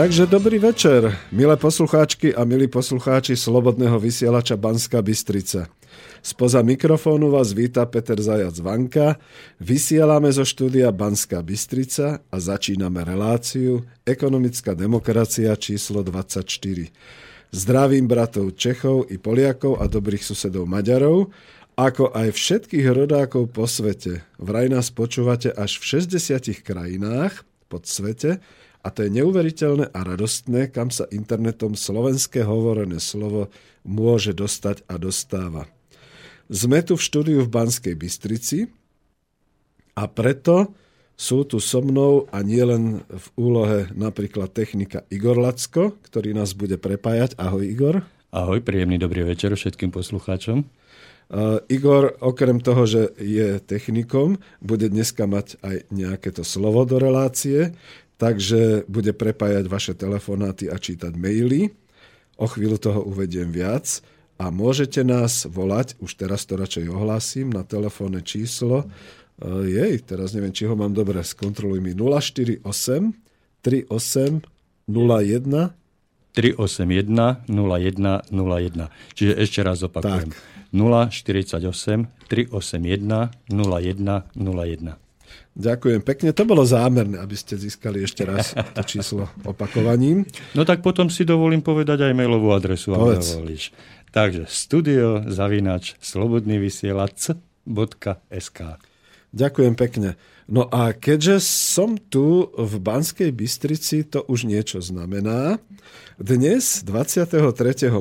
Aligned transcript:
Takže 0.00 0.24
dobrý 0.24 0.56
večer, 0.56 1.12
milé 1.28 1.60
poslucháčky 1.60 2.32
a 2.32 2.48
milí 2.48 2.72
poslucháči 2.72 3.36
Slobodného 3.36 4.00
vysielača 4.00 4.56
Banska 4.56 5.04
Bystrica. 5.04 5.68
Spoza 6.24 6.64
mikrofónu 6.64 7.28
vás 7.28 7.52
víta 7.52 7.84
Peter 7.84 8.16
Zajac 8.16 8.56
Vanka. 8.64 9.20
Vysielame 9.60 10.32
zo 10.32 10.48
štúdia 10.48 10.88
Banská 10.88 11.44
Bystrica 11.44 12.24
a 12.32 12.36
začíname 12.40 13.04
reláciu 13.04 13.84
Ekonomická 14.08 14.72
demokracia 14.72 15.52
číslo 15.52 16.00
24. 16.00 16.48
Zdravím 17.52 18.08
bratov 18.08 18.56
Čechov 18.56 19.04
i 19.12 19.20
Poliakov 19.20 19.84
a 19.84 19.84
dobrých 19.84 20.24
susedov 20.24 20.64
Maďarov, 20.64 21.28
ako 21.76 22.16
aj 22.16 22.32
všetkých 22.32 22.88
rodákov 22.88 23.52
po 23.52 23.68
svete. 23.68 24.24
Vraj 24.40 24.72
nás 24.72 24.88
počúvate 24.88 25.52
až 25.52 25.76
v 25.76 26.00
60 26.00 26.64
krajinách 26.64 27.44
pod 27.68 27.84
svete, 27.84 28.40
a 28.80 28.88
to 28.88 29.04
je 29.04 29.10
neuveriteľné 29.12 29.92
a 29.92 30.00
radostné, 30.00 30.72
kam 30.72 30.88
sa 30.88 31.04
internetom 31.12 31.76
slovenské 31.76 32.44
hovorené 32.44 32.96
slovo 32.96 33.52
môže 33.84 34.32
dostať 34.32 34.88
a 34.88 34.96
dostáva. 34.96 35.68
Sme 36.50 36.82
tu 36.82 36.98
v 36.98 37.04
štúdiu 37.04 37.38
v 37.46 37.52
Banskej 37.52 37.94
Bystrici 37.94 38.58
a 39.94 40.08
preto 40.10 40.74
sú 41.20 41.44
tu 41.44 41.60
so 41.60 41.84
mnou 41.84 42.24
a 42.32 42.40
nielen 42.40 43.04
v 43.04 43.26
úlohe 43.36 43.92
napríklad 43.92 44.56
technika 44.56 45.04
Igor 45.12 45.36
Lacko, 45.36 46.00
ktorý 46.00 46.32
nás 46.32 46.56
bude 46.56 46.80
prepájať. 46.80 47.36
Ahoj 47.36 47.68
Igor. 47.68 47.94
Ahoj, 48.32 48.64
príjemný 48.64 48.96
dobrý 48.96 49.28
večer 49.28 49.52
všetkým 49.52 49.92
poslucháčom. 49.92 50.64
Uh, 51.30 51.62
Igor, 51.70 52.18
okrem 52.18 52.58
toho, 52.58 52.90
že 52.90 53.14
je 53.22 53.62
technikom, 53.62 54.42
bude 54.58 54.90
dneska 54.90 55.30
mať 55.30 55.62
aj 55.62 55.76
nejaké 55.94 56.34
to 56.34 56.42
slovo 56.42 56.82
do 56.82 56.98
relácie, 56.98 57.70
takže 58.20 58.84
bude 58.84 59.16
prepájať 59.16 59.64
vaše 59.64 59.96
telefonáty 59.96 60.68
a 60.68 60.76
čítať 60.76 61.16
maily. 61.16 61.72
O 62.36 62.44
chvíľu 62.44 62.76
toho 62.76 63.00
uvediem 63.08 63.48
viac 63.48 64.04
a 64.36 64.52
môžete 64.52 65.00
nás 65.04 65.48
volať, 65.48 65.96
už 66.00 66.20
teraz 66.20 66.44
to 66.44 66.60
radšej 66.60 66.88
ohlásim, 66.88 67.48
na 67.48 67.64
telefónne 67.64 68.20
číslo. 68.24 68.84
E, 68.84 68.86
jej, 69.68 70.00
teraz 70.04 70.32
neviem, 70.36 70.52
či 70.52 70.64
ho 70.68 70.76
mám 70.76 70.92
dobre, 70.92 71.20
skontroluj 71.20 71.80
mi 71.80 71.92
048 71.92 72.64
38 73.60 73.88
01 74.88 75.72
381 76.32 77.36
01 77.48 78.16
01. 78.32 79.16
Čiže 79.16 79.32
ešte 79.36 79.60
raz 79.60 79.84
opakujem. 79.84 80.32
Tak. 80.32 80.60
048 80.72 82.08
381 82.30 83.04
01 83.52 84.32
01. 84.38 85.09
Ďakujem 85.58 86.06
pekne. 86.06 86.30
To 86.30 86.46
bolo 86.46 86.62
zámerné, 86.62 87.18
aby 87.18 87.34
ste 87.34 87.58
získali 87.58 88.06
ešte 88.06 88.22
raz 88.22 88.54
to 88.54 88.82
číslo 88.86 89.26
opakovaním. 89.42 90.22
No 90.54 90.62
tak 90.62 90.86
potom 90.86 91.10
si 91.10 91.26
dovolím 91.26 91.58
povedať 91.58 92.06
aj 92.06 92.14
mailovú 92.14 92.54
adresu. 92.54 92.94
Povedz. 92.94 93.34
Takže 94.10 94.46
studio 94.46 95.26
zavinač 95.26 95.98
slobodnyvysielac.sk 95.98 98.60
Ďakujem 99.30 99.74
pekne. 99.78 100.18
No 100.50 100.66
a 100.66 100.90
keďže 100.90 101.38
som 101.46 101.94
tu 101.94 102.50
v 102.50 102.72
Banskej 102.82 103.30
Bystrici, 103.30 104.02
to 104.02 104.26
už 104.26 104.50
niečo 104.50 104.82
znamená. 104.82 105.62
Dnes, 106.18 106.82
23. 106.82 107.38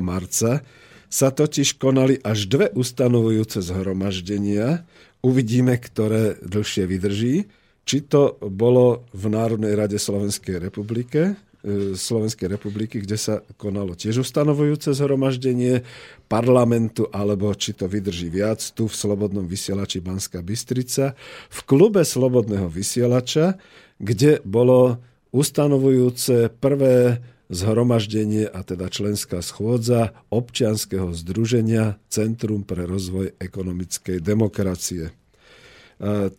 marca, 0.01 0.65
sa 1.09 1.27
totiž 1.33 1.77
konali 1.77 2.17
až 2.21 2.49
dve 2.49 2.67
ustanovujúce 2.73 3.61
zhromaždenia, 3.61 4.85
Uvidíme, 5.19 5.75
ktoré 5.75 6.39
dlhšie 6.39 6.87
vydrží. 6.87 7.35
Či 7.83 7.97
to 8.05 8.37
bolo 8.39 9.09
v 9.11 9.33
Národnej 9.33 9.73
rade 9.73 9.97
Slovenskej 9.97 10.61
republike, 10.61 11.33
e, 11.65 11.97
Slovenskej 11.97 12.47
republiky, 12.53 13.01
kde 13.01 13.17
sa 13.17 13.41
konalo 13.57 13.97
tiež 13.97 14.21
ustanovujúce 14.23 14.93
zhromaždenie 14.93 15.83
parlamentu, 16.29 17.09
alebo 17.09 17.51
či 17.57 17.73
to 17.73 17.89
vydrží 17.89 18.29
viac 18.29 18.61
tu 18.77 18.85
v 18.85 18.93
Slobodnom 18.93 19.49
vysielači 19.49 19.99
Banská 20.05 20.45
Bystrica, 20.45 21.17
v 21.49 21.59
klube 21.65 22.05
Slobodného 22.05 22.69
vysielača, 22.69 23.57
kde 23.97 24.39
bolo 24.45 25.01
ustanovujúce 25.33 26.53
prvé 26.61 27.19
zhromaždenie 27.49 28.45
a 28.45 28.61
teda 28.61 28.87
členská 28.93 29.41
schôdza 29.41 30.13
občianskeho 30.29 31.11
združenia 31.17 31.97
Centrum 32.07 32.61
pre 32.61 32.85
rozvoj 32.85 33.35
ekonomickej 33.41 34.21
demokracie. 34.21 35.11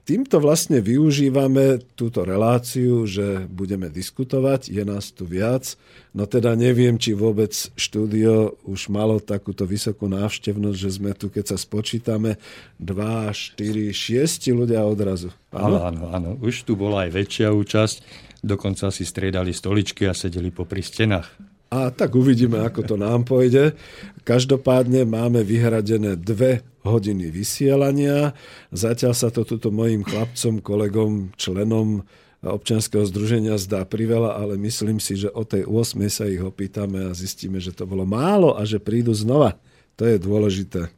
Týmto 0.09 0.41
vlastne 0.41 0.81
využívame 0.81 1.85
túto 1.93 2.25
reláciu, 2.25 3.05
že 3.05 3.45
budeme 3.45 3.93
diskutovať, 3.93 4.73
je 4.73 4.81
nás 4.89 5.13
tu 5.13 5.29
viac, 5.29 5.77
no 6.17 6.25
teda 6.25 6.57
neviem, 6.57 6.97
či 6.97 7.13
vôbec 7.13 7.53
štúdio 7.77 8.57
už 8.65 8.89
malo 8.89 9.21
takúto 9.21 9.69
vysokú 9.69 10.09
návštevnosť, 10.09 10.79
že 10.81 10.91
sme 10.97 11.13
tu, 11.13 11.29
keď 11.29 11.53
sa 11.53 11.57
spočítame, 11.61 12.41
2, 12.81 13.61
4, 13.61 13.93
6 13.93 14.49
ľudia 14.57 14.81
odrazu. 14.81 15.29
Áno, 15.53 15.85
áno, 15.85 16.09
áno. 16.09 16.31
Už 16.41 16.65
tu 16.65 16.73
bola 16.73 17.05
aj 17.05 17.21
väčšia 17.21 17.53
účasť. 17.53 18.30
Dokonca 18.41 18.89
si 18.89 19.05
striedali 19.05 19.53
stoličky 19.53 20.09
a 20.09 20.17
sedeli 20.17 20.49
popri 20.49 20.81
stenách. 20.81 21.29
A 21.71 21.95
tak 21.95 22.19
uvidíme, 22.19 22.59
ako 22.67 22.83
to 22.83 22.97
nám 22.99 23.23
pôjde. 23.23 23.79
Každopádne 24.27 25.07
máme 25.07 25.47
vyhradené 25.47 26.19
dve 26.19 26.67
hodiny 26.83 27.31
vysielania. 27.31 28.35
Zatiaľ 28.75 29.15
sa 29.15 29.31
to 29.31 29.47
tuto 29.47 29.71
mojim 29.71 30.03
chlapcom, 30.03 30.59
kolegom, 30.59 31.31
členom 31.39 32.03
občianského 32.41 33.05
združenia 33.05 33.61
zdá 33.61 33.85
priveľa, 33.85 34.41
ale 34.41 34.57
myslím 34.59 34.97
si, 34.97 35.15
že 35.15 35.29
o 35.31 35.45
tej 35.45 35.69
8. 35.69 36.01
sa 36.09 36.25
ich 36.25 36.41
opýtame 36.41 37.07
a 37.07 37.15
zistíme, 37.15 37.61
že 37.61 37.77
to 37.77 37.85
bolo 37.85 38.09
málo 38.09 38.57
a 38.57 38.65
že 38.65 38.81
prídu 38.81 39.13
znova. 39.13 39.61
To 40.01 40.09
je 40.09 40.17
dôležité. 40.17 40.89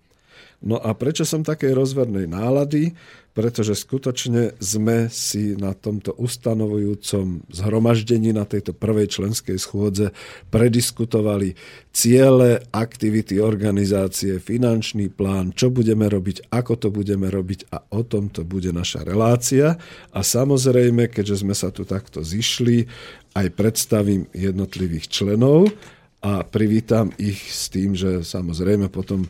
No 0.63 0.79
a 0.79 0.95
prečo 0.95 1.27
som 1.27 1.43
takej 1.43 1.75
rozvernej 1.75 2.31
nálady? 2.31 2.95
pretože 3.33 3.73
skutočne 3.73 4.61
sme 4.61 5.09
si 5.09 5.57
na 5.57 5.73
tomto 5.73 6.13
ustanovujúcom 6.21 7.49
zhromaždení 7.49 8.37
na 8.37 8.45
tejto 8.45 8.77
prvej 8.77 9.09
členskej 9.09 9.57
schôdze 9.57 10.13
prediskutovali 10.53 11.57
ciele, 11.89 12.61
aktivity 12.69 13.41
organizácie, 13.41 14.37
finančný 14.37 15.09
plán, 15.09 15.57
čo 15.57 15.73
budeme 15.73 16.13
robiť, 16.13 16.53
ako 16.53 16.73
to 16.77 16.89
budeme 16.93 17.33
robiť 17.33 17.73
a 17.73 17.81
o 17.97 18.05
tom 18.05 18.29
to 18.29 18.45
bude 18.45 18.69
naša 18.69 19.01
relácia. 19.01 19.81
A 20.13 20.21
samozrejme, 20.21 21.09
keďže 21.09 21.41
sme 21.41 21.57
sa 21.57 21.73
tu 21.73 21.89
takto 21.89 22.21
zišli, 22.21 22.85
aj 23.33 23.49
predstavím 23.57 24.29
jednotlivých 24.37 25.09
členov 25.09 25.73
a 26.21 26.45
privítam 26.45 27.09
ich 27.17 27.41
s 27.49 27.73
tým, 27.73 27.97
že 27.97 28.21
samozrejme 28.21 28.93
potom 28.93 29.25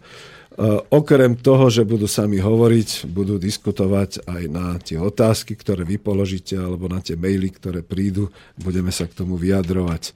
okrem 0.93 1.38
toho, 1.38 1.72
že 1.72 1.87
budú 1.87 2.04
sami 2.04 2.43
hovoriť, 2.43 3.08
budú 3.08 3.40
diskutovať 3.40 4.26
aj 4.28 4.43
na 4.50 4.76
tie 4.82 5.00
otázky, 5.00 5.56
ktoré 5.56 5.87
vy 5.87 5.96
položíte, 5.96 6.58
alebo 6.58 6.90
na 6.90 7.00
tie 7.00 7.16
maily, 7.16 7.52
ktoré 7.52 7.81
prídu, 7.81 8.28
budeme 8.60 8.93
sa 8.93 9.08
k 9.08 9.16
tomu 9.16 9.40
vyjadrovať. 9.40 10.12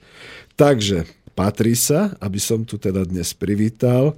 Takže 0.57 1.05
patrí 1.37 1.77
sa, 1.77 2.17
aby 2.17 2.37
som 2.41 2.65
tu 2.65 2.81
teda 2.81 3.05
dnes 3.05 3.33
privítal, 3.37 4.17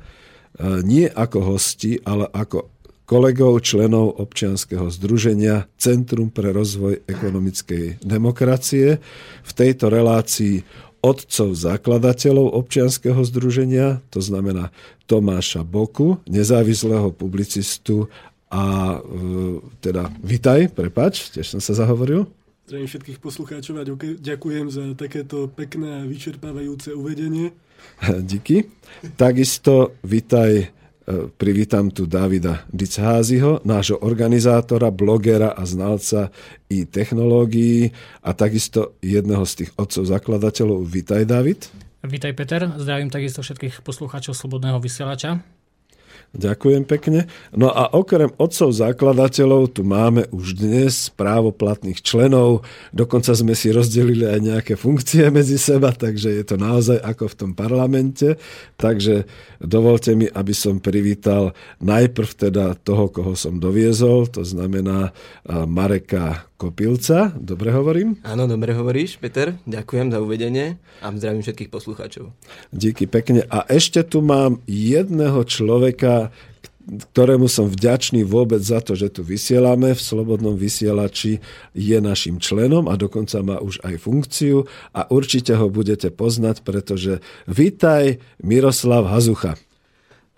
nie 0.84 1.08
ako 1.08 1.56
hosti, 1.56 2.02
ale 2.04 2.28
ako 2.32 2.68
kolegov, 3.10 3.66
členov 3.66 4.22
občianskeho 4.22 4.86
združenia 4.94 5.66
Centrum 5.82 6.30
pre 6.30 6.54
rozvoj 6.54 7.10
ekonomickej 7.10 8.06
demokracie. 8.06 9.02
V 9.42 9.52
tejto 9.58 9.90
relácii 9.90 10.62
otcov 11.00 11.56
zakladateľov 11.56 12.56
občianskeho 12.60 13.22
združenia, 13.24 14.04
to 14.12 14.20
znamená 14.20 14.72
Tomáša 15.10 15.66
Boku, 15.66 16.22
nezávislého 16.30 17.10
publicistu 17.16 18.12
a 18.50 18.98
e, 18.98 19.00
teda 19.80 20.10
vitaj, 20.22 20.74
prepač, 20.74 21.34
tiež 21.34 21.58
som 21.58 21.62
sa 21.62 21.78
zahovoril. 21.78 22.26
Zdravím 22.70 22.86
všetkých 22.86 23.20
poslucháčov 23.22 23.82
a 23.82 23.84
ďakujem 24.22 24.66
za 24.70 24.94
takéto 24.94 25.50
pekné 25.50 26.02
a 26.02 26.08
vyčerpávajúce 26.08 26.94
uvedenie. 26.94 27.54
Díky. 28.30 28.70
Takisto 29.18 29.98
vitaj 30.06 30.79
privítam 31.38 31.90
tu 31.90 32.06
Davida 32.06 32.64
Dicháziho, 32.70 33.66
nášho 33.66 33.98
organizátora, 33.98 34.94
blogera 34.94 35.52
a 35.58 35.66
znalca 35.66 36.30
i 36.70 36.86
technológií 36.86 37.92
a 38.22 38.34
takisto 38.38 38.94
jedného 39.02 39.42
z 39.46 39.66
tých 39.66 39.72
otcov 39.76 40.06
zakladateľov. 40.06 40.86
Vítaj, 40.86 41.26
David. 41.26 41.70
Vítaj, 42.06 42.32
Peter. 42.38 42.62
Zdravím 42.80 43.12
takisto 43.12 43.44
všetkých 43.44 43.84
poslucháčov 43.84 44.38
Slobodného 44.38 44.80
vysielača. 44.80 45.59
Ďakujem 46.30 46.86
pekne. 46.86 47.26
No 47.58 47.74
a 47.74 47.90
okrem 47.90 48.30
otcov 48.38 48.70
zakladateľov 48.70 49.74
tu 49.74 49.82
máme 49.82 50.30
už 50.30 50.62
dnes 50.62 51.10
právoplatných 51.18 52.06
členov. 52.06 52.62
Dokonca 52.94 53.34
sme 53.34 53.58
si 53.58 53.74
rozdelili 53.74 54.30
aj 54.30 54.40
nejaké 54.40 54.74
funkcie 54.78 55.26
medzi 55.34 55.58
seba, 55.58 55.90
takže 55.90 56.30
je 56.30 56.46
to 56.46 56.62
naozaj 56.62 57.02
ako 57.02 57.34
v 57.34 57.38
tom 57.38 57.52
parlamente. 57.58 58.38
Takže 58.78 59.26
dovolte 59.58 60.14
mi, 60.14 60.30
aby 60.30 60.54
som 60.54 60.78
privítal 60.78 61.58
najprv 61.82 62.30
teda 62.38 62.78
toho, 62.78 63.10
koho 63.10 63.34
som 63.34 63.58
doviezol, 63.58 64.30
to 64.30 64.46
znamená 64.46 65.10
Mareka 65.50 66.46
Kopilca. 66.60 67.32
Dobre 67.40 67.72
hovorím? 67.72 68.20
Áno, 68.22 68.44
dobre 68.44 68.76
hovoríš, 68.76 69.16
Peter. 69.16 69.56
Ďakujem 69.64 70.12
za 70.12 70.20
uvedenie 70.20 70.76
a 71.00 71.08
zdravím 71.16 71.40
všetkých 71.40 71.72
poslucháčov. 71.72 72.36
Díky 72.76 73.08
pekne. 73.08 73.48
A 73.48 73.64
ešte 73.72 74.04
tu 74.04 74.20
mám 74.20 74.60
jedného 74.68 75.40
človeka, 75.48 76.19
ktorému 76.90 77.46
som 77.46 77.70
vďačný 77.70 78.26
vôbec 78.26 78.58
za 78.66 78.82
to, 78.82 78.98
že 78.98 79.14
tu 79.14 79.22
vysielame 79.22 79.94
v 79.94 80.02
Slobodnom 80.02 80.58
vysielači, 80.58 81.38
je 81.78 81.98
našim 82.02 82.42
členom 82.42 82.90
a 82.90 82.98
dokonca 82.98 83.46
má 83.46 83.62
už 83.62 83.78
aj 83.86 83.96
funkciu 84.02 84.66
a 84.98 85.06
určite 85.14 85.54
ho 85.54 85.70
budete 85.70 86.10
poznať, 86.10 86.66
pretože 86.66 87.22
vítaj 87.46 88.18
Miroslav 88.42 89.06
Hazucha. 89.06 89.54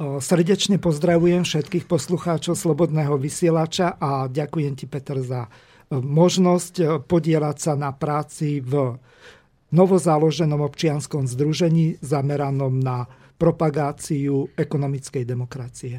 Srdečne 0.02 0.82
pozdravujem 0.82 1.46
všetkých 1.46 1.86
poslucháčov 1.86 2.58
Slobodného 2.58 3.16
vysielača 3.22 4.02
a 4.02 4.26
ďakujem 4.26 4.74
ti, 4.74 4.90
Peter, 4.90 5.22
za 5.22 5.46
možnosť 5.92 6.74
eh, 6.80 6.88
podielať 7.04 7.58
sa 7.60 7.74
na 7.76 7.92
práci 7.92 8.64
v 8.64 8.96
novozaloženom 9.72 10.60
občianskom 10.68 11.28
združení 11.28 12.00
zameranom 12.04 12.76
na 12.76 13.08
propagáciu 13.42 14.54
ekonomickej 14.54 15.26
demokracie. 15.26 15.98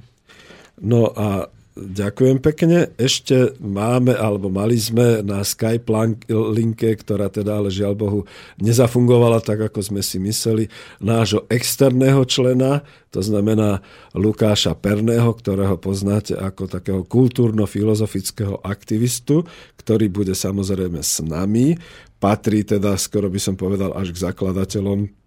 No 0.79 1.11
a 1.11 1.51
Ďakujem 1.73 2.37
pekne. 2.45 2.93
Ešte 3.01 3.57
máme, 3.57 4.13
alebo 4.13 4.53
mali 4.53 4.77
sme 4.77 5.25
na 5.25 5.41
Skype 5.41 5.89
linke, 6.29 6.93
ktorá 7.01 7.33
teda 7.33 7.57
ale 7.57 7.73
žiaľ 7.73 7.97
Bohu 7.97 8.21
nezafungovala 8.61 9.41
tak, 9.41 9.73
ako 9.73 9.81
sme 9.81 10.05
si 10.05 10.21
mysleli, 10.21 10.69
nášho 11.01 11.49
externého 11.49 12.29
člena, 12.29 12.85
to 13.09 13.25
znamená 13.25 13.81
Lukáša 14.13 14.77
Perného, 14.77 15.33
ktorého 15.33 15.81
poznáte 15.81 16.37
ako 16.37 16.69
takého 16.69 17.09
kultúrno-filozofického 17.09 18.61
aktivistu, 18.61 19.49
ktorý 19.81 20.13
bude 20.13 20.37
samozrejme 20.37 21.01
s 21.01 21.25
nami. 21.25 21.81
Patrí 22.21 22.69
teda, 22.69 23.01
skoro 23.01 23.33
by 23.33 23.41
som 23.41 23.57
povedal, 23.57 23.97
až 23.97 24.13
k 24.13 24.29
zakladateľom 24.29 25.22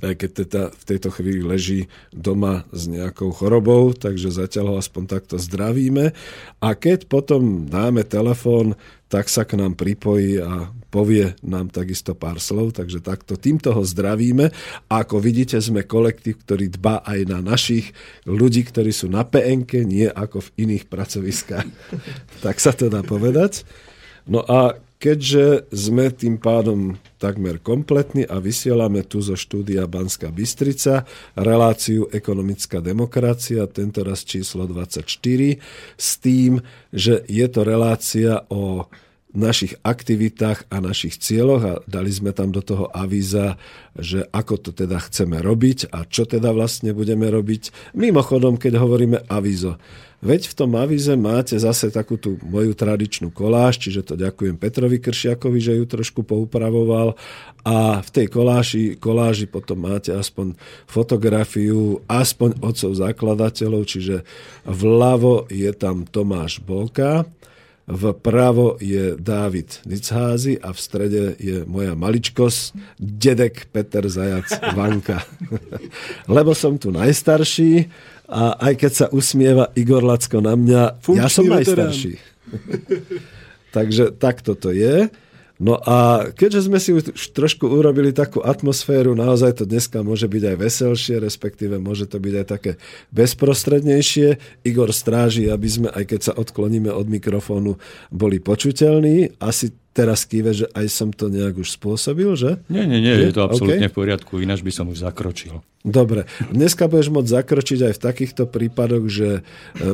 keď 0.00 0.30
teda 0.44 0.62
v 0.72 0.82
tejto 0.88 1.08
chvíli 1.12 1.44
leží 1.44 1.92
doma 2.10 2.64
s 2.72 2.88
nejakou 2.88 3.30
chorobou, 3.36 3.92
takže 3.92 4.32
zatiaľ 4.32 4.74
ho 4.74 4.76
aspoň 4.80 5.04
takto 5.20 5.36
zdravíme. 5.36 6.16
A 6.58 6.68
keď 6.72 7.04
potom 7.06 7.68
dáme 7.68 8.02
telefón, 8.08 8.74
tak 9.10 9.26
sa 9.26 9.42
k 9.42 9.58
nám 9.58 9.74
pripojí 9.74 10.38
a 10.38 10.70
povie 10.88 11.34
nám 11.42 11.70
takisto 11.70 12.14
pár 12.14 12.38
slov, 12.38 12.78
takže 12.78 13.02
takto 13.02 13.34
týmto 13.34 13.74
ho 13.74 13.82
zdravíme. 13.82 14.54
A 14.86 14.92
ako 15.02 15.18
vidíte, 15.18 15.58
sme 15.58 15.82
kolektív, 15.82 16.46
ktorý 16.46 16.70
dba 16.70 17.02
aj 17.02 17.20
na 17.26 17.42
našich 17.42 17.90
ľudí, 18.22 18.62
ktorí 18.66 18.94
sú 18.94 19.10
na 19.10 19.26
PNK, 19.26 19.82
nie 19.82 20.06
ako 20.06 20.46
v 20.46 20.52
iných 20.66 20.86
pracoviskách. 20.86 21.68
tak 22.46 22.56
sa 22.62 22.70
to 22.70 22.86
dá 22.86 23.02
povedať. 23.02 23.66
No 24.30 24.46
a 24.46 24.78
keďže 25.00 25.72
sme 25.72 26.12
tým 26.12 26.36
pádom 26.36 27.00
takmer 27.16 27.56
kompletní 27.56 28.28
a 28.28 28.36
vysielame 28.36 29.00
tu 29.00 29.24
zo 29.24 29.32
štúdia 29.32 29.88
Banská 29.88 30.28
Bystrica 30.28 31.08
reláciu 31.32 32.12
Ekonomická 32.12 32.84
demokracia, 32.84 33.64
tento 33.64 34.04
číslo 34.28 34.68
24, 34.68 35.08
s 35.96 36.10
tým, 36.20 36.60
že 36.92 37.24
je 37.24 37.46
to 37.48 37.64
relácia 37.64 38.44
o 38.52 38.84
našich 39.34 39.78
aktivitách 39.86 40.66
a 40.70 40.82
našich 40.82 41.18
cieľoch 41.18 41.62
a 41.62 41.74
dali 41.86 42.10
sme 42.10 42.34
tam 42.34 42.50
do 42.50 42.62
toho 42.62 42.90
avíza, 42.90 43.56
že 43.94 44.26
ako 44.34 44.54
to 44.58 44.70
teda 44.74 44.98
chceme 45.06 45.38
robiť 45.38 45.94
a 45.94 46.02
čo 46.06 46.26
teda 46.26 46.50
vlastne 46.50 46.90
budeme 46.90 47.30
robiť. 47.30 47.94
Mimochodom, 47.94 48.58
keď 48.58 48.72
hovoríme 48.82 49.18
avízo, 49.30 49.78
Veď 50.20 50.52
v 50.52 50.56
tom 50.56 50.76
avize 50.76 51.16
máte 51.16 51.56
zase 51.56 51.88
takú 51.88 52.20
tú 52.20 52.36
moju 52.44 52.76
tradičnú 52.76 53.32
koláž, 53.32 53.80
čiže 53.80 54.04
to 54.04 54.20
ďakujem 54.20 54.60
Petrovi 54.60 55.00
Kršiakovi, 55.00 55.56
že 55.64 55.80
ju 55.80 55.88
trošku 55.88 56.28
poupravoval 56.28 57.16
a 57.64 58.04
v 58.04 58.08
tej 58.12 58.26
koláži, 58.28 59.00
koláži 59.00 59.48
potom 59.48 59.80
máte 59.80 60.12
aspoň 60.12 60.60
fotografiu, 60.84 62.04
aspoň 62.04 62.60
otcov 62.60 63.00
zakladateľov, 63.00 63.88
čiže 63.88 64.20
vľavo 64.68 65.48
je 65.48 65.72
tam 65.72 66.04
Tomáš 66.04 66.60
Bolka, 66.60 67.24
vpravo 67.90 68.78
je 68.78 69.18
Dávid 69.18 69.82
Nicházy 69.86 70.62
a 70.62 70.70
v 70.70 70.78
strede 70.78 71.22
je 71.36 71.66
moja 71.66 71.98
maličkosť, 71.98 72.74
dedek 72.98 73.66
Peter 73.74 74.06
Zajac 74.06 74.46
Vanka. 74.78 75.26
Lebo 76.36 76.54
som 76.54 76.78
tu 76.78 76.94
najstarší 76.94 77.90
a 78.30 78.54
aj 78.62 78.74
keď 78.78 78.92
sa 78.94 79.06
usmieva 79.10 79.74
Igor 79.74 80.06
Lacko 80.06 80.38
na 80.38 80.54
mňa, 80.54 81.02
Funkčný 81.02 81.22
ja 81.22 81.28
som 81.28 81.44
najstarší. 81.50 82.14
Takže 83.76 84.14
takto 84.14 84.54
to 84.54 84.70
je. 84.70 85.10
No 85.60 85.76
a 85.76 86.24
keďže 86.32 86.72
sme 86.72 86.80
si 86.80 86.96
už 86.96 87.36
trošku 87.36 87.68
urobili 87.68 88.16
takú 88.16 88.40
atmosféru, 88.40 89.12
naozaj 89.12 89.60
to 89.60 89.64
dneska 89.68 90.00
môže 90.00 90.24
byť 90.24 90.42
aj 90.48 90.56
veselšie, 90.56 91.14
respektíve 91.20 91.76
môže 91.76 92.08
to 92.08 92.16
byť 92.16 92.34
aj 92.40 92.46
také 92.48 92.72
bezprostrednejšie. 93.12 94.40
Igor 94.64 94.88
stráži, 94.96 95.52
aby 95.52 95.68
sme, 95.68 95.88
aj 95.92 96.04
keď 96.08 96.20
sa 96.24 96.32
odkloníme 96.32 96.88
od 96.88 97.12
mikrofónu, 97.12 97.76
boli 98.08 98.40
počuteľní. 98.40 99.36
Asi 99.36 99.76
teraz 99.90 100.22
kýve, 100.22 100.54
že 100.54 100.66
aj 100.70 100.86
som 100.86 101.10
to 101.10 101.26
nejak 101.26 101.58
už 101.58 101.74
spôsobil, 101.74 102.30
že? 102.38 102.62
Nie, 102.70 102.86
nie, 102.86 103.02
nie, 103.02 103.10
je 103.10 103.34
to 103.34 103.42
absolútne 103.42 103.86
okay. 103.86 103.92
v 103.92 103.98
poriadku, 103.98 104.32
ináč 104.38 104.62
by 104.62 104.70
som 104.70 104.86
už 104.86 105.02
zakročil. 105.02 105.58
Dobre, 105.80 106.28
dneska 106.52 106.92
budeš 106.92 107.08
môcť 107.08 107.34
zakročiť 107.40 107.78
aj 107.88 107.94
v 107.96 108.04
takýchto 108.04 108.44
prípadoch, 108.52 109.08
že 109.08 109.40
e, 109.40 109.42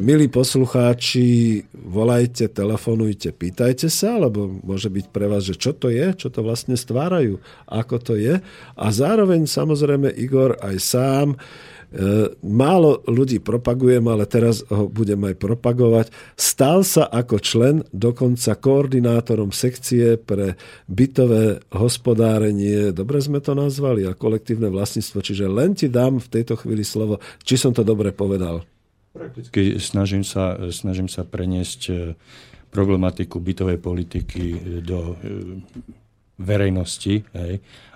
milí 0.02 0.26
poslucháči, 0.26 1.62
volajte, 1.70 2.50
telefonujte, 2.50 3.30
pýtajte 3.30 3.86
sa, 3.86 4.18
lebo 4.18 4.50
môže 4.66 4.90
byť 4.90 5.06
pre 5.14 5.30
vás, 5.30 5.46
že 5.46 5.54
čo 5.54 5.70
to 5.70 5.86
je, 5.86 6.10
čo 6.18 6.26
to 6.26 6.42
vlastne 6.42 6.74
stvárajú, 6.74 7.38
ako 7.70 7.96
to 8.02 8.14
je. 8.18 8.42
A 8.74 8.86
zároveň 8.90 9.46
samozrejme 9.46 10.10
Igor 10.10 10.58
aj 10.58 10.76
sám 10.82 11.28
málo 12.42 13.00
ľudí 13.06 13.38
propagujem, 13.40 14.04
ale 14.10 14.26
teraz 14.26 14.66
ho 14.68 14.90
budem 14.90 15.22
aj 15.22 15.34
propagovať. 15.38 16.06
Stal 16.34 16.82
sa 16.82 17.06
ako 17.06 17.36
člen 17.38 17.86
dokonca 17.94 18.58
koordinátorom 18.58 19.54
sekcie 19.54 20.18
pre 20.18 20.58
bytové 20.90 21.62
hospodárenie, 21.72 22.90
dobre 22.90 23.22
sme 23.22 23.38
to 23.38 23.54
nazvali, 23.54 24.04
a 24.04 24.18
kolektívne 24.18 24.68
vlastníctvo. 24.68 25.18
Čiže 25.22 25.46
len 25.46 25.72
ti 25.78 25.86
dám 25.86 26.18
v 26.18 26.28
tejto 26.28 26.58
chvíli 26.58 26.82
slovo, 26.82 27.22
či 27.46 27.54
som 27.54 27.70
to 27.70 27.86
dobre 27.86 28.10
povedal. 28.10 28.66
Prakticky 29.16 29.80
snažím 29.80 30.26
sa, 30.26 30.60
snažím 30.68 31.08
sa 31.08 31.24
preniesť 31.24 31.80
e, 31.88 31.92
problematiku 32.68 33.40
bytovej 33.40 33.80
politiky 33.80 34.44
do 34.84 35.16
e, 35.16 35.64
verejnosti 36.36 37.24
hej, 37.24 37.54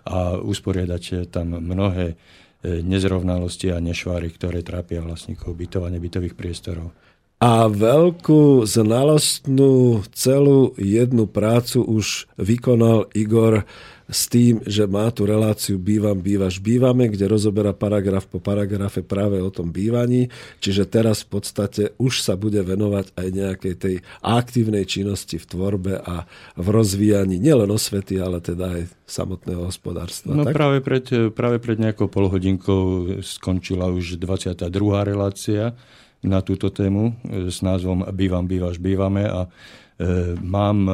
a 0.09 0.41
usporiadať 0.41 1.29
tam 1.29 1.61
mnohé 1.61 2.17
nezrovnalosti 2.65 3.73
a 3.73 3.81
nešváry, 3.81 4.33
ktoré 4.37 4.61
trápia 4.61 5.01
vlastníkov 5.01 5.57
bytov 5.57 5.89
a 5.89 5.93
nebytových 5.93 6.37
priestorov. 6.37 6.93
A 7.41 7.73
veľkú 7.73 8.69
znalostnú 8.69 10.05
celú 10.13 10.77
jednu 10.77 11.25
prácu 11.25 11.81
už 11.81 12.29
vykonal 12.37 13.09
Igor 13.17 13.65
s 14.11 14.27
tým, 14.27 14.59
že 14.67 14.91
má 14.91 15.09
tú 15.15 15.25
reláciu 15.25 15.79
Bývam, 15.79 16.19
bývaš, 16.19 16.59
bývame, 16.59 17.07
kde 17.09 17.31
rozoberá 17.31 17.71
paragraf 17.71 18.27
po 18.27 18.43
paragrafe 18.43 19.07
práve 19.07 19.39
o 19.39 19.49
tom 19.49 19.71
bývaní. 19.71 20.29
Čiže 20.59 20.91
teraz 20.91 21.23
v 21.23 21.39
podstate 21.39 21.83
už 21.97 22.27
sa 22.27 22.35
bude 22.35 22.59
venovať 22.61 23.15
aj 23.15 23.29
nejakej 23.31 23.75
tej 23.79 23.95
aktívnej 24.21 24.85
činnosti 24.85 25.39
v 25.39 25.47
tvorbe 25.47 25.95
a 26.03 26.27
v 26.59 26.67
rozvíjaní 26.69 27.39
nielen 27.39 27.71
osvety, 27.71 28.19
ale 28.19 28.43
teda 28.43 28.83
aj 28.83 28.83
samotného 29.07 29.71
hospodárstva. 29.71 30.35
No 30.35 30.43
tak? 30.43 30.59
práve 30.59 30.83
pred, 30.83 31.07
práve 31.31 31.63
pred 31.63 31.79
nejakou 31.79 32.11
polhodinkou 32.11 33.19
skončila 33.23 33.89
už 33.95 34.19
22. 34.19 34.67
relácia 35.07 35.79
na 36.21 36.45
túto 36.45 36.69
tému 36.69 37.17
s 37.49 37.65
názvom 37.65 38.05
Bývam, 38.13 38.45
bývaš, 38.45 38.77
bývame 38.77 39.25
a 39.25 39.47
e, 39.47 40.37
mám 40.43 40.85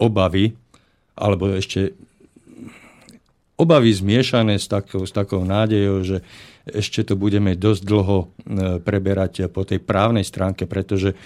obavy, 0.00 0.56
alebo 1.14 1.52
ešte 1.52 1.92
obavy 3.60 3.92
zmiešané 3.92 4.56
s 4.56 4.64
takou, 4.64 5.04
s 5.04 5.12
takou 5.12 5.44
nádejou, 5.44 6.00
že 6.00 6.18
ešte 6.64 7.02
to 7.02 7.14
budeme 7.16 7.56
dosť 7.56 7.82
dlho 7.82 8.18
e, 8.20 8.26
preberať 8.80 9.48
po 9.48 9.64
tej 9.64 9.80
právnej 9.80 10.22
stránke, 10.24 10.68
pretože 10.68 11.12
e, 11.12 11.16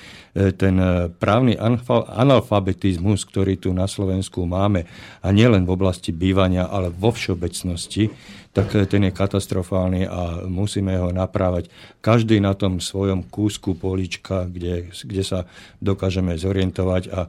ten 0.54 0.78
e, 0.78 1.10
právny 1.10 1.58
analfabetizmus, 1.58 3.26
ktorý 3.26 3.58
tu 3.58 3.70
na 3.74 3.90
Slovensku 3.90 4.46
máme, 4.46 4.86
a 5.20 5.28
nielen 5.34 5.66
v 5.66 5.74
oblasti 5.74 6.14
bývania, 6.14 6.70
ale 6.70 6.90
vo 6.90 7.10
všeobecnosti, 7.10 8.10
tak 8.54 8.70
ten 8.86 9.02
je 9.02 9.10
katastrofálny 9.10 10.06
a 10.06 10.46
musíme 10.46 10.94
ho 10.94 11.10
naprávať. 11.10 11.66
Každý 11.98 12.38
na 12.38 12.54
tom 12.54 12.78
svojom 12.78 13.26
kúsku 13.26 13.74
polička, 13.74 14.46
kde, 14.46 14.94
kde 14.94 15.22
sa 15.26 15.50
dokážeme 15.82 16.38
zorientovať 16.38 17.02
a 17.10 17.20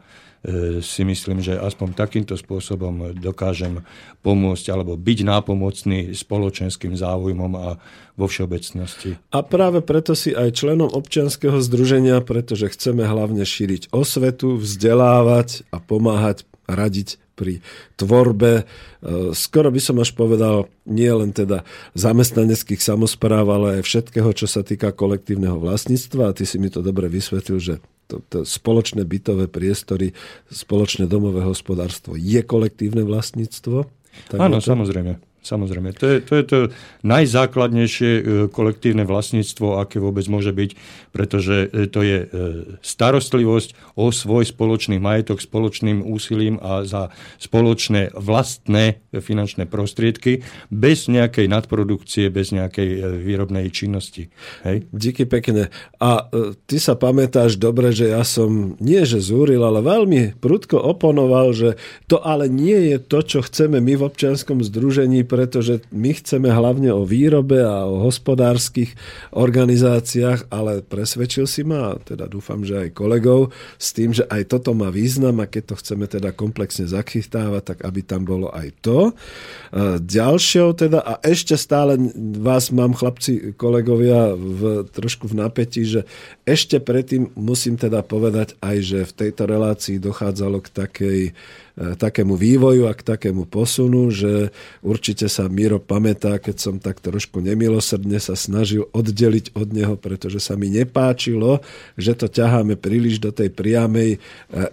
si 0.86 1.02
myslím, 1.02 1.42
že 1.42 1.58
aspoň 1.58 1.98
takýmto 1.98 2.38
spôsobom 2.38 3.18
dokážem 3.18 3.82
pomôcť 4.22 4.66
alebo 4.70 4.94
byť 4.94 5.20
nápomocný 5.26 6.14
spoločenským 6.14 6.94
záujmom 6.94 7.54
a 7.58 7.82
vo 8.16 8.26
všeobecnosti. 8.30 9.18
A 9.34 9.42
práve 9.42 9.82
preto 9.82 10.14
si 10.14 10.32
aj 10.32 10.56
členom 10.56 10.88
občianskeho 10.94 11.58
združenia, 11.60 12.22
pretože 12.22 12.72
chceme 12.72 13.04
hlavne 13.04 13.42
šíriť 13.42 13.90
osvetu, 13.90 14.56
vzdelávať 14.56 15.66
a 15.74 15.82
pomáhať, 15.82 16.46
radiť 16.70 17.22
pri 17.36 17.60
tvorbe. 18.00 18.64
E, 18.64 19.34
skoro 19.36 19.68
by 19.70 19.82
som 19.84 20.00
až 20.00 20.16
povedal, 20.16 20.72
nie 20.88 21.12
len 21.12 21.36
teda 21.36 21.68
zamestnaneckých 21.94 22.80
samozpráv, 22.80 23.46
ale 23.52 23.68
aj 23.80 23.82
všetkého, 23.84 24.32
čo 24.32 24.48
sa 24.48 24.64
týka 24.64 24.96
kolektívneho 24.96 25.60
vlastníctva. 25.60 26.32
A 26.32 26.36
ty 26.36 26.48
si 26.48 26.56
mi 26.58 26.72
to 26.72 26.80
dobre 26.80 27.12
vysvetlil, 27.12 27.60
že 27.60 27.76
to, 28.08 28.22
to 28.30 28.38
spoločné 28.46 29.06
bytové 29.06 29.50
priestory, 29.50 30.14
spoločné 30.50 31.10
domové 31.10 31.42
hospodárstvo 31.42 32.14
je 32.18 32.42
kolektívne 32.46 33.02
vlastníctvo? 33.02 33.90
Tak 34.32 34.38
Áno, 34.40 34.62
to? 34.62 34.70
samozrejme. 34.72 35.20
Samozrejme, 35.46 35.94
to 35.94 36.06
je, 36.10 36.18
to 36.26 36.34
je 36.34 36.44
to 36.50 36.60
najzákladnejšie 37.06 38.12
e, 38.18 38.22
kolektívne 38.50 39.06
vlastníctvo, 39.06 39.78
aké 39.78 40.02
vôbec 40.02 40.26
môže 40.26 40.50
byť, 40.50 40.74
pretože 41.14 41.70
e, 41.70 41.86
to 41.86 42.02
je 42.02 42.18
e, 42.26 42.28
starostlivosť 42.82 43.94
o 43.94 44.10
svoj 44.10 44.50
spoločný 44.50 44.98
majetok 44.98 45.38
spoločným 45.38 46.02
úsilím 46.02 46.58
a 46.58 46.82
za 46.82 47.14
spoločné 47.38 48.18
vlastné 48.18 49.06
finančné 49.14 49.70
prostriedky 49.70 50.42
bez 50.74 51.06
nejakej 51.06 51.46
nadprodukcie, 51.46 52.34
bez 52.34 52.50
nejakej 52.50 53.22
výrobnej 53.22 53.70
činnosti. 53.70 54.34
Hej? 54.66 54.90
Díky 54.90 55.30
pekne. 55.30 55.70
A 56.02 56.26
ty 56.66 56.82
sa 56.82 56.98
pamätáš 56.98 57.62
dobre, 57.62 57.94
že 57.94 58.10
ja 58.10 58.26
som 58.26 58.74
nie 58.82 59.06
že 59.06 59.22
zúril, 59.22 59.62
ale 59.62 59.86
veľmi 59.86 60.42
prudko 60.42 60.82
oponoval, 60.82 61.54
že 61.54 61.70
to 62.10 62.18
ale 62.18 62.50
nie 62.50 62.90
je 62.90 62.98
to, 62.98 63.20
čo 63.22 63.40
chceme 63.46 63.78
my 63.78 63.94
v 63.94 64.06
občianskom 64.10 64.66
združení 64.66 65.22
pretože 65.36 65.84
my 65.92 66.16
chceme 66.16 66.48
hlavne 66.48 66.96
o 66.96 67.04
výrobe 67.04 67.60
a 67.60 67.84
o 67.84 68.00
hospodárskych 68.08 68.96
organizáciách, 69.36 70.48
ale 70.48 70.80
presvedčil 70.80 71.44
si 71.44 71.68
ma, 71.68 71.92
a 71.92 72.00
teda 72.00 72.32
dúfam, 72.32 72.64
že 72.64 72.88
aj 72.88 72.96
kolegov, 72.96 73.52
s 73.76 73.92
tým, 73.92 74.16
že 74.16 74.24
aj 74.32 74.48
toto 74.48 74.72
má 74.72 74.88
význam 74.88 75.44
a 75.44 75.52
keď 75.52 75.76
to 75.76 75.80
chceme 75.84 76.08
teda 76.08 76.32
komplexne 76.32 76.88
zachytávať, 76.88 77.76
tak 77.76 77.78
aby 77.84 78.00
tam 78.00 78.24
bolo 78.24 78.48
aj 78.48 78.72
to. 78.80 79.12
Ďalšou 80.00 80.72
teda, 80.80 81.04
a 81.04 81.20
ešte 81.20 81.60
stále 81.60 82.00
vás 82.40 82.72
mám, 82.72 82.96
chlapci, 82.96 83.52
kolegovia, 83.60 84.32
v, 84.40 84.88
trošku 84.88 85.28
v 85.28 85.44
napätí, 85.44 85.84
že 85.84 86.08
ešte 86.48 86.80
predtým 86.80 87.36
musím 87.36 87.76
teda 87.76 88.08
povedať 88.08 88.56
aj, 88.64 88.78
že 88.80 89.00
v 89.04 89.14
tejto 89.20 89.44
relácii 89.52 90.00
dochádzalo 90.00 90.64
k 90.64 90.70
takej 90.72 91.20
takému 91.76 92.40
vývoju 92.40 92.88
a 92.88 92.96
k 92.96 93.04
takému 93.04 93.44
posunu, 93.52 94.08
že 94.08 94.56
určite 94.80 95.28
sa 95.28 95.52
Miro 95.52 95.84
pamätá, 95.84 96.40
keď 96.40 96.56
som 96.56 96.76
tak 96.80 97.04
trošku 97.04 97.44
nemilosrdne 97.44 98.16
sa 98.24 98.40
snažil 98.40 98.88
oddeliť 98.96 99.52
od 99.60 99.76
neho, 99.76 100.00
pretože 100.00 100.40
sa 100.40 100.56
mi 100.56 100.72
nepáčilo, 100.72 101.60
že 102.00 102.16
to 102.16 102.32
ťaháme 102.32 102.80
príliš 102.80 103.20
do 103.20 103.36
tej 103.36 103.52
priamej 103.52 104.16
e, 104.16 104.20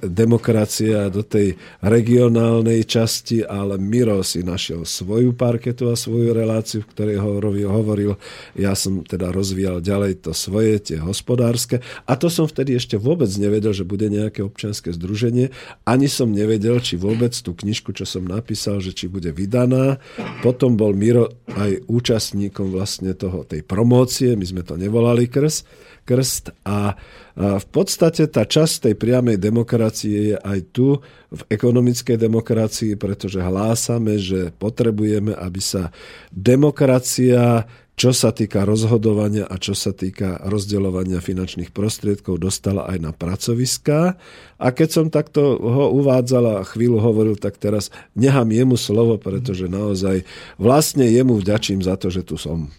demokracie 0.06 0.94
a 0.94 1.10
do 1.10 1.26
tej 1.26 1.58
regionálnej 1.82 2.86
časti, 2.86 3.42
ale 3.42 3.82
Miro 3.82 4.22
si 4.22 4.46
našiel 4.46 4.86
svoju 4.86 5.34
parketu 5.34 5.90
a 5.90 5.98
svoju 5.98 6.30
reláciu, 6.30 6.86
v 6.86 6.90
ktorej 6.94 7.18
hovoril, 7.18 7.66
hovoril 7.66 8.12
ja 8.54 8.78
som 8.78 9.02
teda 9.02 9.34
rozvíjal 9.34 9.82
ďalej 9.82 10.22
to 10.22 10.30
svoje, 10.30 10.78
tie 10.78 10.98
hospodárske. 11.02 11.82
A 12.06 12.14
to 12.14 12.30
som 12.30 12.46
vtedy 12.46 12.78
ešte 12.78 12.94
vôbec 12.94 13.28
nevedel, 13.34 13.74
že 13.74 13.82
bude 13.82 14.06
nejaké 14.06 14.46
občianske 14.46 14.94
združenie, 14.94 15.50
ani 15.82 16.06
som 16.06 16.30
nevedel, 16.30 16.78
či 16.78 16.91
či 16.92 17.00
vôbec 17.00 17.32
tú 17.32 17.56
knižku, 17.56 17.96
čo 17.96 18.04
som 18.04 18.28
napísal, 18.28 18.84
že 18.84 18.92
či 18.92 19.08
bude 19.08 19.32
vydaná. 19.32 19.96
Potom 20.44 20.76
bol 20.76 20.92
Miro 20.92 21.32
aj 21.56 21.88
účastníkom 21.88 22.68
vlastne 22.68 23.16
toho, 23.16 23.48
tej 23.48 23.64
promócie, 23.64 24.36
my 24.36 24.44
sme 24.44 24.60
to 24.60 24.76
nevolali 24.76 25.24
krst, 25.24 25.64
krst 26.04 26.52
a, 26.68 26.92
v 27.32 27.66
podstate 27.72 28.28
tá 28.28 28.44
časť 28.44 28.92
tej 28.92 28.94
priamej 29.00 29.40
demokracie 29.40 30.36
je 30.36 30.36
aj 30.36 30.58
tu 30.68 31.00
v 31.32 31.42
ekonomickej 31.48 32.20
demokracii, 32.20 32.92
pretože 33.00 33.40
hlásame, 33.40 34.20
že 34.20 34.52
potrebujeme, 34.52 35.32
aby 35.32 35.60
sa 35.64 35.88
demokracia 36.28 37.64
čo 37.92 38.10
sa 38.16 38.32
týka 38.32 38.64
rozhodovania 38.64 39.44
a 39.44 39.60
čo 39.60 39.76
sa 39.76 39.92
týka 39.92 40.40
rozdeľovania 40.48 41.20
finančných 41.20 41.76
prostriedkov, 41.76 42.40
dostala 42.40 42.88
aj 42.88 42.98
na 42.98 43.12
pracoviská. 43.12 44.16
A 44.56 44.66
keď 44.72 44.88
som 44.88 45.06
takto 45.12 45.60
ho 45.60 45.92
uvádzal 46.00 46.60
a 46.60 46.66
chvíľu 46.66 46.98
hovoril, 47.04 47.36
tak 47.36 47.60
teraz 47.60 47.92
nechám 48.16 48.48
jemu 48.48 48.80
slovo, 48.80 49.20
pretože 49.20 49.68
naozaj 49.68 50.24
vlastne 50.56 51.04
jemu 51.04 51.36
vďačím 51.36 51.84
za 51.84 52.00
to, 52.00 52.08
že 52.08 52.24
tu 52.24 52.40
som. 52.40 52.72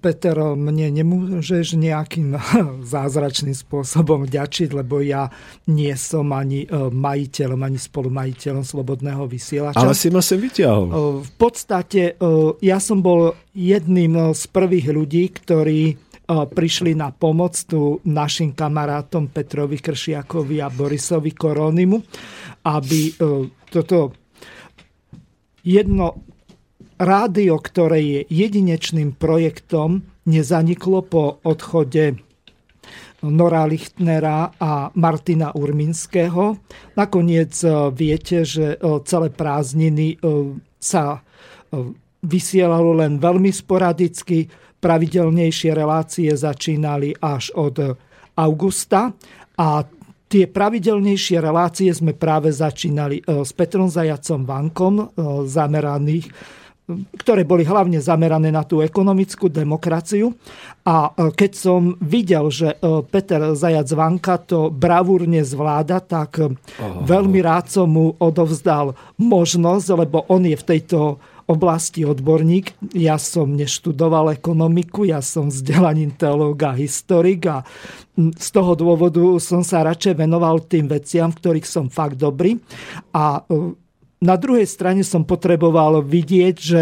Peter, 0.00 0.32
mne 0.56 0.88
nemôžeš 0.88 1.76
nejakým 1.76 2.40
zázračným 2.96 3.52
spôsobom 3.52 4.24
vďačiť, 4.24 4.72
lebo 4.72 5.04
ja 5.04 5.28
nie 5.68 5.92
som 5.92 6.32
ani 6.32 6.64
e, 6.64 6.88
majiteľom, 6.88 7.60
ani 7.60 7.76
spolumajiteľom 7.76 8.64
Slobodného 8.64 9.28
vysielača. 9.28 9.76
Ale 9.76 9.92
si 9.92 10.08
ma 10.08 10.24
sem 10.24 10.40
vyťahol. 10.40 10.88
V 11.20 11.32
podstate 11.36 12.16
e, 12.16 12.24
ja 12.64 12.80
som 12.80 13.04
bol 13.04 13.36
jedným 13.52 14.32
z 14.32 14.42
prvých 14.48 14.88
ľudí, 14.88 15.28
ktorí 15.36 15.82
e, 15.92 15.94
prišli 16.48 16.96
na 16.96 17.12
pomoc 17.12 17.52
tu 17.68 18.00
našim 18.08 18.56
kamarátom 18.56 19.28
Petrovi 19.28 19.84
Kršiakovi 19.84 20.64
a 20.64 20.72
Borisovi 20.72 21.36
Koronimu, 21.36 22.00
aby 22.64 23.12
toto 23.68 24.16
jedno 25.60 26.37
rádio, 26.98 27.56
ktoré 27.62 28.02
je 28.02 28.20
jedinečným 28.28 29.14
projektom, 29.14 30.02
nezaniklo 30.26 31.06
po 31.06 31.38
odchode 31.46 32.18
Nora 33.22 33.66
Lichtnera 33.66 34.54
a 34.58 34.94
Martina 34.94 35.50
Urminského. 35.50 36.58
Nakoniec 36.94 37.54
e, 37.66 37.90
viete, 37.90 38.46
že 38.46 38.78
e, 38.78 39.02
celé 39.02 39.34
prázdniny 39.34 40.14
e, 40.14 40.16
sa 40.78 41.22
vysielalo 42.22 42.94
len 43.02 43.18
veľmi 43.18 43.50
sporadicky. 43.50 44.46
Pravidelnejšie 44.78 45.74
relácie 45.74 46.30
začínali 46.30 47.10
až 47.18 47.50
od 47.58 47.98
augusta 48.38 49.10
a 49.58 49.82
tie 50.30 50.46
pravidelnejšie 50.46 51.42
relácie 51.42 51.90
sme 51.90 52.14
práve 52.14 52.54
začínali 52.54 53.20
s 53.26 53.50
Petrom 53.52 53.90
Zajacom 53.90 54.46
Vankom, 54.46 54.94
zameraných 55.50 56.30
ktoré 57.20 57.44
boli 57.44 57.68
hlavne 57.68 58.00
zamerané 58.00 58.48
na 58.48 58.64
tú 58.64 58.80
ekonomickú 58.80 59.52
demokraciu. 59.52 60.32
A 60.88 61.12
keď 61.12 61.52
som 61.52 61.80
videl, 62.00 62.48
že 62.48 62.80
Peter 63.12 63.52
Zajac 63.52 63.88
Vanka 63.92 64.40
to 64.40 64.72
bravúrne 64.72 65.44
zvláda, 65.44 66.00
tak 66.00 66.40
oh. 66.40 66.56
veľmi 67.04 67.44
rád 67.44 67.68
som 67.68 67.92
mu 67.92 68.16
odovzdal 68.16 68.96
možnosť, 69.20 69.86
lebo 69.92 70.24
on 70.32 70.48
je 70.48 70.56
v 70.56 70.64
tejto 70.64 71.20
oblasti 71.48 72.04
odborník. 72.04 72.76
Ja 72.92 73.16
som 73.16 73.56
neštudoval 73.56 74.36
ekonomiku, 74.36 75.08
ja 75.08 75.24
som 75.24 75.48
vzdelaním 75.48 76.12
teológ 76.12 76.60
a 76.68 76.76
historik 76.76 77.48
a 77.48 77.64
z 78.16 78.48
toho 78.52 78.76
dôvodu 78.76 79.24
som 79.40 79.64
sa 79.64 79.80
radšej 79.80 80.20
venoval 80.20 80.68
tým 80.68 80.92
veciam, 80.92 81.32
v 81.32 81.40
ktorých 81.40 81.66
som 81.66 81.88
fakt 81.88 82.20
dobrý. 82.20 82.60
A 83.16 83.40
e, 83.40 83.72
na 84.18 84.34
druhej 84.34 84.66
strane 84.66 85.06
som 85.06 85.22
potreboval 85.22 86.02
vidieť, 86.02 86.56
že 86.58 86.80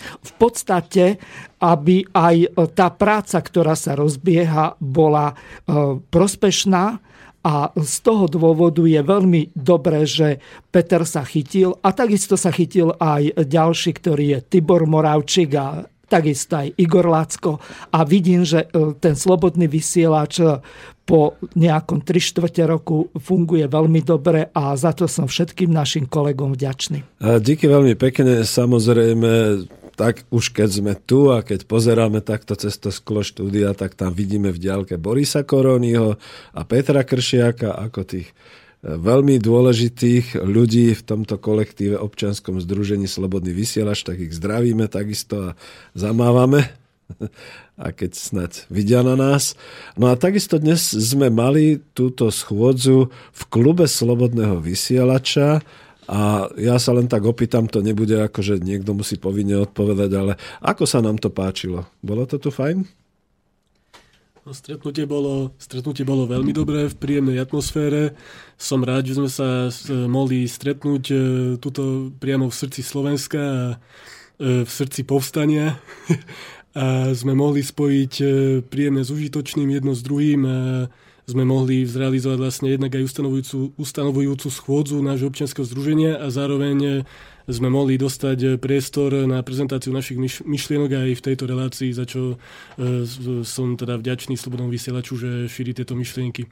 v 0.00 0.32
podstate, 0.42 1.22
aby 1.62 2.02
aj 2.10 2.50
tá 2.74 2.90
práca, 2.90 3.38
ktorá 3.38 3.78
sa 3.78 3.94
rozbieha, 3.94 4.74
bola 4.82 5.30
e, 5.30 5.34
prospešná, 6.10 6.98
a 7.44 7.68
z 7.76 7.96
toho 8.00 8.24
dôvodu 8.24 8.80
je 8.88 9.04
veľmi 9.04 9.52
dobré, 9.52 10.08
že 10.08 10.40
Peter 10.72 11.04
sa 11.04 11.28
chytil 11.28 11.76
a 11.84 11.92
takisto 11.92 12.40
sa 12.40 12.48
chytil 12.48 12.96
aj 12.96 13.36
ďalší, 13.36 14.00
ktorý 14.00 14.24
je 14.32 14.38
Tibor 14.48 14.88
Moravčík 14.88 15.52
a 15.52 15.84
takisto 16.08 16.64
aj 16.64 16.72
Igor 16.80 17.04
Lacko. 17.04 17.60
A 17.92 18.08
vidím, 18.08 18.48
že 18.48 18.64
e, 18.64 18.96
ten 18.96 19.12
slobodný 19.12 19.68
vysielač 19.68 20.40
e, 20.40 20.56
po 21.04 21.36
nejakom 21.52 22.00
3 22.00 22.16
čtvrte 22.16 22.64
roku 22.64 23.12
funguje 23.12 23.68
veľmi 23.68 24.00
dobre 24.00 24.48
a 24.56 24.72
za 24.72 24.96
to 24.96 25.04
som 25.04 25.28
všetkým 25.28 25.68
našim 25.68 26.08
kolegom 26.08 26.56
vďačný. 26.56 27.20
Díky 27.20 27.68
veľmi 27.68 27.92
pekne. 27.92 28.40
Samozrejme, 28.40 29.64
tak 29.94 30.26
už 30.32 30.56
keď 30.56 30.68
sme 30.68 30.92
tu 30.96 31.30
a 31.30 31.44
keď 31.44 31.68
pozeráme 31.68 32.24
takto 32.24 32.56
cez 32.58 32.80
to 32.80 32.88
sklo 32.88 33.20
štúdia, 33.20 33.76
tak 33.76 33.94
tam 33.94 34.16
vidíme 34.16 34.50
v 34.50 34.58
diálke 34.58 34.98
Borisa 34.98 35.46
Koronyho 35.46 36.16
a 36.56 36.60
Petra 36.66 37.06
Kršiaka 37.06 37.76
ako 37.78 38.00
tých 38.02 38.32
e, 38.32 38.34
veľmi 38.96 39.38
dôležitých 39.38 40.40
ľudí 40.40 40.96
v 40.98 41.02
tomto 41.04 41.38
kolektíve 41.38 42.00
občianskom 42.00 42.58
združení 42.58 43.06
Slobodný 43.06 43.54
vysielač, 43.54 44.02
tak 44.02 44.18
ich 44.18 44.34
zdravíme 44.34 44.90
takisto 44.90 45.52
a 45.52 45.56
zamávame 45.94 46.83
a 47.84 47.90
keď 47.90 48.10
snať 48.14 48.52
vidia 48.72 49.04
na 49.04 49.14
nás. 49.14 49.58
No 49.98 50.10
a 50.10 50.18
takisto 50.18 50.56
dnes 50.58 50.82
sme 50.92 51.28
mali 51.28 51.82
túto 51.92 52.28
schôdzu 52.28 53.10
v 53.10 53.42
klube 53.52 53.84
Slobodného 53.88 54.60
vysielača 54.60 55.64
a 56.04 56.52
ja 56.60 56.76
sa 56.76 56.92
len 56.92 57.08
tak 57.08 57.24
opýtam, 57.24 57.64
to 57.64 57.80
nebude 57.80 58.12
ako, 58.12 58.44
že 58.44 58.60
niekto 58.60 58.92
musí 58.92 59.16
povinne 59.16 59.64
odpovedať, 59.64 60.10
ale 60.12 60.32
ako 60.60 60.84
sa 60.84 61.00
nám 61.00 61.16
to 61.16 61.32
páčilo? 61.32 61.88
Bolo 62.04 62.28
to 62.28 62.36
tu 62.36 62.52
fajn? 62.52 62.84
No, 64.44 64.52
stretnutie, 64.52 65.08
bolo, 65.08 65.56
stretnutie 65.56 66.04
bolo 66.04 66.28
veľmi 66.28 66.52
dobré, 66.52 66.92
v 66.92 67.00
príjemnej 67.00 67.40
atmosfére. 67.40 68.12
Som 68.60 68.84
rád, 68.84 69.08
že 69.08 69.16
sme 69.16 69.32
sa 69.32 69.72
mohli 70.04 70.44
stretnúť 70.44 71.04
e, 71.08 71.16
tuto 71.56 72.12
priamo 72.20 72.52
v 72.52 72.58
srdci 72.60 72.84
Slovenska 72.84 73.40
a 73.40 73.64
e, 74.36 74.68
v 74.68 74.70
srdci 74.70 75.08
povstania. 75.08 75.80
sme 77.14 77.32
mohli 77.38 77.62
spojiť 77.62 78.12
e, 78.18 78.24
príjemné 78.66 79.06
s 79.06 79.14
užitočným 79.14 79.70
jedno 79.70 79.94
s 79.94 80.02
druhým. 80.02 80.42
Sme 81.24 81.44
mohli 81.48 81.88
zrealizovať 81.88 82.36
vlastne 82.36 82.68
jednak 82.76 82.92
aj 82.92 83.06
ustanovujúcu, 83.08 83.78
ustanovujúcu 83.80 84.48
schôdzu 84.52 85.00
nášho 85.00 85.32
občianského 85.32 85.64
združenia 85.64 86.20
a 86.20 86.28
zároveň 86.28 87.06
sme 87.48 87.68
mohli 87.68 88.00
dostať 88.00 88.38
eh, 88.40 88.48
priestor 88.56 89.28
na 89.28 89.44
prezentáciu 89.44 89.92
našich 89.92 90.16
myšlienok 90.44 90.90
aj 90.90 91.10
v 91.16 91.24
tejto 91.24 91.44
relácii, 91.44 91.90
za 91.92 92.08
čo 92.08 92.36
eh, 92.36 93.04
som 93.44 93.76
teda 93.76 94.00
vďačný 94.00 94.36
Slobodnom 94.38 94.72
vysielaču, 94.72 95.16
že 95.20 95.50
šíri 95.50 95.76
tieto 95.76 95.92
myšlienky. 95.92 96.48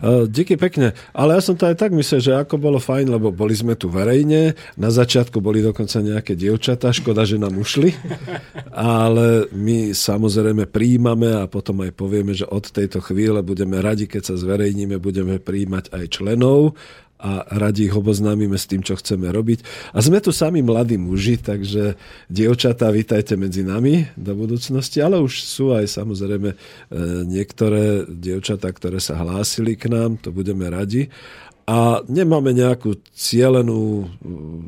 Eh, 0.00 0.24
díky 0.26 0.56
pekne. 0.56 0.96
Ale 1.12 1.36
ja 1.36 1.42
som 1.44 1.54
to 1.54 1.68
aj 1.68 1.76
tak 1.76 1.92
myslel, 1.92 2.20
že 2.20 2.32
ako 2.32 2.56
bolo 2.56 2.78
fajn, 2.80 3.12
lebo 3.12 3.28
boli 3.30 3.52
sme 3.52 3.76
tu 3.76 3.92
verejne. 3.92 4.56
Na 4.80 4.88
začiatku 4.88 5.38
boli 5.38 5.60
dokonca 5.60 6.00
nejaké 6.00 6.34
dievčatá, 6.34 6.90
škoda, 6.90 7.28
že 7.28 7.36
nám 7.36 7.54
ušli. 7.60 7.92
Ale 8.72 9.46
my 9.52 9.92
samozrejme 9.92 10.66
príjmame 10.70 11.36
a 11.36 11.44
potom 11.46 11.84
aj 11.84 11.92
povieme, 11.94 12.32
že 12.32 12.48
od 12.48 12.64
tejto 12.70 13.04
chvíle 13.04 13.44
budeme 13.44 13.78
radi, 13.78 14.08
keď 14.08 14.32
sa 14.32 14.34
zverejníme, 14.40 14.96
budeme 14.96 15.36
príjmať 15.36 15.92
aj 15.92 16.04
členov 16.16 16.74
a 17.20 17.44
radi 17.52 17.86
ich 17.86 17.94
oboznámime 17.94 18.56
s 18.56 18.64
tým, 18.64 18.80
čo 18.80 18.96
chceme 18.96 19.28
robiť. 19.28 19.60
A 19.92 20.00
sme 20.00 20.24
tu 20.24 20.32
sami 20.32 20.64
mladí 20.64 20.96
muži, 20.96 21.36
takže 21.36 22.00
dievčatá, 22.32 22.88
vítajte 22.88 23.36
medzi 23.36 23.60
nami 23.60 24.08
do 24.16 24.32
budúcnosti, 24.32 25.04
ale 25.04 25.20
už 25.20 25.44
sú 25.44 25.76
aj 25.76 25.84
samozrejme 25.84 26.50
e, 26.52 26.56
niektoré 27.28 28.08
dievčatá, 28.08 28.72
ktoré 28.72 28.98
sa 28.98 29.20
hlásili 29.20 29.76
k 29.76 29.92
nám, 29.92 30.16
to 30.16 30.32
budeme 30.32 30.64
radi. 30.72 31.12
A 31.70 32.02
nemáme 32.10 32.50
nejakú 32.50 32.98
cielenú, 33.14 34.10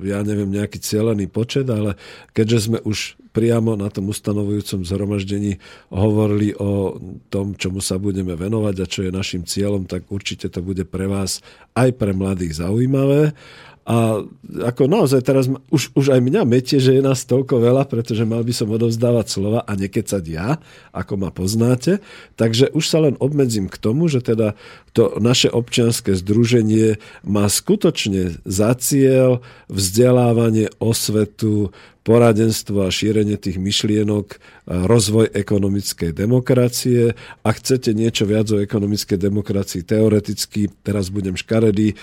ja 0.07 0.23
neviem, 0.23 0.47
nejaký 0.55 0.79
cielený 0.79 1.27
počet, 1.27 1.67
ale 1.67 1.99
keďže 2.31 2.71
sme 2.71 2.79
už 2.87 3.19
priamo 3.35 3.75
na 3.75 3.91
tom 3.91 4.07
ustanovujúcom 4.13 4.87
zhromaždení 4.87 5.59
hovorili 5.91 6.55
o 6.55 7.01
tom, 7.27 7.59
čomu 7.59 7.83
sa 7.83 7.99
budeme 7.99 8.39
venovať 8.39 8.75
a 8.79 8.87
čo 8.87 9.01
je 9.03 9.11
našim 9.11 9.43
cieľom, 9.43 9.89
tak 9.89 10.07
určite 10.15 10.47
to 10.47 10.63
bude 10.63 10.87
pre 10.87 11.11
vás 11.11 11.43
aj 11.75 11.91
pre 11.99 12.15
mladých 12.15 12.63
zaujímavé. 12.63 13.35
A 13.83 14.23
ako 14.63 14.87
naozaj 14.87 15.27
teraz 15.27 15.51
už, 15.51 15.91
už 15.99 16.15
aj 16.15 16.23
mňa 16.23 16.47
metie, 16.47 16.79
že 16.79 16.95
je 16.95 17.03
nás 17.03 17.27
toľko 17.27 17.59
veľa, 17.59 17.91
pretože 17.91 18.23
mal 18.23 18.47
by 18.47 18.55
som 18.55 18.71
odovzdávať 18.71 19.27
slova 19.27 19.67
a 19.67 19.73
nekecať 19.75 20.23
ja, 20.23 20.63
ako 20.95 21.19
ma 21.19 21.35
poznáte. 21.35 21.99
Takže 22.39 22.71
už 22.79 22.85
sa 22.87 23.03
len 23.03 23.19
obmedzím 23.19 23.67
k 23.67 23.75
tomu, 23.83 24.07
že 24.07 24.23
teda 24.23 24.55
to 24.93 25.17
naše 25.21 25.49
občianske 25.49 26.13
združenie 26.13 27.01
má 27.25 27.49
skutočne 27.49 28.37
za 28.45 28.77
cieľ 28.77 29.41
vzdelávanie, 29.73 30.69
osvetu, 30.77 31.73
poradenstvo 32.03 32.83
a 32.83 32.91
šírenie 32.91 33.39
tých 33.39 33.63
myšlienok, 33.63 34.43
rozvoj 34.67 35.31
ekonomickej 35.31 36.11
demokracie. 36.11 37.15
A 37.47 37.49
chcete 37.55 37.95
niečo 37.95 38.27
viac 38.27 38.51
o 38.51 38.59
ekonomickej 38.59 39.19
demokracii 39.19 39.87
teoreticky, 39.87 40.67
teraz 40.83 41.15
budem 41.15 41.39
škaredý, 41.39 41.95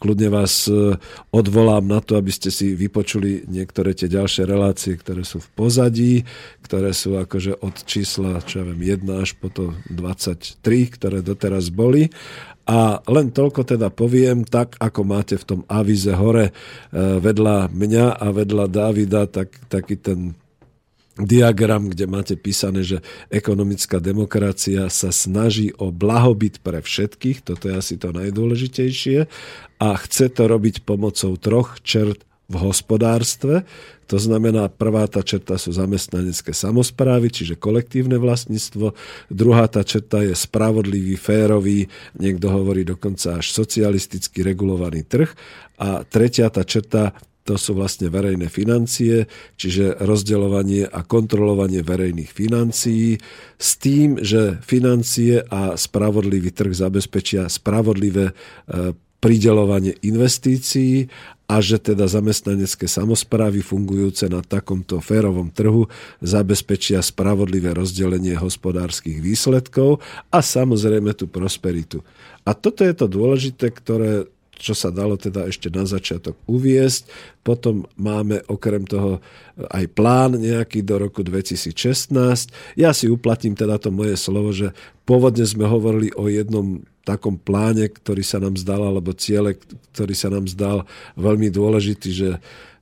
kľudne 0.00 0.28
vás 0.32 0.68
e, 0.68 0.96
odvolám 1.36 1.84
na 1.84 2.00
to, 2.00 2.16
aby 2.16 2.32
ste 2.32 2.48
si 2.48 2.72
vypočuli 2.72 3.44
niektoré 3.48 3.92
tie 3.92 4.08
ďalšie 4.08 4.48
relácie, 4.48 4.96
ktoré 4.96 5.24
sú 5.24 5.40
v 5.44 5.48
pozadí, 5.52 6.14
ktoré 6.64 6.96
sú 6.96 7.20
akože 7.20 7.60
od 7.60 7.76
čísla, 7.84 8.40
čo 8.44 8.64
ja 8.64 8.64
viem, 8.72 9.04
1 9.04 9.20
až 9.20 9.36
po 9.36 9.52
to 9.52 9.76
23, 9.92 10.56
ktoré 10.96 11.20
doteraz 11.20 11.68
boli. 11.68 11.99
A 12.70 13.02
len 13.10 13.34
toľko 13.34 13.66
teda 13.66 13.90
poviem, 13.90 14.46
tak 14.46 14.78
ako 14.78 15.02
máte 15.02 15.34
v 15.34 15.44
tom 15.44 15.60
avize 15.66 16.12
hore 16.14 16.48
e, 16.48 16.52
vedľa 17.18 17.66
mňa 17.66 18.06
a 18.14 18.26
vedľa 18.30 18.64
Davida, 18.70 19.26
tak, 19.26 19.58
taký 19.66 19.98
ten 19.98 20.38
diagram, 21.18 21.90
kde 21.90 22.06
máte 22.06 22.34
písané, 22.38 22.86
že 22.86 23.02
ekonomická 23.28 23.98
demokracia 23.98 24.86
sa 24.86 25.10
snaží 25.10 25.74
o 25.76 25.90
blahobyt 25.90 26.62
pre 26.62 26.78
všetkých, 26.80 27.42
toto 27.42 27.68
je 27.68 27.74
asi 27.74 27.94
to 27.98 28.14
najdôležitejšie, 28.14 29.26
a 29.80 29.88
chce 29.96 30.26
to 30.30 30.42
robiť 30.46 30.86
pomocou 30.86 31.34
troch 31.40 31.82
čert 31.82 32.22
v 32.50 32.56
hospodárstve. 32.58 33.62
To 34.10 34.18
znamená, 34.18 34.66
prvá 34.66 35.06
tá 35.06 35.22
črta 35.22 35.54
sú 35.54 35.70
zamestnanecké 35.70 36.50
samozprávy, 36.50 37.30
čiže 37.30 37.54
kolektívne 37.54 38.18
vlastníctvo. 38.18 38.90
Druhá 39.30 39.70
tá 39.70 39.86
črta 39.86 40.26
je 40.26 40.34
spravodlivý, 40.34 41.14
férový, 41.14 41.86
niekto 42.18 42.50
hovorí 42.50 42.82
dokonca 42.82 43.38
až 43.38 43.54
socialisticky 43.54 44.42
regulovaný 44.42 45.06
trh. 45.06 45.30
A 45.78 46.02
tretia 46.02 46.50
tá 46.50 46.66
črta 46.66 47.14
to 47.40 47.56
sú 47.56 47.72
vlastne 47.72 48.12
verejné 48.12 48.52
financie, 48.52 49.24
čiže 49.56 49.98
rozdeľovanie 50.04 50.86
a 50.86 51.00
kontrolovanie 51.02 51.80
verejných 51.80 52.30
financií 52.30 53.16
s 53.56 53.70
tým, 53.80 54.20
že 54.20 54.60
financie 54.60 55.40
a 55.48 55.74
spravodlivý 55.74 56.52
trh 56.52 56.70
zabezpečia 56.70 57.48
spravodlivé 57.48 58.30
e, 58.30 58.34
pridelovanie 59.20 59.94
investícií 60.00 61.12
a 61.50 61.58
že 61.60 61.82
teda 61.82 62.08
zamestnanecké 62.08 62.88
samozprávy 62.88 63.60
fungujúce 63.60 64.30
na 64.32 64.40
takomto 64.40 65.02
férovom 65.02 65.52
trhu 65.52 65.90
zabezpečia 66.24 67.04
spravodlivé 67.04 67.76
rozdelenie 67.76 68.38
hospodárskych 68.38 69.20
výsledkov 69.20 70.00
a 70.32 70.38
samozrejme 70.40 71.12
tú 71.12 71.28
prosperitu. 71.28 72.00
A 72.48 72.56
toto 72.56 72.86
je 72.86 72.94
to 72.96 73.06
dôležité, 73.10 73.68
ktoré 73.74 74.30
čo 74.60 74.76
sa 74.76 74.92
dalo 74.92 75.16
teda 75.16 75.48
ešte 75.48 75.72
na 75.72 75.88
začiatok 75.88 76.36
uviesť. 76.44 77.08
Potom 77.40 77.88
máme 77.96 78.44
okrem 78.44 78.84
toho 78.84 79.24
aj 79.56 79.88
plán 79.96 80.36
nejaký 80.36 80.84
do 80.84 81.00
roku 81.00 81.24
2016. 81.24 82.12
Ja 82.76 82.92
si 82.92 83.08
uplatím 83.08 83.56
teda 83.56 83.80
to 83.80 83.88
moje 83.88 84.20
slovo, 84.20 84.52
že 84.52 84.76
pôvodne 85.08 85.48
sme 85.48 85.64
hovorili 85.64 86.12
o 86.12 86.28
jednom 86.28 86.84
takom 87.04 87.40
pláne, 87.40 87.88
ktorý 87.88 88.22
sa 88.22 88.38
nám 88.38 88.56
zdal, 88.60 88.84
alebo 88.84 89.16
ciele, 89.16 89.56
ktorý 89.92 90.14
sa 90.14 90.28
nám 90.28 90.46
zdal 90.48 90.84
veľmi 91.16 91.48
dôležitý, 91.48 92.10
že 92.12 92.30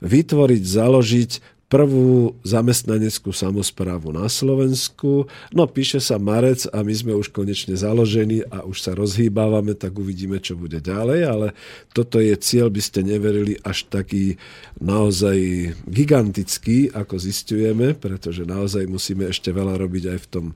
vytvoriť, 0.02 0.62
založiť 0.62 1.30
prvú 1.68 2.32
zamestnaneckú 2.48 3.28
samozprávu 3.28 4.08
na 4.08 4.24
Slovensku. 4.32 5.28
No 5.52 5.68
píše 5.68 6.00
sa 6.00 6.16
Marec 6.16 6.64
a 6.72 6.80
my 6.80 6.94
sme 6.96 7.12
už 7.12 7.28
konečne 7.28 7.76
založení 7.76 8.40
a 8.48 8.64
už 8.64 8.80
sa 8.80 8.96
rozhýbávame, 8.96 9.76
tak 9.76 9.92
uvidíme, 10.00 10.40
čo 10.40 10.56
bude 10.56 10.80
ďalej, 10.80 11.20
ale 11.28 11.46
toto 11.92 12.24
je 12.24 12.32
cieľ, 12.40 12.72
by 12.72 12.80
ste 12.80 13.04
neverili, 13.04 13.60
až 13.60 13.84
taký 13.92 14.40
naozaj 14.80 15.36
gigantický, 15.84 16.88
ako 16.96 17.20
zistujeme, 17.20 17.92
pretože 17.92 18.48
naozaj 18.48 18.88
musíme 18.88 19.28
ešte 19.28 19.52
veľa 19.52 19.76
robiť 19.76 20.04
aj 20.08 20.18
v 20.24 20.28
tom 20.32 20.46
e, 20.48 20.54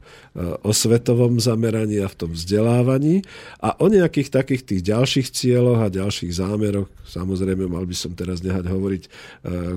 osvetovom 0.64 1.36
zameraní 1.36 2.00
a 2.00 2.08
v 2.08 2.18
tom 2.24 2.30
vzdelávaní. 2.32 3.20
A 3.60 3.76
o 3.76 3.92
nejakých 3.92 4.32
takých 4.32 4.62
tých 4.64 4.82
ďalších 4.88 5.28
cieľoch 5.28 5.84
a 5.84 5.92
ďalších 5.92 6.32
zámeroch, 6.32 6.88
samozrejme 7.04 7.68
mal 7.68 7.84
by 7.84 7.96
som 7.98 8.16
teraz 8.16 8.40
nehať 8.40 8.64
hovoriť 8.64 9.02
e, 9.04 9.10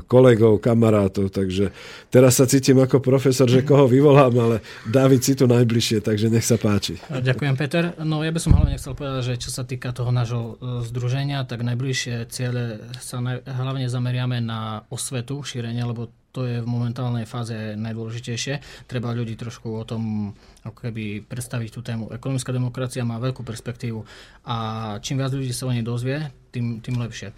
kolegov, 0.07 0.63
kamarátov, 0.63 1.24
takže 1.27 1.75
teraz 2.09 2.37
sa 2.37 2.45
cítim 2.49 2.77
ako 2.81 3.01
profesor, 3.01 3.45
že 3.45 3.65
koho 3.65 3.85
vyvolám, 3.89 4.33
ale 4.37 4.57
David 4.87 5.21
si 5.21 5.33
tu 5.33 5.45
najbližšie, 5.45 6.01
takže 6.05 6.29
nech 6.31 6.45
sa 6.45 6.55
páči. 6.55 6.97
Ďakujem, 7.09 7.55
Peter. 7.55 7.97
No 8.01 8.21
ja 8.21 8.31
by 8.31 8.39
som 8.41 8.55
hlavne 8.55 8.77
chcel 8.77 8.93
povedať, 8.93 9.35
že 9.35 9.47
čo 9.47 9.49
sa 9.53 9.63
týka 9.63 9.91
toho 9.91 10.09
nášho 10.09 10.41
e, 10.41 10.83
združenia, 10.87 11.47
tak 11.47 11.65
najbližšie 11.65 12.29
ciele 12.29 12.81
sa 13.01 13.21
hlavne 13.43 13.87
zameriame 13.89 14.41
na 14.41 14.85
osvetu, 14.89 15.41
šírenie, 15.41 15.81
lebo 15.81 16.11
to 16.35 16.43
je 16.43 16.59
v 16.59 16.67
momentálnej 16.67 17.23
fáze 17.23 17.55
najdôležitejšie. 17.79 18.83
Treba 18.91 19.15
ľudí 19.15 19.39
trošku 19.39 19.71
o 19.71 19.87
tom 19.87 20.35
ako 20.67 20.91
keby 20.91 21.23
predstaviť 21.23 21.69
tú 21.71 21.79
tému. 21.79 22.11
Ekonomická 22.11 22.51
demokracia 22.51 23.07
má 23.07 23.15
veľkú 23.23 23.47
perspektívu 23.47 24.03
a 24.43 24.55
čím 24.99 25.23
viac 25.23 25.31
ľudí 25.31 25.55
sa 25.55 25.71
o 25.71 25.71
nej 25.71 25.79
dozvie, 25.79 26.27
tým, 26.51 26.83
tým 26.83 26.99
lepšie. 26.99 27.31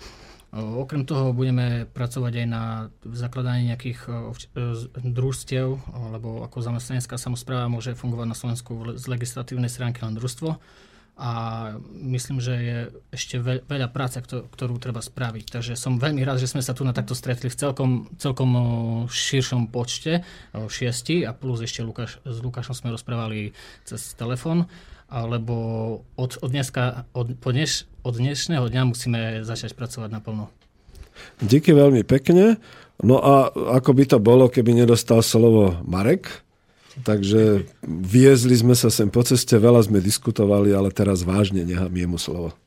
Okrem 0.55 1.03
toho 1.03 1.35
budeme 1.35 1.83
pracovať 1.91 2.33
aj 2.43 2.47
na 2.47 2.63
zakladaní 3.03 3.75
nejakých 3.75 4.07
družstiev, 5.03 5.75
lebo 6.15 6.47
ako 6.47 6.63
zamestnanecká 6.63 7.19
samozpráva 7.19 7.67
môže 7.67 7.91
fungovať 7.99 8.27
na 8.31 8.37
Slovensku 8.37 8.71
z 8.95 9.05
legislatívnej 9.11 9.67
stránky 9.67 10.07
len 10.07 10.15
družstvo 10.15 10.55
a 11.17 11.31
myslím, 11.89 12.37
že 12.37 12.53
je 12.53 12.77
ešte 13.09 13.41
veľa 13.41 13.89
práce, 13.89 14.21
ktorú 14.21 14.77
treba 14.77 15.01
spraviť. 15.01 15.49
Takže 15.49 15.73
som 15.73 15.97
veľmi 15.97 16.21
rád, 16.21 16.37
že 16.37 16.45
sme 16.45 16.61
sa 16.61 16.77
tu 16.77 16.85
na 16.85 16.93
takto 16.93 17.17
stretli 17.17 17.49
v 17.49 17.57
celkom, 17.57 18.05
celkom 18.21 18.49
širšom 19.09 19.73
počte, 19.73 20.21
šiesti 20.53 21.25
a 21.25 21.33
plus 21.33 21.65
ešte 21.65 21.81
Lukáš, 21.81 22.21
s 22.21 22.37
Lukášom 22.37 22.77
sme 22.77 22.93
rozprávali 22.93 23.57
cez 23.81 24.13
telefón 24.13 24.69
alebo 25.07 25.55
od, 26.19 26.31
od, 26.43 26.49
dneska, 26.51 27.07
od, 27.15 27.39
po 27.39 27.55
dneš, 27.55 27.87
od 28.03 28.19
dnešného 28.19 28.67
dňa 28.67 28.81
musíme 28.87 29.19
začať 29.47 29.75
pracovať 29.75 30.11
naplno. 30.11 30.51
Díky 31.41 31.73
veľmi 31.73 32.03
pekne. 32.05 32.59
No 33.01 33.21
a 33.21 33.49
ako 33.77 33.91
by 33.93 34.03
to 34.09 34.17
bolo, 34.17 34.49
keby 34.49 34.73
nedostal 34.73 35.21
slovo 35.21 35.79
Marek? 35.85 36.45
Takže 37.05 37.69
viezli 37.85 38.57
sme 38.57 38.73
sa 38.73 38.89
sem 38.89 39.05
po 39.13 39.21
ceste, 39.21 39.53
veľa 39.53 39.85
sme 39.85 40.01
diskutovali, 40.01 40.73
ale 40.73 40.89
teraz 40.89 41.21
vážne 41.21 41.61
nechám 41.61 41.93
jemu 41.93 42.17
slovo. 42.17 42.57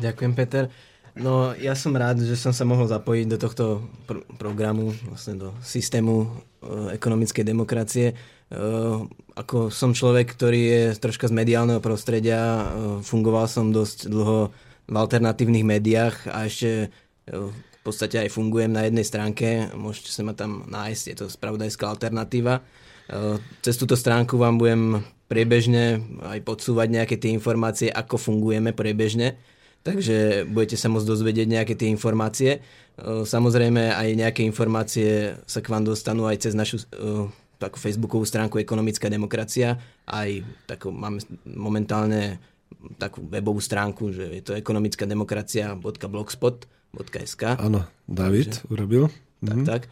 Ďakujem, 0.00 0.32
Peter. 0.32 0.72
No, 1.18 1.50
ja 1.58 1.74
som 1.74 1.92
rád, 1.92 2.22
že 2.22 2.38
som 2.38 2.54
sa 2.54 2.62
mohol 2.62 2.86
zapojiť 2.86 3.26
do 3.26 3.38
tohto 3.42 3.64
pr- 4.06 4.22
programu, 4.38 4.94
vlastne 5.10 5.34
do 5.34 5.48
systému 5.66 6.24
e, 6.24 6.28
ekonomickej 6.94 7.44
demokracie. 7.44 8.14
Eh, 8.48 8.98
ako 9.36 9.68
som 9.68 9.92
človek, 9.92 10.32
ktorý 10.32 10.60
je 10.64 10.82
troška 10.96 11.28
z 11.28 11.36
mediálneho 11.36 11.84
prostredia, 11.84 12.40
eh, 12.40 12.64
fungoval 13.04 13.44
som 13.44 13.68
dosť 13.68 14.08
dlho 14.08 14.48
v 14.88 14.94
alternatívnych 14.96 15.68
médiách 15.68 16.32
a 16.32 16.48
ešte 16.48 16.88
eh, 16.88 17.52
v 17.52 17.80
podstate 17.84 18.24
aj 18.24 18.32
fungujem 18.32 18.72
na 18.72 18.88
jednej 18.88 19.04
stránke, 19.04 19.68
môžete 19.76 20.08
sa 20.08 20.24
ma 20.24 20.32
tam 20.32 20.64
nájsť, 20.64 21.04
je 21.12 21.16
to 21.24 21.26
spravodajská 21.28 21.88
alternatíva. 21.88 22.60
Cez 23.64 23.80
túto 23.80 23.96
stránku 23.96 24.36
vám 24.36 24.60
budem 24.60 25.00
priebežne 25.32 26.04
aj 26.28 26.44
podsúvať 26.44 26.92
nejaké 26.92 27.16
tie 27.16 27.32
informácie, 27.32 27.88
ako 27.88 28.20
fungujeme 28.20 28.76
priebežne, 28.76 29.40
takže 29.80 30.44
budete 30.44 30.76
sa 30.76 30.92
môcť 30.92 31.08
dozvedieť 31.08 31.48
nejaké 31.48 31.72
tie 31.72 31.88
informácie. 31.88 32.60
Samozrejme 33.00 33.96
aj 33.96 34.08
nejaké 34.12 34.44
informácie 34.44 35.40
sa 35.48 35.64
k 35.64 35.72
vám 35.72 35.88
dostanú 35.88 36.28
aj 36.28 36.44
cez 36.44 36.52
našu 36.52 36.84
takú 37.58 37.78
facebookovú 37.78 38.24
stránku 38.24 38.58
Ekonomická 38.62 39.08
demokracia, 39.10 39.78
aj 40.06 40.42
takú, 40.70 40.92
máme 40.94 41.18
momentálne 41.44 42.38
takú 42.96 43.20
webovú 43.26 43.58
stránku, 43.58 44.14
že 44.14 44.30
je 44.38 44.42
to 44.46 44.54
ekonomická 44.54 45.02
demokracia.blogspot.sk. 45.06 47.42
Áno, 47.58 47.82
David 48.06 48.54
Takže, 48.54 48.70
urobil. 48.70 49.10
Tak, 49.42 49.44
mm-hmm. 49.54 49.66
tak. 49.66 49.90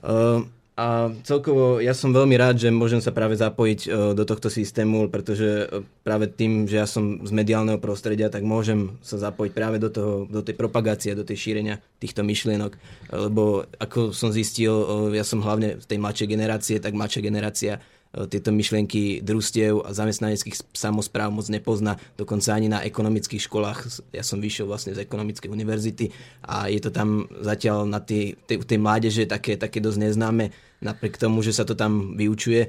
Uh, 0.00 0.48
a 0.74 1.14
celkovo 1.22 1.78
ja 1.78 1.94
som 1.94 2.10
veľmi 2.10 2.34
rád, 2.34 2.58
že 2.58 2.74
môžem 2.74 2.98
sa 2.98 3.14
práve 3.14 3.38
zapojiť 3.38 3.80
uh, 3.86 3.92
do 4.10 4.26
tohto 4.26 4.50
systému, 4.50 5.06
pretože 5.06 5.70
uh, 5.70 5.86
práve 6.02 6.26
tým, 6.26 6.66
že 6.66 6.82
ja 6.82 6.86
som 6.90 7.22
z 7.22 7.30
mediálneho 7.30 7.78
prostredia, 7.78 8.26
tak 8.26 8.42
môžem 8.42 8.98
sa 8.98 9.14
zapojiť 9.22 9.52
práve 9.54 9.78
do, 9.78 9.86
toho, 9.86 10.26
do 10.26 10.42
tej 10.42 10.58
propagácie, 10.58 11.14
do 11.14 11.22
tej 11.22 11.38
šírenia 11.38 11.78
týchto 12.02 12.26
myšlienok. 12.26 12.74
Uh, 12.74 13.30
lebo 13.30 13.70
ako 13.78 14.10
som 14.10 14.34
zistil, 14.34 14.74
ja 15.14 15.22
som 15.22 15.46
hlavne 15.46 15.78
z 15.78 15.86
tej 15.86 15.98
mladšej 16.02 16.28
generácie, 16.28 16.76
tak 16.82 16.98
mladšia 16.98 17.22
generácia 17.22 17.78
E, 17.78 18.03
tieto 18.30 18.54
myšlienky 18.54 19.18
družstiev 19.26 19.82
a 19.82 19.90
zamestnaneckých 19.90 20.54
samozpráv 20.70 21.34
moc 21.34 21.50
nepozná, 21.50 21.98
dokonca 22.14 22.54
ani 22.54 22.70
na 22.70 22.86
ekonomických 22.86 23.42
školách. 23.42 24.06
Ja 24.14 24.22
som 24.22 24.38
vyšiel 24.38 24.70
vlastne 24.70 24.94
z 24.94 25.02
ekonomickej 25.02 25.50
univerzity 25.50 26.14
a 26.46 26.70
je 26.70 26.78
to 26.78 26.94
tam 26.94 27.26
zatiaľ 27.42 27.90
na 27.90 27.98
tej, 27.98 28.38
tej, 28.46 28.62
tej 28.62 28.78
mládeže 28.78 29.26
také, 29.26 29.58
také 29.58 29.82
dosť 29.82 29.98
neznáme, 29.98 30.54
napriek 30.78 31.18
tomu, 31.18 31.42
že 31.42 31.50
sa 31.50 31.66
to 31.66 31.74
tam 31.74 32.14
vyučuje 32.14 32.62
e, 32.62 32.68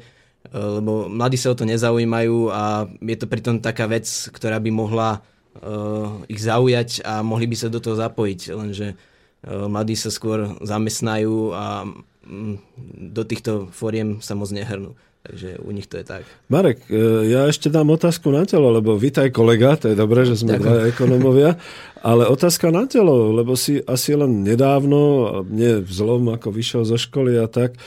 lebo 0.49 1.05
mladí 1.05 1.37
sa 1.37 1.53
o 1.53 1.57
to 1.57 1.69
nezaujímajú 1.69 2.49
a 2.49 2.89
je 3.05 3.17
to 3.21 3.29
pritom 3.29 3.61
taká 3.61 3.85
vec, 3.85 4.09
ktorá 4.33 4.57
by 4.57 4.71
mohla 4.73 5.21
uh, 5.61 6.25
ich 6.25 6.41
zaujať 6.41 7.05
a 7.05 7.21
mohli 7.21 7.45
by 7.45 7.55
sa 7.55 7.69
do 7.69 7.77
toho 7.77 7.93
zapojiť, 7.95 8.41
lenže 8.55 8.87
uh, 8.97 9.69
mladí 9.69 9.93
sa 9.93 10.09
skôr 10.09 10.57
zamestnajú 10.65 11.53
a 11.53 11.85
um, 11.85 12.57
do 13.13 13.21
týchto 13.21 13.69
fóriem 13.69 14.19
sa 14.25 14.33
moc 14.33 14.49
nehrnú. 14.49 14.97
Takže 15.25 15.57
u 15.65 15.71
nich 15.73 15.89
to 15.89 15.97
je 15.97 16.05
tak. 16.05 16.23
Marek, 16.53 16.85
e, 16.85 17.25
ja 17.33 17.49
ešte 17.49 17.73
dám 17.73 17.89
otázku 17.89 18.29
na 18.29 18.45
telo, 18.45 18.69
lebo 18.69 18.93
vítaj 18.93 19.33
kolega, 19.33 19.73
to 19.73 19.89
je 19.89 19.97
dobré, 19.97 20.21
že 20.21 20.37
sme 20.37 20.61
dva 20.61 20.85
ekonomovia, 20.85 21.57
ale 22.05 22.29
otázka 22.29 22.69
na 22.69 22.85
telo, 22.85 23.33
lebo 23.33 23.57
si 23.57 23.81
asi 23.89 24.13
len 24.13 24.45
nedávno, 24.45 25.41
nie 25.49 25.81
v 25.81 25.89
zlom, 25.89 26.29
ako 26.29 26.53
vyšiel 26.53 26.85
zo 26.85 27.01
školy 27.01 27.41
a 27.41 27.49
tak, 27.49 27.73
e, 27.73 27.79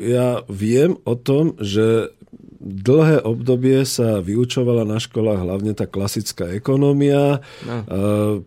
ja 0.00 0.40
viem 0.48 0.96
o 1.04 1.12
tom, 1.12 1.52
že 1.60 2.16
dlhé 2.60 3.22
obdobie 3.22 3.84
sa 3.84 4.20
vyučovala 4.24 4.88
na 4.88 4.98
školách 4.98 5.40
hlavne 5.44 5.72
tá 5.76 5.84
klasická 5.84 6.50
ekonomia, 6.52 7.44
no. 7.64 7.76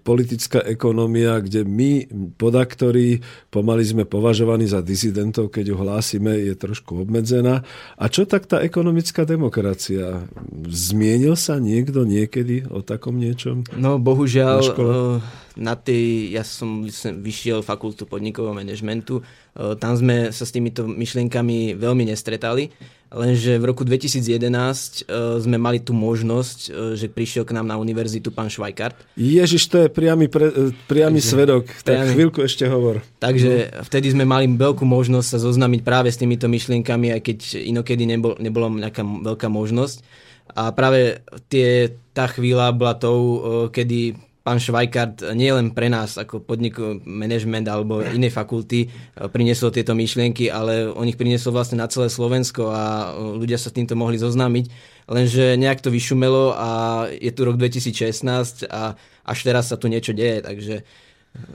politická 0.02 0.62
ekonomia, 0.66 1.40
kde 1.40 1.66
my, 1.66 1.92
podaktori, 2.36 3.22
pomaly 3.54 3.84
sme 3.86 4.04
považovaní 4.06 4.66
za 4.66 4.82
dizidentov, 4.82 5.54
keď 5.54 5.74
ju 5.74 5.76
hlásime, 5.78 6.34
je 6.38 6.54
trošku 6.58 7.06
obmedzená. 7.06 7.62
A 7.96 8.06
čo 8.10 8.26
tak 8.26 8.50
tá 8.50 8.62
ekonomická 8.62 9.24
demokracia? 9.24 10.26
Zmienil 10.70 11.38
sa 11.38 11.62
niekto 11.62 12.04
niekedy 12.04 12.66
o 12.68 12.82
takom 12.82 13.18
niečom? 13.18 13.66
No, 13.78 14.02
bohužiaľ, 14.02 14.60
na, 14.60 14.74
eh, 14.74 15.18
na 15.60 15.74
tej, 15.78 16.34
ja 16.34 16.44
som 16.46 16.86
vyšiel 17.22 17.62
fakultu 17.62 18.10
podnikového 18.10 18.56
manažmentu, 18.56 19.22
eh, 19.22 19.76
tam 19.78 19.94
sme 19.94 20.34
sa 20.34 20.44
s 20.44 20.52
týmito 20.54 20.86
myšlienkami 20.86 21.78
veľmi 21.78 22.10
nestretali. 22.10 22.74
Lenže 23.10 23.58
v 23.58 23.66
roku 23.66 23.82
2011 23.82 24.22
uh, 24.22 24.54
e, 24.54 25.42
sme 25.42 25.58
mali 25.58 25.82
tú 25.82 25.98
možnosť, 25.98 26.60
uh, 26.70 26.94
že 26.94 27.10
prišiel 27.10 27.42
k 27.42 27.58
nám 27.58 27.66
na 27.66 27.82
univerzitu 27.82 28.30
pán 28.30 28.54
Švajkart. 28.54 28.94
Ježiš, 29.18 29.66
to 29.66 29.82
je 29.82 29.88
priamy, 29.90 30.30
pre, 30.30 30.54
uh, 30.54 30.70
priamy 30.86 31.18
Takže, 31.18 31.30
svedok. 31.34 31.64
Tak 31.82 32.06
priamy. 32.06 32.14
chvíľku 32.14 32.40
ešte 32.46 32.70
hovor. 32.70 33.02
Takže 33.18 33.74
no. 33.74 33.82
vtedy 33.82 34.14
sme 34.14 34.30
mali 34.30 34.46
veľkú 34.46 34.86
možnosť 34.86 35.26
sa 35.26 35.40
zoznamiť 35.42 35.82
práve 35.82 36.14
s 36.14 36.22
týmito 36.22 36.46
myšlienkami, 36.46 37.10
aj 37.18 37.22
keď 37.26 37.38
inokedy 37.66 38.06
nebol, 38.06 38.38
nebola 38.38 38.70
nejaká 38.70 39.02
veľká 39.02 39.50
možnosť. 39.50 40.06
A 40.54 40.70
práve 40.70 41.26
tie, 41.50 41.98
tá 42.14 42.30
chvíľa 42.30 42.78
bola 42.78 42.94
tou, 42.94 43.18
uh, 43.18 43.38
kedy 43.74 44.29
pán 44.50 44.58
Švajkart 44.58 45.38
nielen 45.38 45.78
pre 45.78 45.94
nás 45.94 46.18
ako 46.18 46.42
podnik 46.42 46.82
management 47.06 47.70
alebo 47.70 48.02
iné 48.02 48.34
fakulty 48.34 48.90
eh, 48.90 49.30
priniesol 49.30 49.70
tieto 49.70 49.94
myšlienky, 49.94 50.50
ale 50.50 50.90
on 50.90 51.06
ich 51.06 51.22
priniesol 51.22 51.54
vlastne 51.54 51.78
na 51.78 51.86
celé 51.86 52.10
Slovensko 52.10 52.74
a 52.74 53.14
eh, 53.14 53.38
ľudia 53.38 53.62
sa 53.62 53.70
s 53.70 53.78
týmto 53.78 53.94
mohli 53.94 54.18
zoznámiť. 54.18 54.98
Lenže 55.06 55.54
nejak 55.54 55.86
to 55.86 55.94
vyšumelo 55.94 56.58
a 56.58 56.70
je 57.14 57.30
tu 57.30 57.46
rok 57.46 57.62
2016 57.62 58.66
a 58.74 58.98
až 59.22 59.40
teraz 59.46 59.70
sa 59.70 59.78
tu 59.78 59.86
niečo 59.86 60.18
deje, 60.18 60.42
takže 60.42 60.82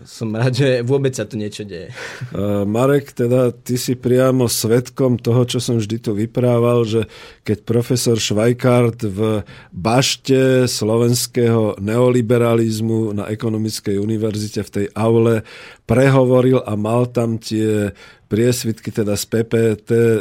som 0.05 0.31
rád, 0.33 0.55
že 0.55 0.69
vôbec 0.87 1.13
sa 1.13 1.27
tu 1.27 1.35
niečo 1.35 1.67
deje. 1.67 1.91
Marek, 2.65 3.13
teda 3.13 3.51
ty 3.51 3.75
si 3.75 3.99
priamo 3.99 4.47
svetkom 4.47 5.19
toho, 5.19 5.45
čo 5.45 5.59
som 5.59 5.77
vždy 5.81 5.97
tu 5.99 6.15
vyprával, 6.15 6.87
že 6.87 7.11
keď 7.43 7.59
profesor 7.67 8.17
Švajkart 8.17 9.05
v 9.05 9.21
bašte 9.75 10.71
slovenského 10.71 11.77
neoliberalizmu 11.83 13.19
na 13.19 13.25
ekonomickej 13.29 13.99
univerzite 13.99 14.63
v 14.63 14.71
tej 14.71 14.87
aule 14.95 15.43
prehovoril 15.85 16.65
a 16.65 16.73
mal 16.81 17.13
tam 17.13 17.37
tie 17.37 17.93
priesvitky 18.35 18.91
teda 18.91 19.15
z 19.15 19.25
PPT 19.31 19.91
e, 19.95 20.19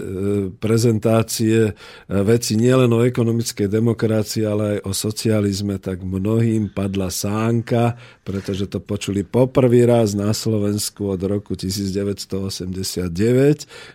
prezentácie 0.59 1.71
e, 1.71 1.73
veci 2.21 2.59
nielen 2.59 2.91
o 2.93 3.01
ekonomickej 3.01 3.71
demokracii, 3.71 4.43
ale 4.45 4.63
aj 4.77 4.79
o 4.85 4.91
socializme, 4.93 5.79
tak 5.79 6.03
mnohým 6.03 6.69
padla 6.69 7.09
sánka, 7.09 7.97
pretože 8.21 8.69
to 8.69 8.83
počuli 8.83 9.25
poprvý 9.25 9.87
raz 9.87 10.13
na 10.13 10.29
Slovensku 10.35 11.15
od 11.15 11.21
roku 11.25 11.55
1989. 11.57 13.09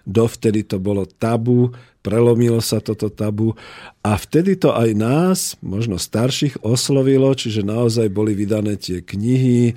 Dovtedy 0.08 0.66
to 0.66 0.82
bolo 0.82 1.06
tabu, 1.06 1.70
prelomilo 2.02 2.62
sa 2.62 2.78
toto 2.78 3.10
tabu. 3.10 3.58
A 4.00 4.16
vtedy 4.16 4.56
to 4.56 4.72
aj 4.72 4.90
nás, 4.96 5.38
možno 5.60 6.00
starších, 6.00 6.62
oslovilo, 6.64 7.28
čiže 7.34 7.66
naozaj 7.66 8.08
boli 8.08 8.32
vydané 8.32 8.78
tie 8.78 9.02
knihy, 9.04 9.72
e, 9.72 9.74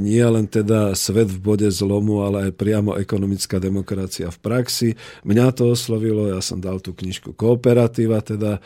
nie 0.00 0.24
len 0.24 0.48
teda 0.48 0.96
Svet 0.98 1.30
v 1.30 1.38
bode 1.38 1.68
zlomu, 1.68 2.24
ale 2.24 2.50
aj 2.50 2.58
priamo 2.58 2.96
ekonomická 2.96 3.60
demokracia 3.62 4.32
v 4.32 4.38
praxi. 4.40 4.88
Mňa 5.22 5.54
to 5.54 5.70
oslovilo, 5.76 6.32
ja 6.32 6.40
som 6.42 6.58
dal 6.58 6.80
tú 6.82 6.96
knižku 6.96 7.36
Kooperatíva 7.36 8.24
teda. 8.24 8.58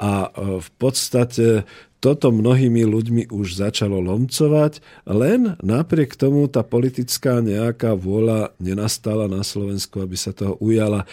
A 0.00 0.28
e, 0.28 0.60
v 0.60 0.68
podstate 0.78 1.64
toto 2.00 2.32
mnohými 2.32 2.80
ľuďmi 2.88 3.22
už 3.28 3.60
začalo 3.60 4.00
lomcovať, 4.00 4.80
len 5.04 5.60
napriek 5.60 6.16
tomu 6.16 6.48
tá 6.48 6.64
politická 6.64 7.44
nejaká 7.44 7.92
vôľa 7.92 8.56
nenastala 8.56 9.28
na 9.28 9.44
Slovensku, 9.44 10.00
aby 10.00 10.16
sa 10.16 10.32
toho 10.32 10.56
ujala 10.64 11.04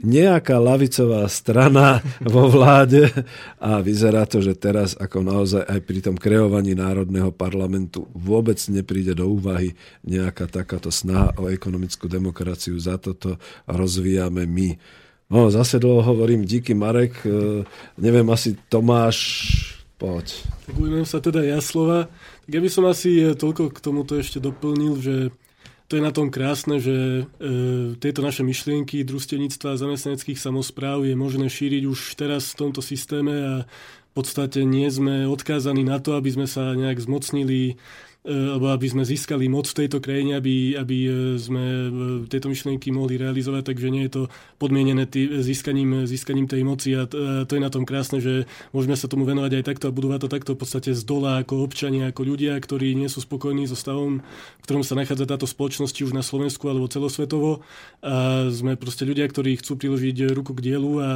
nejaká 0.00 0.56
lavicová 0.56 1.28
strana 1.28 2.00
vo 2.34 2.48
vláde 2.48 3.08
a 3.60 3.84
vyzerá 3.84 4.24
to, 4.24 4.40
že 4.40 4.56
teraz 4.56 4.96
ako 4.96 5.20
naozaj 5.20 5.62
aj 5.64 5.80
pri 5.84 5.98
tom 6.00 6.16
kreovaní 6.16 6.72
Národného 6.72 7.30
parlamentu 7.32 8.08
vôbec 8.16 8.56
nepríde 8.72 9.12
do 9.12 9.28
úvahy 9.28 9.76
nejaká 10.04 10.48
takáto 10.48 10.88
snaha 10.88 11.36
o 11.36 11.48
ekonomickú 11.52 12.08
demokraciu. 12.08 12.76
Za 12.80 12.96
toto 12.96 13.36
rozvíjame 13.68 14.48
my. 14.48 14.70
No, 15.30 15.46
zase 15.46 15.78
dlho 15.78 16.02
hovorím, 16.02 16.42
díky 16.42 16.74
Marek, 16.74 17.22
e, 17.22 17.62
neviem, 18.02 18.26
asi 18.34 18.58
Tomáš 18.66 19.18
Poď. 19.94 20.26
Tak 20.66 20.74
ujmem 20.74 21.06
sa 21.06 21.22
teda 21.22 21.44
ja 21.46 21.62
slova. 21.62 22.10
Tak 22.48 22.50
ja 22.50 22.60
by 22.64 22.70
som 22.72 22.84
asi 22.88 23.36
toľko 23.38 23.70
k 23.70 23.78
tomuto 23.78 24.18
ešte 24.18 24.42
doplnil, 24.42 24.98
že 24.98 25.14
to 25.90 25.98
je 25.98 26.06
na 26.06 26.14
tom 26.14 26.30
krásne, 26.30 26.78
že 26.78 26.94
e, 26.94 27.22
tieto 27.98 28.22
naše 28.22 28.46
myšlienky 28.46 29.02
družstevníctva 29.02 29.74
a 29.74 29.80
zamestnaneckých 29.82 30.38
samozpráv 30.38 31.02
je 31.02 31.18
možné 31.18 31.50
šíriť 31.50 31.82
už 31.82 32.14
teraz 32.14 32.54
v 32.54 32.58
tomto 32.62 32.78
systéme 32.78 33.34
a 33.34 33.54
v 33.66 34.12
podstate 34.14 34.62
nie 34.62 34.86
sme 34.86 35.26
odkázaní 35.26 35.82
na 35.82 35.98
to, 35.98 36.14
aby 36.14 36.30
sme 36.30 36.46
sa 36.46 36.78
nejak 36.78 37.02
zmocnili 37.02 37.74
alebo 38.20 38.68
aby 38.68 38.84
sme 38.84 39.00
získali 39.00 39.48
moc 39.48 39.64
v 39.64 39.84
tejto 39.84 39.96
krajine, 39.96 40.36
aby, 40.36 40.76
aby 40.76 40.96
e, 41.08 41.10
sme 41.40 41.64
e, 41.64 41.88
tieto 42.28 42.52
myšlienky 42.52 42.92
mohli 42.92 43.16
realizovať, 43.16 43.72
takže 43.72 43.88
nie 43.88 44.04
je 44.04 44.12
to 44.12 44.22
podmienené 44.60 45.08
tý, 45.08 45.40
získaním, 45.40 46.04
získaním 46.04 46.44
tej 46.44 46.60
moci 46.60 46.92
a 46.92 47.08
to 47.08 47.48
je 47.48 47.62
na 47.64 47.72
tom 47.72 47.88
krásne, 47.88 48.20
že 48.20 48.44
môžeme 48.76 48.92
sa 48.92 49.08
tomu 49.08 49.24
venovať 49.24 49.56
aj 49.56 49.64
takto 49.72 49.88
a 49.88 49.96
budovať 49.96 50.20
to 50.20 50.28
takto 50.28 50.50
v 50.52 50.60
podstate 50.60 50.90
z 50.92 51.00
dola 51.00 51.40
ako 51.40 51.64
občania, 51.64 52.12
ako 52.12 52.36
ľudia, 52.36 52.60
ktorí 52.60 52.92
nie 52.92 53.08
sú 53.08 53.24
spokojní 53.24 53.64
so 53.64 53.72
stavom, 53.72 54.20
v 54.20 54.64
ktorom 54.68 54.84
sa 54.84 55.00
nachádza 55.00 55.24
táto 55.24 55.48
spoločnosť, 55.48 56.04
už 56.04 56.12
na 56.12 56.20
Slovensku 56.20 56.68
alebo 56.68 56.92
celosvetovo. 56.92 57.64
A 58.04 58.48
sme 58.52 58.76
proste 58.76 59.08
ľudia, 59.08 59.28
ktorí 59.28 59.60
chcú 59.60 59.80
priložiť 59.80 60.32
ruku 60.32 60.52
k 60.56 60.72
dielu 60.72 60.92
a 61.00 61.10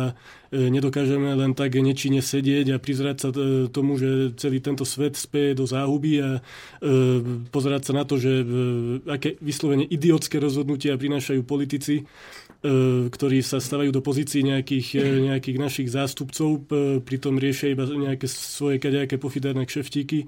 nedokážeme 0.54 1.34
len 1.34 1.52
tak 1.52 1.74
nečine 1.76 2.22
sedieť 2.22 2.76
a 2.76 2.82
prizrať 2.82 3.16
sa 3.20 3.28
tomu, 3.68 3.98
že 3.98 4.32
celý 4.38 4.62
tento 4.62 4.86
svet 4.86 5.18
speje 5.18 5.58
do 5.58 5.66
záhuby 5.66 6.12
a 6.22 6.30
pozerať 7.48 7.82
sa 7.88 7.92
na 7.96 8.04
to, 8.04 8.20
že 8.20 8.44
aké 9.08 9.40
vyslovene 9.40 9.86
idiotské 9.88 10.36
rozhodnutia 10.36 11.00
prinášajú 11.00 11.42
politici, 11.46 12.02
e, 12.02 12.04
ktorí 13.08 13.40
sa 13.40 13.58
stavajú 13.62 13.90
do 13.94 14.04
pozícií 14.04 14.44
nejakých, 14.44 14.86
e, 15.00 15.06
nejakých 15.32 15.58
našich 15.58 15.88
zástupcov, 15.88 16.68
pritom 17.02 17.40
riešia 17.40 17.72
iba 17.72 17.88
nejaké 17.88 18.28
svoje 18.28 18.76
kadejaké 18.78 19.16
pofiderné 19.16 19.64
kšeftíky 19.64 20.24
e, 20.24 20.26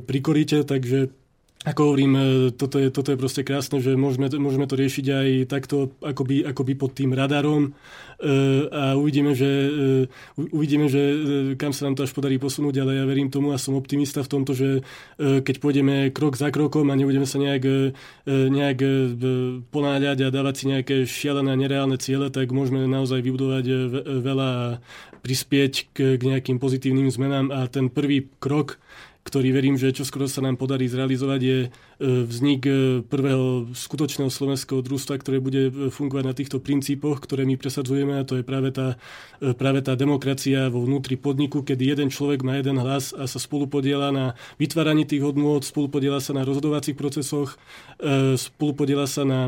pri 0.00 0.18
korite, 0.24 0.64
takže 0.64 1.19
ako 1.60 1.92
hovorím, 1.92 2.16
toto 2.56 2.80
je, 2.80 2.88
toto 2.88 3.12
je 3.12 3.20
proste 3.20 3.44
krásne, 3.44 3.84
že 3.84 3.92
môžeme, 3.92 4.32
môžeme 4.40 4.64
to 4.64 4.80
riešiť 4.80 5.06
aj 5.12 5.28
takto 5.44 5.92
akoby, 6.00 6.40
akoby 6.40 6.72
pod 6.72 6.96
tým 6.96 7.12
radarom. 7.12 7.76
A 8.72 8.96
uvidíme, 8.96 9.36
že, 9.36 9.68
uvidíme, 10.40 10.88
že 10.88 11.02
kam 11.60 11.76
sa 11.76 11.84
nám 11.84 12.00
to 12.00 12.08
až 12.08 12.16
podarí 12.16 12.40
posunúť, 12.40 12.80
ale 12.80 12.96
ja 12.96 13.04
verím 13.04 13.28
tomu 13.28 13.52
a 13.52 13.60
som 13.60 13.76
optimista 13.76 14.24
v 14.24 14.32
tomto, 14.32 14.56
že 14.56 14.68
keď 15.20 15.56
pôjdeme 15.60 16.08
krok 16.16 16.40
za 16.40 16.48
krokom 16.48 16.88
a 16.88 16.96
nebudeme 16.96 17.28
sa 17.28 17.36
nejak, 17.36 17.92
nejak 18.24 18.78
ponáľať 19.68 20.18
a 20.24 20.32
dávať 20.32 20.54
si 20.56 20.64
nejaké 20.64 20.96
šialené 21.04 21.60
nereálne 21.60 22.00
ciele, 22.00 22.32
tak 22.32 22.56
môžeme 22.56 22.88
naozaj 22.88 23.20
vybudovať 23.20 23.64
veľa 24.24 24.48
a 24.48 24.64
prispieť 25.20 25.92
k, 25.92 26.16
k 26.16 26.22
nejakým 26.24 26.56
pozitívnym 26.56 27.12
zmenám. 27.12 27.52
A 27.52 27.68
ten 27.68 27.92
prvý 27.92 28.32
krok 28.40 28.80
ktorý 29.20 29.52
verím, 29.52 29.76
že 29.76 29.92
čoskoro 29.92 30.24
sa 30.24 30.40
nám 30.40 30.56
podarí 30.56 30.88
zrealizovať, 30.88 31.40
je 31.44 31.58
e, 31.64 31.68
vznik 32.24 32.64
e, 32.64 32.72
prvého 33.04 33.68
skutočného 33.76 34.32
slovenského 34.32 34.80
družstva, 34.80 35.20
ktoré 35.20 35.44
bude 35.44 35.68
e, 35.68 35.72
fungovať 35.92 36.24
na 36.24 36.32
týchto 36.32 36.56
princípoch, 36.56 37.20
ktoré 37.20 37.44
my 37.44 37.60
presadzujeme 37.60 38.16
a 38.16 38.24
to 38.24 38.40
je 38.40 38.44
práve 38.44 38.72
tá, 38.72 38.96
práve 39.60 39.84
tá 39.84 39.92
demokracia 39.92 40.72
vo 40.72 40.88
vnútri 40.88 41.20
podniku, 41.20 41.60
kedy 41.60 41.92
jeden 41.92 42.08
človek 42.08 42.40
má 42.40 42.56
jeden 42.56 42.80
hlas 42.80 43.12
a 43.12 43.28
sa 43.28 43.36
spolupodiela 43.36 44.08
na 44.08 44.26
vytváraní 44.56 45.04
tých 45.04 45.20
hodnôt, 45.20 45.60
spolupodiela 45.60 46.24
sa 46.24 46.32
na 46.32 46.42
rozhodovacích 46.42 46.96
procesoch, 46.96 47.60
spolupodiela 48.36 49.04
sa 49.04 49.28
na 49.28 49.40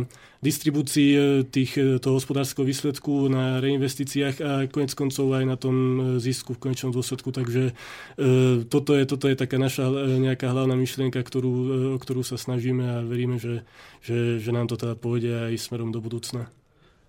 distribúcii 0.43 1.11
e, 1.15 1.19
tých, 1.47 1.79
e, 1.79 2.03
toho 2.03 2.19
hospodárskeho 2.19 2.67
výsledku 2.67 3.31
na 3.31 3.63
reinvestíciách 3.63 4.37
a 4.43 4.51
konec 4.67 4.93
koncov 4.99 5.31
aj 5.31 5.45
na 5.47 5.55
tom 5.55 5.77
e, 5.79 5.99
zisku 6.19 6.59
v 6.59 6.69
konečnom 6.69 6.91
dôsledku. 6.91 7.31
Takže 7.31 7.73
toto 8.69 8.99
je, 8.99 9.05
toto 9.07 9.31
je 9.31 9.39
taká 9.39 9.57
naša 9.57 9.87
nejaká 10.19 10.51
hlavná 10.51 10.75
myšlienka, 10.75 11.23
ktorú, 11.23 11.53
o 11.95 11.99
ktorú 12.03 12.27
sa 12.27 12.35
snažíme 12.35 12.83
a 12.83 12.97
veríme, 13.07 13.39
že, 13.39 13.63
že, 14.03 14.43
že 14.43 14.51
nám 14.51 14.67
to 14.67 14.75
teda 14.75 14.99
povede 14.99 15.31
aj 15.31 15.55
smerom 15.63 15.95
do 15.95 16.03
budúcna. 16.03 16.51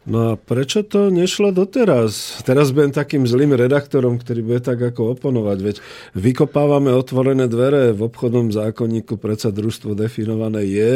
No 0.04 0.36
a 0.36 0.40
prečo 0.40 0.84
to 0.84 1.08
nešlo 1.08 1.56
doteraz? 1.56 2.44
Teraz 2.44 2.76
budem 2.76 2.92
takým 2.92 3.24
zlým 3.24 3.56
redaktorom, 3.56 4.20
ktorý 4.20 4.44
bude 4.44 4.60
tak 4.60 4.84
ako 4.84 5.16
oponovať. 5.16 5.58
Veď 5.64 5.76
vykopávame 6.12 6.92
otvorené 6.92 7.48
dvere, 7.48 7.96
v 7.96 8.12
obchodnom 8.12 8.52
zákonníku 8.52 9.16
predsa 9.16 9.56
družstvo 9.56 9.96
definované 9.96 10.68
je 10.68 10.94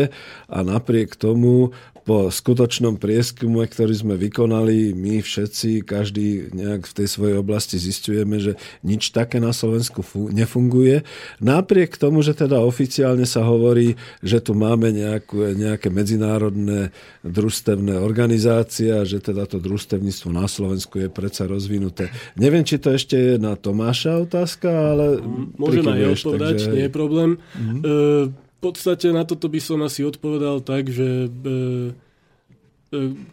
a 0.51 0.57
napriek 0.59 1.15
tomu 1.15 1.71
po 2.07 2.31
skutočnom 2.31 2.95
prieskume, 2.95 3.67
ktorý 3.67 3.91
sme 3.91 4.15
vykonali, 4.15 4.95
my 4.95 5.19
všetci, 5.19 5.83
každý 5.83 6.55
nejak 6.55 6.87
v 6.87 6.95
tej 7.03 7.07
svojej 7.11 7.35
oblasti 7.35 7.75
zistujeme, 7.75 8.39
že 8.39 8.55
nič 8.79 9.11
také 9.11 9.43
na 9.43 9.51
Slovensku 9.51 10.07
nefunguje. 10.31 11.03
Napriek 11.43 11.99
tomu, 11.99 12.23
že 12.23 12.31
teda 12.31 12.63
oficiálne 12.63 13.27
sa 13.27 13.43
hovorí, 13.43 13.99
že 14.23 14.39
tu 14.39 14.55
máme 14.55 14.95
nejakú, 14.95 15.51
nejaké 15.51 15.91
medzinárodné 15.91 16.95
družstevné 17.27 17.99
organizácie 17.99 18.87
a 18.95 19.03
že 19.03 19.19
teda 19.19 19.43
to 19.43 19.59
družstevníctvo 19.59 20.31
na 20.31 20.47
Slovensku 20.47 21.03
je 21.03 21.11
predsa 21.11 21.43
rozvinuté. 21.43 22.07
Neviem, 22.39 22.63
či 22.63 22.79
to 22.79 22.95
ešte 22.95 23.19
je 23.19 23.33
na 23.35 23.59
Tomáša 23.59 24.23
otázka, 24.23 24.71
ale... 24.71 25.19
Môžem 25.59 25.83
aj 25.83 26.23
odpovedať, 26.23 26.55
takže... 26.55 26.71
nie 26.71 26.83
je 26.87 26.91
problém. 26.95 27.29
Mm-hmm. 27.35 27.81
E- 27.83 28.46
podstate 28.61 29.13
na 29.13 29.23
toto 29.23 29.47
by 29.47 29.59
som 29.61 29.79
asi 29.85 30.01
odpovedal 30.01 30.65
tak, 30.65 30.89
že 30.89 31.27
e, 31.27 31.29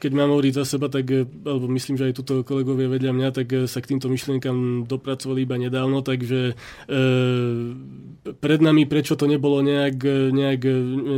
keď 0.03 0.11
mám 0.11 0.35
hovoriť 0.35 0.53
za 0.59 0.65
seba, 0.67 0.91
tak, 0.91 1.07
e, 1.15 1.23
alebo 1.47 1.71
myslím, 1.71 1.95
že 1.95 2.11
aj 2.11 2.19
tuto 2.19 2.43
kolegovia 2.43 2.91
vedľa 2.91 3.13
mňa, 3.15 3.29
tak 3.31 3.47
e, 3.55 3.71
sa 3.71 3.79
k 3.79 3.95
týmto 3.95 4.11
myšlienkam 4.11 4.83
dopracovali 4.91 5.47
iba 5.47 5.55
nedávno, 5.55 6.03
takže 6.03 6.59
e, 6.91 6.95
pred 8.25 8.59
nami, 8.59 8.83
prečo 8.91 9.15
to 9.15 9.31
nebolo 9.31 9.63
nejak, 9.63 10.01
nejak, 10.35 10.63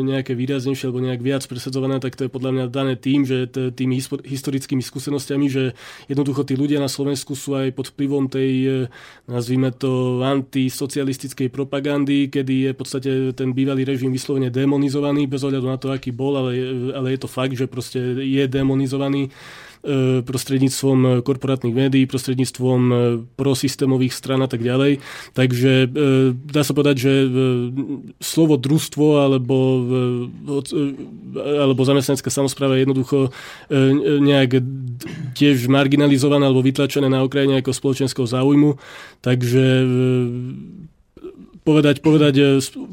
nejaké 0.05 0.33
výraznejšie 0.37 0.91
alebo 0.91 1.01
nejak 1.01 1.23
viac 1.25 1.43
presadzované, 1.49 1.97
tak 1.97 2.19
to 2.19 2.29
je 2.29 2.35
podľa 2.35 2.51
mňa 2.53 2.65
dané 2.69 2.95
tým, 3.01 3.25
že 3.25 3.49
t- 3.49 3.73
tými 3.73 3.97
historickými 4.05 4.85
skúsenostiami, 4.85 5.47
že 5.49 5.73
jednoducho 6.11 6.45
tí 6.45 6.59
ľudia 6.59 6.83
na 6.83 6.93
Slovensku 6.93 7.33
sú 7.39 7.57
aj 7.57 7.73
pod 7.73 7.95
vplyvom 7.95 8.27
tej, 8.29 8.85
nazvime 9.31 9.71
to, 9.71 10.19
antisocialistickej 10.21 11.49
propagandy, 11.49 12.27
kedy 12.27 12.69
je 12.69 12.71
v 12.75 12.79
podstate 12.79 13.11
ten 13.39 13.55
bývalý 13.55 13.87
režim 13.87 14.11
vyslovene 14.11 14.51
demonizovaný, 14.51 15.31
bez 15.31 15.47
ohľadu 15.47 15.67
na 15.71 15.79
to, 15.79 15.95
aký 15.95 16.11
bol, 16.11 16.35
ale, 16.35 16.59
ale 16.91 17.15
je 17.15 17.21
to 17.23 17.31
fakt, 17.31 17.55
že 17.55 17.71
proste 17.71 18.26
je 18.27 18.45
demonizovaný 18.51 19.29
e, 19.29 19.31
prostredníctvom 20.27 21.23
korporátnych 21.23 21.71
médií, 21.71 22.11
prostredníctvom 22.11 22.81
e, 22.91 22.95
prosystémových 23.39 24.13
stran 24.13 24.43
a 24.43 24.49
tak 24.51 24.67
ďalej. 24.67 24.99
Takže 25.33 25.73
e, 25.85 25.89
dá 26.35 26.67
sa 26.67 26.75
povedať, 26.75 26.97
že 26.99 27.13
slovo 28.19 28.59
družstvo 28.59 29.07
alebo, 29.23 29.59
alebo 31.39 31.81
zamestnanecká 31.87 32.29
samozpráva 32.29 32.75
je 32.77 32.83
jednoducho 32.83 33.19
nejak 34.03 34.61
tiež 35.39 35.71
marginalizované 35.71 36.51
alebo 36.51 36.67
vytlačené 36.67 37.07
na 37.07 37.23
okraji 37.23 37.55
nejakého 37.55 37.77
spoločenského 37.77 38.27
záujmu. 38.27 38.81
Takže 39.23 39.65
povedať, 41.67 41.99
povedať 41.99 42.35
e, 42.39 42.43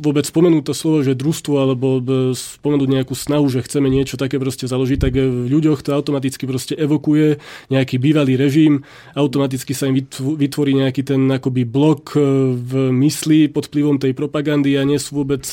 vôbec 0.01 0.25
spomenúť 0.25 0.65
to 0.65 0.73
slovo, 0.73 1.05
že 1.05 1.13
družstvo 1.13 1.53
alebo 1.61 2.01
spomenúť 2.33 2.89
nejakú 2.89 3.13
snahu, 3.13 3.45
že 3.45 3.61
chceme 3.61 3.85
niečo 3.93 4.17
také 4.17 4.41
proste 4.41 4.65
založiť, 4.65 4.97
tak 4.97 5.13
v 5.13 5.45
ľuďoch 5.53 5.85
to 5.85 5.93
automaticky 5.93 6.49
proste 6.49 6.73
evokuje 6.73 7.37
nejaký 7.69 8.01
bývalý 8.01 8.33
režim, 8.33 8.81
automaticky 9.13 9.77
sa 9.77 9.85
im 9.85 10.01
vytvorí 10.17 10.73
nejaký 10.73 11.05
ten 11.05 11.21
akoby 11.29 11.69
blok 11.69 12.17
v 12.57 12.89
mysli 12.89 13.45
pod 13.45 13.69
vplyvom 13.69 14.01
tej 14.01 14.17
propagandy 14.17 14.73
a 14.73 14.83
nie 14.83 14.97
sú 14.97 15.21
vôbec 15.21 15.45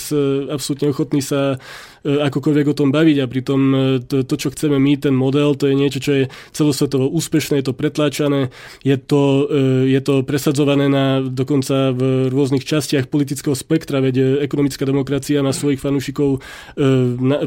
absolútne 0.48 0.88
ochotní 0.88 1.20
sa 1.20 1.60
akokoľvek 2.04 2.66
o 2.72 2.74
tom 2.76 2.88
baviť 2.88 3.16
a 3.20 3.26
pritom 3.28 3.60
to, 4.08 4.24
to, 4.24 4.34
čo 4.36 4.48
chceme 4.52 4.80
my, 4.80 4.96
ten 4.96 5.12
model, 5.12 5.52
to 5.56 5.68
je 5.68 5.74
niečo, 5.76 6.00
čo 6.00 6.12
je 6.16 6.24
celosvetovo 6.52 7.08
úspešné, 7.12 7.60
je 7.60 7.66
to 7.68 7.74
pretláčané, 7.76 8.48
je 8.80 8.96
to, 8.96 9.48
je 9.84 10.00
to 10.00 10.24
presadzované 10.24 10.88
na 10.88 11.20
dokonca 11.20 11.92
v 11.92 12.32
rôznych 12.32 12.64
častiach 12.64 13.12
politického 13.12 13.52
spektra, 13.52 14.00
veď 14.00 14.40
ekonomická 14.40 14.88
demokracia 14.88 15.44
má 15.44 15.52
svojich 15.52 15.82
fanúšikov 15.82 16.40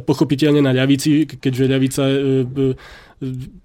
pochopiteľne 0.06 0.62
na 0.62 0.76
ľavici, 0.76 1.26
keďže 1.26 1.72
ľavica 1.72 2.04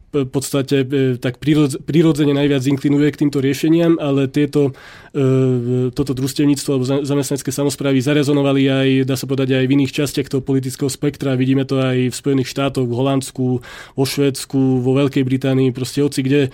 v 0.09 0.25
podstate 0.25 0.89
e, 0.89 1.21
tak 1.21 1.37
prirodzene 1.85 2.33
najviac 2.33 2.65
inklinuje 2.65 3.13
k 3.13 3.21
týmto 3.27 3.45
riešeniam, 3.45 4.01
ale 4.01 4.25
tieto, 4.25 4.73
e, 5.13 5.93
toto 5.93 6.17
družstevníctvo 6.17 6.69
alebo 6.73 6.87
zamestnanecké 7.05 7.53
samozprávy 7.53 8.01
zarezonovali 8.01 8.63
aj, 8.73 8.89
dá 9.05 9.21
sa 9.21 9.29
povedať, 9.29 9.61
aj 9.61 9.67
v 9.69 9.75
iných 9.77 9.93
častiach 9.93 10.33
toho 10.33 10.41
politického 10.41 10.89
spektra. 10.89 11.37
Vidíme 11.37 11.69
to 11.69 11.77
aj 11.77 12.09
v 12.09 12.15
Spojených 12.17 12.49
štátoch, 12.49 12.89
v 12.89 12.97
Holandsku, 12.97 13.47
vo 13.93 14.05
Švedsku, 14.09 14.81
vo 14.81 14.97
Veľkej 14.97 15.25
Británii, 15.29 15.77
proste 15.77 16.01
hoci 16.01 16.25
kde 16.25 16.49
e, 16.49 16.51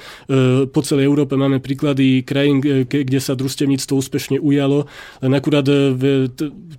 po 0.66 0.82
celej 0.82 1.06
Európe 1.06 1.38
máme 1.38 1.62
príklady 1.62 2.26
krajín, 2.26 2.58
kde 2.90 3.20
sa 3.22 3.38
družstevníctvo 3.38 3.94
úspešne 3.94 4.36
ujalo. 4.42 4.90
Len 5.22 5.30
akurát 5.30 5.62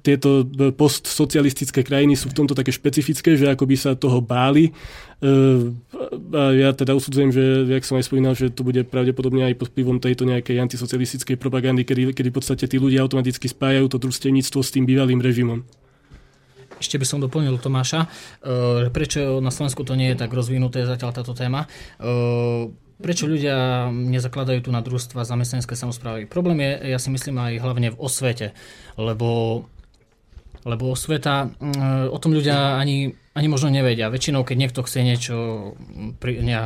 tieto 0.04 0.44
postsocialistické 0.76 1.82
krajiny 1.88 2.20
sú 2.20 2.30
v 2.30 2.38
tomto 2.44 2.54
také 2.54 2.76
špecifické, 2.76 3.40
že 3.40 3.48
akoby 3.48 3.76
sa 3.80 3.96
toho 3.96 4.20
báli 4.20 4.76
a 5.24 6.42
ja 6.52 6.70
teda 6.76 6.92
usudzujem, 6.92 7.32
že, 7.32 7.44
jak 7.72 7.88
som 7.88 7.96
aj 7.96 8.06
spomínal, 8.08 8.36
že 8.36 8.52
to 8.52 8.68
bude 8.68 8.84
pravdepodobne 8.92 9.48
aj 9.48 9.56
pod 9.56 9.72
vplyvom 9.72 10.04
tejto 10.04 10.28
nejakej 10.28 10.60
antisocialistickej 10.60 11.40
propagandy, 11.40 11.88
kedy, 11.88 12.12
kedy 12.12 12.30
v 12.30 12.36
podstate 12.36 12.68
tí 12.68 12.76
ľudia 12.76 13.02
automaticky 13.02 13.48
spájajú 13.48 13.88
to 13.90 13.98
družstevníctvo 13.98 14.60
s 14.60 14.70
tým 14.76 14.84
bývalým 14.84 15.24
režimom. 15.24 15.64
Ešte 16.76 17.00
by 17.00 17.06
som 17.08 17.24
doplnil 17.24 17.56
Tomáša, 17.56 18.12
že 18.84 18.90
prečo 18.92 19.40
na 19.40 19.48
Slovensku 19.48 19.88
to 19.88 19.96
nie 19.96 20.12
je 20.12 20.20
tak 20.20 20.36
rozvinuté 20.36 20.84
zatiaľ 20.84 21.16
táto 21.16 21.32
téma. 21.32 21.72
Prečo 22.96 23.28
ľudia 23.28 23.88
nezakladajú 23.92 24.68
tu 24.68 24.72
na 24.76 24.84
družstva 24.84 25.24
zamestnanecké 25.24 25.76
samozprávy? 25.76 26.28
Problém 26.28 26.60
je, 26.64 26.96
ja 26.96 27.00
si 27.00 27.08
myslím, 27.12 27.40
aj 27.40 27.64
hlavne 27.64 27.96
v 27.96 28.00
osvete, 28.00 28.52
lebo 29.00 29.64
lebo 30.66 30.98
sveta, 30.98 31.46
mm, 31.62 32.10
o 32.10 32.18
tom 32.18 32.34
ľudia 32.34 32.82
ani, 32.82 33.14
ani 33.36 33.52
možno 33.52 33.68
nevedia. 33.68 34.08
Väčšinou, 34.08 34.48
keď 34.48 34.56
niekto 34.56 34.80
chce 34.80 35.04
niečo 35.04 35.36
pri, 36.24 36.40
ne, 36.40 36.58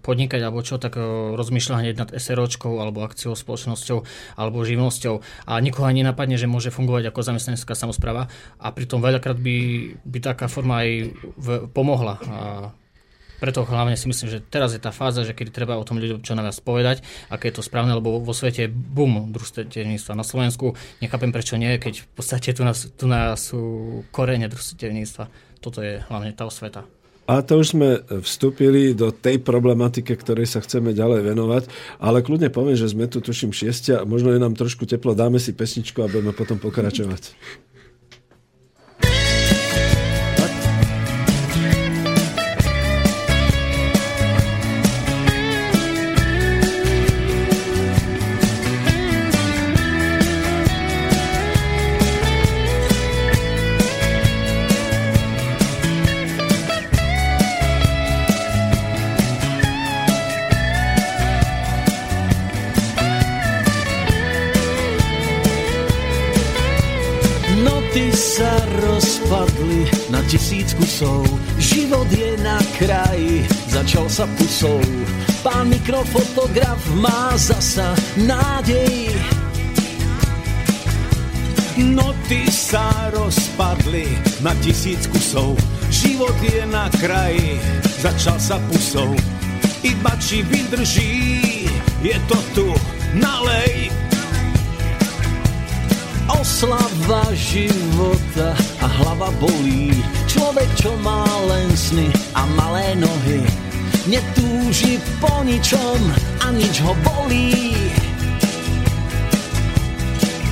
podnikať 0.00 0.40
alebo 0.40 0.64
čo, 0.64 0.80
tak 0.80 0.96
e, 0.96 1.04
rozmýšľa 1.36 1.80
hneď 1.84 1.94
nad 2.00 2.10
SROčkou 2.16 2.80
alebo 2.80 3.04
akciou, 3.04 3.36
spoločnosťou 3.36 3.98
alebo 4.40 4.64
živnosťou 4.64 5.20
a 5.44 5.52
nikoho 5.60 5.84
ani 5.84 6.00
nenapadne, 6.00 6.40
že 6.40 6.48
môže 6.48 6.72
fungovať 6.72 7.12
ako 7.12 7.20
zamestnanecká 7.20 7.76
samozpráva 7.76 8.32
a 8.56 8.66
pritom 8.72 9.04
veľakrát 9.04 9.36
by, 9.36 9.56
by 10.00 10.18
taká 10.24 10.48
forma 10.48 10.80
aj 10.80 10.90
v, 11.36 11.46
pomohla. 11.76 12.16
A 12.24 12.38
preto 13.44 13.60
hlavne 13.68 13.92
si 13.92 14.08
myslím, 14.08 14.32
že 14.32 14.40
teraz 14.40 14.72
je 14.72 14.80
tá 14.80 14.88
fáza, 14.88 15.28
že 15.28 15.36
kedy 15.36 15.52
treba 15.52 15.76
o 15.76 15.84
tom 15.84 16.00
ľuďom 16.00 16.24
čo 16.24 16.32
najviac 16.32 16.56
povedať, 16.64 16.96
aké 17.28 17.52
je 17.52 17.60
to 17.60 17.66
správne, 17.66 17.92
lebo 17.92 18.16
vo 18.16 18.32
svete 18.32 18.72
bum 18.72 19.28
družstevníctva 19.28 20.16
na 20.16 20.24
Slovensku. 20.24 20.72
Nechápem 21.04 21.28
prečo 21.28 21.60
nie, 21.60 21.76
keď 21.76 22.00
v 22.00 22.08
podstate 22.16 22.56
tu 22.56 22.64
nás, 22.64 22.88
tu 22.96 23.04
nás 23.04 23.36
sú 23.36 23.60
korene 24.08 24.48
družstevníctva. 24.48 25.52
Toto 25.64 25.80
je 25.80 26.04
hlavne 26.12 26.36
tá 26.36 26.44
osveta. 26.44 26.84
A 27.24 27.40
to 27.40 27.56
už 27.56 27.72
sme 27.72 28.04
vstúpili 28.20 28.92
do 28.92 29.08
tej 29.08 29.40
problematike, 29.40 30.12
ktorej 30.12 30.44
sa 30.44 30.60
chceme 30.60 30.92
ďalej 30.92 31.32
venovať, 31.32 31.62
ale 31.96 32.20
kľudne 32.20 32.52
poviem, 32.52 32.76
že 32.76 32.92
sme 32.92 33.08
tu 33.08 33.24
tuším 33.24 33.48
šiestia, 33.48 34.04
možno 34.04 34.36
je 34.36 34.44
nám 34.44 34.52
trošku 34.52 34.84
teplo, 34.84 35.16
dáme 35.16 35.40
si 35.40 35.56
pesničku 35.56 36.04
a 36.04 36.10
budeme 36.12 36.36
potom 36.36 36.60
pokračovať. 36.60 37.32
kusov. 70.78 71.26
Život 71.58 72.08
je 72.10 72.36
na 72.42 72.58
kraji, 72.78 73.46
začal 73.68 74.06
sa 74.10 74.26
pusou. 74.38 74.80
Pán 75.44 75.68
mikrofotograf 75.68 76.80
má 76.98 77.36
zasa 77.36 77.94
nádej. 78.16 79.12
Noty 81.74 82.46
sa 82.48 82.86
rozpadli 83.10 84.06
na 84.40 84.54
tisíc 84.62 85.10
kusov. 85.10 85.58
Život 85.90 86.34
je 86.40 86.62
na 86.70 86.86
kraji, 87.02 87.58
začal 87.98 88.38
sa 88.38 88.56
pusou. 88.70 89.12
Iba 89.84 90.14
či 90.22 90.40
vydrží, 90.46 91.16
je 92.00 92.16
to 92.30 92.38
tu, 92.54 92.68
nalej 93.18 93.90
oslava 96.44 97.24
života 97.32 98.52
a 98.80 98.86
hlava 99.00 99.32
bolí. 99.40 99.96
Človek, 100.44 100.76
čo 100.76 100.92
má 101.00 101.24
len 101.48 101.72
sny 101.72 102.04
a 102.36 102.44
malé 102.52 102.92
nohy, 103.00 103.40
netúži 104.04 105.00
po 105.16 105.40
ničom 105.40 105.96
a 106.44 106.52
nič 106.52 106.84
ho 106.84 106.92
bolí. 107.00 107.72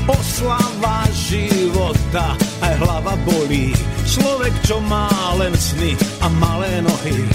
Oslava 0.09 1.05
života 1.13 2.33
a 2.65 2.67
hlava 2.81 3.21
bolí. 3.21 3.77
Človek, 4.09 4.65
čo 4.65 4.81
má 4.81 5.13
len 5.37 5.53
sny 5.53 5.93
a 6.25 6.27
malé 6.41 6.81
nohy 6.81 7.29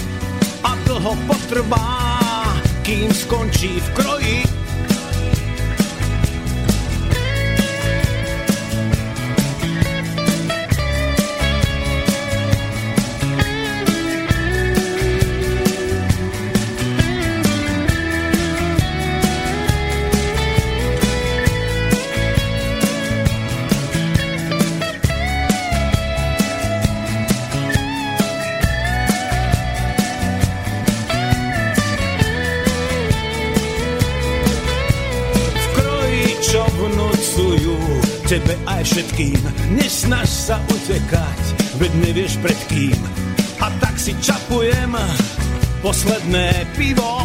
a 0.65 0.73
dlho 0.81 1.13
potrvá, 1.29 1.93
kým 2.81 3.13
skončí 3.13 3.77
v 3.77 3.87
kroji 3.93 4.56
tebe 38.27 38.59
aj 38.67 38.83
všetkým. 38.83 39.39
Nesnaž 39.79 40.27
sa 40.27 40.59
utekať, 40.67 41.41
veď 41.79 41.91
nevieš 42.03 42.35
pred 42.43 42.59
kým. 42.67 42.99
A 43.63 43.71
tak 43.79 43.95
si 43.95 44.11
čapujem 44.19 44.91
posledné 45.79 46.51
pivo. 46.75 47.23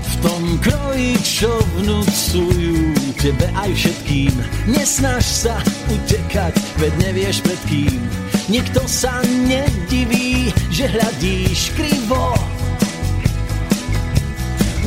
V 0.00 0.14
tom 0.24 0.42
kroji, 0.64 1.20
čo 1.20 1.52
vnúcujú 1.76 2.96
tebe 3.20 3.46
aj 3.60 3.70
všetkým. 3.76 4.32
Nesnaž 4.72 5.20
sa 5.20 5.60
utekať, 5.92 6.56
veď 6.80 6.92
nevieš 7.12 7.44
pred 7.44 7.60
kým. 7.68 8.00
Nikto 8.48 8.88
sa 8.88 9.20
nediví, 9.44 10.48
že 10.72 10.88
hľadíš 10.88 11.76
krivo. 11.76 12.32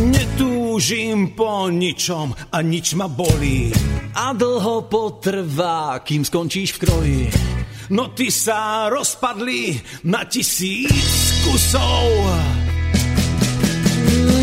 Netúžim 0.02 1.38
po 1.38 1.70
ničom 1.70 2.34
a 2.50 2.58
nič 2.66 2.98
ma 2.98 3.06
bolí. 3.06 3.91
A 4.12 4.36
dlho 4.36 4.92
potrvá, 4.92 6.00
kým 6.04 6.28
skončíš 6.28 6.76
v 6.76 6.80
kroji. 6.84 7.24
No 7.96 8.12
ty 8.12 8.28
sa 8.28 8.92
rozpadli 8.92 9.80
na 10.04 10.28
tisíc 10.28 10.92
kusov. 11.48 12.08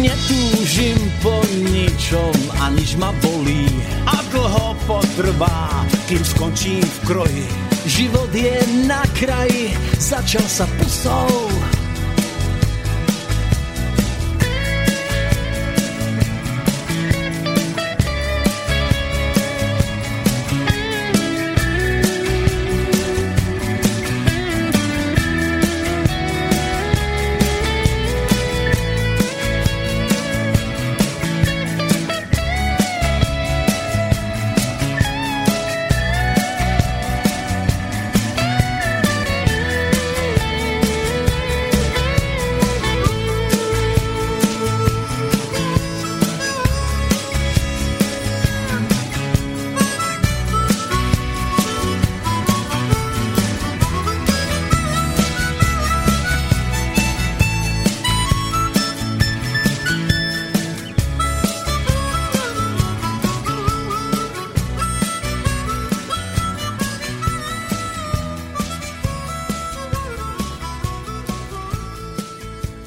Netúžim 0.01 0.97
po 1.21 1.37
ničom 1.69 2.37
a 2.65 2.73
nič 2.73 2.97
ma 2.97 3.13
bolí. 3.21 3.69
A 4.09 4.17
dlho 4.33 4.73
potrvá, 4.89 5.85
kým 6.09 6.23
skončím 6.25 6.85
v 6.85 6.99
kroji. 7.05 7.47
Život 7.85 8.33
je 8.33 8.57
na 8.89 9.05
kraji, 9.17 9.77
začal 10.01 10.45
sa 10.49 10.65
pusou. 10.81 11.29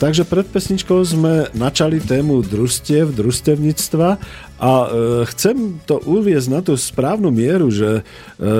Takže 0.01 0.25
pred 0.25 0.49
pesničkou 0.49 0.97
sme 1.05 1.45
načali 1.53 2.01
tému 2.01 2.41
družstiev, 2.41 3.13
družstevníctva 3.13 4.17
a 4.61 4.85
e, 4.85 4.87
chcem 5.33 5.81
to 5.89 5.97
uviezť 6.05 6.47
na 6.53 6.61
tú 6.61 6.77
správnu 6.77 7.33
mieru, 7.33 7.73
že 7.73 7.89
e, 7.97 8.01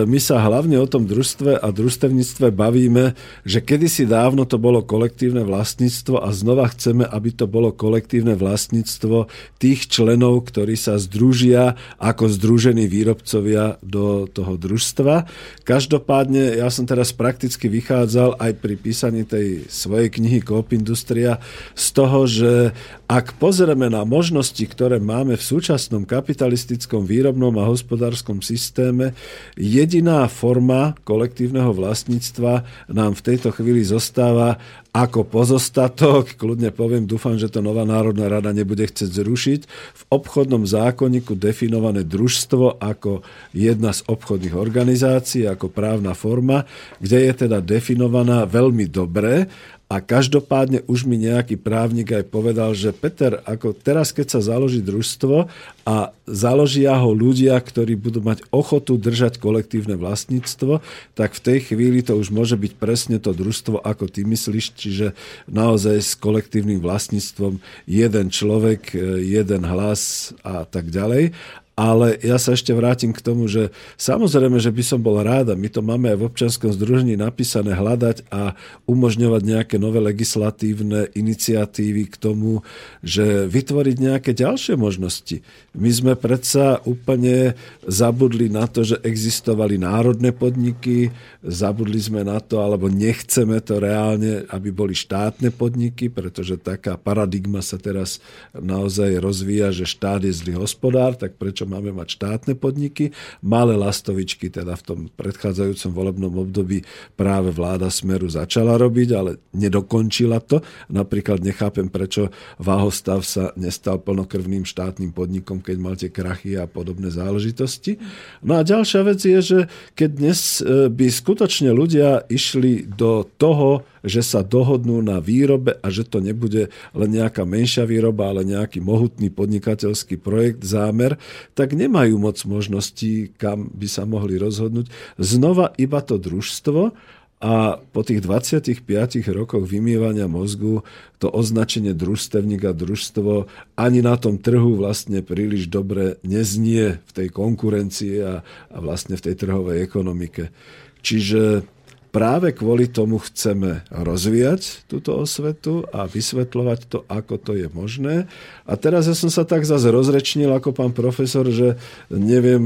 my 0.10 0.18
sa 0.18 0.42
hlavne 0.42 0.82
o 0.82 0.90
tom 0.90 1.06
družstve 1.06 1.62
a 1.62 1.68
družstevníctve 1.70 2.50
bavíme, 2.50 3.14
že 3.46 3.62
kedysi 3.62 4.10
dávno 4.10 4.50
to 4.50 4.58
bolo 4.58 4.82
kolektívne 4.82 5.46
vlastníctvo 5.46 6.26
a 6.26 6.34
znova 6.34 6.74
chceme, 6.74 7.06
aby 7.06 7.30
to 7.30 7.46
bolo 7.46 7.70
kolektívne 7.70 8.34
vlastníctvo 8.34 9.30
tých 9.62 9.94
členov, 9.94 10.50
ktorí 10.50 10.74
sa 10.74 10.98
združia 10.98 11.78
ako 12.02 12.34
združení 12.34 12.90
výrobcovia 12.90 13.78
do 13.86 14.26
toho 14.26 14.58
družstva. 14.58 15.30
Každopádne 15.70 16.58
ja 16.58 16.74
som 16.74 16.90
teraz 16.90 17.14
prakticky 17.14 17.70
vychádzal 17.70 18.42
aj 18.42 18.52
pri 18.58 18.74
písaní 18.74 19.22
tej 19.22 19.70
svojej 19.70 20.10
knihy 20.10 20.42
Coop 20.42 20.74
Industria 20.74 21.38
z 21.78 21.86
toho, 21.94 22.26
že 22.26 22.74
ak 23.06 23.38
pozrieme 23.38 23.92
na 23.92 24.02
možnosti, 24.02 24.64
ktoré 24.66 24.98
máme 24.98 25.38
v 25.38 25.44
súčasnom 25.92 26.08
kapitalistickom 26.08 27.04
výrobnom 27.04 27.52
a 27.60 27.68
hospodárskom 27.68 28.40
systéme, 28.40 29.12
jediná 29.60 30.24
forma 30.32 30.96
kolektívneho 31.04 31.76
vlastníctva 31.76 32.64
nám 32.88 33.12
v 33.20 33.26
tejto 33.28 33.52
chvíli 33.52 33.84
zostáva 33.84 34.56
ako 34.96 35.28
pozostatok, 35.28 36.40
kľudne 36.40 36.72
poviem, 36.72 37.04
dúfam, 37.04 37.36
že 37.36 37.52
to 37.52 37.60
Nová 37.60 37.84
Národná 37.84 38.32
rada 38.32 38.56
nebude 38.56 38.88
chcieť 38.88 39.12
zrušiť, 39.12 39.62
v 39.68 40.04
obchodnom 40.16 40.64
zákonníku 40.64 41.36
definované 41.36 42.08
družstvo 42.08 42.80
ako 42.80 43.20
jedna 43.52 43.92
z 43.92 44.08
obchodných 44.08 44.56
organizácií, 44.56 45.44
ako 45.44 45.68
právna 45.72 46.16
forma, 46.16 46.64
kde 47.04 47.28
je 47.28 47.34
teda 47.48 47.60
definovaná 47.60 48.48
veľmi 48.48 48.88
dobre 48.88 49.52
a 49.92 50.00
každopádne 50.00 50.88
už 50.88 51.04
mi 51.04 51.20
nejaký 51.20 51.60
právnik 51.60 52.16
aj 52.16 52.32
povedal, 52.32 52.72
že 52.72 52.96
Peter, 52.96 53.44
ako 53.44 53.76
teraz, 53.76 54.16
keď 54.16 54.40
sa 54.40 54.56
založí 54.56 54.80
družstvo 54.80 55.52
a 55.84 56.16
založia 56.24 56.96
ho 56.96 57.12
ľudia, 57.12 57.60
ktorí 57.60 58.00
budú 58.00 58.24
mať 58.24 58.48
ochotu 58.56 58.96
držať 58.96 59.44
kolektívne 59.44 60.00
vlastníctvo, 60.00 60.80
tak 61.12 61.36
v 61.36 61.44
tej 61.44 61.60
chvíli 61.68 62.00
to 62.08 62.16
už 62.16 62.32
môže 62.32 62.56
byť 62.56 62.74
presne 62.80 63.20
to 63.20 63.36
družstvo, 63.36 63.84
ako 63.84 64.08
ty 64.08 64.24
myslíš, 64.24 64.66
čiže 64.80 65.08
naozaj 65.52 66.00
s 66.00 66.16
kolektívnym 66.16 66.80
vlastníctvom 66.80 67.60
jeden 67.84 68.32
človek, 68.32 68.96
jeden 69.20 69.68
hlas 69.68 70.32
a 70.48 70.64
tak 70.64 70.88
ďalej. 70.88 71.36
Ale 71.82 72.14
ja 72.22 72.38
sa 72.38 72.54
ešte 72.54 72.78
vrátim 72.78 73.10
k 73.10 73.26
tomu, 73.26 73.50
že 73.50 73.74
samozrejme, 73.98 74.62
že 74.62 74.70
by 74.70 74.84
som 74.86 75.02
bol 75.02 75.18
rád, 75.18 75.50
a 75.50 75.58
my 75.58 75.66
to 75.66 75.82
máme 75.82 76.14
aj 76.14 76.18
v 76.22 76.28
občianskom 76.30 76.70
združení 76.70 77.18
napísané, 77.18 77.74
hľadať 77.74 78.30
a 78.30 78.54
umožňovať 78.86 79.42
nejaké 79.42 79.76
nové 79.82 79.98
legislatívne 79.98 81.10
iniciatívy 81.18 82.06
k 82.14 82.16
tomu, 82.22 82.62
že 83.02 83.50
vytvoriť 83.50 83.98
nejaké 83.98 84.38
ďalšie 84.38 84.78
možnosti. 84.78 85.42
My 85.74 85.90
sme 85.90 86.14
predsa 86.14 86.86
úplne 86.86 87.58
zabudli 87.90 88.54
na 88.54 88.70
to, 88.70 88.86
že 88.86 89.02
existovali 89.02 89.82
národné 89.82 90.38
podniky, 90.38 91.10
zabudli 91.42 91.98
sme 91.98 92.22
na 92.22 92.38
to, 92.38 92.62
alebo 92.62 92.94
nechceme 92.94 93.58
to 93.66 93.82
reálne, 93.82 94.46
aby 94.54 94.70
boli 94.70 94.94
štátne 94.94 95.50
podniky, 95.50 96.14
pretože 96.14 96.62
taká 96.62 96.94
paradigma 96.94 97.66
sa 97.66 97.82
teraz 97.82 98.22
naozaj 98.54 99.18
rozvíja, 99.18 99.74
že 99.74 99.90
štát 99.90 100.22
je 100.22 100.34
zlý 100.36 100.62
hospodár, 100.62 101.18
tak 101.18 101.42
prečo 101.42 101.71
máme 101.72 101.96
mať 101.96 102.20
štátne 102.20 102.54
podniky. 102.60 103.16
Malé 103.40 103.80
lastovičky 103.80 104.52
teda 104.52 104.76
v 104.76 104.84
tom 104.84 105.00
predchádzajúcom 105.16 105.92
volebnom 105.96 106.34
období 106.36 106.84
práve 107.16 107.56
vláda 107.56 107.88
Smeru 107.88 108.28
začala 108.28 108.76
robiť, 108.76 109.10
ale 109.16 109.40
nedokončila 109.56 110.44
to. 110.44 110.60
Napríklad 110.92 111.40
nechápem, 111.40 111.88
prečo 111.88 112.28
Váhostav 112.60 113.24
sa 113.24 113.56
nestal 113.56 114.04
plnokrvným 114.04 114.68
štátnym 114.68 115.16
podnikom, 115.16 115.64
keď 115.64 115.78
mal 115.80 115.96
tie 115.96 116.12
krachy 116.12 116.60
a 116.60 116.68
podobné 116.68 117.08
záležitosti. 117.08 117.96
No 118.44 118.60
a 118.60 118.68
ďalšia 118.68 119.02
vec 119.08 119.20
je, 119.24 119.40
že 119.40 119.60
keď 119.96 120.10
dnes 120.12 120.60
e, 120.60 120.92
by 120.92 121.08
skutočne 121.08 121.72
ľudia 121.72 122.28
išli 122.28 122.84
do 122.90 123.24
toho, 123.40 123.88
že 124.02 124.22
sa 124.26 124.42
dohodnú 124.42 125.02
na 125.02 125.22
výrobe 125.22 125.78
a 125.82 125.88
že 125.94 126.06
to 126.06 126.22
nebude 126.22 126.74
len 126.94 127.10
nejaká 127.10 127.46
menšia 127.46 127.86
výroba, 127.86 128.34
ale 128.34 128.46
nejaký 128.46 128.82
mohutný 128.82 129.30
podnikateľský 129.30 130.18
projekt, 130.18 130.66
zámer, 130.66 131.22
tak 131.54 131.78
nemajú 131.78 132.18
moc 132.18 132.38
možností, 132.46 133.34
kam 133.38 133.70
by 133.74 133.88
sa 133.90 134.04
mohli 134.06 134.42
rozhodnúť. 134.42 134.90
Znova 135.22 135.74
iba 135.78 136.02
to 136.02 136.18
družstvo 136.18 136.94
a 137.42 137.82
po 137.82 138.06
tých 138.06 138.22
25 138.22 138.86
rokoch 139.34 139.66
vymývania 139.66 140.30
mozgu 140.30 140.86
to 141.18 141.26
označenie 141.26 141.98
družstevník 141.98 142.70
a 142.70 142.78
družstvo 142.78 143.50
ani 143.74 144.06
na 144.06 144.14
tom 144.14 144.38
trhu 144.38 144.78
vlastne 144.78 145.26
príliš 145.26 145.66
dobre 145.66 146.22
neznie 146.22 147.02
v 147.02 147.12
tej 147.12 147.34
konkurencii 147.34 148.16
a, 148.22 148.46
a 148.46 148.78
vlastne 148.78 149.18
v 149.18 149.26
tej 149.26 149.36
trhovej 149.42 149.82
ekonomike. 149.82 150.54
Čiže 151.02 151.66
práve 152.12 152.52
kvôli 152.52 152.92
tomu 152.92 153.24
chceme 153.24 153.88
rozvíjať 153.88 154.86
túto 154.92 155.16
osvetu 155.16 155.88
a 155.96 156.06
vysvetľovať 156.06 156.80
to, 156.92 157.00
ako 157.08 157.40
to 157.40 157.52
je 157.56 157.68
možné. 157.72 158.28
A 158.68 158.76
teraz 158.76 159.08
ja 159.08 159.16
som 159.16 159.32
sa 159.32 159.48
tak 159.48 159.64
zase 159.64 159.88
rozrečnil 159.88 160.52
ako 160.52 160.76
pán 160.76 160.92
profesor, 160.92 161.48
že 161.48 161.80
neviem, 162.12 162.62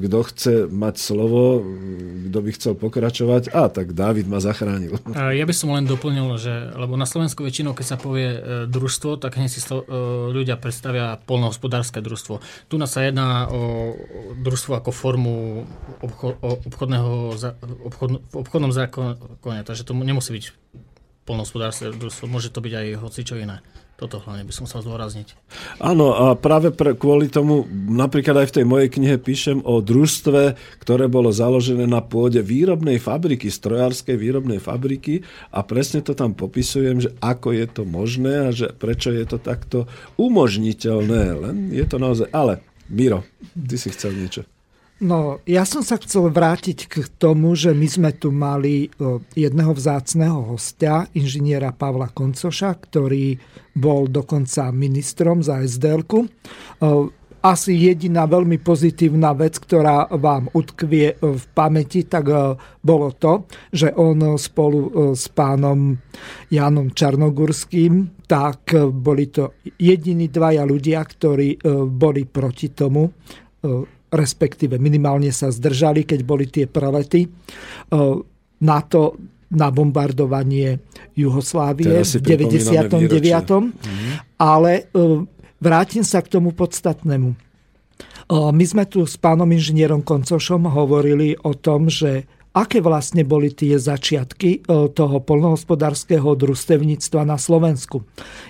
kto 0.00 0.18
chce 0.32 0.54
mať 0.72 0.94
slovo, 0.96 1.60
kto 2.32 2.38
by 2.40 2.50
chcel 2.56 2.72
pokračovať. 2.74 3.52
A, 3.52 3.68
tak 3.68 3.92
Dávid 3.92 4.24
ma 4.24 4.40
zachránil. 4.40 4.96
Ja 5.12 5.44
by 5.44 5.54
som 5.54 5.76
len 5.76 5.84
doplnil, 5.84 6.40
že, 6.40 6.72
lebo 6.72 6.96
na 6.96 7.04
Slovensku 7.04 7.44
väčšinou, 7.44 7.76
keď 7.76 7.86
sa 7.86 7.96
povie 8.00 8.28
e, 8.32 8.40
družstvo, 8.64 9.20
tak 9.20 9.36
hneď 9.36 9.50
si 9.52 9.60
e, 9.60 9.84
ľudia 10.32 10.56
predstavia 10.56 11.20
polnohospodárske 11.28 12.00
družstvo. 12.00 12.40
Tu 12.72 12.74
nás 12.80 12.88
sa 12.88 13.04
jedná 13.04 13.52
o 13.52 13.92
družstvo 14.40 14.80
ako 14.80 14.90
formu 14.90 15.34
obchodného, 16.64 17.36
obchod, 17.84 18.24
v 18.24 18.34
obchodnom 18.40 18.72
zákone, 18.86 19.66
takže 19.66 19.82
to 19.82 19.92
nemusí 19.92 20.30
byť 20.32 20.44
polnohospodárstvo, 21.26 21.90
môže 22.30 22.54
to 22.54 22.62
byť 22.62 22.72
aj 22.72 22.86
hocičo 23.02 23.34
iné. 23.36 23.58
Toto 23.96 24.20
hlavne 24.20 24.44
by 24.44 24.52
som 24.52 24.68
sa 24.68 24.84
zdôrazniť. 24.84 25.32
Áno, 25.80 26.12
a 26.12 26.36
práve 26.36 26.68
pre, 26.68 26.92
kvôli 26.92 27.32
tomu, 27.32 27.64
napríklad 27.72 28.44
aj 28.44 28.48
v 28.52 28.56
tej 28.60 28.66
mojej 28.68 28.88
knihe 28.92 29.16
píšem 29.16 29.64
o 29.64 29.80
družstve, 29.80 30.52
ktoré 30.84 31.08
bolo 31.08 31.32
založené 31.32 31.88
na 31.88 32.04
pôde 32.04 32.44
výrobnej 32.44 33.00
fabriky, 33.00 33.48
strojárskej 33.48 34.20
výrobnej 34.20 34.60
fabriky 34.60 35.24
a 35.48 35.64
presne 35.64 36.04
to 36.04 36.12
tam 36.12 36.36
popisujem, 36.36 37.08
že 37.08 37.10
ako 37.24 37.56
je 37.56 37.66
to 37.72 37.82
možné 37.88 38.34
a 38.44 38.48
že 38.52 38.68
prečo 38.76 39.16
je 39.16 39.24
to 39.24 39.40
takto 39.40 39.88
umožniteľné. 40.20 41.22
Len 41.32 41.56
je 41.72 41.84
to 41.88 41.96
naozaj... 41.96 42.28
Ale, 42.36 42.60
Miro, 42.92 43.24
ty 43.56 43.80
si 43.80 43.88
chcel 43.88 44.12
niečo. 44.12 44.44
No, 44.96 45.44
ja 45.44 45.68
som 45.68 45.84
sa 45.84 46.00
chcel 46.00 46.32
vrátiť 46.32 46.88
k 46.88 47.04
tomu, 47.20 47.52
že 47.52 47.76
my 47.76 47.84
sme 47.84 48.10
tu 48.16 48.32
mali 48.32 48.88
jedného 49.36 49.76
vzácného 49.76 50.56
hostia, 50.56 51.04
inžiniera 51.12 51.76
Pavla 51.76 52.08
Koncoša, 52.08 52.72
ktorý 52.80 53.36
bol 53.76 54.08
dokonca 54.08 54.72
ministrom 54.72 55.44
za 55.44 55.60
SDL. 55.60 56.00
asi 57.44 57.76
jediná 57.76 58.24
veľmi 58.24 58.56
pozitívna 58.64 59.36
vec, 59.36 59.60
ktorá 59.60 60.08
vám 60.16 60.48
utkvie 60.56 61.20
v 61.20 61.44
pamäti, 61.52 62.08
tak 62.08 62.32
bolo 62.80 63.12
to, 63.20 63.44
že 63.68 63.92
on 64.00 64.40
spolu 64.40 65.12
s 65.12 65.28
pánom 65.28 65.92
Janom 66.48 66.88
Čarnogurským, 66.96 68.24
tak 68.24 68.72
boli 68.96 69.28
to 69.28 69.60
jediní 69.76 70.32
dvaja 70.32 70.64
ľudia, 70.64 71.04
ktorí 71.04 71.60
boli 71.84 72.24
proti 72.24 72.72
tomu, 72.72 73.12
respektíve 74.12 74.78
minimálne 74.78 75.30
sa 75.34 75.50
zdržali, 75.50 76.06
keď 76.06 76.20
boli 76.22 76.46
tie 76.46 76.66
prelety 76.70 77.26
na 78.62 78.78
to 78.86 79.18
na 79.46 79.70
bombardovanie 79.70 80.82
Juhoslávie 81.14 82.02
v 82.02 82.18
99. 82.18 82.98
Mm-hmm. 82.98 84.10
Ale 84.42 84.90
vrátim 85.62 86.02
sa 86.02 86.18
k 86.18 86.34
tomu 86.34 86.50
podstatnému. 86.50 87.30
My 88.30 88.64
sme 88.66 88.90
tu 88.90 89.06
s 89.06 89.14
pánom 89.14 89.46
inžinierom 89.46 90.02
Koncošom 90.02 90.66
hovorili 90.66 91.38
o 91.46 91.54
tom, 91.54 91.86
že 91.86 92.26
aké 92.58 92.82
vlastne 92.82 93.22
boli 93.22 93.54
tie 93.54 93.78
začiatky 93.78 94.66
toho 94.66 95.16
polnohospodárskeho 95.22 96.34
družstevníctva 96.34 97.22
na 97.22 97.38
Slovensku. 97.38 98.02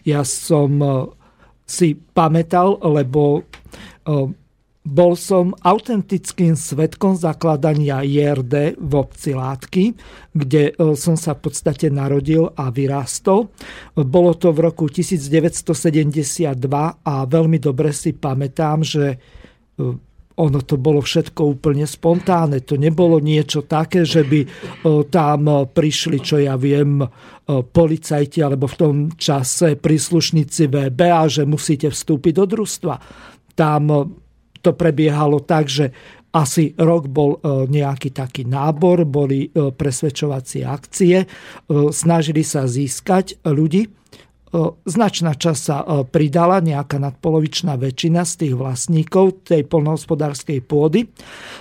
Ja 0.06 0.24
som 0.24 0.80
si 1.68 1.98
pamätal, 2.16 2.80
lebo 2.80 3.44
bol 4.86 5.18
som 5.18 5.50
autentickým 5.66 6.54
svetkom 6.54 7.18
zakladania 7.18 8.06
IRD 8.06 8.78
v 8.78 8.92
obci 8.94 9.34
Látky, 9.34 9.84
kde 10.30 10.70
e, 10.70 10.94
som 10.94 11.18
sa 11.18 11.34
v 11.34 11.50
podstate 11.50 11.90
narodil 11.90 12.46
a 12.54 12.70
vyrástol. 12.70 13.50
Bolo 13.98 14.38
to 14.38 14.54
v 14.54 14.62
roku 14.62 14.86
1972 14.86 16.54
a 17.02 17.14
veľmi 17.26 17.58
dobre 17.58 17.90
si 17.90 18.14
pamätám, 18.14 18.86
že 18.86 19.04
e, 19.10 19.16
ono 20.36 20.60
to 20.62 20.78
bolo 20.78 21.02
všetko 21.02 21.58
úplne 21.58 21.82
spontánne. 21.82 22.62
To 22.62 22.78
nebolo 22.78 23.18
niečo 23.18 23.66
také, 23.66 24.06
že 24.06 24.22
by 24.22 24.40
e, 24.46 24.48
tam 25.10 25.66
prišli, 25.66 26.22
čo 26.22 26.38
ja 26.38 26.54
viem, 26.54 27.02
policajti 27.46 28.38
alebo 28.42 28.70
v 28.70 28.78
tom 28.78 28.94
čase 29.14 29.78
príslušníci 29.78 30.66
VB 30.70 31.00
a 31.10 31.26
že 31.26 31.42
musíte 31.42 31.90
vstúpiť 31.90 32.32
do 32.38 32.44
družstva. 32.46 32.94
Tam 33.54 33.82
to 34.60 34.76
prebiehalo 34.76 35.42
tak, 35.44 35.68
že 35.68 35.92
asi 36.36 36.76
rok 36.76 37.08
bol 37.08 37.40
e, 37.40 37.68
nejaký 37.70 38.12
taký 38.12 38.44
nábor, 38.44 39.08
boli 39.08 39.48
e, 39.48 39.72
presvedčovacie 39.72 40.68
akcie, 40.68 41.24
e, 41.24 41.26
snažili 41.88 42.44
sa 42.44 42.68
získať 42.68 43.40
ľudí 43.48 43.88
značná 44.86 45.34
časť 45.34 45.60
sa 45.60 45.82
pridala, 46.06 46.62
nejaká 46.62 47.02
nadpolovičná 47.02 47.74
väčšina 47.76 48.22
z 48.24 48.32
tých 48.46 48.54
vlastníkov 48.54 49.42
tej 49.44 49.66
polnohospodárskej 49.66 50.62
pôdy. 50.64 51.10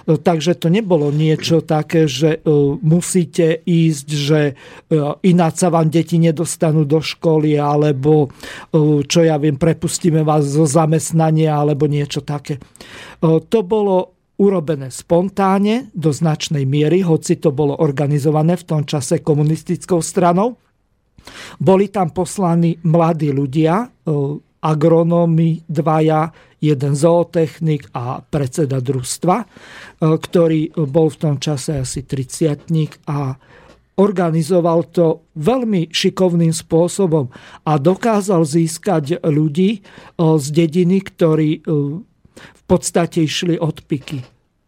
Takže 0.05 0.55
to 0.55 0.69
nebolo 0.69 1.09
niečo 1.09 1.65
také, 1.65 2.05
že 2.05 2.45
musíte 2.86 3.59
ísť, 3.65 4.07
že 4.07 4.39
ináč 5.25 5.53
sa 5.59 5.73
vám 5.73 5.89
deti 5.89 6.21
nedostanú 6.21 6.86
do 6.86 7.01
školy, 7.01 7.57
alebo 7.57 8.29
čo 9.05 9.19
ja 9.25 9.36
viem, 9.41 9.57
prepustíme 9.57 10.21
vás 10.21 10.45
zo 10.45 10.69
zamestnania, 10.69 11.57
alebo 11.57 11.89
niečo 11.89 12.21
také. 12.21 12.61
To 13.25 13.59
bolo 13.65 14.13
urobené 14.36 14.91
spontánne 14.91 15.91
do 15.95 16.11
značnej 16.11 16.67
miery, 16.67 17.01
hoci 17.01 17.39
to 17.39 17.55
bolo 17.55 17.79
organizované 17.79 18.59
v 18.59 18.67
tom 18.67 18.81
čase 18.83 19.23
komunistickou 19.23 20.03
stranou. 20.03 20.59
Boli 21.59 21.89
tam 21.89 22.11
poslaní 22.11 22.78
mladí 22.84 23.32
ľudia, 23.32 23.86
e, 23.86 23.88
agronómi 24.65 25.61
dvaja, 25.69 26.34
jeden 26.57 26.93
zootechnik 26.97 27.93
a 27.93 28.26
predseda 28.26 28.82
družstva, 28.82 29.38
e, 29.38 29.45
ktorý 30.01 30.73
bol 30.89 31.13
v 31.13 31.17
tom 31.21 31.36
čase 31.38 31.86
asi 31.86 32.01
30 32.01 33.05
a 33.05 33.38
organizoval 33.95 34.91
to 34.91 35.23
veľmi 35.39 35.88
šikovným 35.88 36.51
spôsobom 36.51 37.32
a 37.63 37.71
dokázal 37.80 38.43
získať 38.43 39.23
ľudí 39.23 39.80
e, 39.80 39.82
z 40.17 40.45
dediny, 40.51 40.97
ktorí 41.05 41.49
v 42.36 42.63
podstate 42.65 43.23
išli 43.23 43.55
od 43.61 43.86
piky. 43.86 44.19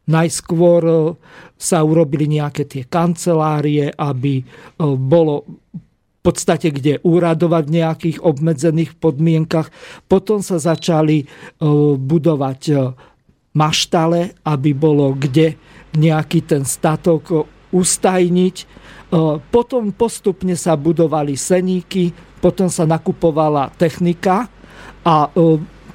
Najskôr 0.08 1.12
sa 1.60 1.84
urobili 1.84 2.32
nejaké 2.32 2.64
tie 2.64 2.88
kancelárie, 2.88 3.92
aby 3.92 4.40
bolo 4.80 5.44
podstate 6.28 6.76
kde 6.76 7.00
úradovať 7.08 7.64
v 7.68 7.76
nejakých 7.80 8.18
obmedzených 8.20 9.00
podmienkach. 9.00 9.72
Potom 10.12 10.44
sa 10.44 10.60
začali 10.60 11.24
e, 11.24 11.26
budovať 11.96 12.62
e, 12.68 12.76
maštale, 13.56 14.36
aby 14.44 14.70
bolo 14.76 15.16
kde 15.16 15.56
nejaký 15.96 16.44
ten 16.44 16.68
statok 16.68 17.24
e, 17.32 17.36
ustajniť. 17.72 18.88
Potom 19.56 19.96
postupne 19.96 20.52
sa 20.60 20.76
budovali 20.76 21.40
seníky, 21.40 22.12
potom 22.44 22.68
sa 22.68 22.84
nakupovala 22.84 23.72
technika 23.80 24.52
a 25.08 25.32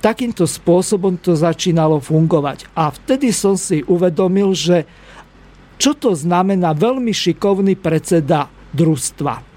takýmto 0.00 0.48
spôsobom 0.48 1.20
to 1.20 1.36
začínalo 1.36 2.00
fungovať. 2.00 2.72
A 2.72 2.88
vtedy 2.88 3.28
som 3.28 3.60
si 3.60 3.84
uvedomil, 3.84 4.56
že 4.56 4.88
čo 5.76 5.92
to 5.92 6.16
znamená 6.16 6.72
veľmi 6.72 7.12
šikovný 7.12 7.76
predseda 7.76 8.48
družstva 8.72 9.51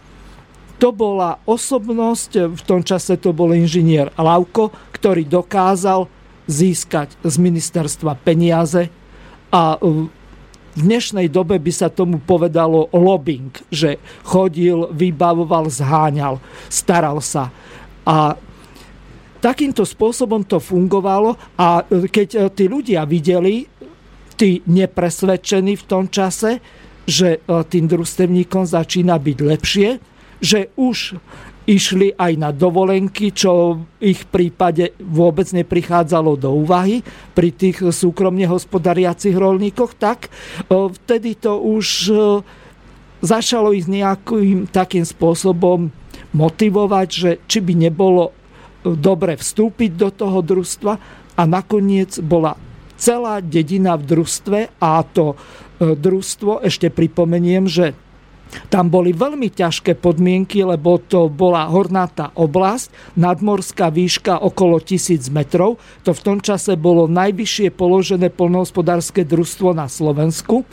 to 0.75 0.91
bola 0.91 1.39
osobnosť, 1.47 2.51
v 2.51 2.61
tom 2.67 2.83
čase 2.83 3.15
to 3.15 3.31
bol 3.31 3.55
inžinier 3.55 4.11
Lauko, 4.19 4.71
ktorý 4.91 5.23
dokázal 5.23 6.07
získať 6.45 7.15
z 7.25 7.35
ministerstva 7.41 8.19
peniaze 8.21 8.91
a 9.49 9.79
v 9.79 10.11
dnešnej 10.75 11.31
dobe 11.31 11.55
by 11.55 11.71
sa 11.71 11.87
tomu 11.87 12.19
povedalo 12.19 12.91
lobbying, 12.91 13.55
že 13.71 13.97
chodil, 14.27 14.91
vybavoval, 14.91 15.71
zháňal, 15.71 16.43
staral 16.67 17.23
sa. 17.23 17.49
A 18.03 18.35
takýmto 19.39 19.87
spôsobom 19.87 20.43
to 20.43 20.59
fungovalo 20.59 21.39
a 21.55 21.87
keď 21.87 22.51
tí 22.51 22.67
ľudia 22.67 23.07
videli, 23.07 23.63
tí 24.35 24.59
nepresvedčení 24.67 25.79
v 25.79 25.87
tom 25.87 26.11
čase, 26.11 26.59
že 27.07 27.39
tým 27.47 27.85
družstevníkom 27.87 28.67
začína 28.67 29.15
byť 29.15 29.37
lepšie, 29.39 29.89
že 30.39 30.71
už 30.75 31.19
išli 31.65 32.13
aj 32.13 32.33
na 32.37 32.53
dovolenky, 32.53 33.33
čo 33.33 33.81
v 33.99 34.13
ich 34.13 34.21
prípade 34.29 34.93
vôbec 35.01 35.49
neprichádzalo 35.49 36.37
do 36.37 36.53
úvahy 36.53 37.01
pri 37.33 37.49
tých 37.49 37.81
súkromne 37.89 38.45
hospodariacich 38.45 39.33
rolníkoch, 39.33 39.97
tak 39.97 40.29
vtedy 40.69 41.33
to 41.33 41.57
už 41.57 42.13
začalo 43.25 43.73
ich 43.73 43.89
nejakým 43.89 44.69
takým 44.69 45.01
spôsobom 45.01 45.89
motivovať, 46.37 47.07
že 47.09 47.31
či 47.49 47.65
by 47.65 47.73
nebolo 47.89 48.29
dobre 48.85 49.33
vstúpiť 49.33 49.91
do 49.97 50.13
toho 50.13 50.45
družstva 50.45 50.93
a 51.33 51.41
nakoniec 51.49 52.21
bola 52.21 52.53
celá 53.01 53.41
dedina 53.41 53.97
v 53.97 54.05
družstve 54.05 54.59
a 54.77 55.01
to 55.01 55.33
družstvo, 55.81 56.61
ešte 56.61 56.93
pripomeniem, 56.93 57.65
že 57.65 57.97
tam 58.69 58.91
boli 58.91 59.15
veľmi 59.15 59.51
ťažké 59.51 59.97
podmienky, 59.99 60.65
lebo 60.65 60.99
to 60.99 61.27
bola 61.31 61.67
hornatá 61.69 62.31
oblasť, 62.35 63.17
nadmorská 63.19 63.91
výška 63.91 64.39
okolo 64.41 64.79
1000 64.81 65.31
metrov. 65.31 65.77
To 66.03 66.11
v 66.13 66.23
tom 66.23 66.37
čase 66.39 66.75
bolo 66.79 67.07
najvyššie 67.09 67.73
položené 67.73 68.31
polnohospodárske 68.31 69.27
družstvo 69.27 69.75
na 69.75 69.87
Slovensku. 69.87 70.63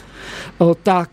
Tak 0.61 1.11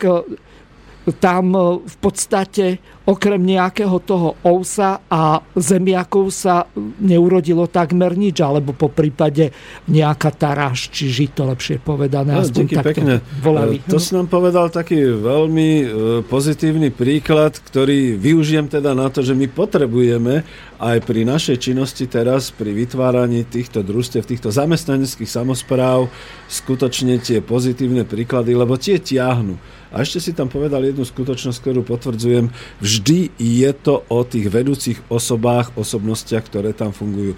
tam 1.18 1.46
v 1.82 1.96
podstate 1.98 2.78
okrem 3.10 3.42
nejakého 3.42 3.98
toho 4.06 4.38
ousa 4.46 5.02
a 5.10 5.42
zemiakov 5.58 6.30
sa 6.30 6.70
neurodilo 7.02 7.66
takmer 7.66 8.14
nič, 8.14 8.38
alebo 8.46 8.78
po 8.78 8.94
prípade 8.94 9.50
nejaká 9.90 10.30
taráž, 10.30 10.94
či 10.94 11.10
žito, 11.10 11.50
lepšie 11.50 11.82
povedané. 11.82 12.38
No, 12.38 12.46
aspoň 12.46 12.66
takto 12.70 12.90
pekne. 12.94 13.14
Volali. 13.42 13.82
To 13.90 13.98
si 13.98 14.14
nám 14.14 14.30
povedal 14.30 14.70
taký 14.70 15.02
veľmi 15.10 15.70
e, 15.82 15.86
pozitívny 16.30 16.94
príklad, 16.94 17.58
ktorý 17.58 18.14
využijem 18.14 18.70
teda 18.70 18.94
na 18.94 19.10
to, 19.10 19.26
že 19.26 19.34
my 19.34 19.50
potrebujeme 19.50 20.46
aj 20.78 20.98
pri 21.04 21.26
našej 21.26 21.58
činnosti 21.58 22.06
teraz, 22.06 22.54
pri 22.54 22.72
vytváraní 22.72 23.44
týchto 23.44 23.82
družstiev, 23.82 24.24
týchto 24.24 24.54
zamestnaneckých 24.54 25.28
samozpráv, 25.28 26.08
skutočne 26.46 27.18
tie 27.20 27.42
pozitívne 27.42 28.06
príklady, 28.06 28.54
lebo 28.54 28.78
tie 28.78 29.02
tiahnu. 29.02 29.58
A 29.90 30.06
ešte 30.06 30.22
si 30.22 30.32
tam 30.38 30.46
povedal 30.46 30.86
jednu 30.86 31.02
skutočnosť, 31.02 31.58
ktorú 31.66 31.82
potvrdzujem. 31.82 32.54
Vždy 32.78 33.34
je 33.42 33.72
to 33.74 34.06
o 34.06 34.22
tých 34.22 34.46
vedúcich 34.54 35.02
osobách, 35.10 35.74
osobnostiach, 35.74 36.46
ktoré 36.46 36.78
tam 36.78 36.94
fungujú. 36.94 37.34
E, 37.34 37.38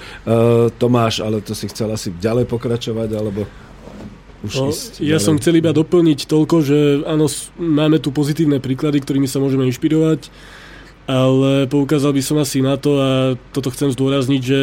Tomáš, 0.75 1.23
ale 1.23 1.39
to 1.39 1.55
si 1.55 1.71
chcel 1.71 1.95
asi 1.95 2.11
ďalej 2.11 2.51
pokračovať, 2.51 3.09
alebo 3.15 3.47
už 4.41 4.51
no, 4.57 4.73
ja 4.99 5.15
ďalej. 5.15 5.23
som 5.23 5.37
chcel 5.39 5.61
iba 5.61 5.71
doplniť 5.71 6.25
toľko, 6.25 6.55
že 6.65 6.77
áno, 7.07 7.29
máme 7.61 8.01
tu 8.03 8.11
pozitívne 8.11 8.57
príklady, 8.59 8.99
ktorými 8.99 9.29
sa 9.29 9.39
môžeme 9.39 9.69
inšpirovať. 9.69 10.27
ale 11.05 11.71
poukázal 11.71 12.11
by 12.11 12.21
som 12.25 12.37
asi 12.41 12.59
na 12.59 12.75
to, 12.75 12.99
a 12.99 13.37
toto 13.55 13.71
chcem 13.71 13.93
zdôrazniť, 13.93 14.41
že 14.41 14.59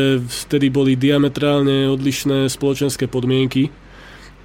vtedy 0.49 0.69
boli 0.69 0.99
diametrálne 0.99 1.89
odlišné 1.89 2.51
spoločenské 2.51 3.09
podmienky 3.09 3.71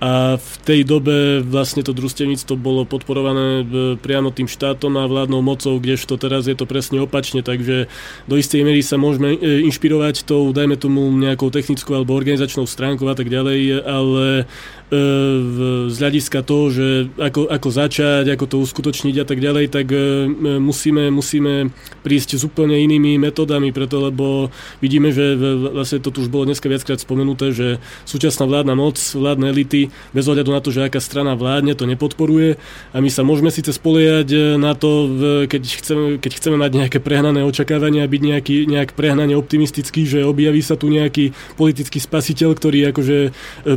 a 0.02 0.36
v 0.36 0.54
tej 0.66 0.82
dobe 0.84 1.46
vlastne 1.46 1.86
to 1.86 1.96
družstevníctvo 1.96 2.60
bolo 2.60 2.84
podporované 2.84 3.62
e, 3.62 3.66
priamo 3.96 4.36
tým 4.36 4.52
štátom 4.52 5.00
a 5.00 5.08
vládnou 5.08 5.40
mocou, 5.40 5.80
kdežto 5.80 6.20
teraz 6.20 6.50
je 6.50 6.58
to 6.58 6.68
presne 6.68 7.00
opačne, 7.00 7.40
takže 7.40 7.88
do 8.28 8.36
istej 8.36 8.68
miery 8.68 8.84
sa 8.84 9.00
môžeme 9.00 9.38
e, 9.38 9.64
inšpirovať 9.70 10.28
tou, 10.28 10.52
dajme 10.52 10.76
tomu, 10.76 11.08
nejakou 11.14 11.48
technickou 11.54 11.96
alebo 11.96 12.18
organizačnou 12.20 12.68
stránkou 12.68 13.08
a 13.08 13.16
tak 13.16 13.32
ďalej, 13.32 13.86
ale 13.86 14.50
z 15.90 15.96
hľadiska 15.98 16.46
toho, 16.46 16.70
že 16.70 16.88
ako, 17.18 17.50
ako 17.50 17.70
začať, 17.74 18.26
ako 18.30 18.46
to 18.46 18.58
uskutočniť 18.62 19.16
a 19.24 19.26
tak 19.26 19.40
ďalej, 19.42 19.66
tak 19.74 19.88
e, 19.90 20.30
musíme, 20.62 21.10
musíme 21.10 21.74
prísť 22.06 22.38
s 22.38 22.44
úplne 22.46 22.78
inými 22.78 23.18
metodami, 23.18 23.74
preto 23.74 23.98
lebo 23.98 24.54
vidíme, 24.84 25.10
že 25.10 25.34
vlastne 25.74 26.04
to 26.04 26.14
tu 26.14 26.22
už 26.22 26.30
bolo 26.30 26.46
dneska 26.46 26.70
viackrát 26.70 27.02
spomenuté, 27.02 27.56
že 27.56 27.68
súčasná 28.06 28.46
vládna 28.46 28.78
moc, 28.78 29.00
vládne 29.00 29.50
elity, 29.50 29.90
bez 30.14 30.26
ohľadu 30.30 30.52
na 30.54 30.62
to, 30.62 30.70
že 30.70 30.86
aká 30.86 31.02
strana 31.02 31.34
vládne, 31.34 31.74
to 31.74 31.90
nepodporuje. 31.90 32.62
A 32.94 33.02
my 33.02 33.10
sa 33.10 33.26
môžeme 33.26 33.50
síce 33.50 33.74
spoliehať 33.74 34.30
e, 34.30 34.38
na 34.62 34.78
to, 34.78 35.10
keď 35.50 35.64
chceme, 35.64 36.06
keď 36.22 36.32
chceme 36.38 36.58
mať 36.60 36.72
nejaké 36.86 37.00
prehnané 37.02 37.42
očakávania, 37.42 38.06
byť 38.06 38.22
nejaký, 38.22 38.58
nejak 38.70 38.94
prehnane 38.94 39.34
optimistický, 39.34 40.06
že 40.06 40.28
objaví 40.28 40.62
sa 40.62 40.78
tu 40.78 40.92
nejaký 40.92 41.34
politický 41.58 41.98
spasiteľ, 41.98 42.50
ktorý 42.54 42.80
akože 42.94 43.18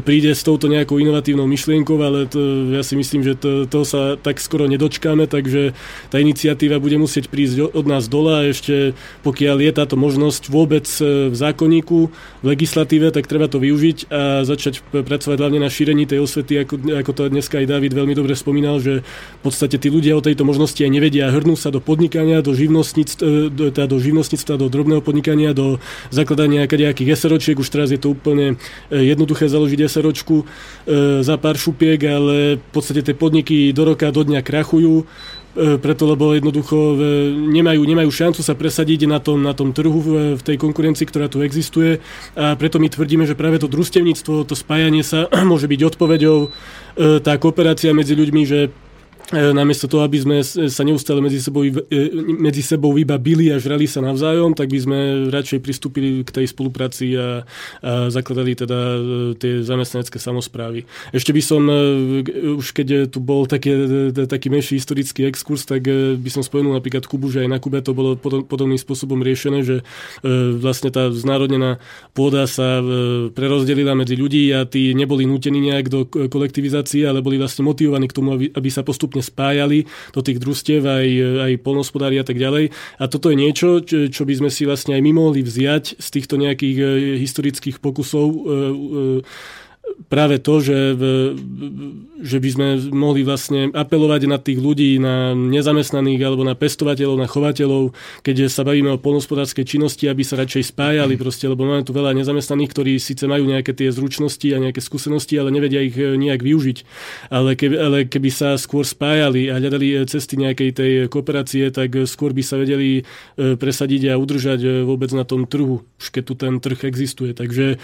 príde 0.05 0.35
s 0.35 0.43
touto 0.45 0.69
nejakou 0.69 0.99
inovatívnou 1.07 1.46
myšlienkou, 1.46 1.94
ale 2.02 2.26
to, 2.26 2.74
ja 2.74 2.82
si 2.82 2.98
myslím, 2.98 3.22
že 3.22 3.38
to, 3.38 3.70
toho 3.70 3.86
sa 3.86 4.18
tak 4.18 4.42
skoro 4.42 4.66
nedočkáme, 4.66 5.30
takže 5.30 5.78
tá 6.11 6.18
iniciatíva 6.18 6.82
bude 6.82 6.98
musieť 6.98 7.30
prísť 7.30 7.70
od 7.70 7.86
nás 7.86 8.11
dole 8.11 8.34
a 8.34 8.42
ešte 8.50 8.98
pokiaľ 9.22 9.57
je 9.62 9.72
táto 9.72 9.94
možnosť 9.94 10.50
vôbec 10.50 10.86
e, 10.98 11.30
v 11.30 11.36
zákonníku, 11.36 11.98
v 12.42 12.46
legislatíve, 12.46 13.14
tak 13.14 13.30
treba 13.30 13.46
to 13.46 13.62
využiť 13.62 14.11
a 14.11 14.42
začať 14.42 14.82
pracovať 14.90 15.36
hlavne 15.38 15.62
na 15.62 15.70
šírení 15.70 16.09
tej 16.09 16.26
osvety, 16.26 16.66
ako, 16.66 16.74
ako 16.98 17.11
to 17.14 17.22
dneska 17.30 17.62
aj 17.62 17.66
David 17.70 17.92
veľmi 17.94 18.14
dobre 18.18 18.34
spomínal, 18.34 18.82
že 18.82 19.07
v 19.07 19.40
podstate 19.46 19.78
tí 19.78 19.92
ľudia 19.92 20.18
o 20.18 20.24
tejto 20.24 20.42
možnosti 20.42 20.78
aj 20.78 20.90
nevedia, 20.90 21.30
hrnú 21.30 21.54
sa 21.54 21.70
do 21.70 21.78
podnikania, 21.78 22.42
do 22.42 22.57
živnostníctva, 22.57 23.22
e, 23.22 23.48
do, 23.52 23.70
teda 23.70 23.94
živnostníctva, 23.96 24.54
do 24.59 24.66
drobného 24.66 25.02
podnikania, 25.04 25.54
do 25.54 25.78
zakladania 26.11 26.66
nejakých 26.66 27.18
SROčiek, 27.18 27.57
už 27.59 27.68
teraz 27.68 27.88
je 27.92 28.00
to 28.00 28.12
úplne 28.14 28.57
e, 28.88 28.96
jednoduché 28.96 29.46
založiť 29.46 29.86
SROčku, 29.86 30.48
za 31.22 31.36
pár 31.36 31.57
šupiek, 31.57 32.01
ale 32.07 32.61
v 32.61 32.70
podstate 32.72 33.03
tie 33.03 33.16
podniky 33.16 33.72
do 33.72 33.82
roka, 33.88 34.09
do 34.12 34.22
dňa 34.22 34.40
krachujú, 34.44 35.03
e, 35.03 35.05
preto 35.76 36.05
lebo 36.09 36.34
jednoducho 36.36 36.76
e, 36.76 36.94
nemajú, 37.57 37.82
nemajú 37.82 38.11
šancu 38.11 38.40
sa 38.44 38.53
presadiť 38.53 39.09
na 39.09 39.18
tom, 39.18 39.42
na 39.42 39.57
tom 39.57 39.72
trhu 39.72 40.01
v 40.36 40.42
tej 40.42 40.57
konkurencii, 40.61 41.07
ktorá 41.09 41.26
tu 41.26 41.40
existuje. 41.42 42.03
A 42.36 42.57
preto 42.57 42.76
my 42.82 42.88
tvrdíme, 42.90 43.24
že 43.24 43.38
práve 43.38 43.62
to 43.62 43.70
družstevníctvo, 43.70 44.44
to 44.44 44.55
spájanie 44.55 45.01
sa 45.01 45.26
môže 45.51 45.68
byť 45.68 45.80
odpoveďou, 45.97 46.38
e, 46.47 46.49
tá 47.20 47.36
kooperácia 47.40 47.97
medzi 47.97 48.14
ľuďmi, 48.14 48.42
že 48.44 48.61
E, 48.68 48.86
namiesto 49.35 49.91
toho, 49.91 50.07
aby 50.07 50.18
sme 50.22 50.37
sa 50.47 50.83
neustále 50.87 51.18
medzi 51.18 51.43
sebou, 51.43 51.66
e, 51.66 51.74
medzi 52.39 52.62
sebou 52.62 52.95
iba 52.95 53.18
bili 53.18 53.51
a 53.51 53.59
žrali 53.59 53.91
sa 53.91 53.99
navzájom, 53.99 54.55
tak 54.55 54.70
by 54.70 54.79
sme 54.79 54.99
radšej 55.35 55.59
pristúpili 55.62 56.22
k 56.22 56.31
tej 56.31 56.47
spolupráci 56.47 57.18
a, 57.18 57.43
a 57.83 58.07
zakladali 58.07 58.55
teda 58.55 58.79
e, 58.79 58.99
tie 59.35 59.53
zamestnanecké 59.66 60.22
samozprávy. 60.22 60.87
Ešte 61.11 61.35
by 61.35 61.43
som, 61.43 61.62
už 62.59 62.70
keď 62.70 63.11
tu 63.11 63.18
bol 63.18 63.51
taký, 63.51 63.74
taký 64.14 64.47
menší 64.47 64.79
historický 64.79 65.27
exkurs, 65.27 65.66
tak 65.66 65.87
by 66.16 66.31
som 66.31 66.47
spomenul 66.47 66.79
napríklad 66.79 67.07
Kubu, 67.07 67.31
že 67.31 67.43
aj 67.43 67.51
na 67.51 67.59
Kube 67.59 67.83
to 67.83 67.97
bolo 67.97 68.14
podobným 68.18 68.79
spôsobom 68.79 69.18
riešené, 69.22 69.66
že 69.66 69.77
vlastne 70.59 70.95
tá 70.95 71.11
znárodnená 71.11 71.83
pôda 72.14 72.47
sa 72.47 72.79
prerozdelila 73.33 73.99
medzi 73.99 74.14
ľudí 74.14 74.55
a 74.55 74.64
tí 74.68 74.95
neboli 74.95 75.27
nútení 75.27 75.59
nejak 75.72 75.87
do 75.91 76.07
kolektivizácie, 76.07 77.07
ale 77.07 77.24
boli 77.24 77.41
vlastne 77.41 77.66
motivovaní 77.66 78.07
k 78.11 78.16
tomu, 78.16 78.29
aby 78.37 78.68
sa 78.70 78.87
postupne 78.87 79.16
postupne 79.17 79.23
spájali 79.25 79.89
do 80.12 80.21
tých 80.21 80.39
družstiev 80.41 80.83
aj, 80.85 81.09
aj 81.49 81.53
polnospodári 81.64 82.21
a 82.21 82.25
tak 82.27 82.37
ďalej. 82.37 82.73
A 83.01 83.05
toto 83.09 83.33
je 83.33 83.37
niečo, 83.37 83.81
čo, 83.85 84.23
by 84.25 84.35
sme 84.37 84.51
si 84.53 84.69
vlastne 84.69 84.97
aj 84.97 85.03
my 85.03 85.12
mohli 85.17 85.41
vziať 85.41 85.97
z 85.97 86.09
týchto 86.12 86.37
nejakých 86.37 86.77
eh, 86.81 86.89
historických 87.21 87.81
pokusov 87.81 88.29
eh, 88.29 88.41
eh, 88.45 89.64
práve 90.07 90.39
to, 90.39 90.62
že, 90.62 90.95
že 92.22 92.39
by 92.39 92.49
sme 92.51 92.68
mohli 92.95 93.26
vlastne 93.26 93.74
apelovať 93.74 94.22
na 94.30 94.39
tých 94.39 94.59
ľudí, 94.62 95.03
na 95.03 95.34
nezamestnaných 95.34 96.20
alebo 96.22 96.47
na 96.47 96.55
pestovateľov, 96.55 97.18
na 97.18 97.28
chovateľov, 97.28 97.91
keď 98.22 98.47
sa 98.47 98.62
bavíme 98.62 98.95
o 98.95 99.03
polnospodárskej 99.03 99.66
činnosti, 99.66 100.07
aby 100.07 100.22
sa 100.22 100.39
radšej 100.39 100.70
spájali 100.70 101.18
proste, 101.18 101.51
lebo 101.51 101.66
máme 101.66 101.82
tu 101.82 101.91
veľa 101.91 102.14
nezamestnaných, 102.14 102.70
ktorí 102.70 102.93
síce 103.03 103.26
majú 103.26 103.51
nejaké 103.51 103.74
tie 103.74 103.91
zručnosti 103.91 104.47
a 104.55 104.62
nejaké 104.62 104.78
skúsenosti, 104.78 105.34
ale 105.39 105.51
nevedia 105.51 105.82
ich 105.82 105.99
e, 105.99 106.14
nejak 106.14 106.41
využiť. 106.43 106.78
Ale 107.34 107.59
keby, 107.59 107.76
ale 107.76 107.99
keby 108.07 108.30
sa 108.30 108.55
skôr 108.55 108.87
spájali 108.87 109.51
a 109.51 109.59
hľadali 109.59 109.87
e, 109.91 109.97
cesty 110.07 110.39
nejakej 110.39 110.70
tej 110.70 110.93
kooperácie, 111.11 111.74
tak 111.74 112.07
skôr 112.07 112.30
by 112.30 112.43
sa 112.47 112.57
vedeli 112.61 113.03
presadiť 113.37 114.14
a 114.14 114.18
udržať 114.20 114.87
vôbec 114.87 115.11
na 115.12 115.26
tom 115.26 115.45
trhu, 115.51 115.82
už 115.99 116.07
keď 116.14 116.22
tu 116.22 116.34
ten 116.39 116.55
trh 116.62 116.87
existuje. 116.87 117.34
Takže 117.34 117.80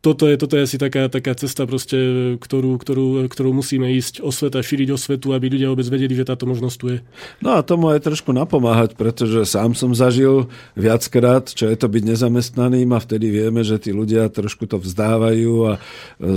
toto 0.00 0.24
je, 0.24 0.40
toto 0.40 0.56
je 0.56 0.64
asi 0.64 0.80
taká, 0.80 1.12
taká 1.12 1.36
cesta, 1.36 1.68
proste, 1.68 1.96
ktorú, 2.40 2.80
ktorú, 2.80 3.28
ktorú 3.28 3.52
musíme 3.52 3.84
ísť 3.92 4.24
osveta, 4.24 4.64
šíriť 4.64 4.96
osvetu, 4.96 5.36
aby 5.36 5.52
ľudia 5.52 5.68
vôbec 5.68 5.84
vedeli, 5.92 6.16
že 6.16 6.24
táto 6.24 6.48
možnosť 6.48 6.76
tu 6.80 6.86
je. 6.96 6.98
No 7.44 7.52
a 7.52 7.60
tomu 7.60 7.92
aj 7.92 8.08
trošku 8.08 8.32
napomáhať, 8.32 8.96
pretože 8.96 9.44
sám 9.44 9.76
som 9.76 9.92
zažil 9.92 10.48
viackrát, 10.72 11.52
čo 11.52 11.68
je 11.68 11.76
to 11.76 11.92
byť 11.92 12.02
nezamestnaným 12.16 12.88
a 12.96 12.98
vtedy 12.98 13.28
vieme, 13.28 13.60
že 13.60 13.76
tí 13.76 13.92
ľudia 13.92 14.32
trošku 14.32 14.64
to 14.64 14.80
vzdávajú 14.80 15.52
a 15.68 15.72
e, 15.76 15.80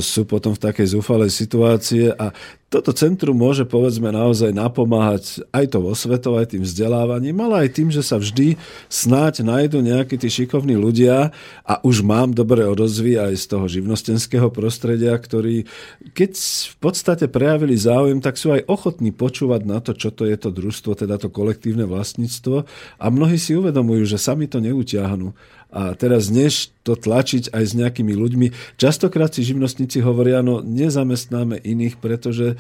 sú 0.04 0.28
potom 0.28 0.52
v 0.52 0.64
takej 0.68 1.00
zúfalej 1.00 1.32
situácie 1.32 2.12
a 2.12 2.36
toto 2.74 2.90
centrum 2.90 3.38
môže 3.38 3.70
povedzme 3.70 4.10
naozaj 4.10 4.50
napomáhať 4.50 5.46
aj 5.54 5.78
to 5.78 5.80
osvetou, 5.86 6.42
aj 6.42 6.58
tým 6.58 6.66
vzdelávaním, 6.66 7.38
ale 7.46 7.70
aj 7.70 7.70
tým, 7.78 7.94
že 7.94 8.02
sa 8.02 8.18
vždy 8.18 8.58
snáď 8.90 9.46
nájdu 9.46 9.86
nejakí 9.86 10.18
tí 10.18 10.26
šikovní 10.26 10.74
ľudia 10.74 11.30
a 11.62 11.74
už 11.86 12.02
mám 12.02 12.34
dobré 12.34 12.66
odozvy 12.66 13.22
aj 13.22 13.38
z 13.38 13.46
toho 13.46 13.66
živnostenského 13.70 14.50
prostredia, 14.50 15.14
ktorí 15.14 15.70
keď 16.18 16.32
v 16.74 16.78
podstate 16.82 17.30
prejavili 17.30 17.78
záujem, 17.78 18.18
tak 18.18 18.42
sú 18.42 18.50
aj 18.58 18.66
ochotní 18.66 19.14
počúvať 19.14 19.62
na 19.70 19.78
to, 19.78 19.94
čo 19.94 20.10
to 20.10 20.26
je 20.26 20.34
to 20.34 20.50
družstvo, 20.50 20.98
teda 20.98 21.22
to 21.22 21.30
kolektívne 21.30 21.86
vlastníctvo. 21.86 22.66
A 22.98 23.06
mnohí 23.14 23.38
si 23.38 23.54
uvedomujú, 23.54 24.02
že 24.10 24.18
sami 24.18 24.50
to 24.50 24.58
neutiahnu 24.58 25.36
a 25.74 25.98
teraz 25.98 26.30
než 26.30 26.70
to 26.84 27.00
tlačiť 27.00 27.56
aj 27.56 27.64
s 27.64 27.74
nejakými 27.74 28.12
ľuďmi. 28.12 28.76
Častokrát 28.76 29.32
si 29.32 29.42
živnostníci 29.42 30.04
hovoria, 30.04 30.44
no 30.44 30.60
nezamestnáme 30.60 31.64
iných, 31.64 31.96
pretože 31.98 32.54
e, 32.54 32.56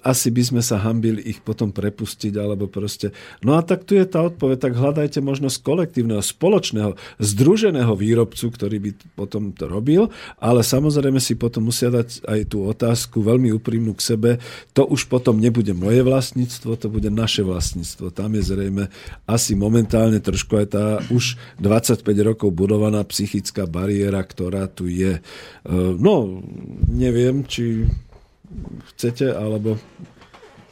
asi 0.00 0.32
by 0.32 0.42
sme 0.42 0.62
sa 0.64 0.80
hambili 0.80 1.20
ich 1.20 1.44
potom 1.44 1.70
prepustiť, 1.70 2.32
alebo 2.40 2.66
proste. 2.72 3.12
No 3.44 3.54
a 3.54 3.60
tak 3.60 3.84
tu 3.84 3.92
je 3.94 4.08
tá 4.08 4.24
odpoveď, 4.24 4.58
tak 4.58 4.80
hľadajte 4.80 5.20
možnosť 5.20 5.60
kolektívneho, 5.60 6.24
spoločného, 6.24 6.96
združeného 7.20 7.92
výrobcu, 7.92 8.48
ktorý 8.48 8.76
by 8.80 8.90
potom 9.12 9.52
to 9.52 9.68
robil, 9.68 10.08
ale 10.40 10.64
samozrejme 10.64 11.20
si 11.20 11.36
potom 11.36 11.68
musia 11.68 11.92
dať 11.92 12.24
aj 12.24 12.40
tú 12.48 12.64
otázku 12.64 13.20
veľmi 13.20 13.52
úprimnú 13.52 13.92
k 13.92 14.16
sebe. 14.16 14.30
To 14.72 14.88
už 14.88 15.12
potom 15.12 15.36
nebude 15.36 15.76
moje 15.76 16.00
vlastníctvo, 16.00 16.80
to 16.80 16.88
bude 16.88 17.12
naše 17.12 17.44
vlastníctvo. 17.44 18.08
Tam 18.08 18.32
je 18.32 18.42
zrejme 18.42 18.88
asi 19.28 19.52
momentálne 19.52 20.16
trošku 20.16 20.64
aj 20.64 20.66
tá 20.72 20.84
už 21.12 21.36
25 21.60 22.00
rokov 22.24 22.55
budovaná 22.56 23.04
psychická 23.04 23.68
bariéra, 23.68 24.24
ktorá 24.24 24.64
tu 24.72 24.88
je. 24.88 25.20
E, 25.20 25.22
no, 26.00 26.40
neviem, 26.88 27.44
či 27.44 27.84
chcete, 28.96 29.28
alebo... 29.28 29.76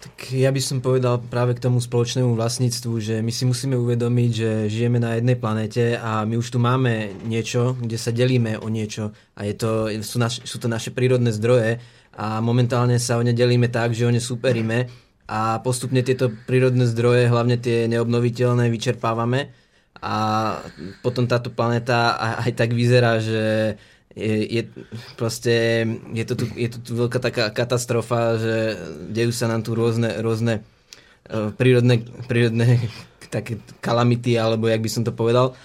Tak 0.04 0.36
ja 0.36 0.52
by 0.52 0.60
som 0.60 0.84
povedal 0.84 1.16
práve 1.32 1.56
k 1.56 1.64
tomu 1.64 1.80
spoločnému 1.80 2.36
vlastníctvu, 2.36 2.92
že 3.00 3.14
my 3.24 3.32
si 3.32 3.48
musíme 3.48 3.72
uvedomiť, 3.76 4.30
že 4.32 4.50
žijeme 4.68 5.00
na 5.00 5.16
jednej 5.16 5.36
planete 5.36 5.96
a 5.96 6.28
my 6.28 6.36
už 6.36 6.52
tu 6.52 6.58
máme 6.60 7.12
niečo, 7.24 7.72
kde 7.80 7.96
sa 7.96 8.12
delíme 8.12 8.60
o 8.60 8.68
niečo 8.68 9.16
a 9.32 9.48
je 9.48 9.56
to, 9.56 9.88
sú, 10.04 10.20
naš, 10.20 10.44
sú 10.44 10.60
to 10.60 10.68
naše 10.68 10.92
prírodné 10.92 11.32
zdroje 11.32 11.80
a 12.20 12.44
momentálne 12.44 13.00
sa 13.00 13.16
o 13.16 13.24
ne 13.24 13.32
delíme 13.32 13.72
tak, 13.72 13.96
že 13.96 14.04
o 14.04 14.12
ne 14.12 14.20
superíme 14.20 14.92
a 15.24 15.64
postupne 15.64 16.04
tieto 16.04 16.28
prírodné 16.44 16.84
zdroje, 16.84 17.32
hlavne 17.32 17.56
tie 17.56 17.88
neobnoviteľné, 17.88 18.68
vyčerpávame 18.68 19.63
a 20.02 20.16
potom 21.00 21.24
táto 21.24 21.48
planéta 21.48 22.18
aj 22.42 22.52
tak 22.54 22.70
vyzerá, 22.74 23.22
že 23.22 23.74
je, 24.14 24.36
je, 24.46 24.62
proste, 25.18 25.86
je, 26.14 26.24
to 26.24 26.34
tu, 26.38 26.44
je 26.54 26.68
to 26.70 26.78
tu 26.78 26.92
veľká 26.94 27.18
taká 27.18 27.50
katastrofa, 27.50 28.38
že 28.38 28.54
dejú 29.10 29.34
sa 29.34 29.50
nám 29.50 29.66
tu 29.66 29.74
rôzne, 29.74 30.22
rôzne 30.22 30.62
uh, 31.30 31.50
prírodné, 31.54 32.06
prírodné 32.30 32.78
také 33.34 33.58
kalamity, 33.82 34.38
alebo 34.38 34.70
jak 34.70 34.82
by 34.82 34.90
som 34.90 35.02
to 35.02 35.10
povedal. 35.10 35.58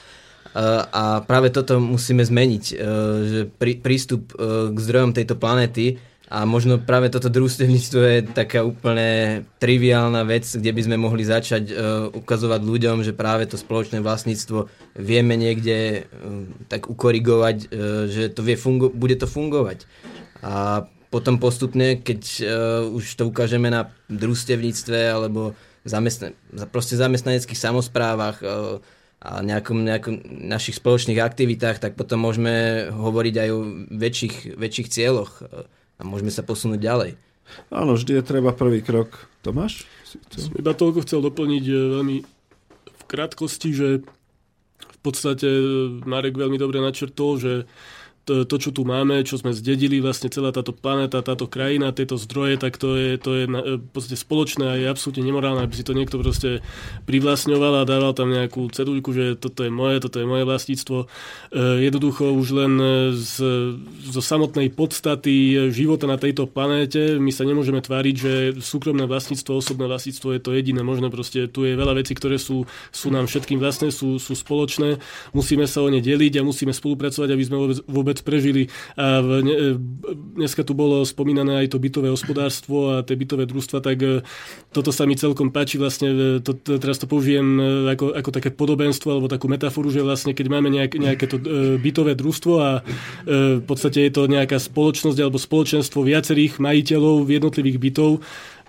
Uh, 0.49 0.82
a 0.89 1.03
práve 1.21 1.53
toto 1.53 1.77
musíme 1.77 2.25
zmeniť, 2.25 2.63
uh, 2.73 2.77
že 3.21 3.39
prí, 3.53 3.77
prístup 3.77 4.34
uh, 4.34 4.73
k 4.73 4.77
zdrojom 4.82 5.13
tejto 5.13 5.38
planéty 5.38 6.01
A 6.30 6.45
možno 6.45 6.77
práve 6.77 7.09
toto 7.09 7.25
družstevníctvo 7.25 8.01
je 8.05 8.19
taká 8.21 8.61
úplne 8.61 9.41
triviálna 9.57 10.21
vec, 10.30 10.45
kde 10.45 10.69
by 10.69 10.82
sme 10.86 10.97
mohli 11.01 11.25
začať 11.25 11.63
uh, 11.73 11.73
ukazovať 12.13 12.61
ľuďom, 12.61 13.01
že 13.01 13.17
práve 13.17 13.49
to 13.49 13.57
spoločné 13.57 13.97
vlastníctvo 14.05 14.69
vieme 14.93 15.34
niekde 15.34 16.05
uh, 16.05 16.45
tak 16.69 16.86
ukorigovať, 16.86 17.57
uh, 17.65 18.05
že 18.05 18.30
to 18.30 18.45
vie 18.45 18.53
fungo- 18.53 18.93
bude 18.93 19.17
to 19.17 19.25
fungovať. 19.25 19.89
A 20.45 20.86
potom 21.09 21.41
postupne, 21.41 21.97
keď 21.97 22.21
uh, 22.21 22.45
už 22.93 23.17
to 23.17 23.25
ukážeme 23.25 23.73
na 23.73 23.89
družstevníctve 24.13 25.09
alebo 25.09 25.57
zamestna- 25.82 26.38
proste 26.69 26.93
zamestnaneckých 26.93 27.57
samozprávach 27.57 28.38
uh, 28.45 28.77
a 29.17 29.41
nejakom, 29.41 29.82
nejakom 29.82 30.45
našich 30.45 30.77
spoločných 30.77 31.17
aktivitách, 31.17 31.82
tak 31.82 31.97
potom 31.97 32.21
môžeme 32.21 32.86
hovoriť 32.93 33.36
aj 33.41 33.49
o 33.49 33.59
väčších, 33.97 34.53
väčších 34.53 34.93
cieľoch. 34.93 35.41
Uh, 35.41 35.65
a 35.99 36.01
môžeme 36.07 36.31
sa 36.31 36.47
posunúť 36.47 36.79
ďalej. 36.79 37.11
Áno, 37.69 37.99
vždy 37.99 38.21
je 38.21 38.23
treba 38.23 38.55
prvý 38.55 38.79
krok. 38.79 39.27
Tomáš? 39.43 39.83
Som 40.31 40.55
iba 40.55 40.71
toľko 40.71 41.03
chcel 41.03 41.19
doplniť 41.21 41.63
e, 41.65 41.73
veľmi 41.99 42.17
v 42.87 43.03
krátkosti, 43.09 43.69
že 43.75 43.87
v 44.79 44.99
podstate 45.01 45.47
e, 45.47 45.63
Marek 46.07 46.39
veľmi 46.39 46.57
dobre 46.59 46.79
načrtol, 46.79 47.39
že 47.39 47.53
to, 48.30 48.55
čo 48.61 48.69
tu 48.71 48.86
máme, 48.88 49.21
čo 49.25 49.38
sme 49.38 49.51
zdedili, 49.51 49.99
vlastne 49.99 50.32
celá 50.32 50.49
táto 50.55 50.71
planéta, 50.71 51.25
táto 51.25 51.49
krajina, 51.49 51.95
tieto 51.95 52.15
zdroje, 52.15 52.61
tak 52.61 52.80
to 52.80 52.95
je, 52.95 53.09
to 53.19 53.30
je 53.36 53.43
v 53.49 53.89
podstate 53.91 54.17
spoločné 54.17 54.65
a 54.65 54.77
je 54.77 54.86
absolútne 54.88 55.25
nemorálne, 55.25 55.61
aby 55.61 55.75
si 55.75 55.86
to 55.86 55.97
niekto 55.97 56.21
proste 56.21 56.63
privlastňoval 57.05 57.84
a 57.84 57.88
dával 57.89 58.13
tam 58.13 58.32
nejakú 58.32 58.69
cedulku, 58.71 59.11
že 59.11 59.36
toto 59.36 59.65
je 59.65 59.71
moje, 59.73 59.99
toto 59.99 60.21
je 60.21 60.25
moje 60.25 60.43
vlastníctvo. 60.45 60.97
E, 61.03 61.05
jednoducho 61.86 62.32
už 62.34 62.47
len 62.55 62.73
z, 63.17 63.34
zo 64.09 64.21
samotnej 64.21 64.71
podstaty 64.73 65.69
života 65.73 66.05
na 66.05 66.17
tejto 66.19 66.45
planéte 66.45 67.19
my 67.19 67.32
sa 67.34 67.43
nemôžeme 67.47 67.82
tváriť, 67.82 68.15
že 68.15 68.32
súkromné 68.61 69.05
vlastníctvo, 69.05 69.59
osobné 69.59 69.86
vlastníctvo 69.86 70.27
je 70.36 70.41
to 70.41 70.55
jediné 70.55 70.82
možné. 70.86 71.09
Proste 71.09 71.49
tu 71.49 71.65
je 71.65 71.73
veľa 71.73 71.97
vecí, 71.97 72.13
ktoré 72.13 72.38
sú, 72.38 72.69
sú 72.93 73.09
nám 73.09 73.25
všetkým 73.25 73.57
vlastné, 73.57 73.89
sú, 73.89 74.21
sú 74.21 74.34
spoločné. 74.36 75.01
Musíme 75.34 75.65
sa 75.65 75.82
o 75.82 75.89
ne 75.89 75.99
deliť 76.03 76.39
a 76.39 76.47
musíme 76.47 76.71
spolupracovať, 76.75 77.30
aby 77.32 77.43
sme 77.43 77.57
vôbec, 77.88 78.18
vôbec 78.20 78.28
prežili. 78.28 78.63
A 78.99 79.24
e, 79.24 79.80
dneska 80.36 80.63
tu 80.67 80.76
bolo 80.76 81.07
spomínané 81.07 81.65
aj 81.65 81.72
to 81.72 81.78
bytové 81.80 82.11
hospodárstvo 82.11 82.99
a 82.99 83.03
tie 83.03 83.15
bytové 83.15 83.47
družstva, 83.47 83.80
tak 83.80 83.97
e, 84.03 84.22
toto 84.76 84.91
sa 84.91 85.07
mi 85.07 85.15
celkom 85.15 85.49
páči. 85.55 85.80
Vlastne, 85.80 86.09
e, 86.11 86.43
to, 86.43 86.53
teraz 86.53 86.99
to 86.99 87.07
použijem 87.07 87.47
ako, 87.88 88.11
ako 88.15 88.30
také 88.36 88.49
podobenstvo 88.51 89.07
alebo 89.15 89.32
takú 89.32 89.47
metaforu, 89.47 89.88
že 89.89 90.03
vlastne 90.03 90.36
keď 90.36 90.45
máme 90.51 90.70
nejak, 90.70 90.99
nejaké 90.99 91.26
to 91.32 91.38
bytové 91.80 92.13
družstvo 92.20 92.53
a 92.59 92.70
v 93.30 93.63
podstate 93.63 94.09
je 94.09 94.11
to 94.11 94.28
nejaká 94.28 94.59
spoločnosť 94.59 95.17
alebo 95.22 95.39
spoločenstvo 95.39 96.03
viacerých 96.03 96.59
majiteľov 96.59 97.30
jednotlivých 97.30 97.78
bytov, 97.80 98.11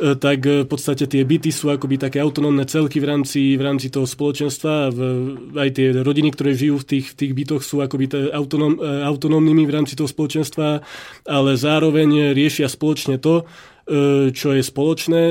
tak 0.00 0.38
e, 0.48 0.64
v 0.64 0.68
podstate 0.68 1.04
tie 1.04 1.22
byty 1.22 1.52
sú 1.52 1.68
akoby 1.68 2.00
také 2.00 2.24
autonómne 2.24 2.64
celky 2.64 2.96
v 2.98 3.06
rámci, 3.12 3.60
v 3.60 3.62
rámci 3.62 3.92
toho 3.92 4.08
spoločenstva. 4.08 4.88
V, 4.88 4.98
aj 5.52 5.68
tie 5.76 5.92
rodiny, 5.92 6.32
ktoré 6.32 6.56
žijú 6.56 6.80
v 6.80 6.86
tých, 6.96 7.06
v 7.12 7.16
tých 7.20 7.32
bytoch 7.36 7.60
sú 7.60 7.84
akoby 7.84 8.32
autonóm, 8.32 8.80
e, 8.80 9.04
autonómnymi 9.04 9.68
v 9.68 9.74
rámci 9.76 9.94
toho 9.94 10.08
spoločenstva, 10.08 10.80
ale 11.28 11.50
zároveň 11.60 12.32
riešia 12.32 12.66
spoločne 12.72 13.20
to, 13.20 13.44
čo 14.30 14.54
je 14.54 14.62
spoločné. 14.62 15.22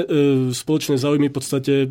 Spoločné 0.51 0.99
záujmy 0.99 1.31
v 1.31 1.35
podstate 1.35 1.87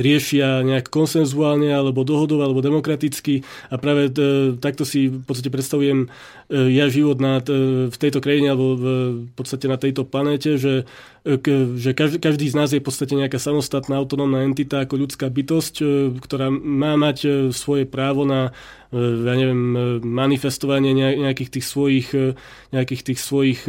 riešia 0.00 0.64
nejak 0.64 0.88
konsenzuálne 0.88 1.68
alebo 1.68 2.04
dohodov 2.04 2.40
alebo 2.40 2.64
demokraticky. 2.64 3.44
A 3.68 3.76
práve 3.76 4.08
e, 4.08 4.56
takto 4.56 4.88
si 4.88 5.12
v 5.12 5.24
podstate 5.24 5.52
predstavujem 5.52 6.06
e, 6.06 6.08
ja 6.72 6.88
život 6.88 7.20
na, 7.20 7.44
v 7.88 7.96
tejto 7.96 8.24
krajine 8.24 8.56
alebo 8.56 8.76
v 8.76 8.86
podstate 9.36 9.68
na 9.68 9.76
tejto 9.76 10.08
planéte, 10.08 10.56
že, 10.56 10.88
e, 11.28 11.36
že 11.76 11.92
každý, 11.92 12.18
každý 12.24 12.48
z 12.48 12.56
nás 12.56 12.72
je 12.72 12.80
v 12.80 12.86
podstate 12.88 13.12
nejaká 13.12 13.36
samostatná 13.36 14.00
autonómna 14.00 14.48
entita 14.48 14.80
ako 14.80 14.96
ľudská 14.96 15.28
bytosť, 15.28 15.74
ktorá 16.24 16.48
má 16.48 16.96
mať 16.96 17.52
svoje 17.52 17.84
právo 17.84 18.24
na 18.24 18.56
ja 18.92 19.34
neviem, 19.40 19.72
manifestovanie 20.04 20.92
nejakých 20.92 21.56
tých 21.56 21.64
svojich, 21.64 22.08
nejakých 22.76 23.02
tých 23.08 23.20
svojich 23.24 23.64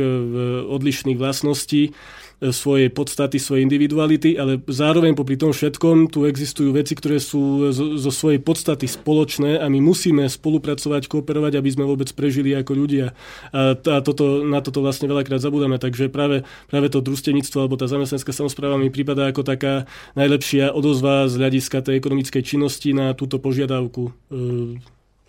odlišných 0.68 1.16
vlastností 1.16 1.96
svojej 2.40 2.90
podstaty, 2.90 3.38
svojej 3.38 3.64
individuality, 3.64 4.36
ale 4.36 4.60
zároveň 4.66 5.16
popri 5.16 5.40
tom 5.40 5.54
všetkom 5.56 6.12
tu 6.12 6.26
existujú 6.28 6.76
veci, 6.76 6.98
ktoré 6.98 7.22
sú 7.22 7.72
zo, 7.72 7.96
zo 7.96 8.12
svojej 8.12 8.42
podstaty 8.42 8.90
spoločné 8.90 9.62
a 9.62 9.70
my 9.72 9.80
musíme 9.80 10.26
spolupracovať, 10.28 11.08
kooperovať, 11.08 11.60
aby 11.60 11.70
sme 11.70 11.88
vôbec 11.88 12.10
prežili 12.12 12.52
ako 12.58 12.72
ľudia. 12.74 13.16
A, 13.56 13.78
a 13.78 13.98
toto, 14.04 14.44
na 14.44 14.60
toto 14.60 14.84
vlastne 14.84 15.08
veľakrát 15.08 15.40
zabudáme, 15.40 15.80
takže 15.80 16.12
práve, 16.12 16.44
práve 16.68 16.88
to 16.92 17.00
družstevníctvo 17.00 17.58
alebo 17.64 17.80
tá 17.80 17.88
zamestnanecká 17.88 18.34
samozpráva 18.36 18.76
mi 18.76 18.92
prípada 18.92 19.30
ako 19.30 19.46
taká 19.46 19.86
najlepšia 20.18 20.76
odozva 20.76 21.30
z 21.32 21.40
hľadiska 21.40 21.86
tej 21.86 22.00
ekonomickej 22.02 22.44
činnosti 22.44 22.92
na 22.92 23.16
túto 23.16 23.40
požiadavku 23.40 24.04
e, 24.10 24.12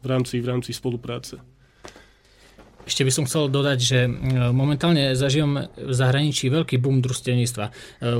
v 0.03 0.07
rámci, 0.07 0.43
v 0.43 0.47
rámci 0.47 0.71
spolupráce. 0.75 1.39
Ešte 2.85 3.01
by 3.01 3.13
som 3.13 3.25
chcel 3.25 3.49
dodať, 3.49 3.79
že 3.81 3.99
e, 4.05 4.11
momentálne 4.53 5.17
zažívame 5.17 5.73
v 5.73 5.93
zahraničí 5.93 6.53
veľký 6.53 6.77
boom 6.77 7.01
družstevníctva. 7.01 7.65
E, 7.65 7.73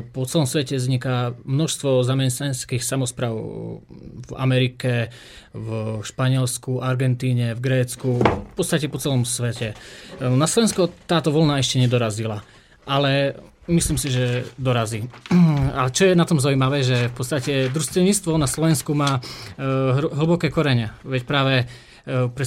po 0.09 0.25
celom 0.25 0.49
svete 0.49 0.81
vzniká 0.81 1.37
množstvo 1.45 2.01
zamestnaneckých 2.01 2.81
samozpráv 2.81 3.37
v 4.25 4.31
Amerike, 4.41 5.13
v 5.53 6.01
Španielsku, 6.01 6.81
Argentíne, 6.81 7.53
v 7.53 7.61
Grécku, 7.61 8.25
v 8.25 8.55
podstate 8.57 8.89
po 8.89 8.97
celom 8.97 9.29
svete. 9.29 9.77
E, 10.17 10.33
na 10.33 10.49
Slovensko 10.49 10.89
táto 11.05 11.29
voľna 11.29 11.61
ešte 11.61 11.77
nedorazila, 11.77 12.41
ale 12.89 13.37
myslím 13.69 14.01
si, 14.01 14.09
že 14.09 14.49
dorazí. 14.57 15.05
A 15.77 15.93
čo 15.93 16.09
je 16.09 16.17
na 16.17 16.25
tom 16.25 16.41
zaujímavé, 16.41 16.81
že 16.81 17.13
v 17.13 17.15
podstate 17.17 17.53
družstevníctvo 17.69 18.37
na 18.37 18.45
Slovensku 18.45 18.93
má 18.93 19.25
hlboké 19.97 20.53
korene. 20.53 20.93
Veď 21.01 21.23
práve 21.25 21.65
pre 22.05 22.45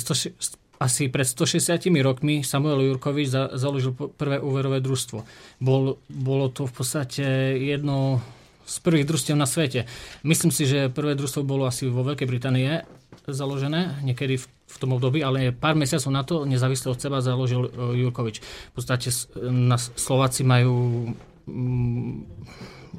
asi 0.78 1.10
pred 1.10 1.26
160 1.26 1.90
rokmi 2.06 2.46
Samuel 2.46 2.86
Jurkovič 2.86 3.28
za, 3.28 3.50
založil 3.58 3.94
prvé 3.94 4.38
úverové 4.38 4.78
družstvo. 4.78 5.26
Bol, 5.58 5.98
bolo 6.06 6.54
to 6.54 6.70
v 6.70 6.74
podstate 6.74 7.26
jedno 7.58 8.22
z 8.68 8.76
prvých 8.84 9.08
družstiev 9.08 9.40
na 9.40 9.48
svete. 9.50 9.88
Myslím 10.28 10.52
si, 10.52 10.68
že 10.70 10.92
prvé 10.92 11.16
družstvo 11.18 11.42
bolo 11.42 11.66
asi 11.66 11.88
vo 11.88 12.04
Veľkej 12.04 12.28
Británii 12.28 12.84
založené, 13.28 14.04
niekedy 14.04 14.40
v, 14.40 14.46
v 14.48 14.78
tom 14.80 14.96
období, 14.96 15.20
ale 15.20 15.52
pár 15.52 15.76
mesiacov 15.76 16.12
na 16.12 16.24
to 16.24 16.48
nezávisle 16.48 16.96
od 16.96 17.00
seba 17.00 17.20
založil 17.20 17.68
uh, 17.68 17.92
Jurkovič. 17.92 18.40
V 18.44 18.74
podstate 18.76 19.12
na 19.52 19.76
Slováci 19.76 20.48
majú 20.48 21.12
um, 21.48 22.24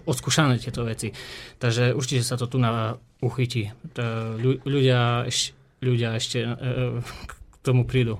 odskúšané 0.05 0.61
tieto 0.61 0.85
veci. 0.85 1.13
Takže 1.61 1.97
určite 1.97 2.25
sa 2.25 2.37
to 2.37 2.49
tu 2.49 2.61
na 2.61 2.97
uchytí. 3.25 3.73
Ľudia, 4.69 5.29
ľudia 5.81 6.09
ešte 6.17 6.39
uh, 6.45 7.01
tomu 7.63 7.85
prídu. 7.85 8.19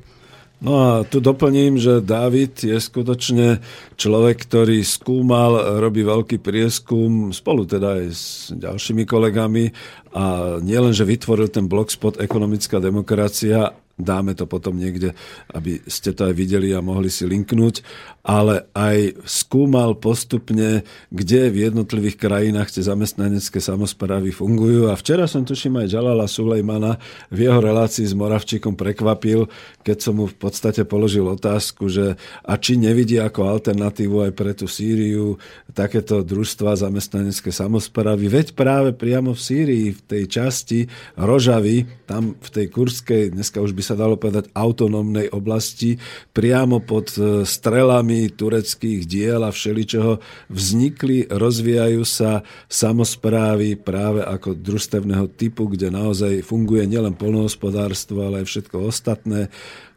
No 0.59 0.73
a 0.83 0.91
tu 1.07 1.23
doplním, 1.23 1.79
že 1.79 2.03
David 2.03 2.67
je 2.67 2.75
skutočne 2.83 3.63
človek, 3.95 4.43
ktorý 4.43 4.83
skúmal, 4.83 5.79
robí 5.79 6.03
veľký 6.03 6.43
prieskum 6.43 7.31
spolu 7.31 7.63
teda 7.63 8.03
aj 8.03 8.05
s 8.11 8.51
ďalšími 8.59 9.07
kolegami 9.07 9.71
a 10.11 10.59
nielen, 10.59 10.91
že 10.91 11.07
vytvoril 11.07 11.47
ten 11.47 11.71
blogspot 11.71 12.19
Ekonomická 12.19 12.83
demokracia, 12.83 13.71
dáme 13.99 14.33
to 14.39 14.47
potom 14.47 14.79
niekde, 14.79 15.13
aby 15.51 15.83
ste 15.91 16.15
to 16.15 16.31
aj 16.31 16.35
videli 16.39 16.71
a 16.71 16.79
mohli 16.79 17.11
si 17.11 17.27
linknúť, 17.27 17.83
ale 18.23 18.71
aj 18.73 19.19
skúmal 19.27 19.99
postupne, 19.99 20.87
kde 21.11 21.51
v 21.51 21.67
jednotlivých 21.67 22.17
krajinách 22.17 22.71
tie 22.71 22.87
zamestnanecké 22.87 23.59
samozprávy 23.59 24.31
fungujú. 24.31 24.87
A 24.89 24.95
včera 24.95 25.27
som 25.27 25.43
tuším 25.43 25.83
aj 25.83 25.91
Jalala 25.91 26.31
Sulejmana 26.31 27.03
v 27.35 27.51
jeho 27.51 27.59
relácii 27.59 28.07
s 28.07 28.15
Moravčíkom 28.15 28.79
prekvapil, 28.79 29.51
keď 29.83 29.99
som 29.99 30.23
mu 30.23 30.31
v 30.31 30.37
podstate 30.39 30.87
položil 30.87 31.27
otázku, 31.27 31.91
že 31.91 32.15
a 32.47 32.55
či 32.55 32.79
nevidí 32.79 33.19
ako 33.19 33.51
alternatívu 33.51 34.31
aj 34.31 34.33
pre 34.37 34.55
tú 34.55 34.71
Sýriu 34.71 35.41
takéto 35.75 36.23
družstva 36.23 36.79
zamestnanecké 36.79 37.51
samozprávy. 37.51 38.31
Veď 38.31 38.55
práve 38.55 38.95
priamo 38.95 39.35
v 39.35 39.41
Sýrii, 39.41 39.87
v 39.97 40.01
tej 40.07 40.25
časti 40.31 40.87
Rožavy, 41.19 41.89
tam 42.05 42.37
v 42.39 42.49
tej 42.53 42.67
kurskej, 42.71 43.33
dneska 43.33 43.59
už 43.59 43.73
by 43.73 43.83
sa 43.89 43.97
dalo 43.97 44.21
povedať, 44.21 44.53
autonómnej 44.53 45.33
oblasti, 45.33 45.97
priamo 46.37 46.85
pod 46.85 47.17
e, 47.17 47.49
strelami 47.49 48.29
tureckých 48.29 49.09
diel 49.09 49.41
a 49.41 49.51
všeličoho 49.51 50.21
vznikli, 50.53 51.33
rozvíjajú 51.33 52.05
sa 52.05 52.45
samozprávy 52.69 53.81
práve 53.81 54.21
ako 54.21 54.53
družstevného 54.53 55.33
typu, 55.33 55.73
kde 55.73 55.89
naozaj 55.89 56.45
funguje 56.45 56.85
nielen 56.85 57.17
polnohospodárstvo, 57.17 58.29
ale 58.29 58.45
aj 58.45 58.47
všetko 58.47 58.77
ostatné 58.85 59.49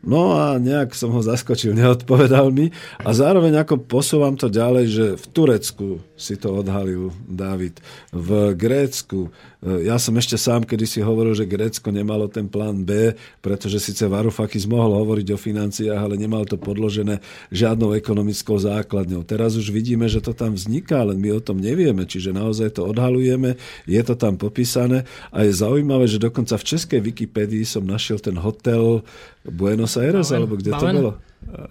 No 0.02 0.34
a 0.34 0.58
nejak 0.58 0.98
som 0.98 1.14
ho 1.14 1.22
zaskočil, 1.22 1.78
neodpovedal 1.78 2.50
mi. 2.50 2.74
A 3.06 3.14
zároveň 3.14 3.62
ako 3.62 3.86
posúvam 3.86 4.34
to 4.34 4.50
ďalej, 4.50 4.86
že 4.90 5.06
v 5.18 5.26
Turecku 5.30 5.88
si 6.18 6.38
to 6.38 6.62
odhalil 6.62 7.14
David, 7.30 7.78
v 8.10 8.58
Grécku. 8.58 9.30
E, 9.62 9.86
ja 9.86 10.02
som 10.02 10.18
ešte 10.18 10.36
sám 10.36 10.66
kedy 10.66 10.86
si 10.90 11.00
hovoril, 11.00 11.38
že 11.38 11.46
Grécko 11.46 11.94
nemalo 11.94 12.26
ten 12.26 12.50
plán 12.50 12.82
B, 12.82 13.14
pretože 13.46 13.78
síce 13.78 14.10
Varoufakis 14.10 14.66
mohol 14.66 14.98
hovoriť 14.98 15.28
o 15.34 15.38
financiách, 15.38 16.02
ale 16.02 16.18
nemal 16.18 16.50
to 16.50 16.58
podložené 16.58 17.22
žiadnou 17.54 17.94
ekonomickou 17.94 18.58
základňou. 18.58 19.22
Teraz 19.22 19.54
už 19.54 19.70
vidíme, 19.70 20.10
že 20.10 20.20
to 20.20 20.34
tam 20.34 20.58
vzniká, 20.58 21.06
ale 21.06 21.14
my 21.14 21.38
o 21.38 21.42
tom 21.42 21.62
nevieme, 21.62 22.10
čiže 22.10 22.34
naozaj 22.34 22.82
to 22.82 22.90
odhalujeme, 22.90 23.56
je 23.86 24.02
to 24.02 24.18
tam 24.18 24.36
popísané 24.36 25.06
a 25.30 25.46
je 25.46 25.54
zaujímavé, 25.54 26.10
že 26.10 26.18
dokonca 26.18 26.58
v 26.58 26.68
českej 26.68 27.00
Wikipédii 27.00 27.64
som 27.64 27.86
našiel 27.86 28.18
ten 28.18 28.36
hotel 28.42 29.06
Buenos 29.46 29.94
Aires, 29.98 30.34
Bauen, 30.34 30.38
alebo 30.42 30.56
kde 30.58 30.72
Bauen? 30.74 30.82
to 30.82 30.98
bolo? 30.98 31.12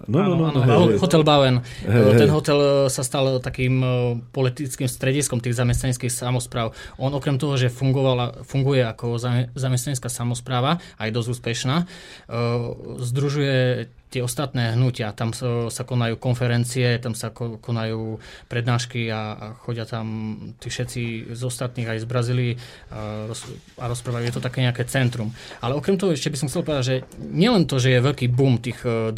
No, 0.07 0.19
no, 0.27 0.35
no, 0.35 0.47
no, 0.51 0.61
hej, 0.61 0.99
hotel 0.99 1.23
Bauen. 1.23 1.63
Hej, 1.87 2.19
Ten 2.19 2.29
hotel 2.29 2.59
e, 2.59 2.69
sa 2.91 3.01
stal 3.01 3.39
takým 3.39 3.81
e, 3.81 3.89
politickým 4.29 4.85
strediskom 4.85 5.39
tých 5.39 5.57
zamestnaneckých 5.57 6.11
samozpráv. 6.11 6.75
On 6.99 7.09
okrem 7.09 7.39
toho, 7.39 7.55
že 7.55 7.71
fungovala, 7.71 8.43
funguje 8.43 8.83
ako 8.83 9.17
zamestnanecká 9.55 10.11
samozpráva, 10.11 10.83
aj 10.99 11.09
dosť 11.15 11.27
úspešná, 11.33 11.75
e, 11.81 11.85
združuje 12.99 13.89
tie 14.11 14.19
ostatné 14.19 14.75
hnutia. 14.75 15.15
Tam 15.15 15.31
sa, 15.31 15.71
konajú 15.71 16.19
konferencie, 16.19 16.99
tam 16.99 17.15
sa 17.15 17.31
konajú 17.33 18.19
prednášky 18.51 19.07
a, 19.07 19.21
a 19.39 19.45
chodia 19.55 19.87
tam 19.87 20.35
tí 20.59 20.67
všetci 20.67 21.31
z 21.31 21.41
ostatných 21.41 21.87
aj 21.87 22.03
z 22.03 22.05
Brazílii 22.11 22.53
a, 22.91 23.31
roz, 23.31 23.47
a 23.79 23.87
rozprávajú. 23.87 24.27
Je 24.27 24.35
to 24.35 24.43
také 24.43 24.67
nejaké 24.67 24.83
centrum. 24.83 25.31
Ale 25.63 25.79
okrem 25.79 25.95
toho 25.95 26.11
ešte 26.11 26.27
by 26.27 26.37
som 26.37 26.51
chcel 26.51 26.67
povedať, 26.67 26.83
že 26.83 26.95
nielen 27.23 27.63
to, 27.63 27.79
že 27.79 27.95
je 27.95 28.03
veľký 28.03 28.27
boom 28.35 28.59
tých 28.59 28.83
uh, 28.83 29.15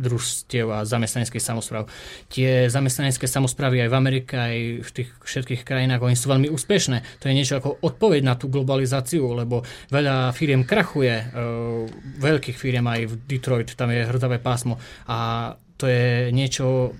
družstiev 0.00 0.66
a 0.72 0.88
zamestnaneckých 0.88 1.44
samozpráv. 1.44 1.84
Tie 2.32 2.72
zamestnanecké 2.72 3.28
samozprávy 3.28 3.84
aj 3.84 3.92
v 3.92 3.98
Amerike, 4.00 4.34
aj 4.40 4.56
v 4.80 4.90
tých 4.96 5.08
všetkých 5.12 5.60
krajinách, 5.60 6.00
oni 6.00 6.16
sú 6.16 6.32
veľmi 6.32 6.48
úspešné. 6.48 7.20
To 7.20 7.28
je 7.28 7.36
niečo 7.36 7.60
ako 7.60 7.84
odpoveď 7.84 8.24
na 8.24 8.40
tú 8.40 8.48
globalizáciu, 8.48 9.28
lebo 9.36 9.60
veľa 9.92 10.32
firiem 10.32 10.64
krachuje, 10.64 11.20
uh, 11.20 11.84
veľkých 12.16 12.56
firiem 12.56 12.88
aj 12.88 13.00
v 13.12 13.14
Detroit, 13.28 13.76
tam 13.76 13.92
je 13.92 14.05
hrdavé 14.06 14.38
pásmo. 14.38 14.78
A 15.10 15.54
to 15.76 15.84
je 15.84 16.32
niečo, 16.32 16.96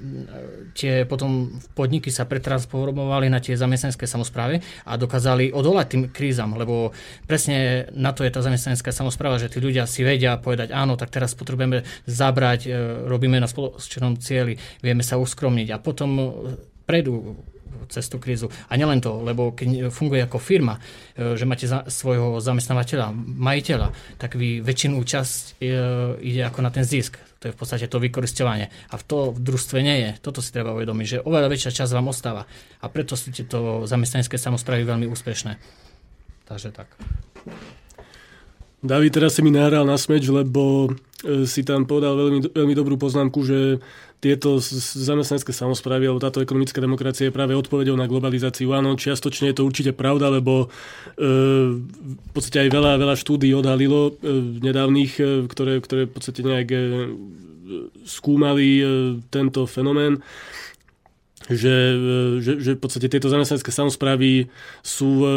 tie 0.76 1.08
potom 1.08 1.48
podniky 1.72 2.12
sa 2.12 2.28
pretransformovali 2.28 3.32
na 3.32 3.40
tie 3.40 3.56
zamestnanecké 3.56 4.04
samozprávy 4.04 4.60
a 4.84 5.00
dokázali 5.00 5.48
odolať 5.48 5.86
tým 5.88 6.02
krízam, 6.12 6.52
lebo 6.52 6.92
presne 7.24 7.88
na 7.96 8.12
to 8.12 8.20
je 8.20 8.28
tá 8.28 8.44
zamestnanecká 8.44 8.92
samozpráva, 8.92 9.40
že 9.40 9.48
tí 9.48 9.64
ľudia 9.64 9.88
si 9.88 10.04
vedia 10.04 10.36
povedať, 10.36 10.76
áno, 10.76 11.00
tak 11.00 11.08
teraz 11.08 11.32
potrebujeme 11.32 11.88
zabrať, 12.04 12.60
e, 12.68 12.70
robíme 13.08 13.40
na 13.40 13.48
spoločnom 13.48 14.20
cieli, 14.20 14.60
vieme 14.84 15.00
sa 15.00 15.16
uskromniť. 15.16 15.72
A 15.72 15.80
potom 15.80 16.44
prejdú 16.84 17.32
cez 17.88 18.06
tú 18.10 18.20
krízu. 18.20 18.50
A 18.70 18.76
nielen 18.76 19.02
to, 19.02 19.22
lebo 19.22 19.54
keď 19.54 19.90
funguje 19.90 20.22
ako 20.22 20.38
firma, 20.38 20.78
e, 21.14 21.34
že 21.34 21.48
máte 21.48 21.66
za, 21.66 21.86
svojho 21.86 22.38
zamestnávateľa, 22.42 23.14
majiteľa, 23.16 23.88
tak 24.20 24.34
vy 24.34 24.60
väčšinu 24.62 25.00
časť 25.00 25.58
e, 25.58 25.74
ide 26.22 26.42
ako 26.46 26.60
na 26.62 26.70
ten 26.70 26.84
zisk. 26.84 27.18
To 27.40 27.52
je 27.52 27.54
v 27.54 27.58
podstate 27.58 27.86
to 27.86 28.00
vykoristovanie. 28.00 28.72
A 28.90 28.94
v 28.96 29.02
to 29.04 29.30
v 29.30 29.38
družstve 29.38 29.78
nie 29.84 29.96
je. 30.02 30.10
Toto 30.18 30.40
si 30.40 30.50
treba 30.50 30.72
uvedomiť, 30.72 31.06
že 31.06 31.22
oveľa 31.22 31.52
väčšia 31.52 31.84
časť 31.84 31.92
vám 31.94 32.10
ostáva. 32.10 32.42
A 32.80 32.86
preto 32.88 33.14
sú 33.14 33.30
tieto 33.30 33.84
zamestnanecké 33.84 34.40
samozprávy 34.40 34.82
veľmi 34.88 35.06
úspešné. 35.06 35.60
Takže 36.48 36.70
tak. 36.72 36.88
David 38.86 39.18
teraz 39.18 39.34
si 39.34 39.42
mi 39.42 39.50
nahral 39.50 39.82
na 39.82 39.98
smeč, 39.98 40.30
lebo 40.30 40.92
e, 41.26 41.42
si 41.48 41.66
tam 41.66 41.88
povedal 41.88 42.14
veľmi, 42.14 42.54
veľmi 42.54 42.74
dobrú 42.76 42.94
poznámku, 43.00 43.42
že 43.42 43.82
tieto 44.16 44.56
zamestnanecké 44.96 45.52
samozprávy 45.52 46.08
alebo 46.08 46.24
táto 46.24 46.40
ekonomická 46.40 46.80
demokracia 46.80 47.28
je 47.28 47.36
práve 47.36 47.52
odpovedou 47.52 47.94
na 47.94 48.08
globalizáciu. 48.08 48.72
Áno, 48.72 48.96
čiastočne 48.96 49.52
je 49.52 49.56
to 49.60 49.68
určite 49.68 49.92
pravda, 49.92 50.32
lebo 50.32 50.66
e, 50.66 51.26
v 51.76 52.30
podstate 52.32 52.64
aj 52.64 52.68
veľa, 52.72 52.92
veľa 52.96 53.16
štúdí 53.20 53.52
odhalilo 53.52 54.16
e, 54.16 54.32
nedávnych, 54.64 55.12
e, 55.20 55.24
ktoré, 55.44 55.78
ktoré 55.84 56.08
v 56.08 56.12
podstate 56.16 56.40
nejak 56.40 56.68
e, 56.72 56.78
skúmali 58.08 58.80
e, 58.80 58.84
tento 59.28 59.68
fenomén 59.68 60.22
že, 61.46 61.70
e, 61.70 61.96
že, 62.42 62.52
že 62.58 62.70
v 62.74 62.80
podstate 62.80 63.06
tieto 63.12 63.30
zamestnanecké 63.30 63.70
samozprávy 63.70 64.50
sú 64.80 65.10
e, 65.22 65.28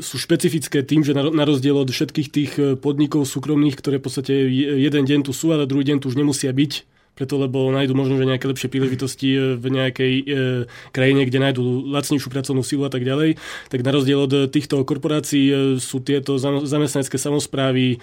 sú 0.00 0.16
špecifické 0.16 0.80
tým, 0.80 1.04
že 1.04 1.12
na 1.12 1.44
rozdiel 1.44 1.76
od 1.76 1.92
všetkých 1.92 2.28
tých 2.32 2.52
podnikov 2.80 3.28
súkromných, 3.28 3.76
ktoré 3.76 4.00
v 4.00 4.04
podstate 4.08 4.32
jeden 4.80 5.04
deň 5.04 5.28
tu 5.28 5.36
sú, 5.36 5.52
ale 5.52 5.68
druhý 5.68 5.84
deň 5.84 6.00
tu 6.00 6.08
už 6.08 6.16
nemusia 6.16 6.48
byť, 6.48 6.72
preto 7.22 7.38
lebo 7.38 7.70
nájdu 7.70 7.94
možno 7.94 8.18
že 8.18 8.26
nejaké 8.26 8.50
lepšie 8.50 8.66
príležitosti 8.66 9.28
e, 9.30 9.38
v 9.54 9.66
nejakej 9.70 10.12
e, 10.18 10.24
krajine, 10.90 11.22
kde 11.22 11.38
nájdu 11.38 11.62
lacnejšiu 11.86 12.26
pracovnú 12.34 12.66
silu 12.66 12.82
a 12.82 12.90
tak 12.90 13.06
ďalej, 13.06 13.38
tak 13.70 13.86
na 13.86 13.94
rozdiel 13.94 14.26
od 14.26 14.50
týchto 14.50 14.82
korporácií 14.82 15.44
e, 15.46 15.54
sú 15.78 16.02
tieto 16.02 16.34
zamestnanecké 16.42 17.14
samozprávy 17.14 18.02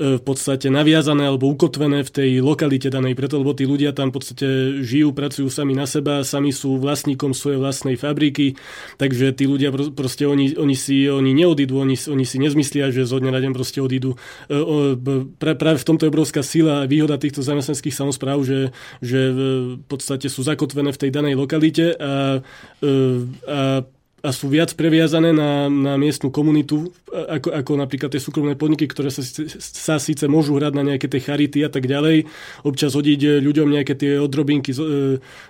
E, 0.00 0.16
v 0.16 0.22
podstate 0.22 0.70
naviazané 0.70 1.28
alebo 1.28 1.50
ukotvené 1.50 2.06
v 2.06 2.10
tej 2.10 2.30
lokalite 2.40 2.88
danej, 2.88 3.12
preto 3.18 3.36
lebo 3.36 3.52
tí 3.52 3.66
ľudia 3.66 3.92
tam 3.92 4.08
v 4.08 4.16
podstate 4.16 4.46
žijú, 4.80 5.10
pracujú 5.10 5.50
sami 5.50 5.74
na 5.74 5.84
seba, 5.84 6.22
sami 6.22 6.54
sú 6.54 6.78
vlastníkom 6.78 7.34
svojej 7.34 7.58
vlastnej 7.58 7.98
fabriky, 7.98 8.56
takže 8.96 9.34
tí 9.34 9.50
ľudia 9.50 9.74
proste 9.74 10.24
oni, 10.24 10.54
oni 10.54 10.76
si 10.78 11.10
oni 11.10 11.34
neodídu, 11.34 11.74
oni, 11.76 11.98
oni 11.98 12.24
si 12.24 12.38
nezmyslia, 12.38 12.94
že 12.94 13.04
zo 13.04 13.18
dňa 13.18 13.30
na 13.34 13.40
deň 13.42 13.52
proste 13.52 13.82
odídu. 13.82 14.14
E, 14.46 14.96
práve 15.36 15.78
v 15.82 15.88
tomto 15.88 16.06
je 16.06 16.12
obrovská 16.14 16.40
sila 16.46 16.86
a 16.86 16.88
výhoda 16.88 17.18
týchto 17.18 17.42
zamestnanských 17.42 17.92
samozpráv, 17.92 18.40
že, 18.46 18.58
že 19.00 19.20
v 19.32 19.84
podstate 19.88 20.28
sú 20.28 20.44
zakotvené 20.44 20.92
v 20.92 21.00
tej 21.00 21.10
danej 21.10 21.34
lokalite 21.38 21.96
a, 21.96 22.44
e, 22.82 22.90
a 23.48 23.84
a 24.20 24.30
sú 24.36 24.52
viac 24.52 24.76
previazané 24.76 25.32
na, 25.32 25.72
na 25.72 25.96
miestnu 25.96 26.28
komunitu, 26.28 26.92
ako, 27.08 27.56
ako 27.56 27.72
napríklad 27.80 28.12
tie 28.12 28.20
súkromné 28.20 28.52
podniky, 28.52 28.84
ktoré 28.84 29.08
sa, 29.08 29.24
sa 29.58 29.96
síce 29.96 30.28
môžu 30.28 30.60
hrať 30.60 30.72
na 30.76 30.84
nejaké 30.84 31.08
tie 31.08 31.24
charity 31.24 31.64
a 31.64 31.72
tak 31.72 31.88
ďalej, 31.88 32.28
občas 32.60 32.92
hodiť 32.92 33.40
ľuďom 33.40 33.68
nejaké 33.72 33.96
tie 33.96 34.20
odrobinky 34.20 34.76
zo, 34.76 34.84
e, 34.84 34.92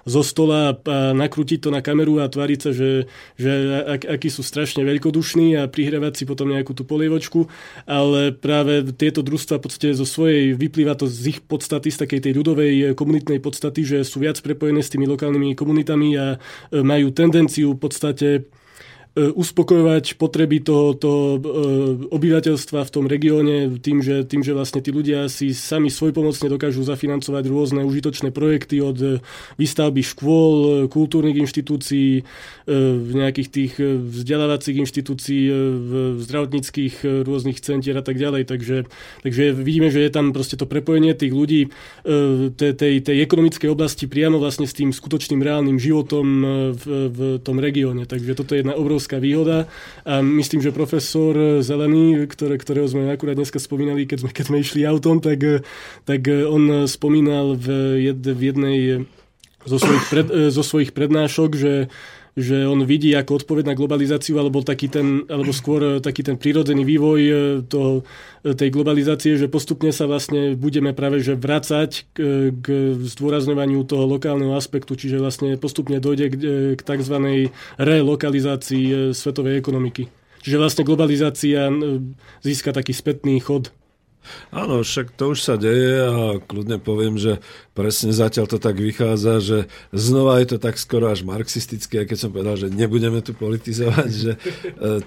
zo 0.06 0.22
stola 0.22 0.78
a 0.86 1.10
nakrútiť 1.12 1.66
to 1.66 1.70
na 1.74 1.82
kameru 1.82 2.22
a 2.22 2.30
tváriť 2.30 2.58
sa, 2.62 2.70
že, 2.70 3.10
že 3.34 3.50
ak, 3.84 4.06
akí 4.06 4.30
sú 4.30 4.46
strašne 4.46 4.86
veľkodušní 4.86 5.58
a 5.58 5.66
prihrávať 5.66 6.22
si 6.22 6.24
potom 6.24 6.54
nejakú 6.54 6.70
tú 6.70 6.86
polievočku, 6.86 7.50
ale 7.90 8.30
práve 8.30 8.86
tieto 8.94 9.26
družstva 9.26 9.58
v 9.58 9.64
podstate 9.66 9.98
zo 9.98 10.06
svojej, 10.06 10.54
vyplýva 10.54 10.94
to 10.94 11.10
z 11.10 11.36
ich 11.36 11.40
podstaty, 11.42 11.90
z 11.90 12.06
takej 12.06 12.20
tej 12.30 12.32
ľudovej 12.38 12.94
komunitnej 12.94 13.42
podstaty, 13.42 13.82
že 13.82 13.98
sú 14.06 14.22
viac 14.22 14.38
prepojené 14.38 14.80
s 14.80 14.94
tými 14.94 15.10
lokálnymi 15.10 15.58
komunitami 15.58 16.08
a 16.14 16.26
e, 16.70 16.86
majú 16.86 17.10
tendenciu 17.10 17.74
v 17.74 17.82
podstate 17.82 18.28
E, 18.30 18.42
uspokojovať 19.18 20.14
potreby 20.22 20.62
toho, 20.62 20.94
toho 20.94 21.22
e, 21.34 21.38
obyvateľstva 22.14 22.86
v 22.86 22.90
tom 22.94 23.04
regióne 23.10 23.66
tým 23.82 24.06
že, 24.06 24.22
tým, 24.22 24.46
že 24.46 24.54
vlastne 24.54 24.78
tí 24.78 24.94
ľudia 24.94 25.26
si 25.26 25.50
sami 25.50 25.90
svojpomocne 25.90 26.46
dokážu 26.46 26.86
zafinancovať 26.86 27.44
rôzne 27.50 27.82
užitočné 27.82 28.30
projekty 28.30 28.78
od 28.78 29.22
výstavby 29.58 30.06
škôl, 30.06 30.86
kultúrnych 30.86 31.42
inštitúcií, 31.42 32.22
e, 32.22 32.78
nejakých 33.10 33.48
tých 33.50 33.72
vzdelávacích 33.82 34.76
inštitúcií, 34.78 35.42
zdravotníckých 36.22 37.26
rôznych 37.26 37.58
centier 37.58 37.98
a 37.98 38.04
tak 38.06 38.14
ďalej. 38.14 38.46
Takže, 38.46 38.76
takže 39.26 39.50
vidíme, 39.50 39.90
že 39.90 40.06
je 40.06 40.10
tam 40.14 40.30
proste 40.30 40.54
to 40.54 40.70
prepojenie 40.70 41.18
tých 41.18 41.34
ľudí 41.34 41.62
tej, 42.54 42.72
tej, 42.78 42.94
tej 43.02 43.16
ekonomickej 43.26 43.68
oblasti 43.70 44.06
priamo 44.06 44.38
vlastne 44.38 44.70
s 44.70 44.76
tým 44.76 44.94
skutočným 44.94 45.42
reálnym 45.42 45.76
životom 45.82 46.26
v, 46.74 46.84
v 47.10 47.18
tom 47.42 47.58
regióne. 47.58 48.06
Takže 48.06 48.32
toto 48.38 48.54
je 48.54 48.62
jedna 48.62 48.78
obrovská 48.78 48.99
obrovská 49.00 49.16
výhoda. 49.16 49.64
A 50.04 50.20
myslím, 50.20 50.60
že 50.60 50.76
profesor 50.76 51.64
Zelený, 51.64 52.28
ktoré, 52.28 52.60
ktorého 52.60 52.84
sme 52.84 53.08
akurát 53.08 53.32
dneska 53.32 53.56
spomínali, 53.56 54.04
keď 54.04 54.28
sme, 54.28 54.30
keď 54.36 54.44
sme 54.44 54.60
išli 54.60 54.84
autom, 54.84 55.24
tak, 55.24 55.64
tak 56.04 56.20
on 56.28 56.84
spomínal 56.84 57.56
v, 57.56 57.96
jed, 58.12 58.20
v 58.20 58.40
jednej 58.52 58.78
zo 59.64 59.80
svojich, 59.80 60.04
pred, 60.12 60.26
zo 60.52 60.60
svojich 60.60 60.92
prednášok, 60.92 61.50
že 61.56 61.72
že 62.38 62.62
on 62.66 62.86
vidí 62.86 63.10
ako 63.14 63.42
odpoveď 63.42 63.74
na 63.74 63.78
globalizáciu, 63.78 64.38
alebo, 64.38 64.62
taký 64.62 64.86
ten, 64.86 65.26
alebo 65.26 65.50
skôr 65.50 65.98
taký 65.98 66.22
ten 66.22 66.38
prírodzený 66.38 66.86
vývoj 66.86 67.20
e, 67.20 67.32
toho, 67.66 68.06
e, 68.46 68.54
tej 68.54 68.70
globalizácie, 68.70 69.34
že 69.34 69.50
postupne 69.50 69.90
sa 69.90 70.06
vlastne 70.06 70.54
budeme 70.54 70.94
práve 70.94 71.18
že 71.18 71.34
vracať 71.34 71.90
k, 72.14 72.18
k 72.54 72.66
zdôrazňovaniu 73.02 73.82
toho 73.82 74.06
lokálneho 74.06 74.54
aspektu, 74.54 74.94
čiže 74.94 75.18
vlastne 75.18 75.58
postupne 75.58 75.98
dojde 75.98 76.26
k, 76.30 76.34
e, 76.38 76.56
k 76.78 76.80
tzv. 76.80 77.16
relokalizácii 77.80 79.10
svetovej 79.10 79.58
ekonomiky. 79.58 80.06
Čiže 80.40 80.56
vlastne 80.56 80.88
globalizácia 80.88 81.68
získa 82.40 82.72
taký 82.72 82.96
spätný 82.96 83.44
chod 83.44 83.68
Áno, 84.50 84.82
však 84.82 85.14
to 85.14 85.32
už 85.34 85.38
sa 85.40 85.54
deje 85.54 86.02
a 86.02 86.42
kľudne 86.42 86.82
poviem, 86.82 87.14
že 87.16 87.38
presne 87.80 88.12
zatiaľ 88.12 88.44
to 88.50 88.58
tak 88.60 88.76
vychádza, 88.76 89.40
že 89.40 89.58
znova 89.94 90.36
je 90.42 90.52
to 90.52 90.58
tak 90.60 90.76
skoro 90.76 91.08
až 91.08 91.24
marxistické, 91.24 92.04
keď 92.04 92.18
som 92.18 92.30
povedal, 92.34 92.60
že 92.60 92.68
nebudeme 92.68 93.24
tu 93.24 93.32
politizovať, 93.32 94.10
že 94.10 94.32
e, 94.36 94.38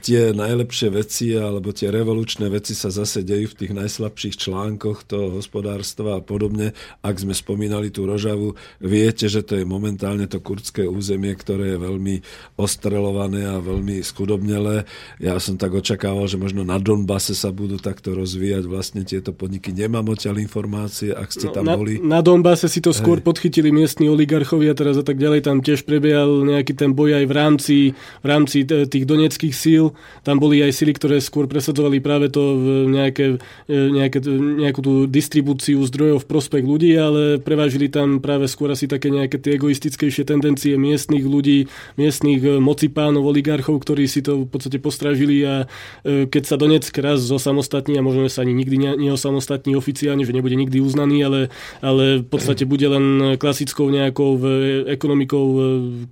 tie 0.01 0.33
najlepšie 0.33 0.89
veci 0.89 1.37
alebo 1.37 1.69
tie 1.69 1.93
revolučné 1.93 2.49
veci 2.49 2.73
sa 2.73 2.89
zase 2.89 3.21
dejú 3.21 3.53
v 3.53 3.59
tých 3.61 3.73
najslabších 3.77 4.35
článkoch 4.47 5.05
toho 5.05 5.37
hospodárstva 5.37 6.17
a 6.17 6.25
podobne. 6.25 6.73
Ak 7.05 7.21
sme 7.21 7.37
spomínali 7.37 7.93
tú 7.93 8.09
Rožavu, 8.09 8.57
viete, 8.81 9.29
že 9.29 9.45
to 9.45 9.59
je 9.59 9.67
momentálne 9.67 10.25
to 10.25 10.41
kurdské 10.41 10.89
územie, 10.89 11.35
ktoré 11.37 11.75
je 11.75 11.83
veľmi 11.83 12.15
ostrelované 12.57 13.45
a 13.45 13.61
veľmi 13.61 14.01
skudobnelé. 14.01 14.89
Ja 15.21 15.37
som 15.37 15.61
tak 15.61 15.77
očakával, 15.77 16.25
že 16.25 16.41
možno 16.41 16.65
na 16.65 16.81
Donbase 16.81 17.37
sa 17.37 17.53
budú 17.53 17.77
takto 17.77 18.17
rozvíjať 18.17 18.65
vlastne 18.65 19.05
tieto 19.13 19.29
podniky. 19.29 19.69
Nemám 19.69 20.09
odtiaľ 20.09 20.41
informácie, 20.41 21.13
ak 21.13 21.29
ste 21.29 21.47
no, 21.49 21.53
tam 21.53 21.63
na, 21.69 21.77
boli. 21.77 22.01
Na 22.01 22.25
Donbase 22.25 22.65
si 22.65 22.81
to 22.81 22.89
skôr 22.89 23.21
Hej. 23.21 23.25
podchytili 23.29 23.69
miestni 23.69 24.09
oligarchovia 24.09 24.73
teraz 24.73 24.97
a 24.97 25.05
tak 25.05 25.21
ďalej. 25.21 25.45
Tam 25.45 25.61
tiež 25.61 25.85
prebiehal 25.85 26.41
nejaký 26.49 26.73
ten 26.73 26.97
boj 26.97 27.21
aj 27.21 27.25
v 27.29 27.33
rámci, 27.33 27.77
v 27.93 28.25
rámci 28.25 28.65
tých 28.65 29.05
doneckých 29.05 29.53
síl. 29.53 29.93
Tam 30.25 30.41
boli 30.41 30.65
aj 30.65 30.73
síly, 30.73 30.97
ktoré 30.97 31.21
skôr 31.21 31.45
presadzovali 31.45 32.01
práve 32.01 32.33
to 32.33 32.41
v 32.57 32.65
nejaké, 32.89 33.37
e, 33.69 33.77
nejaké, 33.93 34.17
nejakú 34.33 34.79
tú 34.81 34.93
distribúciu 35.05 35.85
zdrojov 35.85 36.25
v 36.25 36.29
prospech 36.29 36.63
ľudí, 36.65 36.97
ale 36.97 37.37
prevážili 37.37 37.93
tam 37.93 38.17
práve 38.17 38.49
skôr 38.49 38.73
asi 38.73 38.89
také 38.89 39.13
nejaké 39.13 39.37
tie 39.37 39.61
egoistickejšie 39.61 40.25
tendencie 40.25 40.73
miestnych 40.79 41.21
ľudí, 41.21 41.69
miestnych 42.01 42.41
e, 42.41 42.57
mocipánov, 42.57 43.29
oligarchov, 43.29 43.77
ktorí 43.77 44.09
si 44.09 44.25
to 44.25 44.47
v 44.47 44.49
podstate 44.49 44.81
postražili 44.81 45.45
a 45.45 45.69
e, 46.01 46.25
keď 46.25 46.43
sa 46.49 46.55
Donetsk 46.57 46.95
raz 46.97 47.21
zosamostatní 47.21 47.99
a 47.99 48.05
možno 48.05 48.25
sa 48.31 48.41
ani 48.41 48.55
nikdy 48.55 48.92
neosamostatní 48.95 49.75
oficiálne, 49.75 50.25
že 50.25 50.33
nebude 50.33 50.55
nikdy 50.55 50.81
uznaný, 50.81 51.25
ale, 51.25 51.39
ale 51.81 52.23
v 52.23 52.27
podstate 52.27 52.65
bude 52.65 52.87
len 52.87 53.35
klasickou 53.37 53.89
nejakou 53.89 54.39
ekonomikou 54.87 55.45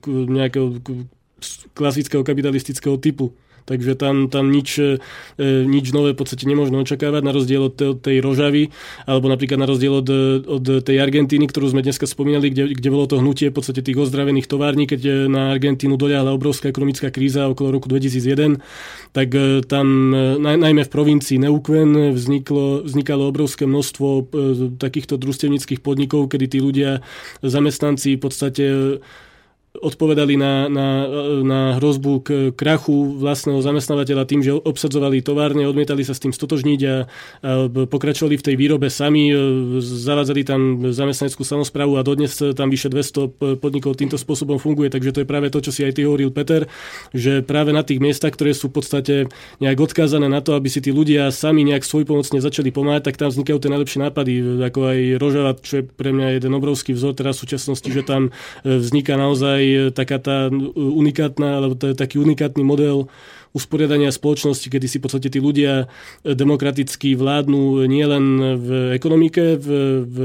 nejakého 0.07 0.77
klasického 1.73 2.23
kapitalistického 2.23 2.97
typu. 2.97 3.33
Takže 3.65 3.95
tam, 3.95 4.27
tam 4.27 4.49
nič, 4.49 4.77
e, 4.81 4.97
nič 5.65 5.93
nové 5.93 6.13
v 6.13 6.19
podstate 6.19 6.49
nemôžno 6.49 6.81
očakávať, 6.81 7.21
na 7.21 7.31
rozdiel 7.33 7.69
od 7.69 7.77
tej 7.77 8.19
Rožavy, 8.19 8.73
alebo 9.05 9.29
napríklad 9.29 9.61
na 9.61 9.67
rozdiel 9.69 10.01
od, 10.01 10.09
od 10.47 10.65
tej 10.81 10.97
Argentíny, 10.97 11.47
ktorú 11.47 11.71
sme 11.71 11.85
dneska 11.85 12.09
spomínali, 12.09 12.49
kde, 12.49 12.73
kde 12.73 12.89
bolo 12.89 13.05
to 13.05 13.21
hnutie 13.21 13.53
v 13.53 13.55
podstate 13.55 13.85
tých 13.85 13.97
ozdravených 13.97 14.49
tovární, 14.49 14.89
keď 14.89 15.29
na 15.29 15.53
Argentínu 15.53 15.95
doľahla 15.95 16.33
obrovská 16.33 16.71
ekonomická 16.71 17.13
kríza 17.13 17.47
okolo 17.51 17.77
roku 17.77 17.87
2001, 17.91 18.61
tak 19.11 19.29
e, 19.35 19.61
tam 19.67 20.15
e, 20.15 20.39
naj, 20.39 20.57
najmä 20.57 20.81
v 20.87 20.93
provincii 20.93 21.37
Neuquén 21.37 22.15
vzniklo, 22.15 22.87
vznikalo 22.87 23.27
obrovské 23.27 23.67
množstvo 23.67 24.07
e, 24.07 24.21
takýchto 24.79 25.19
družstevnických 25.19 25.83
podnikov, 25.83 26.31
kedy 26.31 26.45
tí 26.47 26.59
ľudia, 26.63 27.03
zamestnanci 27.43 28.15
v 28.17 28.21
podstate 28.21 28.65
odpovedali 29.71 30.35
na, 30.35 30.67
na, 30.67 30.87
na 31.47 31.61
hrozbu 31.79 32.11
k 32.19 32.29
krachu 32.51 33.15
vlastného 33.15 33.63
zamestnávateľa 33.63 34.27
tým, 34.27 34.43
že 34.43 34.51
obsadzovali 34.51 35.23
továrne, 35.23 35.63
odmietali 35.63 36.03
sa 36.03 36.11
s 36.11 36.19
tým 36.19 36.35
stotožniť 36.35 36.79
a, 36.83 37.07
pokračovali 37.87 38.35
v 38.35 38.45
tej 38.51 38.55
výrobe 38.59 38.91
sami, 38.91 39.31
e, 39.31 39.35
zavádzali 39.79 40.41
tam 40.43 40.61
zamestnaneckú 40.91 41.47
samozprávu 41.47 41.95
a 41.95 42.03
dodnes 42.03 42.35
tam 42.35 42.67
vyše 42.67 42.91
200 42.91 43.63
podnikov 43.63 43.95
týmto 43.95 44.19
spôsobom 44.19 44.59
funguje, 44.59 44.91
takže 44.91 45.15
to 45.15 45.19
je 45.23 45.27
práve 45.29 45.47
to, 45.47 45.63
čo 45.63 45.71
si 45.71 45.87
aj 45.87 45.95
ty 45.95 46.03
hovoril, 46.03 46.35
Peter, 46.35 46.67
že 47.15 47.39
práve 47.39 47.71
na 47.71 47.87
tých 47.87 48.03
miestach, 48.03 48.35
ktoré 48.35 48.51
sú 48.51 48.67
v 48.67 48.83
podstate 48.83 49.15
nejak 49.63 49.79
odkázané 49.79 50.27
na 50.27 50.43
to, 50.43 50.51
aby 50.59 50.67
si 50.67 50.83
tí 50.83 50.91
ľudia 50.91 51.31
sami 51.31 51.63
nejak 51.63 51.87
svojpomocne 51.87 52.43
začali 52.43 52.75
pomáhať, 52.75 53.07
tak 53.07 53.15
tam 53.15 53.31
vznikajú 53.31 53.57
tie 53.63 53.71
najlepšie 53.71 53.99
nápady, 54.03 54.33
ako 54.67 54.79
aj 54.83 54.99
Rožava, 55.15 55.51
čo 55.55 55.79
je 55.79 55.83
pre 55.87 56.11
mňa 56.11 56.43
jeden 56.43 56.51
obrovský 56.59 56.91
vzor 56.91 57.15
teraz 57.15 57.39
v 57.39 57.47
súčasnosti, 57.47 57.87
že 57.87 58.03
tam 58.03 58.35
e, 58.67 58.75
vzniká 58.75 59.15
naozaj 59.15 59.60
aj 59.61 59.93
taká 59.93 60.17
tá 60.17 60.49
unikátna, 60.75 61.61
alebo 61.61 61.77
to 61.77 61.93
taký 61.93 62.17
unikátny 62.17 62.65
model 62.65 63.05
usporiadania 63.51 64.09
spoločnosti, 64.09 64.67
kedy 64.71 64.87
si 64.87 64.97
v 64.97 65.03
podstate 65.05 65.27
tí 65.29 65.39
ľudia 65.43 65.91
demokraticky 66.23 67.13
vládnu 67.19 67.83
nielen 67.85 68.25
v 68.57 68.67
ekonomike, 68.95 69.59
v, 69.59 69.67
v 70.07 70.17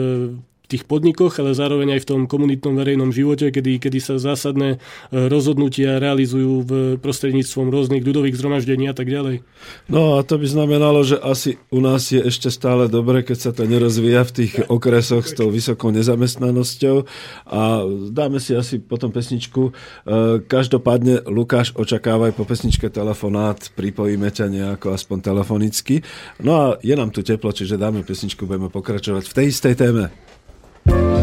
tých 0.66 0.84
podnikoch, 0.84 1.38
ale 1.38 1.54
zároveň 1.54 1.96
aj 1.96 2.00
v 2.02 2.08
tom 2.10 2.20
komunitnom 2.26 2.74
verejnom 2.74 3.14
živote, 3.14 3.54
kedy, 3.54 3.78
kedy 3.78 3.98
sa 4.02 4.14
zásadné 4.18 4.76
e, 4.76 4.78
rozhodnutia 5.30 6.02
realizujú 6.02 6.66
v 6.66 6.70
prostredníctvom 6.98 7.70
rôznych 7.70 8.02
ľudových 8.02 8.34
zhromaždení 8.34 8.90
a 8.90 8.94
tak 8.94 9.06
ďalej. 9.06 9.46
No 9.86 10.18
a 10.18 10.26
to 10.26 10.42
by 10.42 10.46
znamenalo, 10.50 11.06
že 11.06 11.22
asi 11.22 11.62
u 11.70 11.78
nás 11.78 12.10
je 12.10 12.18
ešte 12.18 12.50
stále 12.50 12.90
dobre, 12.90 13.22
keď 13.22 13.38
sa 13.38 13.50
to 13.54 13.64
nerozvíja 13.64 14.26
v 14.26 14.34
tých 14.42 14.52
okresoch 14.66 15.22
s 15.22 15.38
tou 15.38 15.54
vysokou 15.54 15.94
nezamestnanosťou 15.94 17.06
a 17.46 17.86
dáme 18.10 18.42
si 18.42 18.58
asi 18.58 18.82
potom 18.82 19.14
pesničku. 19.14 19.70
E, 19.70 19.72
každopádne 20.42 21.30
Lukáš 21.30 21.70
očakávaj 21.78 22.34
po 22.34 22.42
pesničke 22.42 22.90
telefonát, 22.90 23.70
pripojíme 23.78 24.26
ťa 24.34 24.46
nejako 24.50 24.98
aspoň 24.98 25.18
telefonicky. 25.22 26.02
No 26.42 26.52
a 26.54 26.64
je 26.82 26.94
nám 26.98 27.14
tu 27.14 27.22
teplo, 27.22 27.54
čiže 27.54 27.78
dáme 27.78 28.02
pesničku, 28.02 28.50
budeme 28.50 28.66
pokračovať 28.66 29.24
v 29.30 29.36
tej 29.36 29.46
istej 29.54 29.74
téme. 29.78 30.04
Thank 30.86 31.10
you. 31.10 31.15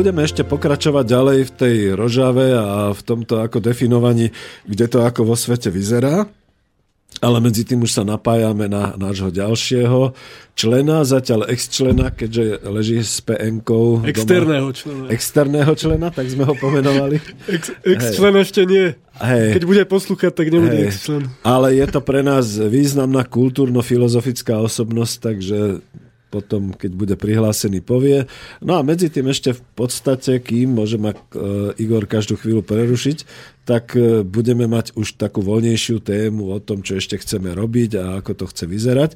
Budeme 0.00 0.24
ešte 0.24 0.48
pokračovať 0.48 1.04
ďalej 1.04 1.38
v 1.44 1.52
tej 1.52 1.76
rožave 1.92 2.56
a 2.56 2.96
v 2.96 3.00
tomto 3.04 3.44
ako 3.44 3.60
definovaní, 3.60 4.32
kde 4.64 4.88
to 4.88 5.04
ako 5.04 5.28
vo 5.28 5.36
svete 5.36 5.68
vyzerá. 5.68 6.24
Ale 7.20 7.36
medzi 7.42 7.68
tým 7.68 7.84
už 7.84 8.00
sa 8.00 8.04
napájame 8.06 8.64
na 8.70 8.96
nášho 8.96 9.28
ďalšieho 9.28 10.16
člena, 10.56 11.04
zatiaľ 11.04 11.52
ex-člena, 11.52 12.16
keďže 12.16 12.64
leží 12.64 13.04
s 13.04 13.20
PN-kou. 13.20 14.08
Externého 14.08 14.72
doma. 14.72 14.78
člena. 14.78 15.04
Externého 15.12 15.72
člena, 15.76 16.08
tak 16.08 16.32
sme 16.32 16.48
ho 16.48 16.54
pomenovali. 16.56 17.20
Ex, 17.60 17.76
ex-člen 17.84 18.40
ešte 18.40 18.64
nie. 18.64 18.96
Hej. 19.20 19.60
Keď 19.60 19.64
bude 19.68 19.84
poslúchať, 19.84 20.32
tak 20.32 20.48
nebude 20.48 20.80
ex-člen. 20.80 21.28
Ale 21.44 21.76
je 21.76 21.86
to 21.92 22.00
pre 22.00 22.24
nás 22.24 22.56
významná 22.56 23.20
kultúrno-filozofická 23.28 24.56
osobnosť, 24.64 25.14
takže 25.20 25.58
potom, 26.30 26.70
keď 26.70 26.90
bude 26.94 27.14
prihlásený, 27.18 27.82
povie. 27.82 28.30
No 28.62 28.78
a 28.78 28.86
medzi 28.86 29.10
tým 29.10 29.28
ešte 29.28 29.58
v 29.58 29.62
podstate, 29.74 30.38
kým 30.38 30.78
môže 30.78 30.96
ma 30.96 31.12
e, 31.12 31.18
Igor 31.82 32.06
každú 32.06 32.38
chvíľu 32.38 32.62
prerušiť, 32.62 33.26
tak 33.68 33.92
e, 33.94 34.24
budeme 34.24 34.64
mať 34.64 34.96
už 34.96 35.20
takú 35.20 35.44
voľnejšiu 35.44 36.00
tému 36.00 36.50
o 36.50 36.58
tom, 36.58 36.80
čo 36.80 36.96
ešte 36.96 37.20
chceme 37.20 37.52
robiť 37.52 37.90
a 38.00 38.04
ako 38.24 38.32
to 38.34 38.44
chce 38.48 38.64
vyzerať. 38.66 39.10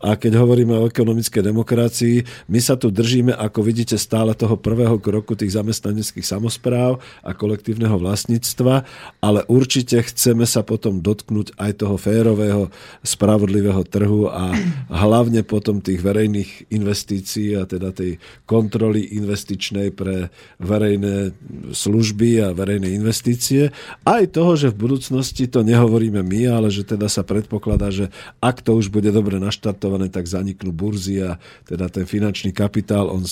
A 0.00 0.16
keď 0.16 0.40
hovoríme 0.40 0.72
o 0.80 0.88
ekonomickej 0.88 1.44
demokracii, 1.44 2.16
my 2.48 2.60
sa 2.60 2.80
tu 2.80 2.88
držíme, 2.88 3.36
ako 3.36 3.60
vidíte, 3.60 4.00
stále 4.00 4.32
toho 4.32 4.56
prvého 4.56 4.96
kroku 4.96 5.36
tých 5.36 5.52
zamestnaneckých 5.52 6.24
samozpráv 6.24 6.98
a 7.20 7.30
kolektívneho 7.36 8.00
vlastníctva, 8.00 8.88
ale 9.20 9.44
určite 9.46 10.00
chceme 10.00 10.48
sa 10.48 10.64
potom 10.64 11.04
dotknúť 11.04 11.60
aj 11.60 11.84
toho 11.84 12.00
férového, 12.00 12.72
spravodlivého 13.04 13.84
trhu 13.84 14.32
a 14.32 14.56
hlavne 14.88 15.44
potom 15.44 15.84
tých 15.84 16.00
verejných 16.00 16.72
investícií 16.72 17.60
a 17.60 17.68
teda 17.68 17.92
tej 17.92 18.16
kontroly 18.48 19.04
investičnej 19.20 19.92
pre 19.92 20.32
verejné 20.56 21.36
služby 21.76 22.40
a 22.40 22.56
verejné 22.56 22.88
investície 22.96 23.68
aj 24.06 24.34
toho, 24.34 24.52
že 24.56 24.72
v 24.72 24.80
budúcnosti 24.86 25.46
to 25.50 25.66
nehovoríme 25.66 26.22
my, 26.22 26.40
ale 26.50 26.68
že 26.68 26.86
teda 26.86 27.10
sa 27.10 27.26
predpokladá, 27.26 27.90
že 27.90 28.08
ak 28.40 28.62
to 28.64 28.76
už 28.76 28.88
bude 28.92 29.08
dobre 29.10 29.38
naštartované, 29.42 30.08
tak 30.08 30.30
zaniknú 30.30 30.70
burzy 30.72 31.22
a 31.22 31.38
teda 31.66 31.90
ten 31.92 32.06
finančný 32.06 32.50
kapitál, 32.54 33.10
on 33.10 33.24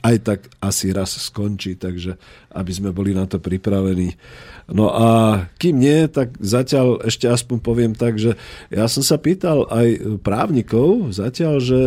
aj 0.00 0.16
tak 0.24 0.40
asi 0.64 0.96
raz 0.96 1.12
skončí, 1.12 1.76
takže 1.76 2.16
aby 2.56 2.72
sme 2.72 2.90
boli 2.90 3.12
na 3.12 3.28
to 3.28 3.36
pripravení. 3.36 4.16
No 4.72 4.88
a 4.88 5.08
kým 5.60 5.76
nie, 5.76 6.08
tak 6.08 6.40
zatiaľ 6.40 7.04
ešte 7.04 7.28
aspoň 7.28 7.58
poviem 7.60 7.92
tak, 7.92 8.16
že 8.16 8.40
ja 8.72 8.88
som 8.88 9.04
sa 9.04 9.20
pýtal 9.20 9.68
aj 9.68 10.20
právnikov 10.24 11.12
zatiaľ, 11.12 11.60
že 11.60 11.80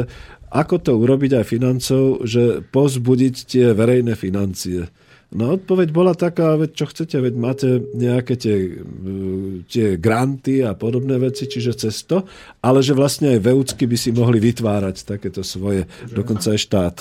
ako 0.54 0.76
to 0.78 0.92
urobiť 0.94 1.42
aj 1.42 1.46
financov, 1.50 2.22
že 2.30 2.62
pozbudiť 2.70 3.36
tie 3.50 3.66
verejné 3.74 4.14
financie. 4.14 4.86
No 5.34 5.58
odpoveď 5.58 5.90
bola 5.90 6.14
taká, 6.14 6.54
veď 6.54 6.72
čo 6.78 6.86
chcete, 6.94 7.18
veď 7.18 7.34
máte 7.34 7.70
nejaké 7.98 8.38
tie, 8.38 8.56
e, 8.70 9.66
tie 9.66 9.98
granty 9.98 10.62
a 10.62 10.78
podobné 10.78 11.18
veci, 11.18 11.50
čiže 11.50 11.90
cesto, 11.90 12.30
ale 12.62 12.86
že 12.86 12.94
vlastne 12.94 13.34
aj 13.34 13.42
veúcky 13.42 13.90
by 13.90 13.98
si 13.98 14.14
mohli 14.14 14.38
vytvárať 14.38 15.10
takéto 15.10 15.42
svoje, 15.42 15.90
dokonca 16.14 16.54
aj 16.54 16.60
štát. 16.62 16.96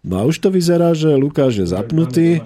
No 0.00 0.16
a 0.16 0.22
už 0.24 0.40
to 0.40 0.48
vyzerá, 0.48 0.96
že 0.96 1.12
Lukáš 1.12 1.60
je 1.60 1.66
zapnutý, 1.68 2.40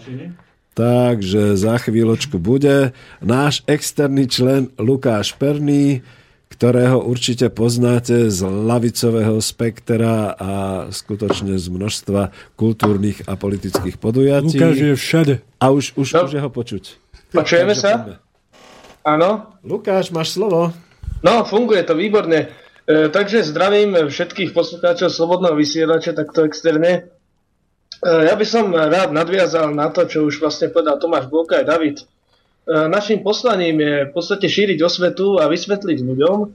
takže 0.74 1.54
za 1.54 1.78
chvíľočku 1.78 2.42
bude 2.42 2.90
náš 3.22 3.62
externý 3.70 4.26
člen 4.26 4.74
Lukáš 4.74 5.38
Perný, 5.38 6.02
ktorého 6.52 7.00
určite 7.00 7.48
poznáte 7.48 8.28
z 8.28 8.44
lavicového 8.44 9.40
spektra 9.40 10.36
a 10.36 10.52
skutočne 10.92 11.56
z 11.56 11.66
množstva 11.72 12.28
kultúrnych 12.60 13.24
a 13.24 13.40
politických 13.40 13.96
podujatí. 13.96 14.60
Lukáš 14.60 14.76
je 14.76 14.92
všade. 14.92 15.34
A 15.56 15.72
už, 15.72 15.96
už, 15.96 16.08
no. 16.12 16.28
už 16.28 16.32
je 16.36 16.40
ho 16.44 16.50
počuť. 16.52 16.84
Počujeme 17.32 17.72
sa? 17.72 18.20
Áno. 19.02 19.56
Lukáš, 19.64 20.12
máš 20.12 20.36
slovo. 20.36 20.70
No, 21.24 21.48
funguje 21.48 21.80
to 21.88 21.96
výborne. 21.96 22.52
E, 22.82 23.08
takže 23.08 23.46
zdravím 23.46 24.10
všetkých 24.10 24.50
poslucháčov 24.52 25.08
Slobodného 25.08 25.54
vysielača 25.54 26.12
takto 26.12 26.44
externe. 26.44 26.92
E, 26.92 27.02
ja 28.04 28.34
by 28.34 28.46
som 28.46 28.68
rád 28.74 29.14
nadviazal 29.14 29.70
na 29.72 29.88
to, 29.88 30.04
čo 30.04 30.26
už 30.26 30.42
vlastne 30.42 30.68
povedal 30.68 30.98
Tomáš 30.98 31.30
Blok 31.30 31.54
aj 31.56 31.64
David. 31.66 31.96
E, 32.62 32.88
našim 32.88 33.26
poslaním 33.26 33.80
je 33.82 33.94
v 34.06 34.12
podstate 34.14 34.46
šíriť 34.46 34.78
osvetu 34.86 35.42
a 35.42 35.50
vysvetliť 35.50 35.98
ľuďom, 35.98 36.36
e, 36.38 36.46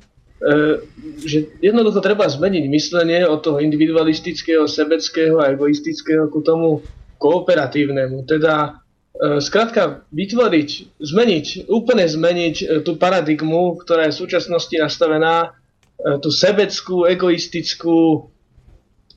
že 1.19 1.51
jednoducho 1.59 1.99
treba 1.99 2.31
zmeniť 2.31 2.63
myslenie 2.71 3.27
od 3.27 3.43
toho 3.43 3.59
individualistického, 3.59 4.71
sebeckého 4.71 5.43
a 5.43 5.51
egoistického 5.51 6.31
ku 6.31 6.39
tomu 6.39 6.79
kooperatívnemu. 7.19 8.23
Teda 8.23 8.79
e, 9.19 9.43
skrátka 9.43 10.07
vytvoriť, 10.15 10.95
zmeniť, 11.03 11.67
úplne 11.67 12.07
zmeniť 12.07 12.87
tú 12.87 12.95
paradigmu, 12.95 13.75
ktorá 13.83 14.07
je 14.07 14.15
v 14.15 14.21
súčasnosti 14.23 14.75
nastavená, 14.79 15.59
tú 16.21 16.29
sebeckú, 16.29 17.09
egoistickú, 17.09 18.29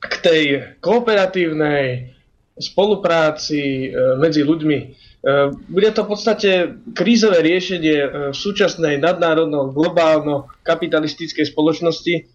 k 0.01 0.13
tej 0.25 0.43
kooperatívnej 0.81 2.09
spolupráci 2.57 3.93
medzi 4.17 4.41
ľuďmi. 4.41 4.79
E, 5.21 5.53
bude 5.69 5.93
to 5.93 6.01
v 6.01 6.09
podstate 6.09 6.49
krízové 6.97 7.45
riešenie 7.45 7.97
e, 8.01 8.07
v 8.33 8.35
súčasnej 8.35 8.97
nadnárodno, 8.97 9.69
globálno 9.69 10.49
kapitalistickej 10.65 11.45
spoločnosti, 11.45 12.25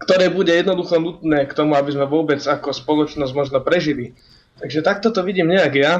ktoré 0.00 0.32
bude 0.32 0.56
jednoducho 0.56 0.96
nutné 0.96 1.44
k 1.44 1.52
tomu, 1.52 1.76
aby 1.76 1.92
sme 1.92 2.08
vôbec 2.08 2.40
ako 2.40 2.72
spoločnosť 2.72 3.32
možno 3.36 3.60
prežili. 3.60 4.16
Takže 4.56 4.80
takto 4.80 5.12
to 5.12 5.20
vidím 5.20 5.52
nejak 5.52 5.74
ja. 5.76 5.94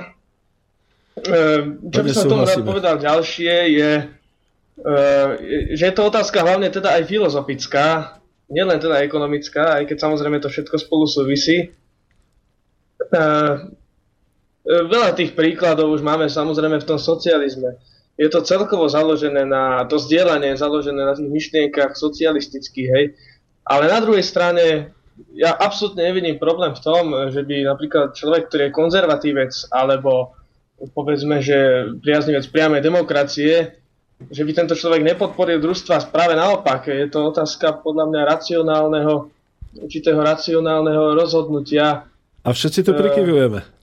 E, 1.20 1.76
čo 1.92 2.00
by 2.00 2.08
som 2.08 2.24
tomu 2.24 2.48
rád 2.48 2.64
povedal 2.64 2.96
ďalšie 2.96 3.52
je, 3.76 3.92
že 5.76 5.84
je 5.84 5.92
to 5.92 6.08
otázka 6.08 6.40
hlavne 6.40 6.72
teda 6.72 6.96
aj 6.96 7.04
filozofická, 7.04 8.16
nielen 8.48 8.80
teda 8.80 9.04
ekonomická, 9.04 9.76
aj 9.76 9.92
keď 9.92 10.08
samozrejme 10.08 10.40
to 10.40 10.48
všetko 10.48 10.80
spolu 10.80 11.04
súvisí. 11.04 11.68
E, 14.60 14.84
veľa 14.84 15.16
tých 15.16 15.32
príkladov 15.32 15.90
už 15.96 16.04
máme 16.04 16.28
samozrejme 16.28 16.80
v 16.80 16.88
tom 16.88 17.00
socializme. 17.00 17.80
Je 18.20 18.28
to 18.28 18.44
celkovo 18.44 18.84
založené 18.84 19.48
na, 19.48 19.88
to 19.88 19.96
zdieľanie 19.96 20.52
založené 20.52 21.00
na 21.00 21.16
tých 21.16 21.32
myšlienkach 21.32 21.96
socialistických, 21.96 22.88
hej. 22.92 23.04
Ale 23.64 23.88
na 23.88 23.96
druhej 24.04 24.20
strane 24.20 24.92
ja 25.32 25.56
absolútne 25.56 26.04
nevidím 26.04 26.36
problém 26.36 26.76
v 26.76 26.84
tom, 26.84 27.04
že 27.32 27.44
by 27.44 27.64
napríklad 27.64 28.12
človek, 28.12 28.48
ktorý 28.48 28.62
je 28.68 28.76
konzervatívec, 28.76 29.52
alebo 29.72 30.36
povedzme, 30.92 31.44
že 31.44 31.92
priaznivec 32.00 32.48
priamej 32.48 32.80
demokracie, 32.80 33.80
že 34.28 34.42
by 34.44 34.52
tento 34.52 34.76
človek 34.76 35.00
nepodporil 35.00 35.60
družstva 35.60 36.12
práve 36.12 36.36
naopak. 36.36 36.92
Je 36.92 37.08
to 37.08 37.32
otázka 37.32 37.80
podľa 37.80 38.12
mňa 38.12 38.20
racionálneho, 38.28 39.14
určitého 39.80 40.20
racionálneho 40.20 41.16
rozhodnutia. 41.16 42.04
A 42.44 42.48
všetci 42.52 42.84
to 42.84 42.92
prikyvujeme. 42.92 43.79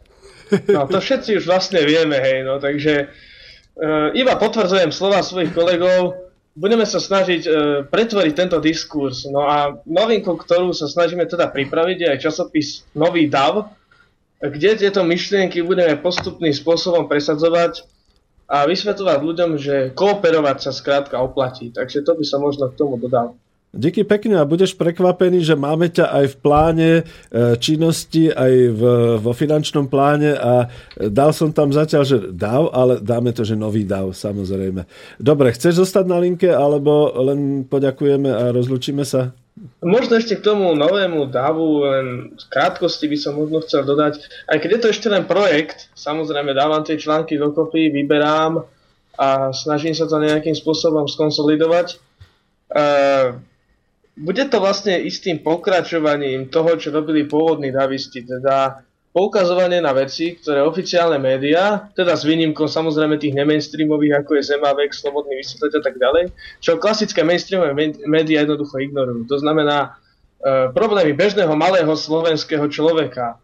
No 0.72 0.88
to 0.88 1.00
všetci 1.00 1.38
už 1.42 1.46
vlastne 1.48 1.84
vieme, 1.84 2.18
hej, 2.20 2.44
no 2.48 2.60
takže 2.62 3.10
uh, 3.10 4.10
iba 4.16 4.34
potvrdzujem 4.40 4.92
slova 4.96 5.20
svojich 5.24 5.52
kolegov, 5.52 6.16
budeme 6.56 6.88
sa 6.88 6.98
snažiť 6.98 7.42
uh, 7.46 7.54
pretvoriť 7.88 8.34
tento 8.34 8.58
diskurs. 8.64 9.28
No 9.28 9.46
a 9.46 9.78
novinku, 9.84 10.36
ktorú 10.40 10.72
sa 10.72 10.88
snažíme 10.88 11.28
teda 11.28 11.52
pripraviť, 11.52 11.98
je 12.00 12.08
aj 12.08 12.24
časopis 12.24 12.88
Nový 12.96 13.28
DAV, 13.28 13.68
kde 14.38 14.78
tieto 14.78 15.02
myšlienky 15.02 15.66
budeme 15.66 15.98
postupným 15.98 16.54
spôsobom 16.54 17.10
presadzovať 17.10 17.84
a 18.48 18.64
vysvetľovať 18.64 19.20
ľuďom, 19.20 19.52
že 19.60 19.76
kooperovať 19.92 20.58
sa 20.64 20.72
skrátka 20.72 21.20
oplatí. 21.20 21.74
Takže 21.74 22.06
to 22.06 22.16
by 22.16 22.24
som 22.24 22.40
možno 22.40 22.72
k 22.72 22.78
tomu 22.80 22.96
dodal. 22.96 23.36
Díky 23.78 24.02
pekne 24.02 24.42
a 24.42 24.50
budeš 24.50 24.74
prekvapený, 24.74 25.46
že 25.46 25.54
máme 25.54 25.94
ťa 25.94 26.10
aj 26.10 26.26
v 26.34 26.36
pláne 26.42 26.92
e, 26.98 27.04
činnosti, 27.62 28.34
aj 28.34 28.54
v, 28.74 28.82
vo 29.22 29.32
finančnom 29.38 29.86
pláne 29.86 30.34
a 30.34 30.66
dal 30.98 31.30
som 31.30 31.54
tam 31.54 31.70
zatiaľ, 31.70 32.02
že 32.02 32.18
DAV, 32.34 32.74
ale 32.74 32.94
dáme 32.98 33.30
to, 33.38 33.46
že 33.46 33.54
nový 33.54 33.86
DAV, 33.86 34.18
samozrejme. 34.18 34.90
Dobre, 35.22 35.54
chceš 35.54 35.86
zostať 35.86 36.10
na 36.10 36.18
linke, 36.18 36.50
alebo 36.50 37.14
len 37.22 37.70
poďakujeme 37.70 38.34
a 38.34 38.50
rozlučíme 38.50 39.06
sa? 39.06 39.30
Možno 39.86 40.18
ešte 40.18 40.42
k 40.42 40.46
tomu 40.46 40.74
novému 40.74 41.30
DAVu, 41.30 41.70
len 41.86 42.06
v 42.34 42.46
krátkosti 42.50 43.06
by 43.06 43.18
som 43.18 43.38
možno 43.38 43.62
chcel 43.62 43.86
dodať, 43.86 44.26
aj 44.50 44.58
keď 44.58 44.70
je 44.74 44.82
to 44.82 44.88
ešte 44.90 45.08
len 45.10 45.30
projekt, 45.30 45.94
samozrejme 45.94 46.58
dávam 46.58 46.82
tie 46.82 46.98
články 46.98 47.38
dokopy, 47.38 47.94
vyberám 47.94 48.66
a 49.18 49.54
snažím 49.54 49.94
sa 49.98 50.10
to 50.10 50.22
nejakým 50.22 50.54
spôsobom 50.54 51.10
skonsolidovať. 51.10 51.98
Uh, 52.70 53.42
bude 54.18 54.44
to 54.50 54.58
vlastne 54.58 54.98
istým 54.98 55.40
pokračovaním 55.46 56.50
toho, 56.50 56.74
čo 56.76 56.90
robili 56.90 57.30
pôvodní 57.30 57.70
davisti, 57.70 58.26
teda 58.26 58.82
poukazovanie 59.14 59.82
na 59.82 59.94
veci, 59.94 60.38
ktoré 60.38 60.62
oficiálne 60.62 61.18
médiá, 61.18 61.90
teda 61.98 62.14
s 62.14 62.26
výnimkou 62.26 62.70
samozrejme 62.70 63.18
tých 63.18 63.34
nemainstreamových, 63.34 64.22
ako 64.22 64.32
je 64.38 64.48
Zemavek, 64.54 64.94
Slobodný 64.94 65.42
vysvetleť 65.42 65.74
a 65.74 65.82
tak 65.82 65.96
ďalej, 65.98 66.24
čo 66.62 66.78
klasické 66.78 67.26
mainstreamové 67.26 67.74
médiá 68.06 68.46
jednoducho 68.46 68.78
ignorujú. 68.78 69.26
To 69.26 69.38
znamená 69.42 69.98
e, 70.42 70.70
problémy 70.70 71.18
bežného 71.18 71.54
malého 71.58 71.90
slovenského 71.98 72.70
človeka, 72.70 73.42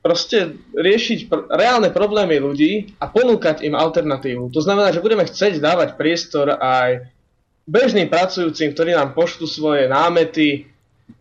proste 0.00 0.56
riešiť 0.72 1.28
pr- 1.28 1.46
reálne 1.52 1.92
problémy 1.92 2.40
ľudí 2.40 2.96
a 2.96 3.10
ponúkať 3.12 3.68
im 3.68 3.76
alternatívu. 3.76 4.48
To 4.48 4.60
znamená, 4.64 4.96
že 4.96 5.04
budeme 5.04 5.28
chcieť 5.28 5.60
dávať 5.60 6.00
priestor 6.00 6.56
aj 6.56 7.04
bežným 7.66 8.06
pracujúcim, 8.06 8.70
ktorí 8.72 8.94
nám 8.94 9.12
pošlú 9.12 9.44
svoje 9.50 9.90
námety 9.90 10.70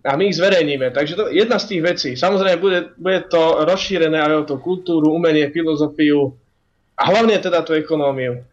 a 0.06 0.14
my 0.14 0.30
ich 0.30 0.38
zverejníme. 0.38 0.94
Takže 0.94 1.14
to 1.18 1.24
je 1.30 1.42
jedna 1.42 1.58
z 1.58 1.66
tých 1.74 1.82
vecí. 1.82 2.10
Samozrejme, 2.14 2.58
bude, 2.62 2.80
bude 2.98 3.26
to 3.26 3.66
rozšírené 3.66 4.18
aj 4.22 4.34
o 4.46 4.48
tú 4.54 4.56
kultúru, 4.62 5.14
umenie, 5.14 5.50
filozofiu 5.50 6.38
a 6.96 7.04
hlavne 7.10 7.42
teda 7.42 7.66
tú 7.66 7.74
ekonómiu. 7.74 8.46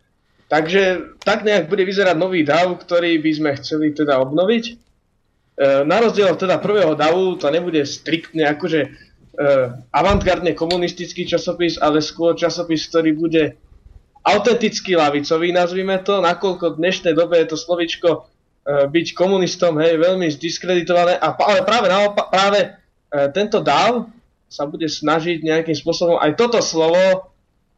Takže 0.48 1.16
tak 1.24 1.48
nejak 1.48 1.73
bude 1.73 1.85
vyzerať 1.89 2.16
nový 2.16 2.44
DAV, 2.44 2.77
ktorý 2.85 3.16
by 3.20 3.31
sme 3.32 3.51
chceli 3.56 3.97
teda 3.97 4.20
obnoviť. 4.20 4.64
E, 4.69 4.74
na 5.89 5.97
rozdiel 5.97 6.28
od 6.28 6.36
teda 6.36 6.60
prvého 6.60 6.93
DAVu 6.93 7.40
to 7.40 7.48
nebude 7.48 7.81
striktne 7.89 8.44
akože 8.52 8.81
uh, 9.32 9.81
avantgardne 9.89 10.52
komunistický 10.52 11.24
časopis, 11.24 11.81
ale 11.81 12.05
skôr 12.05 12.36
časopis, 12.36 12.85
ktorý 12.89 13.16
bude 13.16 13.56
autentický 14.23 14.94
lavicový, 14.94 15.51
nazvime 15.51 15.99
to, 16.03 16.23
nakoľko 16.23 16.74
v 16.74 16.81
dnešnej 16.81 17.15
dobe 17.15 17.43
je 17.43 17.51
to 17.51 17.59
slovičko 17.59 18.09
uh, 18.11 18.86
byť 18.86 19.07
komunistom 19.15 19.78
hej, 19.82 19.99
veľmi 19.99 20.31
zdiskreditované, 20.31 21.19
a, 21.19 21.35
ale 21.35 21.66
práve 21.66 21.86
naopak, 21.90 22.27
práve 22.31 22.61
uh, 22.70 23.28
tento 23.35 23.59
DAV 23.59 24.09
sa 24.47 24.69
bude 24.69 24.86
snažiť 24.86 25.43
nejakým 25.43 25.74
spôsobom 25.74 26.20
aj 26.20 26.36
toto 26.39 26.61
slovo 26.61 27.32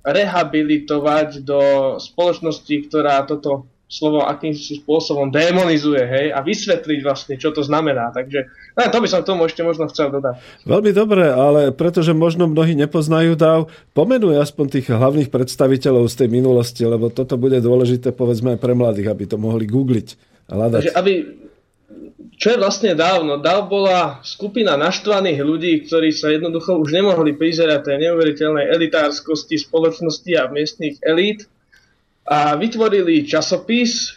rehabilitovať 0.04 1.40
do 1.40 1.60
spoločnosti, 1.96 2.74
ktorá 2.90 3.24
toto 3.24 3.64
slovo 3.84 4.24
akýmsi 4.24 4.80
spôsobom 4.82 5.28
demonizuje, 5.28 6.02
hej, 6.02 6.26
a 6.32 6.40
vysvetliť 6.40 6.98
vlastne, 7.04 7.34
čo 7.36 7.52
to 7.52 7.62
znamená. 7.62 8.10
Takže 8.10 8.48
ne, 8.48 8.84
to 8.90 8.98
by 8.98 9.08
som 9.08 9.20
k 9.22 9.28
tomu 9.28 9.44
ešte 9.46 9.62
možno 9.62 9.86
chcel 9.92 10.10
dodať. 10.10 10.40
Veľmi 10.64 10.90
dobre, 10.90 11.28
ale 11.30 11.70
pretože 11.70 12.16
možno 12.16 12.48
mnohí 12.48 12.74
nepoznajú 12.74 13.36
DAV, 13.36 13.68
pomenuj 13.92 14.40
aspoň 14.40 14.80
tých 14.80 14.86
hlavných 14.90 15.28
predstaviteľov 15.30 16.10
z 16.10 16.14
tej 16.24 16.28
minulosti, 16.32 16.82
lebo 16.82 17.12
toto 17.12 17.36
bude 17.36 17.60
dôležité, 17.60 18.10
povedzme, 18.10 18.56
aj 18.56 18.62
pre 18.64 18.72
mladých, 18.72 19.12
aby 19.12 19.24
to 19.28 19.36
mohli 19.36 19.68
googliť 19.68 20.08
a 20.48 20.52
hľadať. 20.58 20.80
Takže 20.80 20.96
aby, 20.98 21.12
čo 22.34 22.46
je 22.50 22.58
vlastne 22.58 22.90
dávno? 22.98 23.38
DAV 23.38 23.70
bola 23.70 24.00
skupina 24.26 24.74
naštvaných 24.74 25.38
ľudí, 25.44 25.72
ktorí 25.86 26.10
sa 26.10 26.34
jednoducho 26.34 26.80
už 26.80 26.90
nemohli 26.90 27.36
prizerať 27.36 27.94
tej 27.94 27.96
neuveriteľnej 28.10 28.74
elitárskosti 28.74 29.60
spoločnosti 29.60 30.32
a 30.34 30.50
miestných 30.50 30.98
elít 31.04 31.46
a 32.24 32.56
vytvorili 32.56 33.28
časopis, 33.28 34.16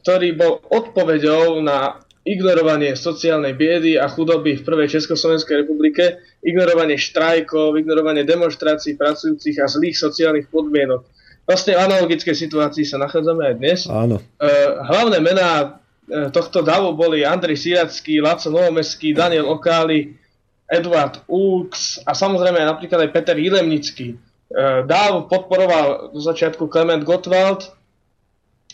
ktorý 0.00 0.36
bol 0.36 0.60
odpoveďou 0.68 1.60
na 1.60 2.00
ignorovanie 2.24 2.96
sociálnej 2.96 3.52
biedy 3.52 4.00
a 4.00 4.08
chudoby 4.08 4.56
v 4.56 4.64
prvej 4.64 4.96
Československej 4.96 5.64
republike, 5.64 6.24
ignorovanie 6.40 6.96
štrajkov, 6.96 7.76
ignorovanie 7.76 8.24
demonstrácií 8.24 8.96
pracujúcich 8.96 9.60
a 9.60 9.68
zlých 9.68 9.96
sociálnych 10.00 10.48
podmienok. 10.48 11.04
Vlastne 11.44 11.76
v 11.76 11.84
analogickej 11.84 12.32
situácii 12.32 12.88
sa 12.88 12.96
nachádzame 12.96 13.52
aj 13.52 13.54
dnes. 13.60 13.80
Áno. 13.84 14.16
E, 14.40 14.48
hlavné 14.88 15.20
mená 15.20 15.48
e, 16.08 16.32
tohto 16.32 16.64
davu 16.64 16.96
boli 16.96 17.20
Andrej 17.20 17.60
Siracký, 17.60 18.24
Laco 18.24 18.48
Novomeský, 18.48 19.12
Daniel 19.12 19.52
Okály, 19.52 20.16
Eduard 20.64 21.20
Ulks 21.28 22.00
a 22.08 22.16
samozrejme 22.16 22.56
napríklad 22.64 23.04
aj 23.04 23.10
Peter 23.12 23.36
Jilemnický. 23.36 24.16
Eh, 24.54 24.86
Dáv 24.86 25.26
podporoval 25.26 26.14
do 26.14 26.20
začiatku 26.22 26.70
Klement 26.70 27.02
Gottwald, 27.02 27.74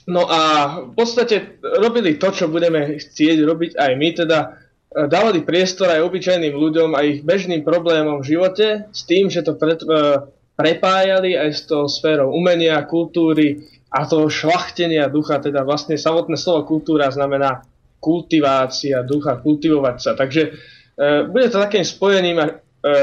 no 0.04 0.28
a 0.28 0.40
v 0.84 0.92
podstate 0.92 1.56
robili 1.64 2.20
to, 2.20 2.28
čo 2.36 2.52
budeme 2.52 3.00
chcieť 3.00 3.38
robiť 3.40 3.70
aj 3.80 3.92
my, 3.96 4.08
teda 4.12 4.38
eh, 4.44 5.08
dávali 5.08 5.40
priestor 5.40 5.88
aj 5.88 6.04
obyčajným 6.04 6.52
ľuďom 6.52 6.92
a 6.92 7.00
ich 7.00 7.24
bežným 7.24 7.64
problémom 7.64 8.20
v 8.20 8.28
živote 8.36 8.92
s 8.92 9.00
tým, 9.08 9.32
že 9.32 9.40
to 9.40 9.56
pre, 9.56 9.80
eh, 9.80 10.28
prepájali 10.60 11.40
aj 11.40 11.50
s 11.56 11.60
tou 11.64 11.88
sférou 11.88 12.36
umenia, 12.36 12.76
kultúry 12.84 13.64
a 13.88 14.04
toho 14.04 14.28
šlachtenia 14.28 15.08
ducha, 15.08 15.40
teda 15.40 15.64
vlastne 15.64 15.96
samotné 15.96 16.36
slovo 16.36 16.68
kultúra 16.68 17.08
znamená 17.08 17.64
kultivácia 17.98 19.02
ducha, 19.02 19.40
kultivovať 19.42 19.96
sa. 19.98 20.12
Takže 20.14 20.42
e, 20.46 20.50
bude 21.26 21.50
to 21.50 21.58
takým 21.58 21.82
spojením 21.82 22.38
e, 22.38 22.48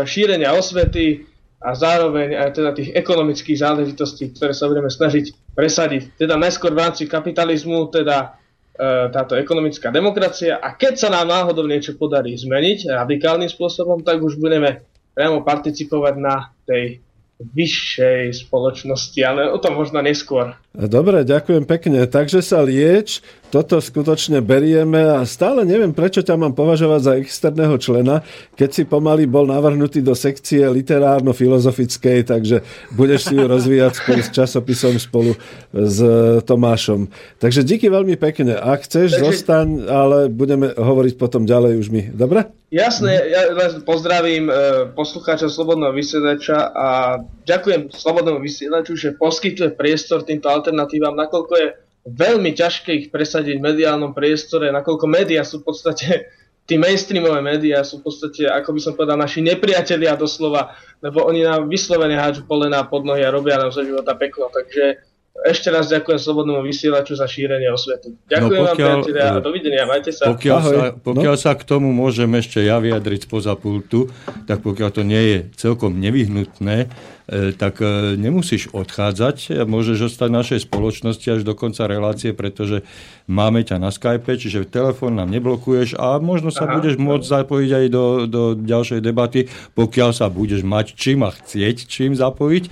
šírenia 0.08 0.56
osvety, 0.56 1.28
a 1.58 1.74
zároveň 1.74 2.38
aj 2.38 2.50
teda 2.54 2.72
tých 2.78 2.94
ekonomických 2.94 3.58
záležitostí, 3.58 4.38
ktoré 4.38 4.54
sa 4.54 4.70
budeme 4.70 4.94
snažiť 4.94 5.58
presadiť. 5.58 6.14
Teda 6.14 6.38
najskôr 6.38 6.70
v 6.70 6.86
rámci 6.86 7.10
kapitalizmu, 7.10 7.90
teda 7.90 8.38
e, 8.78 9.10
táto 9.10 9.34
ekonomická 9.34 9.90
demokracia 9.90 10.62
a 10.62 10.78
keď 10.78 10.94
sa 11.02 11.10
nám 11.10 11.34
náhodou 11.34 11.66
niečo 11.66 11.98
podarí 11.98 12.38
zmeniť 12.38 12.94
radikálnym 12.94 13.50
spôsobom, 13.50 14.06
tak 14.06 14.22
už 14.22 14.38
budeme 14.38 14.86
priamo 15.18 15.42
participovať 15.42 16.16
na 16.22 16.54
tej 16.70 17.02
vyššej 17.42 18.50
spoločnosti, 18.50 19.18
ale 19.26 19.50
o 19.50 19.58
tom 19.58 19.78
možno 19.78 20.02
neskôr. 20.02 20.58
Dobre, 20.78 21.26
ďakujem 21.26 21.66
pekne. 21.66 22.06
Takže 22.06 22.46
sa 22.46 22.62
lieč, 22.62 23.26
toto 23.50 23.82
skutočne 23.82 24.46
berieme 24.46 25.10
a 25.10 25.26
stále 25.26 25.66
neviem, 25.66 25.90
prečo 25.90 26.22
ťa 26.22 26.38
mám 26.38 26.54
považovať 26.54 27.02
za 27.02 27.14
externého 27.18 27.82
člena, 27.82 28.22
keď 28.54 28.70
si 28.70 28.84
pomaly 28.86 29.26
bol 29.26 29.50
navrhnutý 29.50 30.06
do 30.06 30.14
sekcie 30.14 30.62
literárno-filozofickej, 30.70 32.30
takže 32.30 32.62
budeš 32.94 33.26
si 33.26 33.34
ju 33.34 33.50
rozvíjať 33.58 34.06
spolu 34.06 34.22
s 34.22 34.30
časopisom 34.30 34.94
spolu 35.02 35.34
s 35.74 35.98
Tomášom. 36.46 37.10
Takže 37.42 37.66
díky 37.66 37.90
veľmi 37.90 38.14
pekne. 38.14 38.54
Ak 38.54 38.86
chceš, 38.86 39.18
takže... 39.18 39.24
zostaň, 39.34 39.90
ale 39.90 40.30
budeme 40.30 40.78
hovoriť 40.78 41.18
potom 41.18 41.50
ďalej 41.50 41.74
už 41.82 41.88
my. 41.90 42.04
Dobre? 42.14 42.54
Jasné, 42.68 43.32
ja 43.32 43.48
pozdravím 43.88 44.52
e, 44.52 44.54
poslucháča 44.92 45.48
Slobodného 45.48 45.96
vysielača 45.96 46.68
a 46.76 47.16
ďakujem 47.48 47.96
Slobodnému 47.96 48.44
vysielaču, 48.44 48.92
že 49.00 49.16
poskytuje 49.16 49.72
priestor 49.72 50.28
týmto 50.28 50.52
alternatívam, 50.68 51.16
nakoľko 51.16 51.54
je 51.56 51.68
veľmi 52.04 52.52
ťažké 52.52 52.92
ich 52.92 53.08
presadiť 53.08 53.56
v 53.56 53.66
mediálnom 53.72 54.12
priestore, 54.12 54.68
nakoľko 54.68 55.08
médiá 55.08 55.48
sú 55.48 55.64
v 55.64 55.72
podstate, 55.72 56.28
tí 56.68 56.76
mainstreamové 56.76 57.40
médiá 57.40 57.88
sú 57.88 58.04
v 58.04 58.12
podstate, 58.12 58.44
ako 58.52 58.76
by 58.76 58.80
som 58.84 58.94
povedal, 59.00 59.16
naši 59.16 59.40
nepriatelia 59.40 60.20
doslova, 60.20 60.76
lebo 61.00 61.24
oni 61.24 61.48
nám 61.48 61.72
vyslovene 61.72 62.20
hádžu 62.20 62.44
polená 62.44 62.84
pod 62.84 63.08
nohy 63.08 63.24
a 63.24 63.32
robia 63.32 63.56
nám 63.56 63.72
za 63.72 63.88
života 63.88 64.12
peklo, 64.20 64.52
takže 64.52 65.00
ešte 65.46 65.70
raz 65.70 65.86
ďakujem 65.88 66.18
Slobodnému 66.18 66.66
vysielaču 66.66 67.14
za 67.14 67.30
šírenie 67.30 67.70
osvetu. 67.70 68.18
Ďakujem 68.26 68.58
no 68.58 68.68
pokiaľ, 68.74 68.90
vám, 68.90 69.02
priatelia, 69.06 69.30
a 69.30 69.44
dovidenia, 69.46 69.84
majte 69.86 70.10
sa. 70.10 70.34
Pokiaľ, 70.34 70.60
sa, 70.66 70.86
pokiaľ 70.98 71.36
no? 71.38 71.40
sa 71.40 71.52
k 71.54 71.62
tomu 71.62 71.94
môžem 71.94 72.28
ešte 72.42 72.66
ja 72.66 72.82
vyjadriť 72.82 73.30
spoza 73.30 73.54
pultu, 73.54 74.10
tak 74.50 74.66
pokiaľ 74.66 74.90
to 74.90 75.06
nie 75.06 75.24
je 75.30 75.38
celkom 75.54 75.94
nevyhnutné, 76.02 76.90
tak 77.28 77.84
e, 77.84 78.16
nemusíš 78.16 78.72
odchádzať, 78.72 79.68
môžeš 79.68 80.16
ostať 80.16 80.28
v 80.32 80.38
našej 80.40 80.60
spoločnosti 80.64 81.28
až 81.28 81.42
do 81.44 81.52
konca 81.60 81.84
relácie, 81.84 82.32
pretože 82.32 82.88
máme 83.28 83.68
ťa 83.68 83.84
na 83.84 83.92
Skype, 83.92 84.40
čiže 84.40 84.64
telefón 84.64 85.20
nám 85.20 85.28
neblokuješ 85.36 86.00
a 86.00 86.24
možno 86.24 86.56
sa 86.56 86.64
Aha. 86.64 86.80
budeš 86.80 86.96
môcť 86.96 87.28
zapojiť 87.28 87.72
aj 87.84 87.86
do, 87.92 88.06
do 88.32 88.44
ďalšej 88.56 89.04
debaty, 89.04 89.52
pokiaľ 89.76 90.16
sa 90.16 90.32
budeš 90.32 90.64
mať 90.64 90.96
čím 90.96 91.28
a 91.28 91.36
chcieť 91.36 91.92
čím 91.92 92.16
zapojiť. 92.16 92.64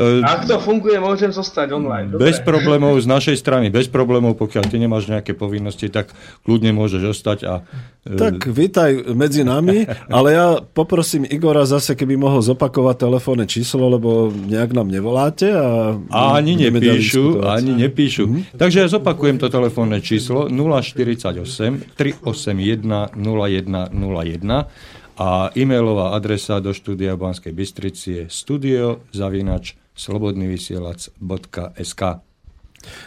E, 0.00 0.24
Ak 0.24 0.48
to 0.48 0.56
funguje, 0.56 0.96
môžem 0.96 1.28
zostať 1.28 1.76
online. 1.76 2.16
Dobre. 2.16 2.32
Bez 2.32 2.40
problémov 2.40 2.96
z 3.04 3.04
našej 3.04 3.36
strany, 3.36 3.68
bez 3.68 3.92
problémov, 3.92 4.32
pokiaľ 4.40 4.64
ty 4.64 4.80
nemáš 4.80 5.12
nejaké 5.12 5.36
povinnosti, 5.36 5.92
tak 5.92 6.08
kľudne 6.48 6.72
môžeš 6.72 7.02
ostať. 7.12 7.38
A, 7.44 7.54
tak 8.00 8.48
vítaj 8.48 9.12
medzi 9.12 9.44
nami, 9.44 9.84
ale 10.08 10.28
ja 10.32 10.56
poprosím 10.64 11.28
Igora 11.28 11.68
zase, 11.68 11.92
keby 11.92 12.16
mohol 12.16 12.40
zopakovať 12.40 12.96
telefónne 12.96 13.44
číslo, 13.44 13.89
lebo 13.90 14.30
nejak 14.30 14.70
nám 14.70 14.88
nevoláte. 14.88 15.50
A, 15.50 15.98
a 16.10 16.38
ani 16.38 16.54
nepíšu, 16.54 17.42
ani 17.42 17.74
nepíšu. 17.74 18.26
Mm-hmm. 18.26 18.42
Takže 18.54 18.80
ja 18.80 18.88
zopakujem 18.88 19.42
to 19.42 19.50
telefónne 19.50 19.98
číslo 19.98 20.46
048 20.46 21.34
381 21.98 23.18
0101 23.18 24.70
a 25.20 25.52
e-mailová 25.52 26.16
adresa 26.16 26.64
do 26.64 26.72
štúdia 26.72 27.12
Banskej 27.18 27.52
Bystrici 27.52 28.24
je 28.24 28.32
studio 28.32 29.04
zavinač 29.12 29.76
slobodnyvysielac.sk. 29.92 32.02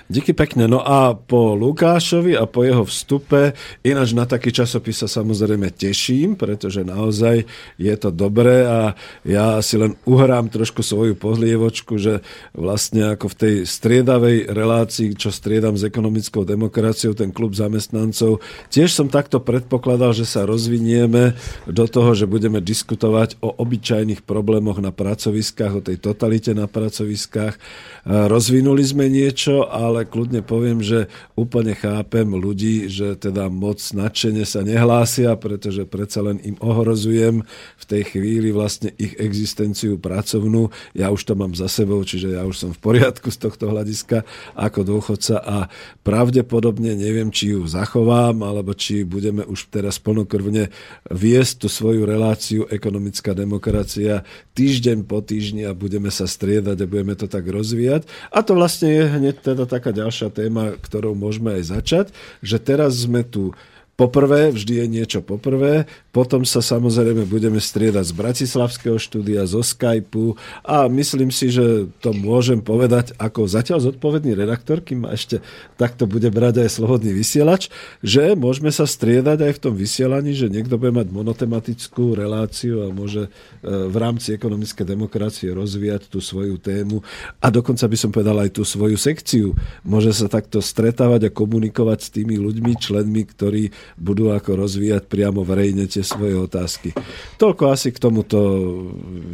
Díky 0.05 0.37
pekne. 0.37 0.69
No 0.69 0.85
a 0.85 1.17
po 1.17 1.57
Lukášovi 1.57 2.37
a 2.37 2.45
po 2.45 2.61
jeho 2.61 2.85
vstupe, 2.85 3.57
ináč 3.81 4.13
na 4.13 4.29
taký 4.29 4.53
časopis 4.53 5.01
sa 5.01 5.09
samozrejme 5.09 5.73
teším, 5.73 6.37
pretože 6.37 6.85
naozaj 6.85 7.49
je 7.81 7.95
to 7.97 8.13
dobré 8.13 8.69
a 8.69 8.93
ja 9.25 9.57
si 9.65 9.81
len 9.81 9.97
uhrám 10.05 10.53
trošku 10.53 10.85
svoju 10.85 11.17
pozlievočku, 11.17 11.97
že 11.97 12.21
vlastne 12.53 13.17
ako 13.17 13.33
v 13.33 13.35
tej 13.35 13.55
striedavej 13.65 14.53
relácii, 14.53 15.17
čo 15.17 15.33
striedam 15.33 15.73
s 15.73 15.87
ekonomickou 15.87 16.45
demokraciou, 16.45 17.17
ten 17.17 17.33
klub 17.33 17.57
zamestnancov, 17.57 18.45
tiež 18.69 18.93
som 18.93 19.09
takto 19.09 19.41
predpokladal, 19.41 20.13
že 20.13 20.29
sa 20.29 20.45
rozvinieme 20.45 21.33
do 21.65 21.85
toho, 21.89 22.13
že 22.13 22.29
budeme 22.29 22.61
diskutovať 22.61 23.41
o 23.41 23.49
obyčajných 23.57 24.21
problémoch 24.21 24.77
na 24.77 24.93
pracoviskách, 24.93 25.73
o 25.73 25.81
tej 25.81 25.97
totalite 25.97 26.53
na 26.53 26.69
pracoviskách. 26.69 27.57
Rozvinuli 28.05 28.83
sme 28.85 29.09
niečo, 29.09 29.62
ale 29.67 30.07
kľudne 30.07 30.43
poviem, 30.43 30.83
že 30.83 31.11
úplne 31.33 31.75
chápem 31.75 32.27
ľudí, 32.27 32.87
že 32.91 33.15
teda 33.15 33.47
moc 33.47 33.79
nadšene 33.79 34.43
sa 34.43 34.63
nehlásia, 34.65 35.35
pretože 35.39 35.85
predsa 35.87 36.23
len 36.23 36.39
im 36.43 36.57
ohrozujem 36.59 37.43
v 37.79 37.83
tej 37.85 38.03
chvíli 38.15 38.49
vlastne 38.51 38.91
ich 38.95 39.15
existenciu 39.19 39.99
pracovnú. 39.99 40.71
Ja 40.97 41.11
už 41.11 41.23
to 41.27 41.33
mám 41.33 41.53
za 41.53 41.67
sebou, 41.71 42.01
čiže 42.03 42.35
ja 42.35 42.43
už 42.47 42.55
som 42.55 42.71
v 42.71 42.79
poriadku 42.79 43.29
z 43.31 43.37
tohto 43.49 43.71
hľadiska 43.71 44.27
ako 44.55 44.79
dôchodca 44.83 45.35
a 45.39 45.57
pravdepodobne 46.03 46.95
neviem, 46.95 47.31
či 47.31 47.55
ju 47.55 47.65
zachovám, 47.65 48.43
alebo 48.43 48.75
či 48.75 49.03
budeme 49.03 49.43
už 49.43 49.71
teraz 49.71 49.99
plnokrvne 49.99 50.69
viesť 51.09 51.65
tú 51.65 51.67
svoju 51.71 52.03
reláciu 52.03 52.67
ekonomická 52.69 53.31
demokracia 53.33 54.27
týždeň 54.53 55.05
po 55.05 55.19
týždni 55.23 55.65
a 55.65 55.73
budeme 55.73 56.13
sa 56.13 56.29
striedať 56.29 56.77
a 56.83 56.89
budeme 56.89 57.13
to 57.17 57.25
tak 57.25 57.45
rozvíjať. 57.49 58.05
A 58.29 58.45
to 58.45 58.53
vlastne 58.53 58.89
je 58.89 59.03
hneď 59.09 59.35
teda 59.53 59.69
taká 59.69 59.93
ďalšia 59.93 60.33
téma, 60.33 60.75
ktorou 60.81 61.13
môžeme 61.13 61.61
aj 61.61 61.63
začať, 61.79 62.05
že 62.41 62.57
teraz 62.57 63.05
sme 63.05 63.21
tu 63.21 63.53
Poprvé, 63.93 64.49
vždy 64.49 64.73
je 64.81 64.87
niečo 64.89 65.19
poprvé, 65.21 65.85
potom 66.13 66.45
sa 66.45 66.61
samozrejme 66.61 67.25
budeme 67.25 67.57
striedať 67.57 68.05
z 68.05 68.13
Bratislavského 68.13 69.01
štúdia, 69.01 69.49
zo 69.49 69.65
Skypeu 69.65 70.37
a 70.61 70.85
myslím 70.85 71.33
si, 71.33 71.49
že 71.49 71.89
to 72.05 72.13
môžem 72.13 72.61
povedať 72.61 73.17
ako 73.17 73.49
zatiaľ 73.49 73.81
zodpovedný 73.81 74.37
redaktor, 74.37 74.85
kým 74.85 75.09
ma 75.09 75.17
ešte 75.17 75.41
takto 75.73 76.05
bude 76.05 76.29
brať 76.29 76.61
aj 76.61 76.69
slobodný 76.69 77.17
vysielač, 77.17 77.73
že 78.05 78.37
môžeme 78.37 78.69
sa 78.69 78.85
striedať 78.85 79.41
aj 79.41 79.51
v 79.57 79.61
tom 79.65 79.73
vysielaní, 79.73 80.37
že 80.37 80.53
niekto 80.53 80.77
bude 80.77 80.93
mať 80.93 81.09
monotematickú 81.09 82.13
reláciu 82.13 82.85
a 82.85 82.93
môže 82.93 83.25
e, 83.25 83.29
v 83.65 83.95
rámci 83.97 84.37
ekonomické 84.37 84.85
demokracie 84.85 85.49
rozvíjať 85.49 86.13
tú 86.13 86.21
svoju 86.21 86.61
tému 86.61 87.01
a 87.41 87.49
dokonca 87.49 87.89
by 87.89 87.97
som 87.97 88.13
povedal 88.13 88.37
aj 88.37 88.53
tú 88.53 88.61
svoju 88.61 89.01
sekciu. 89.01 89.57
Môže 89.81 90.13
sa 90.13 90.29
takto 90.29 90.61
stretávať 90.61 91.33
a 91.33 91.33
komunikovať 91.33 91.99
s 92.05 92.09
tými 92.13 92.37
ľuďmi, 92.37 92.71
členmi, 92.77 93.25
ktorí 93.25 93.73
budú 93.97 94.29
ako 94.29 94.61
rozvíjať 94.61 95.09
priamo 95.09 95.41
verejne 95.41 95.89
tie 95.89 96.02
svoje 96.03 96.35
otázky. 96.37 96.93
Toľko 97.39 97.73
asi 97.73 97.91
k 97.91 97.97
tomuto 97.99 98.39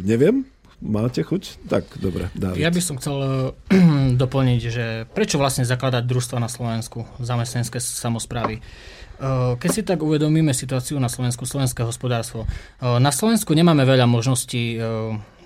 neviem. 0.02 0.46
Máte 0.80 1.20
chuť? 1.20 1.68
Tak, 1.68 2.00
dobre. 2.00 2.32
Dávid. 2.32 2.56
Ja 2.56 2.72
by 2.72 2.80
som 2.80 2.96
chcel 2.96 3.16
eh, 3.20 4.16
doplniť, 4.22 4.60
že 4.64 4.84
prečo 5.12 5.36
vlastne 5.36 5.68
zakladať 5.68 6.08
družstva 6.08 6.40
na 6.40 6.48
Slovensku, 6.48 7.04
zamestnanské 7.20 7.76
samozprávy. 7.84 8.64
Eh, 8.64 9.52
keď 9.60 9.70
si 9.70 9.84
tak 9.84 10.00
uvedomíme 10.00 10.56
situáciu 10.56 10.96
na 10.96 11.12
Slovensku, 11.12 11.44
slovenské 11.44 11.84
hospodárstvo. 11.84 12.48
Eh, 12.48 12.96
na 12.96 13.12
Slovensku 13.12 13.52
nemáme 13.52 13.84
veľa 13.84 14.08
možností, 14.08 14.80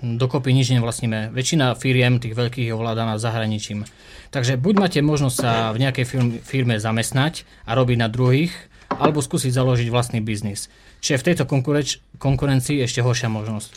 dokopy 0.05 0.55
nič 0.55 0.71
nevlastníme. 0.71 1.35
Väčšina 1.35 1.75
firiem 1.75 2.19
tých 2.19 2.35
veľkých 2.35 2.71
je 2.71 2.75
ovládaná 2.75 3.19
zahraničím. 3.19 3.87
Takže 4.31 4.59
buď 4.59 4.73
máte 4.75 4.99
možnosť 4.99 5.35
sa 5.35 5.71
v 5.71 5.81
nejakej 5.83 6.05
firme 6.43 6.75
zamestnať 6.79 7.47
a 7.63 7.71
robiť 7.73 7.97
na 7.99 8.11
druhých, 8.11 8.51
alebo 8.91 9.23
skúsiť 9.23 9.51
založiť 9.51 9.87
vlastný 9.89 10.19
biznis. 10.21 10.67
Čiže 11.05 11.21
v 11.21 11.27
tejto 11.29 11.45
konkurencii 12.17 12.81
je 12.81 12.85
ešte 12.89 13.05
horšia 13.05 13.29
možnosť. 13.29 13.69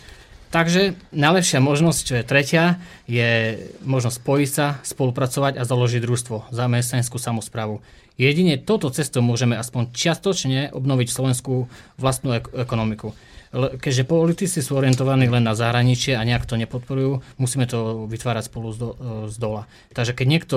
Takže 0.49 0.97
najlepšia 1.13 1.61
možnosť, 1.61 2.01
čo 2.01 2.15
je 2.17 2.25
tretia, 2.25 2.65
je 3.05 3.61
možnosť 3.85 4.17
spojiť 4.17 4.49
sa, 4.49 4.81
spolupracovať 4.81 5.61
a 5.61 5.69
založiť 5.69 6.01
družstvo, 6.01 6.49
zamestnaneckú 6.49 7.21
samozprávu. 7.21 7.85
Jedine 8.17 8.57
toto 8.57 8.89
cestou 8.89 9.21
môžeme 9.21 9.61
aspoň 9.61 9.93
čiastočne 9.93 10.73
obnoviť 10.73 11.09
slovenskú 11.13 11.69
vlastnú 12.01 12.41
ek- 12.41 12.49
ekonomiku. 12.65 13.13
Keďže 13.53 14.09
politici 14.09 14.59
sú 14.65 14.81
orientovaní 14.81 15.29
len 15.29 15.45
na 15.45 15.53
zahraničie 15.53 16.17
a 16.17 16.25
nejak 16.25 16.49
to 16.49 16.57
nepodporujú, 16.57 17.21
musíme 17.37 17.69
to 17.69 18.09
vytvárať 18.09 18.49
spolu 18.49 18.73
z, 18.73 18.77
do, 18.81 18.89
z 19.29 19.37
dola. 19.37 19.69
Takže 19.93 20.17
keď 20.17 20.27
niekto 20.29 20.57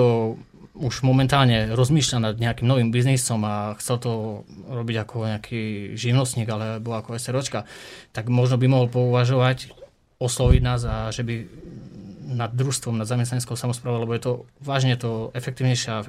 už 0.72 1.04
momentálne 1.04 1.76
rozmýšľa 1.76 2.18
nad 2.32 2.34
nejakým 2.40 2.64
novým 2.64 2.88
biznisom 2.88 3.44
a 3.44 3.76
chcel 3.76 3.96
to 4.00 4.12
robiť 4.72 4.96
ako 5.04 5.16
nejaký 5.28 5.62
živnostník 6.00 6.48
alebo 6.48 6.96
ako 6.96 7.20
SROčka, 7.20 7.68
tak 8.16 8.32
možno 8.32 8.56
by 8.56 8.66
mohol 8.72 8.88
pouvažovať, 8.88 9.76
osloviť 10.16 10.60
nás 10.64 10.80
a 10.88 11.12
že 11.12 11.26
by 11.26 11.34
nad 12.32 12.50
družstvom, 12.56 12.96
nad 12.96 13.04
zamestnaneckou 13.04 13.54
samozprávou, 13.54 14.08
lebo 14.08 14.16
je 14.16 14.24
to 14.24 14.32
vážne 14.64 14.96
to 14.96 15.28
efektívnejšia 15.36 15.94
e, 16.00 16.06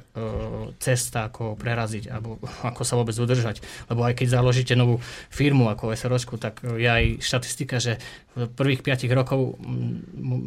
cesta, 0.80 1.28
ako 1.28 1.54
preraziť, 1.60 2.08
alebo 2.08 2.40
ako 2.70 2.82
sa 2.82 2.96
vôbec 2.96 3.12
udržať. 3.14 3.60
Lebo 3.92 4.08
aj 4.08 4.16
keď 4.16 4.40
založíte 4.40 4.74
novú 4.74 4.98
firmu 5.28 5.68
ako 5.68 5.92
SROčku, 5.92 6.40
tak 6.40 6.64
je 6.64 6.88
aj 6.88 7.20
štatistika, 7.20 7.76
že 7.76 8.00
v 8.34 8.48
prvých 8.50 8.82
5 8.82 9.04
rokov 9.12 9.60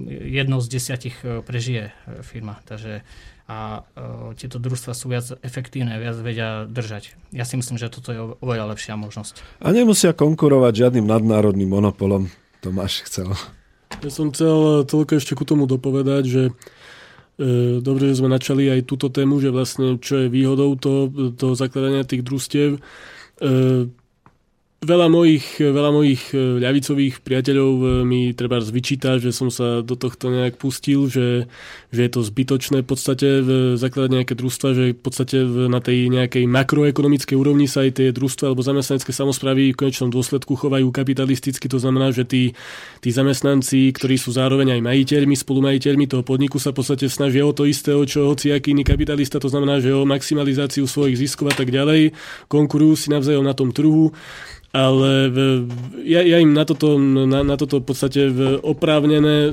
jednou 0.09 0.59
z 0.59 0.67
desiatich 0.67 1.15
e, 1.21 1.45
prežije 1.45 1.93
e, 1.93 2.21
firma. 2.25 2.59
Takže 2.65 3.05
a 3.47 3.79
uh, 3.79 4.35
tieto 4.35 4.59
družstva 4.59 4.91
sú 4.91 5.07
viac 5.07 5.31
efektívne, 5.39 5.95
viac 5.95 6.19
vedia 6.19 6.67
držať. 6.67 7.15
Ja 7.31 7.47
si 7.47 7.55
myslím, 7.55 7.79
že 7.79 7.87
toto 7.87 8.09
je 8.11 8.19
oveľa 8.43 8.75
lepšia 8.75 8.99
možnosť. 8.99 9.63
A 9.63 9.71
nemusia 9.71 10.11
konkurovať 10.11 10.83
žiadnym 10.83 11.07
nadnárodným 11.07 11.71
monopolom. 11.71 12.27
Tomáš 12.59 13.07
chcel. 13.07 13.31
Ja 14.03 14.11
som 14.11 14.35
chcel 14.35 14.83
toľko 14.83 15.11
ešte 15.15 15.33
ku 15.33 15.47
tomu 15.47 15.63
dopovedať, 15.63 16.23
že 16.27 16.43
e, 17.39 17.79
dobre, 17.79 18.11
že 18.11 18.19
sme 18.19 18.27
načali 18.27 18.67
aj 18.67 18.83
túto 18.83 19.07
tému, 19.07 19.39
že 19.39 19.49
vlastne 19.49 19.95
čo 19.95 20.25
je 20.25 20.27
výhodou 20.27 20.75
to, 20.75 21.07
to 21.39 21.55
zakladania 21.55 22.03
tých 22.03 22.27
družstiev. 22.27 22.77
E, 22.77 22.79
Veľa 24.77 25.09
mojich, 25.09 25.57
veľa 25.57 25.89
mojich 25.89 26.37
e, 26.37 26.61
ľavicových 26.61 27.25
priateľov 27.25 27.71
e, 27.81 27.85
mi 28.05 28.29
treba 28.37 28.61
vyčíta, 28.61 29.17
že 29.17 29.33
som 29.33 29.49
sa 29.49 29.81
do 29.81 29.97
tohto 29.97 30.29
nejak 30.29 30.61
pustil, 30.61 31.09
že, 31.09 31.49
že 31.89 32.05
je 32.05 32.11
to 32.13 32.21
zbytočné 32.21 32.85
v 32.85 32.87
podstate 32.87 33.41
zakladať 33.73 34.09
nejaké 34.13 34.37
družstva, 34.37 34.69
že 34.77 34.85
v 34.93 35.01
podstate 35.01 35.41
na 35.65 35.81
tej 35.81 36.13
nejakej 36.13 36.45
makroekonomickej 36.45 37.33
úrovni 37.33 37.65
sa 37.65 37.89
aj 37.89 37.97
tie 37.97 38.13
družstva 38.13 38.53
alebo 38.53 38.61
zamestnanecké 38.61 39.09
samozpravy 39.09 39.73
v 39.73 39.79
konečnom 39.81 40.13
dôsledku 40.13 40.53
chovajú 40.53 40.93
kapitalisticky. 40.93 41.65
To 41.73 41.81
znamená, 41.81 42.13
že 42.13 42.29
tí, 42.29 42.53
tí 43.01 43.09
zamestnanci, 43.09 43.89
ktorí 43.97 44.21
sú 44.21 44.29
zároveň 44.29 44.77
aj 44.77 44.81
majiteľmi, 44.85 45.33
spolumajiteľmi 45.33 46.05
toho 46.05 46.21
podniku 46.21 46.61
sa 46.61 46.69
v 46.69 46.85
podstate 46.85 47.09
snažia 47.09 47.41
o 47.41 47.49
to 47.49 47.65
isté, 47.65 47.97
o 47.97 48.05
čo 48.05 48.29
hociaký 48.29 48.77
iný 48.77 48.85
kapitalista, 48.85 49.41
to 49.41 49.49
znamená, 49.49 49.81
že 49.81 49.89
o 49.89 50.05
maximalizáciu 50.05 50.85
svojich 50.85 51.17
ziskov 51.17 51.49
a 51.49 51.57
tak 51.57 51.73
ďalej, 51.73 52.13
konkurujú 52.45 52.93
si 52.93 53.07
navzájom 53.09 53.41
na 53.41 53.57
tom 53.57 53.73
trhu 53.73 54.13
ale 54.77 55.33
ja, 56.05 56.21
ja 56.21 56.37
im 56.37 56.53
na 56.53 56.61
toto, 56.61 57.01
na, 57.01 57.41
na 57.41 57.55
toto 57.57 57.81
v 57.81 57.89
podstate 57.89 58.29
oprávnené 58.61 59.49
e, 59.49 59.51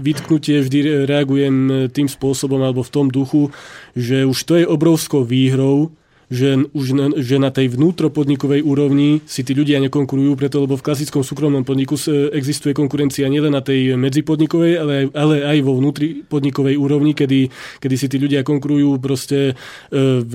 vytknutie 0.00 0.64
vždy 0.64 1.04
reagujem 1.04 1.92
tým 1.92 2.08
spôsobom 2.08 2.64
alebo 2.64 2.80
v 2.80 2.92
tom 2.92 3.12
duchu, 3.12 3.52
že 3.92 4.24
už 4.24 4.38
to 4.48 4.56
je 4.56 4.64
obrovskou 4.64 5.28
výhrou, 5.28 5.92
že 6.30 6.70
už 6.72 6.86
na, 6.94 7.06
že 7.18 7.36
na 7.42 7.50
tej 7.50 7.74
vnútropodnikovej 7.74 8.62
úrovni 8.62 9.20
si 9.26 9.42
tí 9.42 9.52
ľudia 9.52 9.82
nekonkurujú, 9.84 10.32
preto 10.38 10.62
lebo 10.62 10.78
v 10.78 10.86
klasickom 10.86 11.26
súkromnom 11.26 11.66
podniku 11.66 11.98
existuje 12.32 12.72
konkurencia 12.72 13.26
nielen 13.26 13.52
na 13.52 13.60
tej 13.60 13.98
medzipodnikovej, 13.98 14.72
ale 14.78 15.10
ale 15.12 15.42
aj 15.44 15.58
vo 15.64 15.76
vnútri 15.76 16.22
podnikovej 16.24 16.76
úrovni, 16.78 17.12
kedy, 17.12 17.50
kedy 17.82 17.94
si 17.98 18.06
tí 18.06 18.16
ľudia 18.16 18.46
konkurujú 18.46 18.96
proste 19.02 19.52
e, 19.52 19.94
v, 20.22 20.34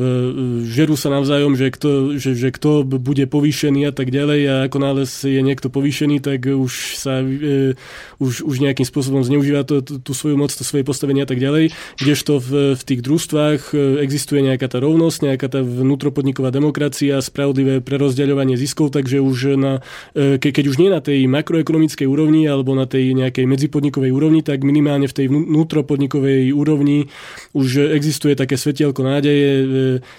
žerú 0.67 0.99
sa 0.99 1.09
navzájom, 1.09 1.55
že 1.55 1.71
kto, 1.71 2.19
že, 2.19 2.35
že 2.35 2.49
kto 2.51 2.83
bude 2.85 3.25
povýšený 3.25 3.89
a 3.89 3.93
tak 3.95 4.11
ďalej 4.11 4.41
a 4.45 4.55
ako 4.67 4.77
náhle 4.77 5.03
je 5.07 5.41
niekto 5.41 5.67
povýšený, 5.71 6.21
tak 6.21 6.45
už 6.45 6.99
sa 6.99 7.21
e, 7.23 7.75
už, 8.19 8.45
už 8.45 8.55
nejakým 8.61 8.85
spôsobom 8.85 9.23
zneužíva 9.23 9.65
to, 9.67 9.81
tú 9.81 10.11
svoju 10.11 10.35
moc, 10.35 10.51
to 10.51 10.61
svoje 10.61 10.85
postavenie 10.85 11.23
a 11.23 11.29
tak 11.29 11.39
ďalej, 11.41 11.71
kdežto 11.99 12.39
v, 12.41 12.77
v 12.77 12.83
tých 12.83 13.01
družstvách 13.01 13.61
e, 13.71 14.05
existuje 14.05 14.43
nejaká 14.43 14.67
tá 14.69 14.77
rovnosť, 14.83 15.17
nejaká 15.33 15.47
tá 15.49 15.61
vnútropodniková 15.85 16.49
demokracia, 16.49 17.21
spravodlivé 17.21 17.79
prerozdeľovanie 17.85 18.57
ziskov, 18.57 18.89
takže 18.89 19.21
už 19.21 19.37
na, 19.55 19.85
e, 20.17 20.41
ke, 20.41 20.49
keď 20.49 20.65
už 20.73 20.75
nie 20.81 20.89
na 20.89 20.99
tej 20.99 21.29
makroekonomickej 21.29 22.09
úrovni 22.09 22.49
alebo 22.49 22.73
na 22.73 22.89
tej 22.89 23.13
nejakej 23.13 23.45
medzipodnikovej 23.45 24.09
úrovni, 24.09 24.41
tak 24.41 24.65
minimálne 24.65 25.05
v 25.05 25.15
tej 25.15 25.27
vnútropodnikovej 25.29 26.49
úrovni 26.51 27.13
už 27.53 27.93
existuje 27.93 28.33
také 28.33 28.57
svetielko 28.57 29.05
nádeje 29.05 29.49
e, 29.61 29.65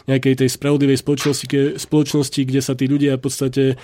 nejakej 0.07 0.47
tej 0.47 0.49
spravodlivej 0.55 1.03
spoločnosti, 1.03 1.83
spoločnosti, 1.83 2.41
kde 2.47 2.61
sa 2.63 2.79
tí 2.79 2.87
ľudia 2.87 3.19
v 3.19 3.23
podstate 3.27 3.65
e, 3.73 3.77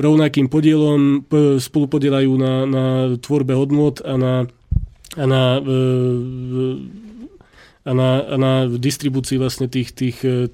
rovnakým 0.00 0.48
podielom 0.48 1.28
spolupodielajú 1.60 2.32
na, 2.40 2.54
na 2.64 2.84
tvorbe 3.20 3.52
hodnot 3.52 4.00
a 4.02 4.16
na 4.16 4.34
a 5.12 5.28
na 5.28 5.60
a 7.82 7.92
na, 7.94 8.22
a 8.22 8.36
na 8.38 8.52
distribúcii 8.70 9.42
vlastne 9.42 9.66
tých, 9.66 9.90
tých, 9.90 10.22
e, 10.22 10.46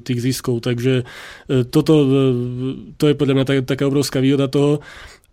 tých 0.00 0.18
ziskov. 0.20 0.64
Takže 0.64 1.04
e, 1.04 1.64
toto, 1.68 1.94
e, 2.00 2.06
to 2.96 3.12
je 3.12 3.14
podľa 3.14 3.34
mňa 3.36 3.44
taká 3.68 3.84
obrovská 3.84 4.24
výhoda 4.24 4.48
toho. 4.48 4.80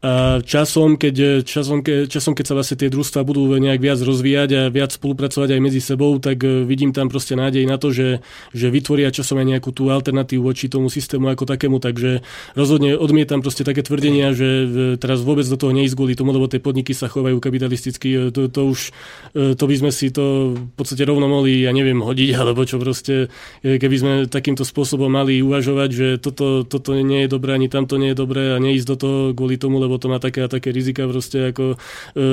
A 0.02 0.42
časom, 0.42 0.98
keď, 0.98 1.46
časom, 1.46 1.86
ke, 1.86 2.10
časom, 2.10 2.34
keď 2.34 2.46
sa 2.50 2.58
vlastne 2.58 2.74
tie 2.74 2.90
družstva 2.90 3.22
budú 3.22 3.54
nejak 3.54 3.78
viac 3.78 4.02
rozvíjať 4.02 4.50
a 4.58 4.62
viac 4.74 4.98
spolupracovať 4.98 5.54
aj 5.54 5.62
medzi 5.62 5.78
sebou, 5.78 6.18
tak 6.18 6.42
e, 6.42 6.66
vidím 6.66 6.90
tam 6.90 7.06
proste 7.06 7.38
nádej 7.38 7.70
na 7.70 7.78
to, 7.78 7.94
že, 7.94 8.26
že 8.50 8.74
vytvoria 8.74 9.14
časom 9.14 9.38
aj 9.38 9.54
nejakú 9.54 9.70
tú 9.70 9.94
alternatívu 9.94 10.42
voči 10.42 10.74
tomu 10.74 10.90
systému 10.90 11.30
ako 11.30 11.46
takému, 11.46 11.78
takže 11.78 12.26
rozhodne 12.58 12.98
odmietam 12.98 13.46
proste 13.46 13.62
také 13.62 13.86
tvrdenia, 13.86 14.34
že 14.34 14.50
e, 14.50 14.66
teraz 14.98 15.22
vôbec 15.22 15.46
do 15.46 15.54
toho 15.54 15.70
neísť 15.70 15.94
kvôli 15.94 16.18
tomu, 16.18 16.34
lebo 16.34 16.50
tie 16.50 16.58
podniky 16.58 16.98
sa 16.98 17.06
chovajú 17.06 17.38
kapitalisticky, 17.38 18.10
e, 18.10 18.20
to, 18.34 18.50
to 18.50 18.62
už 18.74 18.90
to 19.32 19.64
by 19.64 19.76
sme 19.80 19.92
si 19.94 20.12
to 20.12 20.58
v 20.58 20.74
podstate 20.76 21.06
rovno 21.08 21.30
mohli, 21.30 21.64
ja 21.64 21.72
neviem, 21.72 22.02
hodiť, 22.02 22.36
alebo 22.42 22.66
čo 22.66 22.82
proste, 22.82 23.30
keby 23.62 23.96
sme 23.96 24.14
takýmto 24.26 24.66
spôsobom 24.66 25.14
mali 25.14 25.40
uvažovať, 25.46 25.90
že 25.94 26.08
toto, 26.18 26.66
toto 26.66 26.98
nie 26.98 27.24
je 27.24 27.30
dobré, 27.32 27.54
ani 27.54 27.70
tamto 27.70 28.02
nie 28.02 28.12
je 28.12 28.18
dobré 28.18 28.56
a 28.56 28.58
neísť 28.58 28.88
do 28.90 28.96
toho 28.98 29.18
kvôli 29.38 29.62
tomu, 29.62 29.78
lebo 29.78 29.91
lebo 29.92 30.00
to 30.00 30.08
má 30.08 30.24
také 30.24 30.40
a 30.40 30.48
také 30.48 30.72
rizika. 30.72 31.04
Proste 31.04 31.52
ako, 31.52 31.76
e, 32.16 32.24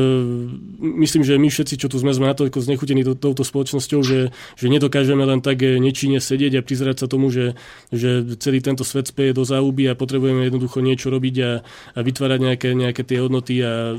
myslím, 1.03 1.27
že 1.27 1.35
my 1.35 1.51
všetci, 1.51 1.75
čo 1.75 1.91
tu 1.91 1.99
sme, 1.99 2.15
sme 2.15 2.31
natoľko 2.31 2.63
znechutení 2.63 3.03
to, 3.03 3.19
touto 3.19 3.43
spoločnosťou, 3.43 4.01
že, 4.07 4.31
že 4.55 4.67
nedokážeme 4.71 5.27
len 5.27 5.43
tak 5.43 5.59
nečine 5.59 6.23
sedieť 6.23 6.63
a 6.63 6.65
prizerať 6.65 7.03
sa 7.03 7.07
tomu, 7.11 7.35
že, 7.35 7.59
že 7.91 8.23
celý 8.39 8.63
tento 8.63 8.87
svet 8.87 9.11
speje 9.11 9.35
do 9.35 9.43
záhuby 9.43 9.91
a 9.91 9.99
potrebujeme 9.99 10.47
jednoducho 10.47 10.79
niečo 10.79 11.11
robiť 11.11 11.37
a, 11.43 11.51
a 11.99 12.01
vytvárať 12.07 12.39
nejaké, 12.39 12.69
nejaké 12.79 13.03
tie 13.03 13.19
hodnoty 13.19 13.59
a 13.67 13.91
e, 13.91 13.95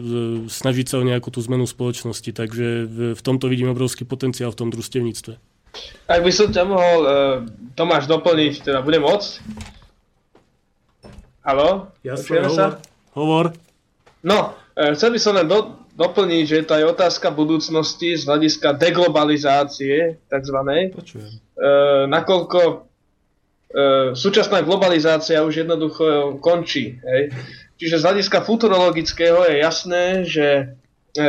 snažiť 0.48 0.86
sa 0.88 1.03
o 1.03 1.03
nejakú 1.03 1.27
tú 1.27 1.44
zmenu 1.44 1.68
spoločnosti. 1.68 2.31
Takže 2.31 2.88
v, 2.88 2.98
v 3.19 3.22
tomto 3.22 3.52
vidím 3.52 3.76
obrovský 3.76 4.07
potenciál 4.07 4.56
v 4.56 4.60
tom 4.64 4.72
družstevníctve. 4.72 5.36
Ak 6.10 6.26
by 6.26 6.31
som 6.34 6.49
ťa 6.49 6.64
mohol, 6.65 6.99
uh, 7.06 7.11
Tomáš, 7.77 8.10
doplniť, 8.10 8.65
teda 8.65 8.81
budem 8.81 9.06
môcť? 9.06 9.30
Halo? 11.45 11.94
Jasne, 12.02 12.45
hovor. 12.45 12.81
Hovor. 13.14 13.53
No, 14.22 14.53
e, 14.76 14.94
chcel 14.94 15.15
by 15.15 15.19
som 15.19 15.34
len 15.36 15.48
do, 15.48 15.80
doplniť, 15.99 16.44
že 16.48 16.60
to 16.64 16.73
je 16.80 16.86
otázka 16.88 17.31
budúcnosti 17.36 18.15
z 18.15 18.23
hľadiska 18.23 18.76
deglobalizácie, 18.80 20.23
takzvanej. 20.31 20.95
Počujem. 20.95 21.27
E, 21.27 21.40
nakoľko 22.07 22.60
e, 22.64 22.76
súčasná 24.15 24.64
globalizácia 24.64 25.44
už 25.44 25.68
jednoducho 25.68 26.40
končí. 26.40 26.99
Hej. 27.03 27.36
Čiže 27.80 27.99
z 27.99 28.06
hľadiska 28.06 28.44
futurologického 28.44 29.48
je 29.48 29.56
jasné, 29.64 30.06
že 30.27 30.48
e, 31.15 31.23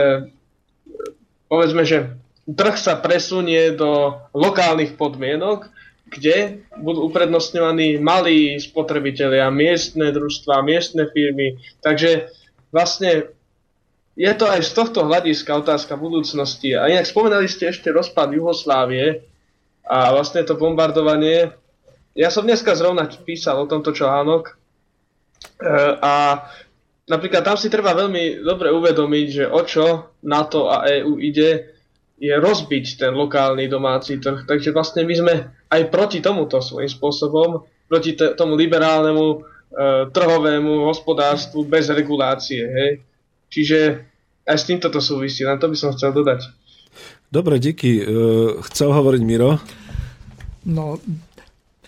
povedzme, 1.51 1.82
že 1.82 2.15
trh 2.47 2.74
sa 2.78 2.98
presunie 2.98 3.74
do 3.74 4.19
lokálnych 4.35 4.94
podmienok, 4.94 5.70
kde 6.10 6.66
budú 6.82 7.06
uprednostňovaní 7.06 8.02
malí 8.02 8.58
spotrebitelia, 8.58 9.46
miestne 9.54 10.10
družstva, 10.10 10.66
miestne 10.66 11.06
firmy. 11.14 11.62
Takže 11.78 12.26
vlastne 12.74 13.30
je 14.18 14.32
to 14.34 14.50
aj 14.50 14.60
z 14.66 14.70
tohto 14.74 15.06
hľadiska 15.06 15.54
otázka 15.54 15.94
budúcnosti. 15.94 16.74
A 16.74 16.90
inak 16.90 17.06
spomenali 17.06 17.46
ste 17.46 17.70
ešte 17.70 17.94
rozpad 17.94 18.34
Juhoslávie 18.34 19.22
a 19.86 20.10
vlastne 20.10 20.42
to 20.42 20.58
bombardovanie. 20.58 21.54
Ja 22.18 22.28
som 22.28 22.42
dneska 22.42 22.74
zrovna 22.74 23.06
písal 23.06 23.62
o 23.62 23.70
tomto 23.70 23.94
článok 23.94 24.50
e, 24.50 24.52
a 26.02 26.42
napríklad 27.06 27.46
tam 27.46 27.54
si 27.54 27.70
treba 27.70 27.94
veľmi 27.94 28.42
dobre 28.42 28.74
uvedomiť, 28.74 29.26
že 29.30 29.44
o 29.46 29.62
čo 29.62 30.18
NATO 30.26 30.68
a 30.68 30.90
EU 30.90 31.22
ide, 31.22 31.80
je 32.20 32.36
rozbiť 32.36 33.01
ten 33.01 33.12
lokálny 33.16 33.64
domáci 33.64 34.20
trh. 34.20 34.44
Takže 34.44 34.76
vlastne 34.76 35.09
my 35.09 35.14
sme 35.16 35.34
aj 35.72 35.82
proti 35.88 36.20
tomuto 36.20 36.60
svojím 36.60 36.92
spôsobom, 36.92 37.64
proti 37.88 38.12
t- 38.12 38.36
tomu 38.36 38.60
liberálnemu 38.60 39.26
e, 39.32 39.36
trhovému 40.12 40.84
hospodárstvu 40.84 41.64
bez 41.64 41.88
regulácie. 41.88 42.60
Hej. 42.60 42.90
Čiže 43.48 43.78
aj 44.44 44.56
s 44.60 44.68
týmto 44.68 44.92
to 44.92 45.01
súvisí, 45.01 45.48
len 45.48 45.56
to 45.56 45.72
by 45.72 45.76
som 45.80 45.97
chcel 45.97 46.12
dodať. 46.12 46.44
Dobre, 47.32 47.56
díky. 47.56 48.02
E, 48.02 48.05
chcel 48.68 48.92
hovoriť 48.92 49.22
Miro? 49.24 49.56
No, 50.68 51.01
e, 51.01 51.01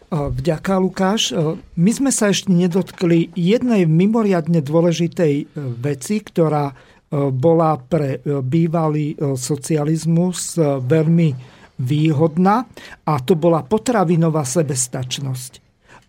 Vďaka, 0.09 0.81
Lukáš. 0.81 1.35
E, 1.35 1.61
my 1.61 1.91
sme 1.93 2.09
sa 2.09 2.33
ešte 2.33 2.49
nedotkli 2.49 3.35
jednej 3.37 3.85
mimoriadne 3.85 4.65
dôležitej 4.65 5.53
veci, 5.77 6.25
ktorá 6.25 6.73
bola 7.13 7.77
pre 7.77 8.19
e, 8.25 8.41
bývalý 8.41 9.13
e, 9.13 9.37
socializmus 9.37 10.57
e, 10.57 10.81
veľmi 10.81 11.29
výhodná 11.77 12.57
a 13.05 13.15
to 13.21 13.37
bola 13.37 13.61
potravinová 13.69 14.49
sebestačnosť. 14.49 15.53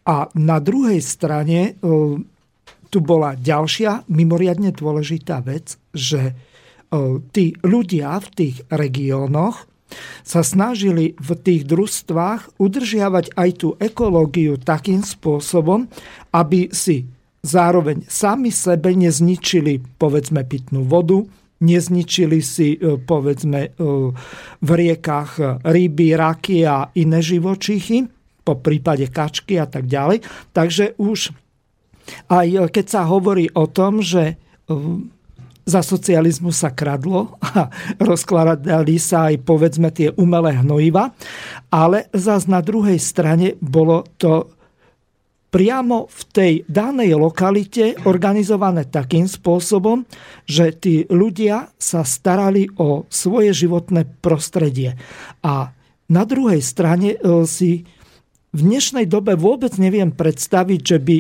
A 0.04 0.28
na 0.36 0.60
druhej 0.60 1.00
strane 1.00 1.80
tu 2.92 3.00
bola 3.00 3.40
ďalšia 3.40 4.04
mimoriadne 4.12 4.76
dôležitá 4.76 5.40
vec, 5.40 5.80
že 5.96 6.36
tí 7.32 7.56
ľudia 7.64 8.20
v 8.20 8.28
tých 8.36 8.58
regiónoch 8.68 9.64
sa 10.28 10.44
snažili 10.44 11.16
v 11.16 11.30
tých 11.40 11.64
družstvách 11.64 12.60
udržiavať 12.60 13.32
aj 13.34 13.50
tú 13.56 13.80
ekológiu 13.80 14.60
takým 14.60 15.02
spôsobom, 15.02 15.88
aby 16.36 16.68
si 16.76 17.08
zároveň 17.44 18.07
sami 18.07 18.49
sebe 18.49 18.95
nezničili, 18.95 19.99
povedzme, 19.99 20.48
pitnú 20.48 20.88
vodu, 20.88 21.28
nezničili 21.60 22.40
si, 22.40 22.80
e, 22.80 22.98
povedzme, 22.98 23.60
e, 23.68 23.70
v 24.64 24.70
riekach 24.72 25.61
ryby, 25.64 26.15
raky 26.15 26.64
a 26.64 26.88
iné 26.95 27.20
živočichy, 27.20 28.07
po 28.44 28.60
prípade 28.60 29.07
kačky 29.07 29.56
a 29.60 29.68
tak 29.68 29.88
ďalej. 29.88 30.24
Takže 30.52 30.99
už 30.99 31.32
aj 32.28 32.72
keď 32.72 32.86
sa 32.88 33.02
hovorí 33.07 33.48
o 33.56 33.65
tom, 33.68 34.03
že 34.03 34.24
e, 34.24 34.36
za 35.64 35.80
socializmu 35.80 36.52
sa 36.52 36.76
kradlo 36.76 37.40
a 37.40 37.72
rozkladali 38.10 38.99
sa 38.99 39.32
aj 39.32 39.36
povedzme 39.48 39.90
tie 39.95 40.11
umelé 40.20 40.60
hnojiva, 40.60 41.15
ale 41.72 42.11
zase 42.11 42.52
na 42.52 42.60
druhej 42.60 42.99
strane 42.99 43.56
bolo 43.64 44.03
to 44.20 44.52
priamo 45.54 46.10
v 46.10 46.22
tej 46.34 46.54
danej 46.66 47.14
lokalite 47.14 47.94
organizované 48.10 48.90
takým 48.90 49.30
spôsobom, 49.30 50.02
že 50.50 50.74
tí 50.74 51.06
ľudia 51.06 51.70
sa 51.78 52.02
starali 52.02 52.66
o 52.82 53.06
svoje 53.14 53.54
životné 53.54 54.10
prostredie. 54.18 54.98
A 55.46 55.70
na 56.10 56.24
druhej 56.26 56.58
strane 56.58 57.14
e, 57.14 57.18
si 57.46 57.86
v 58.50 58.60
dnešnej 58.66 59.06
dobe 59.06 59.38
vôbec 59.38 59.78
neviem 59.78 60.10
predstaviť, 60.10 60.82
že 60.82 60.98
by 60.98 61.18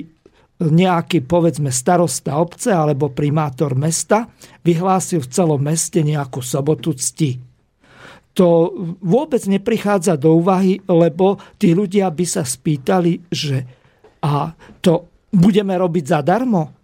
nejaký, 0.61 1.25
povedzme, 1.25 1.69
starosta 1.69 2.37
obce 2.37 2.73
alebo 2.73 3.13
primátor 3.13 3.77
mesta 3.77 4.29
vyhlásil 4.65 5.21
v 5.21 5.31
celom 5.33 5.61
meste 5.61 6.01
nejakú 6.01 6.41
sobotu 6.41 6.97
cti. 6.97 7.37
To 8.33 8.73
vôbec 8.97 9.45
neprichádza 9.45 10.17
do 10.17 10.41
úvahy, 10.41 10.81
lebo 10.89 11.37
tí 11.61 11.77
ľudia 11.77 12.09
by 12.09 12.25
sa 12.25 12.41
spýtali, 12.41 13.29
že 13.29 13.82
a 14.23 14.55
to 14.79 15.11
budeme 15.35 15.75
robiť 15.75 16.05
zadarmo? 16.07 16.83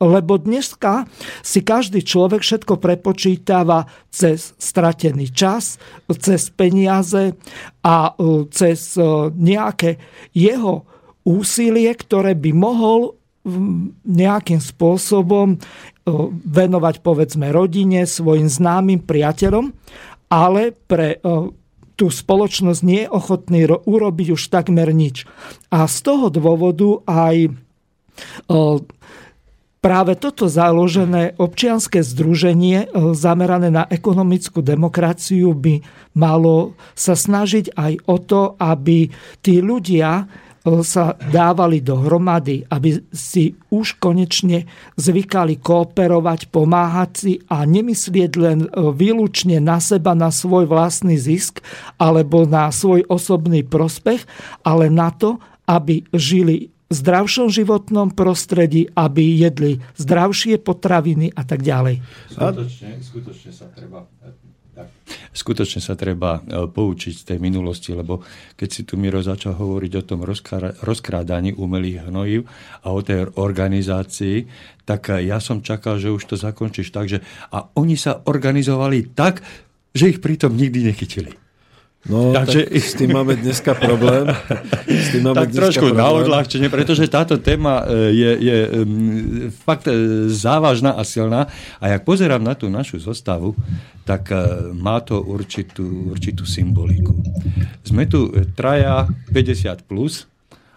Lebo 0.00 0.40
dneska 0.40 1.04
si 1.44 1.60
každý 1.60 2.00
človek 2.00 2.40
všetko 2.40 2.80
prepočítava 2.80 3.84
cez 4.08 4.56
stratený 4.56 5.28
čas, 5.28 5.76
cez 6.16 6.48
peniaze 6.48 7.36
a 7.84 8.16
e, 8.16 8.48
cez 8.48 8.96
e, 8.96 9.28
nejaké 9.36 10.00
jeho 10.32 10.88
úsilie, 11.20 11.92
ktoré 11.92 12.32
by 12.32 12.50
mohol 12.56 13.20
nejakým 14.08 14.56
spôsobom 14.56 15.52
e, 15.52 15.58
venovať 16.48 17.04
povedzme 17.04 17.52
rodine, 17.52 18.08
svojim 18.08 18.48
známym 18.48 19.04
priateľom, 19.04 19.68
ale 20.32 20.72
pre 20.72 21.20
tú 22.00 22.08
spoločnosť 22.08 22.80
nie 22.80 23.04
je 23.04 23.12
ochotný 23.12 23.68
urobiť 23.68 24.32
už 24.32 24.48
takmer 24.48 24.88
nič. 24.96 25.28
A 25.68 25.84
z 25.84 25.96
toho 26.00 26.32
dôvodu 26.32 27.04
aj 27.04 27.52
práve 29.84 30.12
toto 30.16 30.48
založené 30.48 31.36
občianské 31.36 32.00
združenie 32.00 32.88
zamerané 33.12 33.68
na 33.68 33.84
ekonomickú 33.84 34.64
demokraciu 34.64 35.52
by 35.52 35.84
malo 36.16 36.72
sa 36.96 37.12
snažiť 37.12 37.76
aj 37.76 37.92
o 38.08 38.16
to, 38.16 38.42
aby 38.56 39.12
tí 39.44 39.60
ľudia 39.60 40.24
sa 40.84 41.16
dávali 41.16 41.80
dohromady, 41.80 42.68
aby 42.68 43.00
si 43.10 43.56
už 43.72 43.96
konečne 43.96 44.68
zvykali 45.00 45.56
kooperovať, 45.56 46.52
pomáhať 46.52 47.10
si 47.16 47.32
a 47.48 47.64
nemyslieť 47.64 48.32
len 48.36 48.58
e, 48.64 48.68
výlučne 48.92 49.56
na 49.58 49.80
seba, 49.80 50.12
na 50.12 50.28
svoj 50.28 50.68
vlastný 50.68 51.16
zisk 51.16 51.64
alebo 51.96 52.44
na 52.44 52.68
svoj 52.68 53.08
osobný 53.08 53.64
prospech, 53.64 54.28
ale 54.60 54.92
na 54.92 55.08
to, 55.08 55.40
aby 55.64 56.04
žili 56.12 56.68
v 56.90 56.94
zdravšom 56.98 57.48
životnom 57.54 58.10
prostredí, 58.10 58.90
aby 58.98 59.38
jedli 59.38 59.78
zdravšie 59.94 60.58
potraviny 60.58 61.30
a 61.30 61.46
tak 61.46 61.62
ďalej. 61.62 62.02
Skutočne, 62.34 62.98
skutočne 62.98 63.50
sa 63.54 63.70
treba 63.70 64.04
skutočne 65.32 65.80
sa 65.82 65.96
treba 65.96 66.38
e, 66.38 66.68
poučiť 66.68 67.14
z 67.14 67.24
tej 67.34 67.38
minulosti, 67.40 67.96
lebo 67.96 68.22
keď 68.54 68.68
si 68.68 68.82
tu 68.84 69.00
Miro 69.00 69.24
začal 69.24 69.56
hovoriť 69.56 69.92
o 69.98 70.06
tom 70.06 70.20
rozkrádaní 70.84 71.56
umelých 71.56 72.12
hnojív 72.12 72.44
a 72.84 72.88
o 72.92 73.00
tej 73.00 73.32
organizácii, 73.34 74.36
tak 74.84 75.08
e, 75.08 75.24
ja 75.26 75.40
som 75.40 75.64
čakal, 75.64 75.96
že 75.96 76.12
už 76.12 76.22
to 76.28 76.36
zakončíš 76.36 76.92
tak, 76.92 77.08
že 77.08 77.24
a 77.50 77.64
oni 77.80 77.96
sa 77.96 78.20
organizovali 78.28 79.16
tak, 79.16 79.40
že 79.96 80.12
ich 80.12 80.20
pritom 80.20 80.54
nikdy 80.54 80.92
nechytili. 80.92 81.39
No, 82.08 82.32
Takže... 82.32 82.64
tak 82.64 82.80
s 82.80 82.96
tým 82.96 83.12
máme 83.12 83.36
dneska 83.36 83.76
problém. 83.76 84.24
S 84.88 85.12
tým 85.12 85.20
máme 85.20 85.36
tak 85.36 85.52
dneska 85.52 85.60
trošku 85.68 85.86
problém. 85.92 86.00
na 86.00 86.08
odľahčenie, 86.16 86.68
pretože 86.72 87.04
táto 87.12 87.36
téma 87.36 87.84
e, 87.84 88.16
je, 88.16 88.30
je 88.40 88.56
fakt 89.52 89.84
e, 89.84 89.92
závažná 90.32 90.96
a 90.96 91.04
silná. 91.04 91.52
A 91.76 91.92
jak 91.92 92.08
pozerám 92.08 92.40
na 92.40 92.56
tú 92.56 92.72
našu 92.72 93.04
zostavu, 93.04 93.52
tak 94.08 94.32
e, 94.32 94.72
má 94.72 95.04
to 95.04 95.20
určitú, 95.20 96.16
určitú 96.16 96.48
symboliku. 96.48 97.12
Sme 97.84 98.08
tu 98.08 98.32
traja 98.56 99.04
50 99.36 99.84
plus 99.84 100.24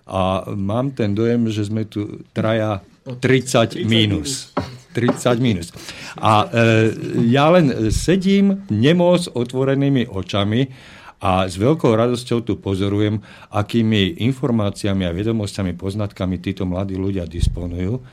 a 0.03 0.43
mám 0.51 0.91
ten 0.91 1.15
dojem, 1.15 1.47
že 1.47 1.71
sme 1.71 1.87
tu 1.87 2.19
traja 2.35 2.83
30 3.07 3.79
minus. 3.87 4.51
30 4.91 5.39
minus. 5.39 5.71
A 6.19 6.51
e, 6.51 6.91
ja 7.31 7.47
len 7.47 7.89
sedím 7.95 8.67
nemo 8.67 9.15
s 9.15 9.31
otvorenými 9.31 10.11
očami 10.11 10.91
a 11.23 11.47
s 11.47 11.55
veľkou 11.55 11.87
radosťou 11.95 12.43
tu 12.43 12.59
pozorujem, 12.59 13.23
akými 13.47 14.19
informáciami 14.27 15.07
a 15.07 15.15
vedomosťami, 15.15 15.71
poznatkami 15.79 16.35
títo 16.43 16.67
mladí 16.67 16.99
ľudia 16.99 17.23
disponujú. 17.23 18.03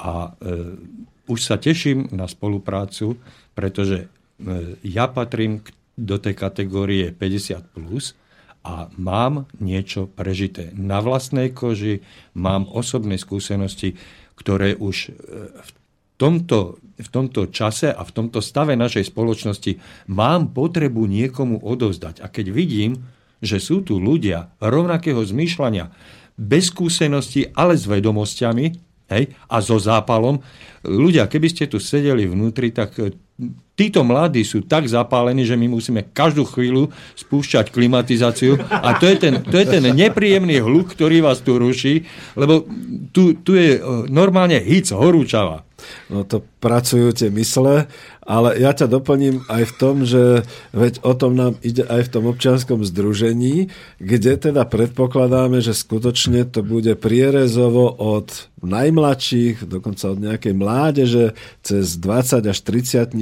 A 0.00 0.32
e, 0.32 0.80
už 1.28 1.44
sa 1.44 1.60
teším 1.60 2.08
na 2.16 2.24
spoluprácu, 2.24 3.20
pretože 3.52 4.08
e, 4.08 4.80
ja 4.80 5.12
patrím 5.12 5.60
k, 5.60 5.76
do 5.92 6.16
tej 6.16 6.32
kategórie 6.32 7.12
50+, 7.12 7.68
plus 7.68 8.16
a 8.64 8.88
mám 8.96 9.44
niečo 9.60 10.08
prežité. 10.08 10.72
Na 10.72 11.04
vlastnej 11.04 11.52
koži 11.52 12.00
mám 12.32 12.64
osobné 12.72 13.20
skúsenosti, 13.20 13.92
ktoré 14.40 14.72
už 14.72 15.12
e, 15.12 15.52
v 15.52 15.70
tomto, 16.20 16.78
v 17.00 17.08
tomto 17.10 17.50
čase 17.50 17.90
a 17.90 18.02
v 18.02 18.14
tomto 18.14 18.38
stave 18.38 18.78
našej 18.78 19.10
spoločnosti 19.10 19.78
mám 20.10 20.54
potrebu 20.54 21.04
niekomu 21.04 21.62
odovzdať. 21.62 22.22
A 22.22 22.30
keď 22.30 22.54
vidím, 22.54 23.02
že 23.44 23.60
sú 23.60 23.84
tu 23.84 24.00
ľudia 24.00 24.54
rovnakého 24.62 25.20
zmýšľania, 25.20 25.90
bez 26.34 26.74
skúsenosti, 26.74 27.46
ale 27.54 27.78
s 27.78 27.86
vedomosťami 27.86 28.93
hej, 29.10 29.32
a 29.48 29.56
so 29.60 29.76
zápalom, 29.76 30.40
ľudia, 30.84 31.28
keby 31.28 31.48
ste 31.48 31.64
tu 31.68 31.80
sedeli 31.80 32.28
vnútri, 32.28 32.70
tak 32.72 32.96
e, 33.00 33.12
títo 33.74 34.06
mladí 34.06 34.46
sú 34.46 34.62
tak 34.62 34.86
zapálení, 34.86 35.42
že 35.42 35.58
my 35.58 35.66
musíme 35.66 36.06
každú 36.14 36.46
chvíľu 36.46 36.94
spúšťať 37.18 37.74
klimatizáciu. 37.74 38.60
A 38.70 38.94
to 39.00 39.10
je 39.10 39.16
ten, 39.18 39.34
to 39.42 39.56
je 39.58 39.66
ten 39.66 39.82
nepríjemný 39.82 40.62
hluk, 40.62 40.94
ktorý 40.94 41.24
vás 41.24 41.42
tu 41.42 41.58
ruší, 41.58 42.06
lebo 42.38 42.64
tu, 43.10 43.34
tu 43.42 43.58
je 43.58 43.78
e, 43.78 43.80
normálne 44.12 44.60
hic, 44.62 44.92
horúčava. 44.94 45.66
No 46.08 46.24
to 46.24 46.40
pracujú 46.64 47.12
tie 47.12 47.28
mysle, 47.28 47.90
ale 48.24 48.48
ja 48.56 48.72
ťa 48.72 48.88
doplním 48.88 49.44
aj 49.52 49.62
v 49.68 49.72
tom, 49.76 49.96
že 50.08 50.46
veď 50.72 51.04
o 51.04 51.12
tom 51.12 51.36
nám 51.36 51.60
ide 51.60 51.84
aj 51.84 52.08
v 52.08 52.12
tom 52.12 52.24
občianskom 52.30 52.80
združení, 52.86 53.68
kde 54.00 54.32
teda 54.40 54.64
predpokladáme, 54.64 55.60
že 55.60 55.76
skutočne 55.76 56.48
to 56.48 56.64
bude 56.64 56.96
prierezovo 56.96 57.92
od 57.92 58.48
najmladších, 58.66 59.68
dokonca 59.68 60.12
od 60.12 60.18
nejakej 60.20 60.54
mládeže, 60.56 61.24
cez 61.60 61.96
20 62.00 62.44
až 62.44 62.58
30 62.64 63.14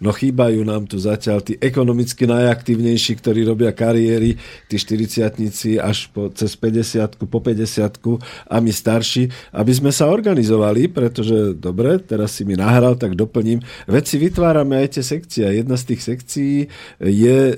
no 0.00 0.10
chýbajú 0.10 0.60
nám 0.64 0.88
tu 0.88 0.96
zatiaľ 0.98 1.44
tí 1.44 1.56
ekonomicky 1.60 2.26
najaktívnejší, 2.26 3.20
ktorí 3.20 3.44
robia 3.46 3.70
kariéry, 3.70 4.36
tí 4.66 4.76
40 4.76 5.80
až 5.80 5.98
po, 6.10 6.28
cez 6.32 6.56
50 6.56 7.20
po 7.20 7.38
50 7.40 8.50
a 8.50 8.56
my 8.60 8.72
starší, 8.72 9.30
aby 9.52 9.72
sme 9.72 9.90
sa 9.92 10.08
organizovali, 10.08 10.90
pretože 10.90 11.54
dobre, 11.56 12.00
teraz 12.00 12.36
si 12.36 12.42
mi 12.48 12.56
nahral, 12.56 12.96
tak 12.96 13.14
doplním. 13.14 13.60
Veď 13.86 14.04
si 14.06 14.16
vytvárame 14.18 14.80
aj 14.80 14.98
tie 14.98 15.04
sekcie. 15.04 15.44
Jedna 15.46 15.76
z 15.76 15.84
tých 15.94 16.02
sekcií 16.02 16.54
je 17.00 17.38
e, 17.52 17.56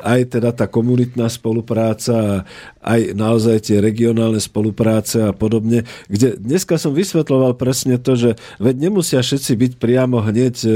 aj 0.00 0.36
teda 0.36 0.50
tá 0.52 0.66
komunitná 0.66 1.28
spolupráca, 1.28 2.44
aj 2.80 3.12
naozaj 3.12 3.68
tie 3.68 3.76
regionálne 3.78 4.40
spolupráce 4.40 5.20
a 5.28 5.32
podobne, 5.36 5.84
kde 6.08 6.40
dneska 6.40 6.80
som 6.80 6.96
vysvetloval 6.96 7.52
presne 7.56 8.00
to, 8.00 8.16
že 8.16 8.30
veď 8.56 8.88
nemusia 8.88 9.20
všetci 9.20 9.52
byť 9.52 9.72
priamo 9.76 10.24
hneď 10.24 10.54
e, 10.64 10.70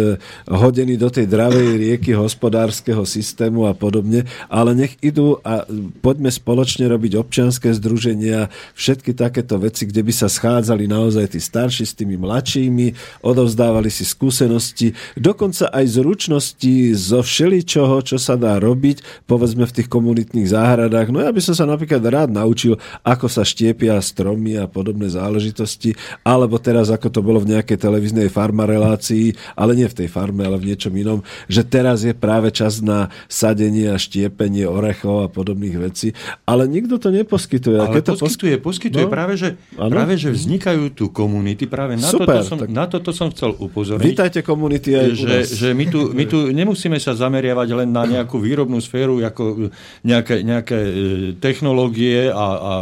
hodení 0.52 1.00
do 1.00 1.08
tej 1.08 1.24
dravej 1.24 1.80
rieky 1.80 2.12
hospodárskeho 2.12 3.08
systému 3.08 3.64
a 3.64 3.72
podobne, 3.72 4.28
ale 4.52 4.76
nech 4.76 5.00
idú 5.00 5.40
a 5.40 5.64
poďme 6.04 6.28
spoločne 6.28 6.84
robiť 6.92 7.16
občianské 7.16 7.72
združenia, 7.72 8.52
všetky 8.76 9.16
takéto 9.16 9.56
veci, 9.56 9.88
kde 9.88 10.04
by 10.04 10.12
sa 10.12 10.28
schádzali 10.28 10.84
naozaj 10.84 11.32
tí 11.32 11.40
starší 11.40 11.88
s 11.88 11.96
tými 11.96 12.20
mladšími, 12.20 13.20
odovzdávali 13.24 13.88
si 13.88 14.04
skúsenosti, 14.04 14.92
dokonca 15.16 15.72
aj 15.72 15.84
zručnosti 15.88 16.74
zo 16.92 17.24
všeličoho, 17.24 18.04
čo 18.04 18.20
sa 18.20 18.36
dá 18.36 18.60
robiť, 18.60 19.13
povedzme 19.24 19.64
v 19.64 19.74
tých 19.80 19.88
komunitných 19.88 20.48
záhradách. 20.50 21.14
No 21.14 21.22
ja 21.22 21.30
by 21.30 21.40
som 21.40 21.54
sa 21.54 21.64
napríklad 21.64 22.02
rád 22.04 22.30
naučil, 22.34 22.78
ako 23.06 23.26
sa 23.30 23.46
štiepia 23.46 23.98
stromy 24.02 24.58
a 24.58 24.66
podobné 24.70 25.10
záležitosti, 25.10 25.94
alebo 26.26 26.58
teraz, 26.58 26.90
ako 26.90 27.08
to 27.10 27.20
bolo 27.20 27.38
v 27.42 27.54
nejakej 27.56 27.78
televíznej 27.78 28.28
farmarelácii, 28.32 29.58
ale 29.58 29.76
nie 29.76 29.88
v 29.90 30.04
tej 30.04 30.08
farme, 30.08 30.46
ale 30.46 30.56
v 30.56 30.72
niečom 30.72 30.94
inom, 30.94 31.20
že 31.50 31.66
teraz 31.66 32.06
je 32.06 32.16
práve 32.16 32.48
čas 32.54 32.80
na 32.80 33.12
sadenie 33.28 33.92
a 33.92 34.00
štiepenie 34.00 34.64
orechov 34.64 35.26
a 35.26 35.28
podobných 35.28 35.76
vecí, 35.76 36.16
ale 36.48 36.64
nikto 36.64 36.96
to 36.96 37.12
neposkytuje. 37.12 37.76
Ale 37.76 38.00
to 38.00 38.16
poskytuje, 38.16 38.56
poskytuje. 38.64 39.04
No? 39.04 39.12
Práve, 39.12 39.34
že, 39.36 39.60
práve, 39.76 40.16
že 40.16 40.32
vznikajú 40.32 40.96
tu 40.96 41.12
komunity, 41.12 41.68
práve 41.68 42.00
na, 42.00 42.08
Super, 42.08 42.40
toto, 42.40 42.48
som, 42.48 42.56
tak... 42.56 42.68
na 42.72 42.84
toto 42.88 43.10
som 43.12 43.28
chcel 43.28 43.52
upozorniť. 43.52 44.04
Vítajte 44.04 44.40
komunity 44.40 44.96
aj 44.96 45.08
že, 45.12 45.36
že 45.44 45.68
my, 45.76 45.84
tu, 45.92 46.00
my 46.16 46.24
tu 46.24 46.48
nemusíme 46.48 46.96
sa 46.96 47.12
zameriavať 47.12 47.68
len 47.84 47.88
na 47.92 48.08
nejakú 48.08 48.40
výrobnú 48.40 48.80
sféru, 48.80 49.03
sféru, 49.04 49.20
ako 49.20 49.68
nejaké, 50.00 50.40
nejaké 50.40 50.78
e, 50.80 50.92
technológie 51.36 52.32
a, 52.32 52.46
a 52.56 52.72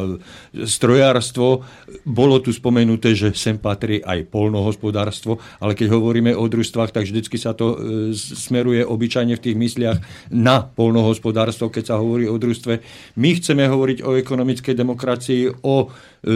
strojárstvo. 0.55 1.66
Bolo 2.07 2.39
tu 2.39 2.55
spomenuté, 2.55 3.19
že 3.19 3.35
sem 3.35 3.59
patrí 3.59 3.99
aj 3.99 4.31
polnohospodárstvo, 4.31 5.43
ale 5.59 5.74
keď 5.74 5.90
hovoríme 5.90 6.31
o 6.39 6.47
družstvách, 6.47 6.94
tak 6.94 7.11
vždycky 7.11 7.35
sa 7.43 7.59
to 7.59 7.74
e, 7.74 7.77
smeruje 8.15 8.86
obyčajne 8.86 9.35
v 9.35 9.44
tých 9.51 9.57
mysliach 9.59 9.99
na 10.31 10.62
polnohospodárstvo, 10.62 11.74
keď 11.74 11.90
sa 11.90 11.97
hovorí 11.99 12.31
o 12.31 12.39
družstve. 12.39 12.78
My 13.19 13.35
chceme 13.35 13.66
hovoriť 13.66 14.07
o 14.07 14.15
ekonomickej 14.15 14.74
demokracii, 14.78 15.43
o 15.66 15.90
e, 16.23 16.32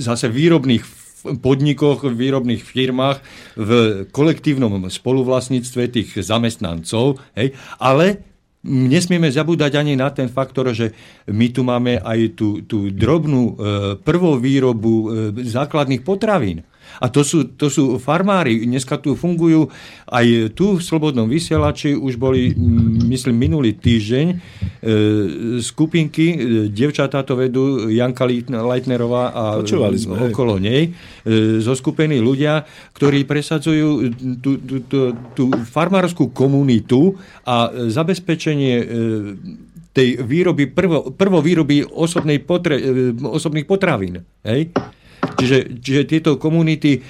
zase 0.00 0.32
výrobných 0.32 1.02
podnikoch, 1.22 2.02
výrobných 2.02 2.62
firmách, 2.62 3.18
v 3.54 3.70
kolektívnom 4.10 4.90
spoluvlastníctve 4.90 5.82
tých 5.92 6.10
zamestnancov, 6.18 7.22
hej, 7.38 7.54
ale 7.78 8.31
nesmieme 8.66 9.26
zabúdať 9.26 9.74
ani 9.74 9.98
na 9.98 10.10
ten 10.14 10.30
faktor, 10.30 10.70
že 10.70 10.94
my 11.26 11.46
tu 11.50 11.66
máme 11.66 11.98
aj 11.98 12.38
tú, 12.38 12.62
tú 12.62 12.88
drobnú 12.94 13.42
e, 13.42 13.54
prvovýrobu 13.98 14.92
e, 14.94 15.06
základných 15.42 16.06
potravín. 16.06 16.62
A 17.00 17.06
to 17.08 17.24
sú, 17.24 17.56
to 17.56 17.72
sú 17.72 17.96
farmári. 17.96 18.66
Dneska 18.66 19.00
tu 19.00 19.16
fungujú 19.16 19.70
aj 20.10 20.52
tu 20.52 20.76
v 20.76 20.82
Slobodnom 20.82 21.30
vysielači. 21.30 21.96
Už 21.96 22.18
boli, 22.20 22.52
myslím, 23.08 23.38
minulý 23.48 23.78
týždeň 23.78 24.26
e, 24.28 24.36
skupinky, 25.62 26.26
e, 26.32 26.36
devčatá 26.68 27.24
to 27.24 27.38
vedú, 27.38 27.88
Janka 27.88 28.26
Leitnerová 28.26 29.32
a 29.32 29.44
sme, 29.96 30.32
okolo 30.32 30.58
hej. 30.58 30.62
nej, 30.62 30.82
e, 31.24 31.60
zoskupení 31.62 32.18
ľudia, 32.20 32.66
ktorí 32.92 33.24
presadzujú 33.24 34.12
tú, 34.42 34.50
tú, 34.60 34.76
tú, 34.84 35.00
tú 35.32 35.44
farmárskú 35.70 36.34
komunitu 36.34 37.16
a 37.46 37.70
zabezpečenie 37.88 38.74
e, 38.76 38.86
tej 39.92 40.24
výroby, 40.24 40.72
prvo, 40.72 41.12
prvo 41.12 41.38
výroby 41.44 41.84
osobnej 41.84 42.40
potre, 42.40 42.80
e, 42.80 43.12
osobných 43.12 43.68
potravín. 43.68 44.24
Hej? 44.42 44.72
Čiže, 45.22 45.78
čiže 45.78 46.02
tieto 46.06 46.34
komunity 46.34 47.02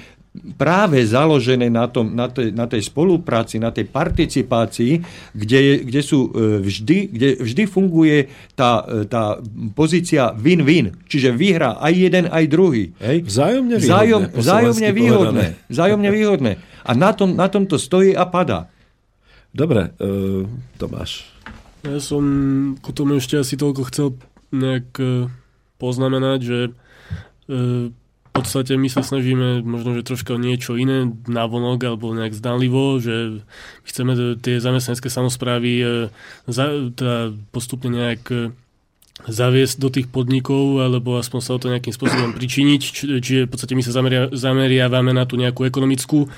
práve 0.57 1.05
založené 1.05 1.69
na, 1.69 1.85
tom, 1.85 2.17
na, 2.17 2.25
tej, 2.25 2.49
na 2.49 2.65
tej 2.65 2.81
spolupráci, 2.89 3.61
na 3.61 3.69
tej 3.69 3.85
participácii, 3.85 4.93
kde, 5.37 5.59
je, 5.61 5.73
kde 5.85 6.01
sú 6.01 6.33
e, 6.33 6.57
vždy, 6.65 6.97
kde 7.13 7.29
vždy 7.37 7.63
funguje 7.69 8.33
tá, 8.57 8.81
e, 8.81 9.05
tá 9.05 9.37
pozícia 9.77 10.33
win-win. 10.33 10.97
Čiže 11.05 11.37
vyhrá 11.37 11.77
aj 11.77 11.93
jeden, 11.93 12.25
aj 12.33 12.43
druhý. 12.49 12.97
Hej? 12.97 13.29
Vzájomne 13.29 13.77
výhodné. 13.77 13.93
Vzájom, 13.93 14.21
vzájomne 14.33 14.89
výhodné. 14.89 15.45
Vzájomne 15.69 16.09
výhodné. 16.17 16.51
A 16.83 16.91
na 16.97 17.13
tom, 17.13 17.37
na 17.37 17.47
tom 17.47 17.69
to 17.69 17.77
stojí 17.77 18.17
a 18.17 18.25
padá. 18.25 18.73
Dobre, 19.53 19.93
uh, 20.01 20.49
Tomáš. 20.81 21.29
Ja 21.85 22.01
som 22.01 22.25
ku 22.81 22.89
tomu 22.89 23.21
ešte 23.21 23.37
asi 23.37 23.53
toľko 23.53 23.81
chcel 23.93 24.07
nejak 24.49 24.89
uh, 24.97 25.29
poznamenať, 25.77 26.39
že 26.41 26.59
uh, 26.73 27.93
podstate 28.33 28.73
my 28.73 28.89
sa 28.89 29.05
snažíme 29.05 29.61
možno, 29.61 29.93
že 29.93 30.01
troška 30.01 30.41
niečo 30.41 30.73
iné 30.73 31.05
vonok 31.45 31.85
alebo 31.85 32.17
nejak 32.17 32.33
zdanlivo, 32.33 32.97
že 32.97 33.45
chceme 33.85 34.17
tie 34.41 34.57
zamestnanecké 34.57 35.05
samozprávy 35.05 35.71
za, 36.49 36.89
teda 36.97 37.37
postupne 37.53 37.93
nejak 37.93 38.53
zaviesť 39.13 39.77
do 39.77 39.93
tých 39.93 40.09
podnikov, 40.09 40.81
alebo 40.81 41.21
aspoň 41.21 41.39
sa 41.45 41.53
o 41.53 41.61
to 41.61 41.69
nejakým 41.69 41.93
spôsobom 41.93 42.33
pričiniť. 42.33 42.81
Čiže 43.21 43.45
v 43.45 43.51
podstate 43.51 43.77
my 43.77 43.85
sa 43.85 43.93
zameria, 43.93 44.33
zameriavame 44.33 45.13
na 45.13 45.29
tú 45.29 45.37
nejakú 45.37 45.69
ekonomickú 45.69 46.25
e, 46.25 46.29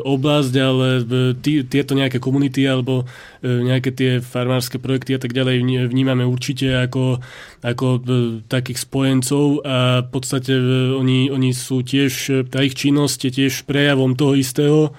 oblasť, 0.00 0.54
ale 0.56 1.04
tí, 1.44 1.60
tieto 1.68 1.92
nejaké 1.92 2.16
komunity 2.16 2.64
alebo 2.64 3.04
e, 3.44 3.52
nejaké 3.52 3.92
tie 3.92 4.10
farmárske 4.24 4.80
projekty 4.80 5.12
a 5.12 5.20
tak 5.20 5.36
ďalej 5.36 5.60
vnímame 5.92 6.24
určite 6.24 6.72
ako, 6.88 7.20
ako 7.60 7.86
e, 7.86 8.00
takých 8.48 8.80
spojencov 8.80 9.60
a 9.60 10.00
v 10.00 10.08
podstate 10.08 10.56
e, 10.56 10.96
oni, 10.96 11.28
oni 11.28 11.52
sú 11.52 11.84
tiež, 11.84 12.48
tá 12.48 12.64
ich 12.64 12.80
činnosť 12.80 13.28
je 13.28 13.32
tiež 13.44 13.68
prejavom 13.68 14.16
toho 14.16 14.40
istého 14.40 14.96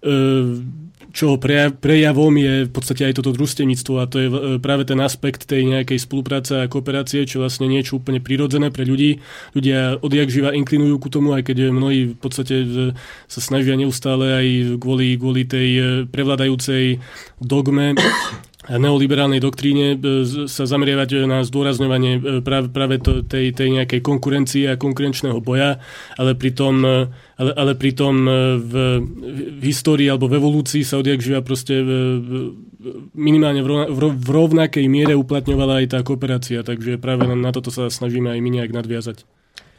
e, 0.00 0.87
čo 1.08 1.40
prejavom 1.80 2.34
je 2.36 2.68
v 2.68 2.72
podstate 2.72 3.08
aj 3.08 3.16
toto 3.18 3.32
družstevníctvo 3.32 3.94
a 3.96 4.04
to 4.04 4.16
je 4.20 4.28
práve 4.60 4.84
ten 4.84 5.00
aspekt 5.00 5.48
tej 5.48 5.64
nejakej 5.64 5.96
spolupráce 5.96 6.64
a 6.64 6.68
kooperácie, 6.68 7.24
čo 7.24 7.40
vlastne 7.40 7.64
niečo 7.64 7.96
úplne 7.96 8.20
prirodzené 8.20 8.68
pre 8.68 8.84
ľudí. 8.84 9.24
Ľudia 9.56 10.04
odjak 10.04 10.28
živa 10.28 10.52
inklinujú 10.52 10.96
ku 11.00 11.08
tomu, 11.08 11.32
aj 11.32 11.48
keď 11.48 11.72
mnohí 11.72 12.12
v 12.12 12.18
podstate 12.20 12.54
e, 12.60 12.66
sa 13.24 13.40
snažia 13.40 13.74
neustále 13.80 14.36
aj 14.36 14.46
kvôli, 14.76 15.16
kvôli 15.16 15.48
tej 15.48 15.68
e, 15.74 15.82
prevládajúcej 16.12 17.00
dogme 17.40 17.96
neoliberálnej 18.68 19.40
doktríne 19.40 19.96
sa 20.44 20.64
zameriavať 20.68 21.24
na 21.24 21.40
zdôrazňovanie 21.40 22.44
práve, 22.44 22.68
práve 22.68 23.00
to, 23.00 23.24
tej, 23.24 23.56
tej 23.56 23.80
nejakej 23.80 24.00
konkurencie 24.04 24.68
a 24.68 24.76
konkurenčného 24.76 25.40
boja, 25.40 25.80
ale 26.20 26.36
pritom 26.36 27.08
ale, 27.38 27.54
ale 27.54 27.72
pritom 27.78 28.14
e, 28.26 28.30
v, 28.58 28.72
v 29.58 29.62
histórii 29.62 30.10
alebo 30.10 30.26
v 30.26 30.42
evolúcii 30.42 30.82
sa 30.82 30.98
odjak 30.98 31.22
živa 31.22 31.38
proste 31.40 31.78
minimálne 33.14 33.62
v, 33.62 33.94
v, 33.94 33.98
v 34.18 34.28
rovnakej 34.28 34.86
miere 34.90 35.14
uplatňovala 35.14 35.82
aj 35.82 35.86
tá 35.94 35.98
kooperácia, 36.02 36.66
takže 36.66 36.98
práve 36.98 37.30
na 37.30 37.50
toto 37.54 37.70
sa 37.70 37.86
snažíme 37.86 38.34
aj 38.34 38.40
my 38.42 38.50
nejak 38.58 38.74
nadviazať. 38.74 39.22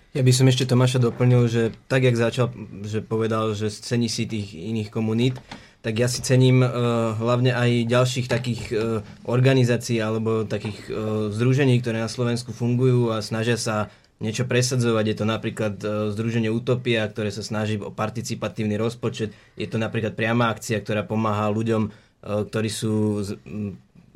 Ja 0.09 0.25
by 0.25 0.33
som 0.33 0.49
ešte 0.49 0.65
Tomáša 0.65 0.97
doplnil, 0.97 1.45
že 1.45 1.69
tak, 1.85 2.01
jak 2.01 2.17
začal, 2.17 2.49
že 2.81 3.05
povedal, 3.05 3.53
že 3.53 3.69
cení 3.69 4.09
si 4.09 4.25
tých 4.25 4.57
iných 4.57 4.89
komunít, 4.89 5.37
tak 5.79 5.95
ja 5.95 6.11
si 6.11 6.19
cením 6.19 6.59
uh, 6.59 7.15
hlavne 7.15 7.55
aj 7.55 7.87
ďalších 7.87 8.27
takých 8.27 8.61
uh, 8.75 8.99
organizácií 9.23 10.03
alebo 10.03 10.43
takých 10.43 10.91
uh, 10.91 11.31
združení, 11.31 11.79
ktoré 11.79 12.03
na 12.03 12.11
Slovensku 12.11 12.51
fungujú 12.51 13.15
a 13.15 13.23
snažia 13.23 13.55
sa 13.55 13.87
niečo 14.19 14.43
presadzovať. 14.43 15.05
Je 15.07 15.15
to 15.15 15.23
napríklad 15.23 15.79
Združenie 16.11 16.51
Utopia, 16.51 17.07
ktoré 17.07 17.31
sa 17.31 17.39
snaží 17.39 17.79
o 17.79 17.87
participatívny 17.87 18.75
rozpočet. 18.75 19.31
Je 19.55 19.63
to 19.63 19.79
napríklad 19.79 20.11
priama 20.11 20.51
akcia, 20.51 20.83
ktorá 20.83 21.07
pomáha 21.07 21.47
ľuďom, 21.47 21.87
ktorí, 22.51 22.67
sú, 22.67 23.23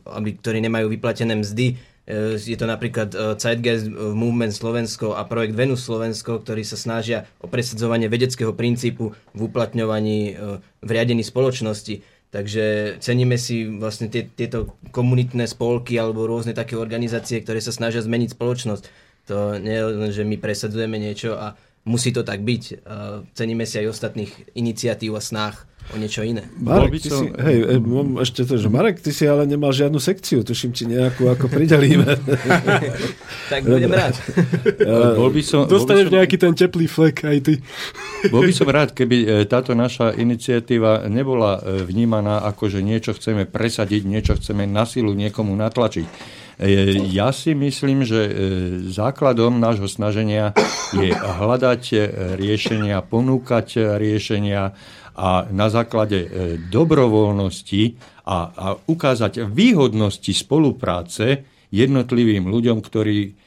ktorí 0.04 0.60
nemajú 0.60 0.92
vyplatené 0.92 1.40
mzdy. 1.40 1.80
E, 2.04 2.36
je 2.36 2.58
to 2.60 2.68
napríklad 2.68 3.14
Zeitgeist 3.40 3.88
Movement 3.92 4.52
Slovensko 4.52 5.16
a 5.16 5.24
projekt 5.24 5.56
Venus 5.56 5.88
Slovensko, 5.88 6.44
ktorí 6.44 6.68
sa 6.68 6.76
snažia 6.76 7.26
o 7.40 7.48
presadzovanie 7.48 8.12
vedeckého 8.12 8.52
princípu 8.52 9.16
v 9.34 9.40
uplatňovaní 9.40 10.36
v 10.84 10.90
riadení 10.90 11.24
spoločnosti. 11.24 12.04
Takže 12.34 12.98
ceníme 12.98 13.38
si 13.38 13.70
vlastne 13.70 14.10
tie, 14.10 14.26
tieto 14.26 14.74
komunitné 14.90 15.46
spolky 15.46 16.02
alebo 16.02 16.26
rôzne 16.26 16.58
také 16.58 16.74
organizácie, 16.74 17.38
ktoré 17.46 17.62
sa 17.62 17.70
snažia 17.70 18.02
zmeniť 18.02 18.34
spoločnosť. 18.34 18.84
To 19.30 19.62
nie 19.62 19.78
je 19.78 19.84
len, 19.86 20.12
že 20.12 20.26
my 20.26 20.42
presadzujeme 20.42 20.98
niečo 20.98 21.38
a 21.38 21.54
musí 21.86 22.10
to 22.10 22.26
tak 22.26 22.42
byť. 22.42 22.90
Ceníme 23.38 23.70
si 23.70 23.80
aj 23.80 23.92
ostatných 23.92 24.34
iniciatív 24.58 25.14
a 25.14 25.22
snách 25.22 25.70
o 25.92 25.96
niečo 26.00 26.24
iné. 26.24 26.48
Marek, 26.58 26.96
ty 27.04 27.10
som... 27.12 27.28
si, 27.28 27.36
hej, 27.36 27.58
e, 27.76 28.22
ešte 28.24 28.48
to, 28.48 28.56
že 28.56 28.68
Marek, 28.72 29.04
ty 29.04 29.12
si 29.12 29.28
ale 29.28 29.44
nemal 29.44 29.76
žiadnu 29.76 30.00
sekciu, 30.00 30.48
tuším 30.48 30.72
ti 30.72 30.88
nejakú, 30.88 31.28
ako 31.28 31.52
pridelíme. 31.52 32.08
tak 33.52 33.68
budem 33.68 33.92
rád. 33.92 34.16
bol 35.20 35.30
by 35.30 35.42
som, 35.44 35.68
Dostaneš 35.68 36.08
bol 36.08 36.10
by 36.10 36.14
som, 36.14 36.18
nejaký 36.24 36.36
ten 36.40 36.54
teplý 36.56 36.86
flek 36.88 37.28
aj 37.28 37.38
ty. 37.44 37.54
bol 38.32 38.48
by 38.48 38.54
som 38.56 38.68
rád, 38.78 38.96
keby 38.96 39.18
e, 39.22 39.28
táto 39.44 39.76
naša 39.76 40.16
iniciatíva 40.16 41.12
nebola 41.12 41.60
e, 41.60 41.84
vnímaná 41.84 42.48
ako, 42.48 42.72
že 42.72 42.80
niečo 42.80 43.12
chceme 43.12 43.44
presadiť, 43.44 44.02
niečo 44.08 44.34
chceme 44.40 44.64
na 44.64 44.88
silu 44.88 45.12
niekomu 45.12 45.52
natlačiť 45.52 46.08
ja 47.10 47.34
si 47.34 47.58
myslím, 47.58 48.06
že 48.06 48.30
základom 48.94 49.58
nášho 49.58 49.90
snaženia 49.90 50.54
je 50.94 51.10
hľadať 51.10 51.84
riešenia, 52.38 53.02
ponúkať 53.02 53.98
riešenia 53.98 54.78
a 55.14 55.46
na 55.54 55.68
základe 55.70 56.26
dobrovoľnosti 56.74 57.84
a, 58.26 58.38
a 58.50 58.68
ukázať 58.90 59.46
výhodnosti 59.46 60.34
spolupráce 60.34 61.46
jednotlivým 61.70 62.50
ľuďom, 62.50 62.82
ktorí 62.82 63.38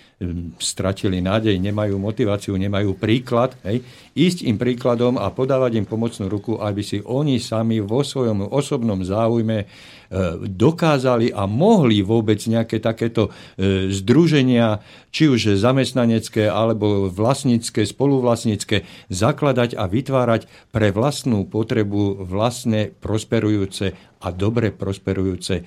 stratili 0.57 1.21
nádej, 1.21 1.61
nemajú 1.61 2.01
motiváciu, 2.01 2.57
nemajú 2.57 2.97
príklad, 2.97 3.53
hej, 3.69 3.85
ísť 4.17 4.49
im 4.49 4.57
príkladom 4.57 5.21
a 5.21 5.29
podávať 5.29 5.77
im 5.77 5.85
pomocnú 5.85 6.33
ruku, 6.33 6.57
aby 6.57 6.81
si 6.81 7.05
oni 7.05 7.37
sami 7.37 7.85
vo 7.85 8.01
svojom 8.01 8.49
osobnom 8.49 9.05
záujme 9.05 9.57
E, 9.65 9.96
dokázali 10.47 11.35
a 11.35 11.47
mohli 11.51 12.03
vôbec 12.03 12.39
nejaké 12.47 12.79
takéto 12.79 13.31
e, 13.59 13.91
združenia, 13.91 14.81
či 15.11 15.27
už 15.27 15.59
zamestnanecké 15.59 16.47
alebo 16.47 17.11
vlastnícke, 17.11 17.83
spoluvlastnícke, 17.83 18.87
zakladať 19.11 19.75
a 19.75 19.91
vytvárať 19.91 20.47
pre 20.71 20.95
vlastnú 20.95 21.49
potrebu 21.49 22.23
vlastné 22.23 22.95
prosperujúce 22.95 23.97
a 24.23 24.29
dobre 24.33 24.71
prosperujúce 24.73 25.55
e, 25.61 25.63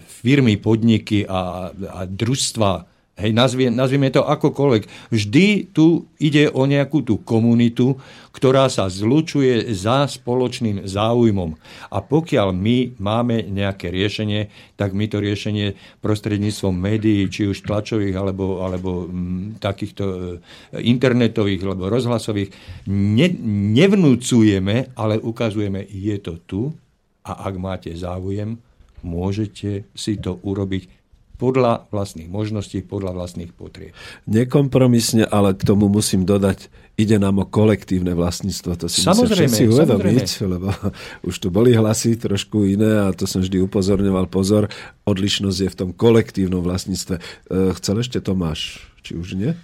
firmy, 0.00 0.58
podniky 0.58 1.24
a, 1.26 1.70
a 1.70 2.00
družstva 2.06 2.99
Hej, 3.20 3.36
nazvie, 3.36 3.68
nazvime 3.68 4.08
to 4.08 4.24
akokoľvek. 4.24 5.12
Vždy 5.12 5.76
tu 5.76 6.08
ide 6.16 6.48
o 6.48 6.64
nejakú 6.64 7.04
tú 7.04 7.20
komunitu, 7.20 8.00
ktorá 8.32 8.72
sa 8.72 8.88
zlučuje 8.88 9.68
za 9.76 10.08
spoločným 10.08 10.88
záujmom. 10.88 11.52
A 11.92 12.00
pokiaľ 12.00 12.56
my 12.56 12.96
máme 12.96 13.44
nejaké 13.44 13.92
riešenie, 13.92 14.48
tak 14.80 14.96
my 14.96 15.04
to 15.04 15.20
riešenie 15.20 15.76
prostredníctvom 16.00 16.72
médií, 16.72 17.28
či 17.28 17.52
už 17.52 17.60
tlačových, 17.68 18.16
alebo, 18.16 18.64
alebo 18.64 19.04
m, 19.04 19.60
takýchto 19.60 20.04
e, 20.08 20.16
internetových, 20.80 21.60
alebo 21.60 21.92
rozhlasových, 21.92 22.56
ne, 22.88 23.28
nevnúcujeme, 23.76 24.96
ale 24.96 25.20
ukazujeme, 25.20 25.84
je 25.84 26.16
to 26.24 26.40
tu 26.48 26.60
a 27.28 27.52
ak 27.52 27.54
máte 27.60 27.92
záujem, 27.92 28.56
môžete 29.04 29.84
si 29.92 30.12
to 30.16 30.40
urobiť 30.40 30.99
podľa 31.40 31.88
vlastných 31.88 32.28
možností, 32.28 32.84
podľa 32.84 33.16
vlastných 33.16 33.56
potrieb. 33.56 33.96
Nekompromisne, 34.28 35.24
ale 35.24 35.56
k 35.56 35.64
tomu 35.64 35.88
musím 35.88 36.28
dodať, 36.28 36.68
ide 37.00 37.16
nám 37.16 37.40
o 37.40 37.46
kolektívne 37.48 38.12
vlastníctvo. 38.12 38.76
To 38.76 38.86
si 38.92 39.00
samozrejme, 39.00 39.48
všetci 39.48 39.62
uvedomiť, 39.72 40.28
samozrejme. 40.28 40.52
lebo 40.52 40.68
už 41.24 41.34
tu 41.40 41.48
boli 41.48 41.72
hlasy 41.72 42.20
trošku 42.20 42.68
iné 42.68 43.08
a 43.08 43.16
to 43.16 43.24
som 43.24 43.40
vždy 43.40 43.64
upozorňoval. 43.64 44.28
Pozor, 44.28 44.68
odlišnosť 45.08 45.58
je 45.64 45.70
v 45.72 45.78
tom 45.80 45.90
kolektívnom 45.96 46.60
vlastníctve. 46.60 47.16
E, 47.16 47.22
chcel 47.80 47.96
ešte 48.04 48.20
Tomáš, 48.20 48.84
či 49.00 49.16
už 49.16 49.40
nie? 49.40 49.56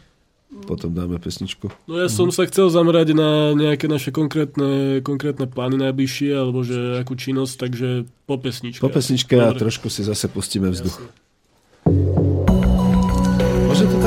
Potom 0.65 0.97
dáme 0.97 1.21
pesničku. 1.21 1.69
No 1.85 2.01
ja 2.01 2.09
som 2.09 2.33
sa 2.33 2.49
chcel 2.49 2.73
zamerať 2.73 3.13
na 3.13 3.53
nejaké 3.53 3.91
naše 3.93 4.09
konkrétne, 4.09 5.05
konkrétne 5.05 5.45
plány 5.45 5.77
najbližšie, 5.77 6.33
alebo 6.33 6.65
že 6.65 7.05
akú 7.05 7.13
činnosť, 7.19 7.55
takže 7.61 7.89
po 8.25 8.41
pesničke. 8.41 8.81
Po 8.81 8.89
pesničke 8.89 9.37
a 9.37 9.53
trošku 9.53 9.93
si 9.93 10.01
zase 10.07 10.33
pustíme 10.33 10.73
vzduch. 10.73 10.97
Jasne. 10.97 11.26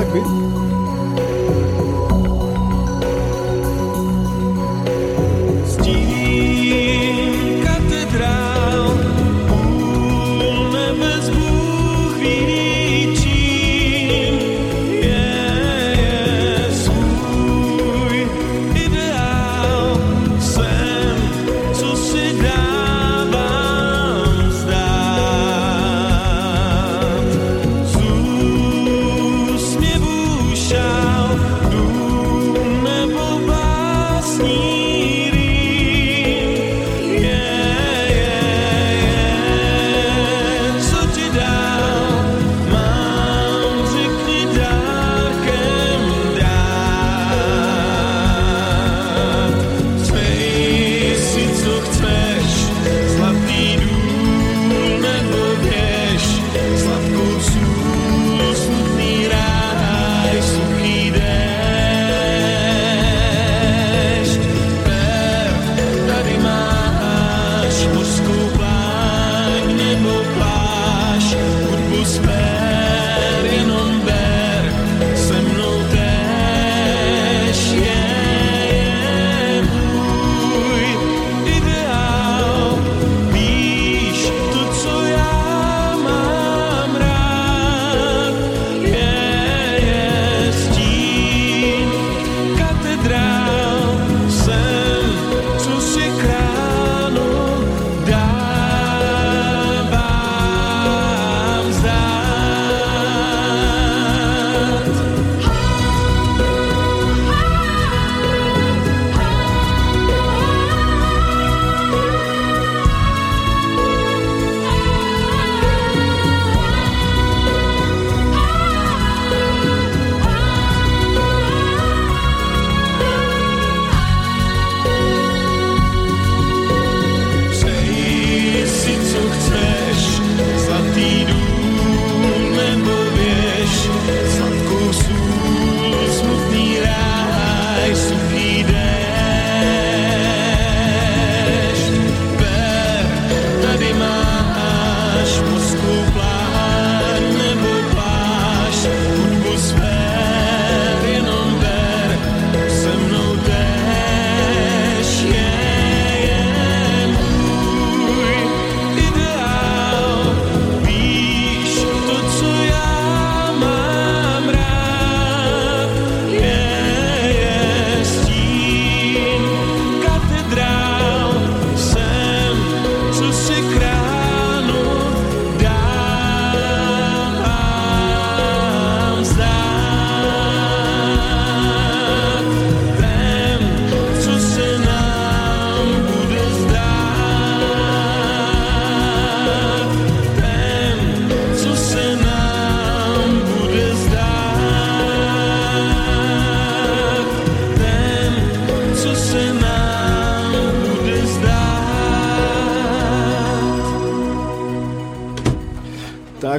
tranquilo. 0.10 0.39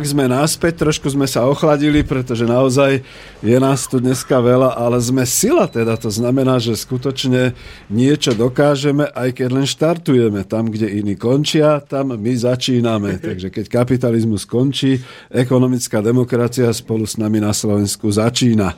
Tak 0.00 0.16
sme 0.16 0.32
naspäť, 0.32 0.88
trošku 0.88 1.12
sme 1.12 1.28
sa 1.28 1.44
ochladili, 1.44 2.00
pretože 2.00 2.48
naozaj 2.48 3.04
je 3.44 3.56
nás 3.60 3.84
tu 3.84 4.00
dneska 4.00 4.40
veľa, 4.40 4.72
ale 4.72 4.96
sme 4.96 5.28
sila 5.28 5.68
teda, 5.68 6.00
to 6.00 6.08
znamená, 6.08 6.56
že 6.56 6.72
skutočne 6.72 7.52
niečo 7.92 8.32
dokážeme, 8.32 9.12
aj 9.12 9.36
keď 9.36 9.48
len 9.52 9.68
štartujeme. 9.68 10.48
Tam, 10.48 10.72
kde 10.72 10.88
iní 10.88 11.20
končia, 11.20 11.84
tam 11.84 12.16
my 12.16 12.32
začíname. 12.32 13.18
Takže 13.28 13.52
keď 13.52 13.68
kapitalizmus 13.68 14.48
končí, 14.48 15.04
ekonomická 15.28 16.00
demokracia 16.00 16.72
spolu 16.72 17.04
s 17.04 17.20
nami 17.20 17.36
na 17.36 17.52
Slovensku 17.52 18.08
začína. 18.08 18.72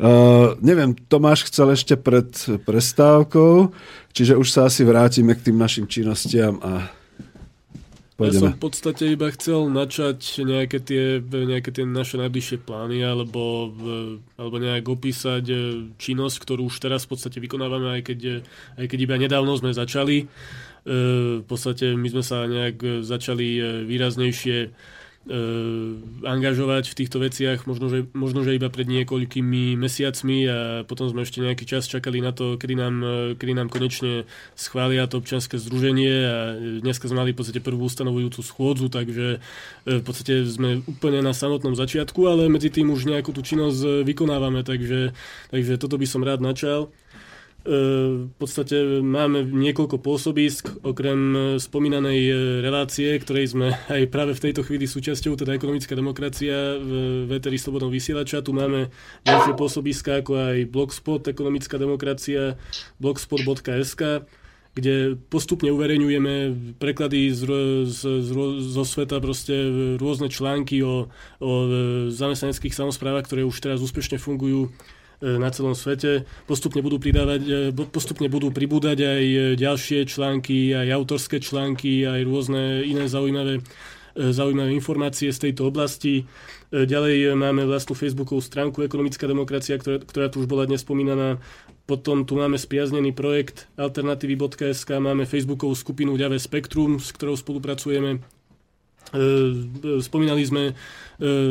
Uh, 0.00 0.56
neviem, 0.64 0.96
Tomáš 0.96 1.44
chcel 1.52 1.76
ešte 1.76 2.00
pred 2.00 2.32
prestávkou, 2.64 3.68
čiže 4.16 4.32
už 4.40 4.48
sa 4.48 4.72
asi 4.72 4.80
vrátime 4.80 5.36
k 5.36 5.52
tým 5.52 5.60
našim 5.60 5.84
činnostiam 5.84 6.56
a 6.64 7.03
Pôjdeme. 8.14 8.30
Ja 8.30 8.40
som 8.46 8.50
v 8.54 8.62
podstate 8.62 9.10
iba 9.10 9.26
chcel 9.34 9.66
načať 9.74 10.46
nejaké 10.46 10.78
tie, 10.78 11.18
nejaké 11.18 11.74
tie 11.74 11.82
naše 11.82 12.14
najbližšie 12.14 12.62
plány 12.62 13.02
alebo, 13.02 13.74
alebo 14.38 14.56
nejak 14.62 14.86
opísať 14.86 15.44
e, 15.50 15.56
činnosť, 15.98 16.36
ktorú 16.46 16.70
už 16.70 16.78
teraz 16.78 17.10
v 17.10 17.18
podstate 17.18 17.42
vykonávame, 17.42 17.98
aj 17.98 18.02
keď, 18.06 18.20
aj 18.78 18.86
keď 18.86 18.98
iba 19.02 19.16
nedávno 19.18 19.58
sme 19.58 19.74
začali. 19.74 20.22
E, 20.22 20.26
v 21.42 21.46
podstate 21.50 21.98
my 21.98 22.06
sme 22.06 22.22
sa 22.22 22.46
nejak 22.46 23.02
začali 23.02 23.48
e, 23.58 23.62
výraznejšie 23.82 24.58
E, 24.58 25.03
angažovať 25.24 26.92
v 26.92 26.98
týchto 27.00 27.16
veciach, 27.16 27.64
možno 27.64 27.88
že, 27.88 28.04
možno, 28.12 28.44
že 28.44 28.60
iba 28.60 28.68
pred 28.68 28.84
niekoľkými 28.84 29.72
mesiacmi 29.72 30.38
a 30.44 30.58
potom 30.84 31.08
sme 31.08 31.24
ešte 31.24 31.40
nejaký 31.40 31.64
čas 31.64 31.88
čakali 31.88 32.20
na 32.20 32.36
to, 32.36 32.60
kedy 32.60 32.76
nám, 32.76 32.94
e, 33.00 33.16
kedy 33.32 33.56
nám 33.56 33.72
konečne 33.72 34.28
schvália 34.52 35.08
to 35.08 35.24
občianske 35.24 35.56
združenie 35.56 36.14
a 36.28 36.36
dneska 36.84 37.08
sme 37.08 37.24
mali 37.24 37.32
v 37.32 37.40
podstate 37.40 37.64
prvú 37.64 37.88
ustanovujúcu 37.88 38.40
schôdzu, 38.44 38.92
takže 38.92 39.40
e, 39.88 39.96
v 39.96 40.04
podstate 40.04 40.44
sme 40.44 40.84
úplne 40.84 41.24
na 41.24 41.32
samotnom 41.32 41.72
začiatku, 41.72 42.20
ale 42.28 42.52
medzi 42.52 42.68
tým 42.68 42.92
už 42.92 43.08
nejakú 43.08 43.32
tú 43.32 43.40
činnosť 43.40 44.04
vykonávame, 44.04 44.60
takže, 44.60 45.16
takže 45.48 45.80
toto 45.80 45.96
by 45.96 46.04
som 46.04 46.20
rád 46.20 46.44
načal. 46.44 46.92
E, 47.64 48.28
v 48.28 48.34
podstate 48.36 49.00
máme 49.00 49.48
niekoľko 49.48 49.96
pôsobisk, 49.96 50.84
okrem 50.84 51.20
e, 51.32 51.38
spomínanej 51.56 52.20
e, 52.28 52.32
relácie, 52.60 53.16
ktorej 53.16 53.56
sme 53.56 53.72
aj 53.88 54.12
práve 54.12 54.36
v 54.36 54.42
tejto 54.44 54.68
chvíli 54.68 54.84
súčasťou, 54.84 55.32
teda 55.32 55.56
ekonomická 55.56 55.96
demokracia 55.96 56.76
v 56.76 57.24
VTR 57.24 57.56
Slobodnom 57.56 57.88
vysielača. 57.88 58.44
Tu 58.44 58.52
máme 58.52 58.92
ďalšie 59.24 59.56
pôsobiska, 59.56 60.20
ako 60.20 60.32
aj 60.36 60.56
Blogspot, 60.68 61.24
ekonomická 61.24 61.80
demokracia, 61.80 62.60
blogspot.sk, 63.00 64.28
kde 64.76 65.16
postupne 65.32 65.72
uverejňujeme 65.72 66.34
preklady 66.76 67.32
z, 67.32 67.48
z, 67.88 68.00
z, 68.20 68.30
zo 68.60 68.84
sveta, 68.84 69.24
proste 69.24 69.56
rôzne 69.96 70.28
články 70.28 70.84
o, 70.84 71.08
o 71.40 71.52
zamestnaneckých 72.12 72.76
samozprávach, 72.76 73.24
ktoré 73.24 73.40
už 73.48 73.56
teraz 73.56 73.80
úspešne 73.80 74.20
fungujú 74.20 74.68
na 75.22 75.48
celom 75.50 75.76
svete. 75.76 76.26
Postupne 76.48 76.82
budú, 76.82 76.98
pridávať, 76.98 77.42
e, 77.44 77.84
postupne 77.86 78.26
budú 78.26 78.50
pribúdať 78.50 78.98
aj 79.04 79.24
e, 79.24 79.38
ďalšie 79.54 80.08
články, 80.08 80.74
aj 80.74 80.88
autorské 80.90 81.38
články, 81.38 82.06
aj 82.08 82.20
rôzne 82.26 82.82
iné 82.82 83.06
zaujímavé 83.06 83.62
zaujímavé 84.14 84.70
informácie 84.78 85.34
z 85.34 85.50
tejto 85.50 85.74
oblasti. 85.74 86.22
Ďalej 86.70 87.34
máme 87.34 87.66
vlastnú 87.66 87.98
facebookovú 87.98 88.38
stránku 88.38 88.86
Ekonomická 88.86 89.26
demokracia, 89.26 89.74
ktorá, 89.74 89.98
ktorá 90.06 90.26
tu 90.30 90.38
už 90.38 90.46
bola 90.46 90.70
dnes 90.70 90.86
spomínaná. 90.86 91.42
Potom 91.84 92.22
tu 92.22 92.38
máme 92.38 92.54
spriaznený 92.54 93.10
projekt 93.10 93.66
alternatívy.sk, 93.74 94.86
máme 95.02 95.26
facebookovú 95.26 95.74
skupinu 95.74 96.14
Ďavé 96.14 96.38
Spektrum, 96.38 97.02
s 97.02 97.10
ktorou 97.10 97.34
spolupracujeme. 97.34 98.22
Spomínali 100.00 100.42
sme 100.46 100.78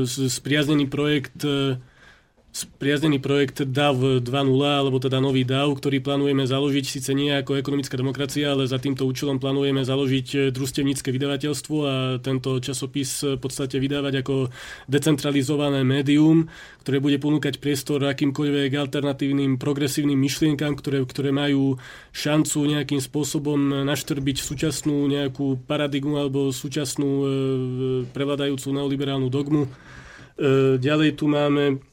spriaznený 0.08 0.90
projekt 0.90 1.38
spriaznený 2.54 3.18
projekt 3.18 3.66
DAV 3.66 4.22
2.0, 4.22 4.30
alebo 4.62 5.02
teda 5.02 5.18
nový 5.18 5.42
DAV, 5.42 5.74
ktorý 5.74 6.06
plánujeme 6.06 6.46
založiť 6.46 6.86
síce 6.86 7.10
nie 7.18 7.34
ako 7.34 7.58
ekonomická 7.58 7.98
demokracia, 7.98 8.54
ale 8.54 8.70
za 8.70 8.78
týmto 8.78 9.10
účelom 9.10 9.42
plánujeme 9.42 9.82
založiť 9.82 10.28
eh, 10.38 10.42
družstevnícke 10.54 11.10
vydavateľstvo 11.10 11.76
a 11.82 11.94
tento 12.22 12.62
časopis 12.62 13.26
v 13.26 13.42
podstate 13.42 13.82
vydávať 13.82 14.22
ako 14.22 14.54
decentralizované 14.86 15.82
médium, 15.82 16.46
ktoré 16.86 17.02
bude 17.02 17.18
ponúkať 17.18 17.58
priestor 17.58 18.06
akýmkoľvek 18.06 18.70
alternatívnym 18.78 19.58
progresívnym 19.58 20.22
myšlienkam, 20.22 20.78
ktoré, 20.78 21.02
ktoré 21.10 21.34
majú 21.34 21.82
šancu 22.14 22.70
nejakým 22.70 23.02
spôsobom 23.02 23.82
naštrbiť 23.82 24.38
súčasnú 24.38 25.10
nejakú 25.10 25.58
paradigmu 25.66 26.22
alebo 26.22 26.54
súčasnú 26.54 27.10
e, 27.10 27.26
prevladajúcu 28.14 28.68
neoliberálnu 28.70 29.34
dogmu. 29.34 29.66
E, 29.66 29.70
ďalej 30.78 31.18
tu 31.18 31.26
máme 31.26 31.82
E, 31.82 31.93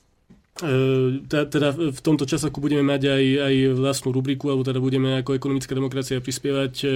teda 1.26 1.72
v 1.72 2.00
tomto 2.04 2.28
časoku 2.28 2.60
budeme 2.60 2.84
mať 2.84 3.02
aj, 3.08 3.24
aj 3.48 3.54
vlastnú 3.80 4.12
rubriku, 4.12 4.52
alebo 4.52 4.64
teda 4.64 4.76
budeme 4.76 5.20
ako 5.24 5.32
ekonomická 5.36 5.72
demokracia 5.72 6.20
prispievať 6.20 6.74
e, 6.84 6.86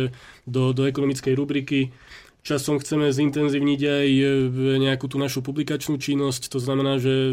do, 0.45 0.77
do 0.77 0.85
ekonomickej 0.85 1.33
rubriky 1.33 1.89
Časom 2.45 2.77
chceme 2.77 3.09
zintenzívniť 3.09 3.81
aj 3.89 4.09
e, 4.21 4.25
nejakú 4.77 5.09
tú 5.09 5.17
našu 5.17 5.41
publikačnú 5.41 5.97
činnosť, 5.97 6.53
to 6.53 6.61
znamená, 6.61 7.01
že 7.01 7.33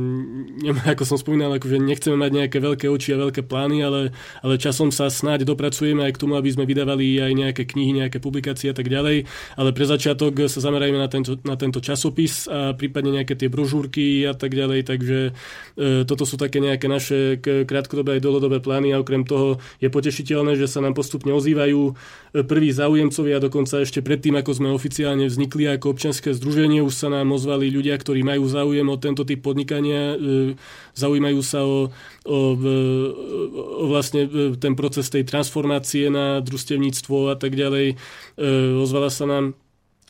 ako 0.96 1.04
som 1.04 1.20
spomínal, 1.20 1.52
akože 1.60 1.76
nechceme 1.76 2.16
mať 2.16 2.30
nejaké 2.32 2.58
veľké 2.64 2.88
oči 2.88 3.12
a 3.12 3.20
veľké 3.20 3.44
plány, 3.44 3.84
ale, 3.84 4.16
ale 4.40 4.56
časom 4.56 4.88
sa 4.88 5.12
snáď 5.12 5.44
dopracujeme 5.44 6.08
aj 6.08 6.16
k 6.16 6.20
tomu, 6.24 6.40
aby 6.40 6.48
sme 6.48 6.64
vydávali 6.64 7.20
aj 7.20 7.32
nejaké 7.36 7.62
knihy, 7.68 8.00
nejaké 8.00 8.16
publikácie 8.16 8.72
a 8.72 8.76
tak 8.76 8.88
ďalej, 8.88 9.28
ale 9.60 9.70
pre 9.76 9.84
začiatok 9.84 10.48
sa 10.48 10.64
zamerajme 10.64 11.04
na 11.04 11.12
tento, 11.12 11.36
na 11.44 11.60
tento 11.60 11.84
časopis 11.84 12.48
a 12.48 12.72
prípadne 12.72 13.12
nejaké 13.12 13.36
tie 13.36 13.52
brožúrky 13.52 14.24
a 14.24 14.32
tak 14.32 14.56
ďalej, 14.56 14.88
takže 14.88 15.36
e, 15.76 16.08
toto 16.08 16.24
sú 16.24 16.40
také 16.40 16.64
nejaké 16.64 16.88
naše 16.88 17.44
krátkodobé 17.44 18.16
aj 18.16 18.24
dlhodobé 18.24 18.64
plány 18.64 18.96
a 18.96 19.04
okrem 19.04 19.20
toho 19.20 19.60
je 19.84 19.92
potešiteľné, 19.92 20.56
že 20.56 20.64
sa 20.64 20.80
nám 20.80 20.96
postupne 20.96 21.36
ozývajú 21.36 21.92
e, 21.92 22.40
prví 22.40 22.72
záujemcovia 22.72 23.36
dokonca 23.36 23.84
ešte 23.84 24.00
predtým, 24.00 24.45
ako 24.46 24.62
sme 24.62 24.70
oficiálne 24.70 25.26
vznikli 25.26 25.66
ako 25.66 25.90
občianske 25.90 26.30
združenie, 26.30 26.78
už 26.78 26.94
sa 26.94 27.10
nám 27.10 27.34
ozvali 27.34 27.66
ľudia, 27.66 27.98
ktorí 27.98 28.22
majú 28.22 28.46
záujem 28.46 28.86
o 28.86 28.94
tento 28.94 29.26
typ 29.26 29.42
podnikania, 29.42 30.14
e, 30.14 30.54
zaujímajú 30.94 31.42
sa 31.42 31.66
o, 31.66 31.90
o, 31.90 32.38
o 32.54 33.84
vlastne 33.90 34.22
e, 34.22 34.54
ten 34.54 34.78
proces 34.78 35.10
tej 35.10 35.26
transformácie 35.26 36.14
na 36.14 36.38
družstevníctvo 36.46 37.34
a 37.34 37.34
tak 37.34 37.58
ďalej. 37.58 37.98
E, 38.38 38.46
ozvala 38.78 39.10
sa 39.10 39.26
nám 39.26 39.58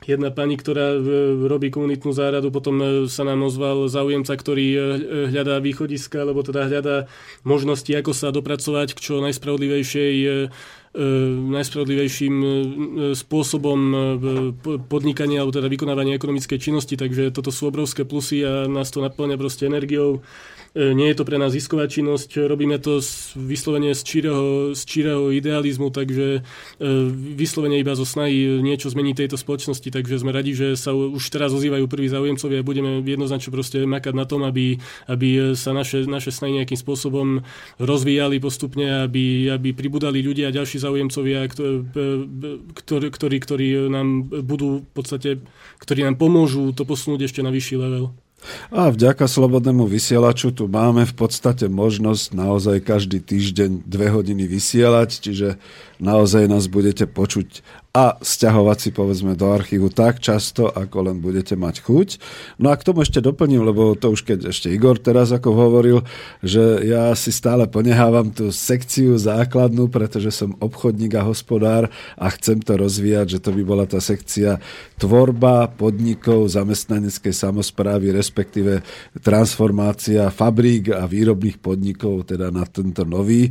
jedna 0.04 0.28
pani, 0.28 0.60
ktorá 0.60 1.00
robí 1.48 1.72
komunitnú 1.72 2.12
záradu, 2.12 2.52
potom 2.52 3.08
sa 3.08 3.24
nám 3.24 3.40
ozval 3.48 3.88
záujemca, 3.88 4.36
ktorý 4.36 4.66
hľadá 5.32 5.64
východiska, 5.64 6.28
alebo 6.28 6.44
teda 6.44 6.68
hľadá 6.68 6.96
možnosti, 7.40 7.88
ako 7.88 8.12
sa 8.12 8.28
dopracovať 8.28 8.92
k 8.92 9.00
čo 9.00 9.24
najspravodlivejšej 9.24 10.14
najspravodlivejším 11.52 12.34
e, 12.40 12.48
spôsobom 13.12 13.80
e, 13.92 13.98
podnikania 14.88 15.44
alebo 15.44 15.52
teda 15.52 15.68
vykonávania 15.68 16.16
ekonomickej 16.16 16.56
činnosti, 16.56 16.96
takže 16.96 17.36
toto 17.36 17.52
sú 17.52 17.68
obrovské 17.68 18.08
plusy 18.08 18.40
a 18.40 18.64
nás 18.64 18.88
to 18.88 19.04
naplňa 19.04 19.36
proste 19.36 19.68
energiou. 19.68 20.24
Nie 20.76 21.08
je 21.08 21.16
to 21.16 21.24
pre 21.24 21.40
nás 21.40 21.56
zisková 21.56 21.88
činnosť, 21.88 22.36
robíme 22.44 22.76
to 22.76 23.00
vyslovene 23.32 23.96
z 23.96 24.02
číreho, 24.04 24.76
z 24.76 24.82
číreho 24.84 25.32
idealizmu, 25.32 25.88
takže 25.88 26.44
vyslovene 27.32 27.80
iba 27.80 27.96
zo 27.96 28.04
snahy 28.04 28.60
niečo 28.60 28.92
zmeniť 28.92 29.24
tejto 29.24 29.40
spoločnosti, 29.40 29.88
takže 29.88 30.20
sme 30.20 30.36
radi, 30.36 30.52
že 30.52 30.76
sa 30.76 30.92
už 30.92 31.32
teraz 31.32 31.56
ozývajú 31.56 31.88
prví 31.88 32.12
záujemcovia 32.12 32.60
a 32.60 32.68
budeme 32.68 33.00
jednoznačne 33.00 33.56
proste 33.56 33.88
makať 33.88 34.12
na 34.12 34.28
tom, 34.28 34.44
aby, 34.44 34.76
aby 35.08 35.56
sa 35.56 35.72
naše, 35.72 36.04
naše 36.04 36.28
snahy 36.28 36.60
nejakým 36.60 36.76
spôsobom 36.76 37.40
rozvíjali 37.80 38.36
postupne, 38.36 39.08
aby, 39.08 39.48
aby 39.48 39.72
pribudali 39.72 40.20
ľudia 40.20 40.52
a 40.52 40.56
ďalší 40.60 40.76
záujemcovia, 40.76 41.48
ktorí, 42.76 43.06
ktorí, 43.16 43.36
ktorí 43.40 43.66
nám 43.88 44.28
budú 44.44 44.84
v 44.84 44.90
podstate, 44.92 45.40
ktorí 45.80 46.04
nám 46.04 46.20
pomôžu 46.20 46.76
to 46.76 46.84
posunúť 46.84 47.32
ešte 47.32 47.40
na 47.40 47.48
vyšší 47.48 47.80
level. 47.80 48.25
A 48.70 48.92
vďaka 48.92 49.26
Slobodnému 49.26 49.88
vysielaču 49.88 50.52
tu 50.52 50.68
máme 50.68 51.08
v 51.08 51.14
podstate 51.16 51.66
možnosť 51.66 52.36
naozaj 52.36 52.76
každý 52.84 53.18
týždeň 53.18 53.88
dve 53.88 54.12
hodiny 54.12 54.44
vysielať, 54.44 55.10
čiže 55.24 55.48
naozaj 55.98 56.46
nás 56.46 56.68
budete 56.68 57.08
počuť 57.08 57.64
a 57.96 58.20
stiahovať 58.20 58.76
si 58.76 58.90
povedzme 58.92 59.32
do 59.32 59.48
archívu 59.48 59.88
tak 59.88 60.20
často, 60.20 60.68
ako 60.68 61.08
len 61.08 61.16
budete 61.24 61.56
mať 61.56 61.80
chuť. 61.80 62.08
No 62.60 62.68
a 62.68 62.76
k 62.76 62.84
tomu 62.84 63.00
ešte 63.00 63.24
doplním, 63.24 63.64
lebo 63.64 63.96
to 63.96 64.12
už 64.12 64.20
keď 64.20 64.52
ešte 64.52 64.68
Igor 64.68 65.00
teraz 65.00 65.32
ako 65.32 65.56
hovoril, 65.56 66.04
že 66.44 66.84
ja 66.84 67.16
si 67.16 67.32
stále 67.32 67.64
ponehávam 67.64 68.28
tú 68.28 68.52
sekciu 68.52 69.16
základnú, 69.16 69.88
pretože 69.88 70.28
som 70.28 70.52
obchodník 70.60 71.16
a 71.16 71.24
hospodár 71.24 71.88
a 72.20 72.26
chcem 72.36 72.60
to 72.60 72.76
rozvíjať, 72.76 73.40
že 73.40 73.42
to 73.42 73.56
by 73.56 73.62
bola 73.64 73.88
tá 73.88 73.96
sekcia 73.96 74.60
tvorba 75.00 75.72
podnikov 75.72 76.52
zamestnaneckej 76.52 77.32
samozprávy, 77.32 78.12
respektíve 78.12 78.84
transformácia 79.24 80.28
fabrík 80.28 80.92
a 80.92 81.08
výrobných 81.08 81.64
podnikov, 81.64 82.28
teda 82.28 82.52
na 82.52 82.68
tento 82.68 83.08
nový 83.08 83.48
e, 83.48 83.50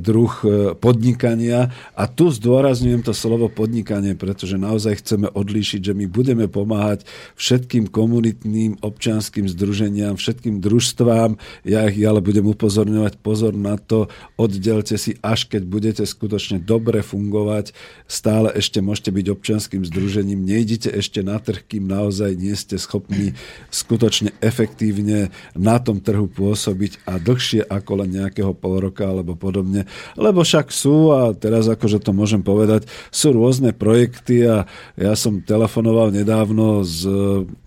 druh 0.00 0.32
e, 0.40 0.48
podnikania. 0.72 1.68
A 1.92 2.08
tu 2.08 2.32
zdôrazňujem 2.32 3.04
to 3.04 3.12
slovo 3.12 3.48
podnikania, 3.48 3.65
podnikanie, 3.66 4.14
pretože 4.14 4.62
naozaj 4.62 5.02
chceme 5.02 5.26
odlíšiť, 5.26 5.90
že 5.90 5.92
my 5.98 6.06
budeme 6.06 6.46
pomáhať 6.46 7.02
všetkým 7.34 7.90
komunitným 7.90 8.78
občanským 8.78 9.50
združeniam, 9.50 10.14
všetkým 10.14 10.62
družstvám. 10.62 11.34
Ja 11.66 11.90
ich 11.90 11.98
ale 12.06 12.22
budem 12.22 12.46
upozorňovať, 12.46 13.18
pozor 13.18 13.58
na 13.58 13.74
to, 13.74 14.06
oddelte 14.38 14.94
si, 14.94 15.18
až 15.18 15.50
keď 15.50 15.66
budete 15.66 16.02
skutočne 16.06 16.62
dobre 16.62 17.02
fungovať, 17.02 17.74
stále 18.06 18.54
ešte 18.54 18.78
môžete 18.78 19.10
byť 19.10 19.26
občanským 19.34 19.82
združením, 19.82 20.46
nejdite 20.46 20.94
ešte 20.94 21.26
na 21.26 21.42
trh, 21.42 21.66
kým 21.66 21.90
naozaj 21.90 22.38
nie 22.38 22.54
ste 22.54 22.78
schopní 22.78 23.34
skutočne 23.74 24.30
efektívne 24.38 25.34
na 25.58 25.82
tom 25.82 25.98
trhu 25.98 26.30
pôsobiť 26.30 27.02
a 27.02 27.18
dlhšie 27.18 27.66
ako 27.66 28.06
len 28.06 28.14
nejakého 28.14 28.54
pol 28.54 28.78
roka 28.78 29.10
alebo 29.10 29.34
podobne. 29.34 29.90
Lebo 30.14 30.46
však 30.46 30.70
sú, 30.70 31.10
a 31.10 31.34
teraz 31.34 31.66
akože 31.66 31.98
to 31.98 32.14
môžem 32.14 32.46
povedať, 32.46 32.86
sú 33.10 33.32
rôzne 33.32 33.55
projekty 33.72 34.44
a 34.48 34.68
ja 34.96 35.12
som 35.16 35.40
telefonoval 35.40 36.10
nedávno 36.12 36.82
z, 36.84 37.08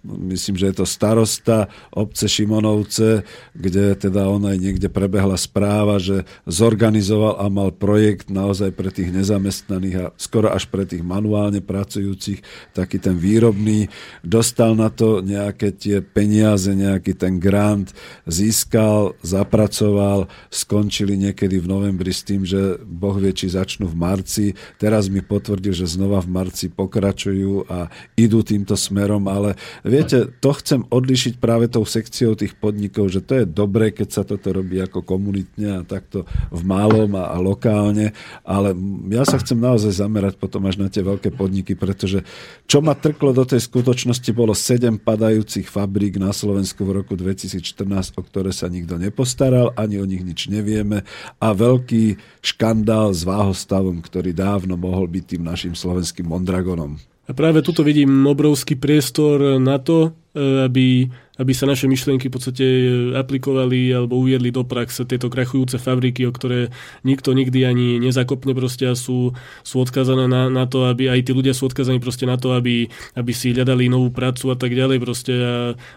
myslím, 0.10 0.58
že 0.58 0.74
je 0.74 0.76
to 0.82 0.86
starosta 0.90 1.70
obce 1.94 2.26
Šimonovce, 2.26 3.24
kde 3.54 3.94
teda 3.96 4.26
on 4.26 4.46
aj 4.50 4.58
niekde 4.58 4.90
prebehla 4.90 5.38
správa, 5.38 6.02
že 6.02 6.26
zorganizoval 6.50 7.38
a 7.38 7.46
mal 7.48 7.70
projekt 7.70 8.34
naozaj 8.34 8.74
pre 8.74 8.90
tých 8.90 9.14
nezamestnaných 9.14 9.96
a 10.02 10.06
skoro 10.18 10.50
až 10.50 10.66
pre 10.68 10.84
tých 10.84 11.06
manuálne 11.06 11.62
pracujúcich, 11.62 12.42
taký 12.74 12.98
ten 12.98 13.16
výrobný, 13.16 13.88
dostal 14.26 14.74
na 14.74 14.90
to 14.90 15.22
nejaké 15.22 15.72
tie 15.76 16.02
peniaze, 16.02 16.74
nejaký 16.74 17.14
ten 17.14 17.38
grant, 17.38 17.94
získal, 18.26 19.14
zapracoval, 19.22 20.26
skončili 20.50 21.16
niekedy 21.16 21.62
v 21.62 21.70
novembri 21.70 22.10
s 22.10 22.26
tým, 22.26 22.44
že 22.44 22.82
Boh 22.82 23.16
vie, 23.18 23.32
či 23.36 23.52
začnú 23.52 23.86
v 23.86 24.00
marci. 24.00 24.46
Teraz 24.82 25.12
mi 25.12 25.22
potvrdil, 25.22 25.74
že 25.76 25.86
znova 25.86 26.24
v 26.24 26.32
marci 26.32 26.72
pokračujú 26.72 27.70
a 27.70 27.92
idú 28.18 28.42
týmto 28.42 28.74
smerom, 28.74 29.28
ale 29.28 29.60
viete, 30.00 30.32
to 30.40 30.52
chcem 30.56 30.88
odlišiť 30.88 31.44
práve 31.44 31.68
tou 31.68 31.84
sekciou 31.84 32.40
tých 32.40 32.56
podnikov, 32.56 33.12
že 33.12 33.20
to 33.20 33.44
je 33.44 33.46
dobré, 33.46 33.92
keď 33.92 34.08
sa 34.08 34.24
toto 34.24 34.56
robí 34.56 34.80
ako 34.80 35.04
komunitne 35.04 35.84
a 35.84 35.88
takto 35.88 36.24
v 36.48 36.62
málom 36.64 37.12
a, 37.20 37.36
a 37.36 37.38
lokálne, 37.44 38.16
ale 38.48 38.72
ja 39.12 39.28
sa 39.28 39.36
chcem 39.36 39.60
naozaj 39.60 40.00
zamerať 40.00 40.40
potom 40.40 40.64
až 40.64 40.80
na 40.80 40.88
tie 40.88 41.04
veľké 41.04 41.36
podniky, 41.36 41.76
pretože 41.76 42.24
čo 42.64 42.80
ma 42.80 42.96
trklo 42.96 43.36
do 43.36 43.44
tej 43.44 43.60
skutočnosti 43.68 44.32
bolo 44.32 44.56
7 44.56 44.96
padajúcich 45.04 45.68
fabrík 45.68 46.16
na 46.16 46.32
Slovensku 46.32 46.88
v 46.88 47.04
roku 47.04 47.20
2014, 47.20 48.16
o 48.16 48.22
ktoré 48.24 48.56
sa 48.56 48.72
nikto 48.72 48.96
nepostaral, 48.96 49.76
ani 49.76 50.00
o 50.00 50.08
nich 50.08 50.24
nič 50.24 50.48
nevieme 50.48 51.04
a 51.44 51.48
veľký 51.52 52.16
škandál 52.40 53.12
s 53.12 53.28
váhostavom, 53.28 54.00
ktorý 54.00 54.32
dávno 54.32 54.80
mohol 54.80 55.12
byť 55.12 55.24
tým 55.36 55.44
našim 55.44 55.74
slovenským 55.76 56.24
Mondragonom. 56.30 57.09
A 57.30 57.34
práve 57.34 57.62
tuto 57.62 57.86
vidím 57.86 58.26
obrovský 58.26 58.74
priestor 58.76 59.62
na 59.62 59.78
to, 59.78 60.18
aby 60.38 61.10
aby 61.40 61.56
sa 61.56 61.64
naše 61.64 61.88
myšlienky 61.88 62.28
v 62.28 62.36
podstate 62.36 62.66
e, 62.68 62.86
aplikovali 63.16 63.96
alebo 63.96 64.20
uviedli 64.20 64.52
do 64.52 64.68
praxe. 64.68 65.08
Tieto 65.08 65.32
krachujúce 65.32 65.80
fabriky, 65.80 66.28
o 66.28 66.36
ktoré 66.36 66.68
nikto 67.08 67.32
nikdy 67.32 67.64
ani 67.64 67.88
nezakopne 68.04 68.52
proste 68.52 68.92
a 68.92 68.94
sú, 68.94 69.32
sú 69.64 69.76
odkazané 69.80 70.28
na, 70.28 70.52
na 70.52 70.68
to, 70.68 70.92
aby 70.92 71.08
aj 71.08 71.24
tí 71.24 71.32
ľudia 71.32 71.56
sú 71.56 71.72
odkazaní 71.72 72.04
proste 72.04 72.28
na 72.28 72.36
to, 72.36 72.52
aby, 72.60 72.92
aby 73.16 73.32
si 73.32 73.56
hľadali 73.56 73.88
novú 73.88 74.12
prácu 74.12 74.52
a 74.52 74.60
tak 74.60 74.76
ďalej 74.76 75.00
proste. 75.00 75.34
A 75.40 75.54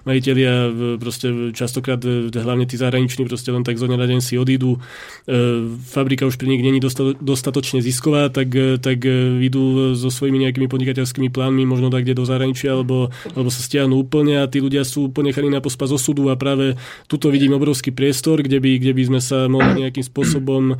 majiteľia 0.06 0.70
proste 1.02 1.50
častokrát 1.50 1.98
e, 2.06 2.30
hlavne 2.30 2.70
tí 2.70 2.78
zahraniční 2.78 3.26
proste 3.26 3.50
len 3.50 3.66
tak 3.66 3.82
zo 3.82 3.90
na 3.90 3.98
deň 3.98 4.22
si 4.22 4.38
odídu. 4.38 4.78
E, 4.78 5.66
fabrika 5.90 6.22
už 6.22 6.38
pri 6.38 6.54
nich 6.54 6.62
není 6.62 6.78
dostatočne 7.18 7.82
zisková, 7.82 8.30
tak, 8.30 8.54
tak 8.78 9.02
idú 9.42 9.94
so 9.98 10.06
svojimi 10.06 10.46
nejakými 10.46 10.70
podnikateľskými 10.70 11.34
plánmi 11.34 11.66
možno 11.66 11.90
tak 11.90 12.06
kde 12.06 12.14
do 12.14 12.24
zahraničia 12.24 12.78
alebo, 12.78 13.10
alebo 13.34 13.50
sa 13.50 13.58
stiahnu 13.58 13.98
úplne 13.98 14.21
a 14.30 14.46
tí 14.46 14.62
ľudia 14.62 14.86
sú 14.86 15.10
úplne 15.10 15.34
nechaní 15.34 15.50
na 15.50 15.58
pospas 15.58 15.90
osudu 15.90 16.30
a 16.30 16.38
práve 16.38 16.78
tuto 17.10 17.34
vidím 17.34 17.58
obrovský 17.58 17.90
priestor, 17.90 18.46
kde 18.46 18.62
by, 18.62 18.78
kde 18.78 18.92
by 18.94 19.02
sme 19.10 19.20
sa 19.20 19.50
mohli 19.50 19.82
nejakým 19.82 20.06
spôsobom 20.06 20.62
e, 20.72 20.76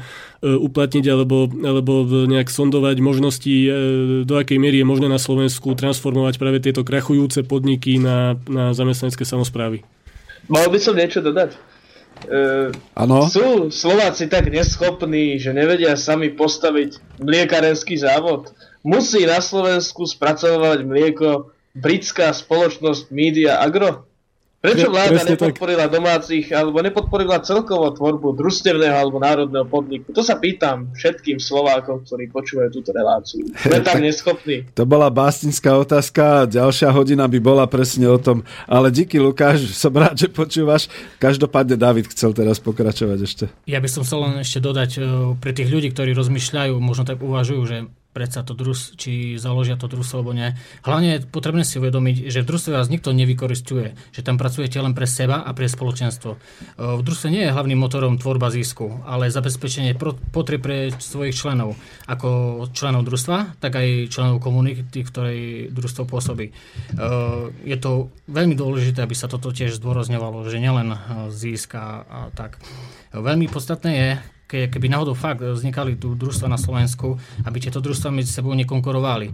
uplatniť 0.47 1.05
alebo, 1.11 1.51
alebo 1.51 2.07
nejak 2.31 2.47
sondovať 2.47 2.97
možnosti, 3.03 3.51
e, 3.51 3.71
do 4.23 4.35
akej 4.39 4.63
miery 4.63 4.81
je 4.81 4.87
možné 4.87 5.11
na 5.11 5.19
Slovensku 5.19 5.75
transformovať 5.75 6.39
práve 6.39 6.63
tieto 6.63 6.87
krachujúce 6.87 7.43
podniky 7.43 7.99
na, 7.99 8.39
na 8.47 8.71
zamestnanecké 8.71 9.27
samozprávy. 9.27 9.83
Mal 10.47 10.71
by 10.71 10.79
som 10.79 10.95
niečo 10.95 11.19
dodať? 11.19 11.59
Ano? 12.95 13.27
Sú 13.27 13.73
Slováci 13.75 14.31
tak 14.31 14.47
neschopní, 14.47 15.43
že 15.43 15.51
nevedia 15.51 15.99
sami 15.99 16.31
postaviť 16.31 17.19
mliekarenský 17.19 17.99
závod? 17.99 18.55
Musí 18.87 19.27
na 19.27 19.43
Slovensku 19.43 20.07
spracovať 20.07 20.87
mlieko 20.87 21.51
britská 21.77 22.33
spoločnosť 22.33 23.13
Media 23.13 23.61
Agro? 23.61 24.13
Prečo 24.63 24.95
vláda 24.95 25.27
nepodporila 25.27 25.91
tak. 25.91 25.95
domácich 25.99 26.47
alebo 26.55 26.79
nepodporila 26.79 27.43
celkovo 27.43 27.91
tvorbu 27.91 28.39
družstevného 28.39 28.95
alebo 28.95 29.19
národného 29.19 29.67
podniku? 29.67 30.15
To 30.15 30.23
sa 30.23 30.39
pýtam 30.39 30.87
všetkým 30.95 31.43
Slovákom, 31.43 32.07
ktorí 32.07 32.31
počúvajú 32.31 32.71
túto 32.71 32.95
reláciu. 32.95 33.43
Sme 33.59 33.83
tak 33.83 33.99
neschopní. 33.99 34.71
To 34.79 34.87
bola 34.87 35.11
básnická 35.11 35.75
otázka, 35.75 36.47
ďalšia 36.47 36.95
hodina 36.95 37.27
by 37.27 37.43
bola 37.43 37.67
presne 37.67 38.07
o 38.07 38.23
tom. 38.23 38.47
Ale 38.71 38.95
díky 38.95 39.19
Lukáš, 39.19 39.67
som 39.75 39.91
rád, 39.99 40.15
že 40.15 40.31
počúvaš. 40.31 40.87
Každopádne 41.19 41.75
David 41.75 42.07
chcel 42.15 42.31
teraz 42.31 42.63
pokračovať 42.63 43.19
ešte. 43.19 43.45
Ja 43.67 43.83
by 43.83 43.91
som 43.91 44.07
chcel 44.07 44.31
len 44.31 44.47
ešte 44.47 44.63
dodať 44.63 44.91
e, 44.95 45.01
pre 45.43 45.51
tých 45.51 45.75
ľudí, 45.75 45.91
ktorí 45.91 46.15
rozmýšľajú, 46.15 46.79
možno 46.79 47.03
tak 47.03 47.19
uvažujú, 47.19 47.63
že 47.67 47.91
predsa 48.13 48.45
to 48.45 48.53
drus, 48.53 48.93
či 49.01 49.41
založia 49.41 49.81
to 49.81 49.89
družstvo 49.89 50.21
alebo 50.21 50.37
nie. 50.37 50.53
Hlavne 50.85 51.19
je 51.19 51.25
potrebné 51.25 51.65
si 51.65 51.81
uvedomiť, 51.81 52.29
že 52.29 52.45
v 52.45 52.49
družstve 52.49 52.77
vás 52.77 52.93
nikto 52.93 53.17
nevykoristuje, 53.17 53.97
že 54.13 54.21
tam 54.21 54.37
pracujete 54.37 54.77
len 54.79 54.93
pre 54.93 55.09
seba 55.09 55.41
a 55.41 55.51
pre 55.57 55.67
spoločenstvo. 55.67 56.37
E, 56.37 56.39
v 56.77 57.03
družstve 57.03 57.29
nie 57.33 57.43
je 57.49 57.55
hlavným 57.57 57.81
motorom 57.81 58.21
tvorba 58.21 58.53
zisku, 58.53 59.01
ale 59.09 59.33
zabezpečenie 59.33 59.97
potreb 60.31 60.61
pre 60.63 60.93
svojich 60.93 61.35
členov, 61.35 61.75
ako 62.07 62.69
členov 62.77 63.09
družstva, 63.09 63.59
tak 63.59 63.81
aj 63.81 64.13
členov 64.13 64.39
komunity, 64.45 65.03
v 65.03 65.11
ktorej 65.11 65.41
družstvo 65.73 66.05
pôsobí. 66.05 66.53
E, 66.53 66.55
je 67.65 67.77
to 67.81 68.13
veľmi 68.29 68.53
dôležité, 68.53 69.03
aby 69.03 69.17
sa 69.17 69.27
toto 69.27 69.51
tiež 69.51 69.81
zdôrazňovalo, 69.81 70.45
že 70.47 70.61
nielen 70.61 70.93
zisk 71.33 71.75
a, 71.81 72.05
a 72.05 72.19
tak. 72.37 72.61
Veľmi 73.13 73.49
podstatné 73.49 73.93
je, 73.93 74.11
ke, 74.53 74.69
keby 74.69 74.93
náhodou 74.93 75.17
fakt 75.17 75.41
vznikali 75.41 75.97
tu 75.97 76.13
družstva 76.13 76.45
na 76.45 76.61
Slovensku, 76.61 77.17
aby 77.49 77.57
tieto 77.57 77.81
družstva 77.81 78.13
medzi 78.13 78.29
sebou 78.29 78.53
nekonkurovali. 78.53 79.33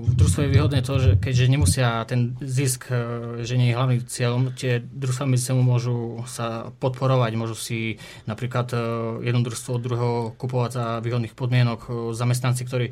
V 0.00 0.12
družstve 0.16 0.48
je 0.48 0.52
výhodné 0.56 0.80
to, 0.80 0.96
že 0.96 1.10
keďže 1.20 1.52
nemusia 1.52 2.00
ten 2.08 2.40
zisk, 2.40 2.88
že 3.44 3.54
nie 3.60 3.68
je 3.68 3.76
hlavným 3.76 4.00
cieľom, 4.08 4.56
tie 4.56 4.80
družstva 4.80 5.28
medzi 5.28 5.52
sebou 5.52 5.60
môžu 5.60 6.24
sa 6.24 6.72
podporovať, 6.80 7.36
môžu 7.36 7.58
si 7.58 8.00
napríklad 8.24 8.72
jedno 9.20 9.44
družstvo 9.44 9.76
od 9.76 9.82
druhého 9.84 10.12
kupovať 10.40 10.70
za 10.72 10.84
výhodných 11.04 11.36
podmienok. 11.36 12.14
Zamestnanci, 12.16 12.62
ktorí 12.64 12.86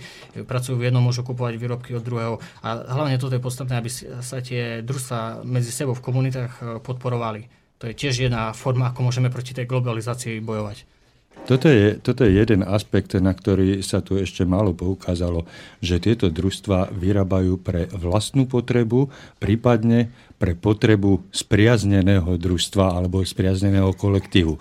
pracujú 0.45 0.77
v 0.77 0.93
jednom, 0.93 1.01
môžu 1.01 1.25
kupovať 1.25 1.57
výrobky 1.57 1.97
od 1.97 2.05
druhého. 2.05 2.43
A 2.61 2.69
hlavne 2.93 3.16
toto 3.16 3.39
je 3.39 3.41
podstatné, 3.41 3.79
aby 3.79 3.89
sa 4.20 4.43
tie 4.45 4.85
družstva 4.85 5.47
medzi 5.47 5.70
sebou 5.70 5.95
v 5.97 6.05
komunitách 6.05 6.83
podporovali. 6.85 7.49
To 7.79 7.87
je 7.87 7.95
tiež 7.95 8.27
jedna 8.27 8.51
forma, 8.51 8.91
ako 8.91 9.07
môžeme 9.07 9.31
proti 9.31 9.55
tej 9.55 9.70
globalizácii 9.70 10.43
bojovať. 10.43 10.98
Toto 11.44 11.69
je, 11.70 11.97
toto 12.01 12.27
je 12.27 12.35
jeden 12.35 12.60
aspekt, 12.66 13.16
na 13.16 13.32
ktorý 13.32 13.81
sa 13.81 14.05
tu 14.05 14.19
ešte 14.19 14.44
málo 14.44 14.77
poukázalo, 14.77 15.48
že 15.78 16.02
tieto 16.02 16.28
družstva 16.28 16.93
vyrábajú 16.93 17.60
pre 17.60 17.89
vlastnú 17.94 18.44
potrebu, 18.44 19.09
prípadne 19.40 20.12
pre 20.39 20.55
potrebu 20.55 21.27
spriazneného 21.35 22.39
družstva 22.39 22.94
alebo 22.94 23.27
spriazneného 23.27 23.90
kolektívu. 23.90 24.55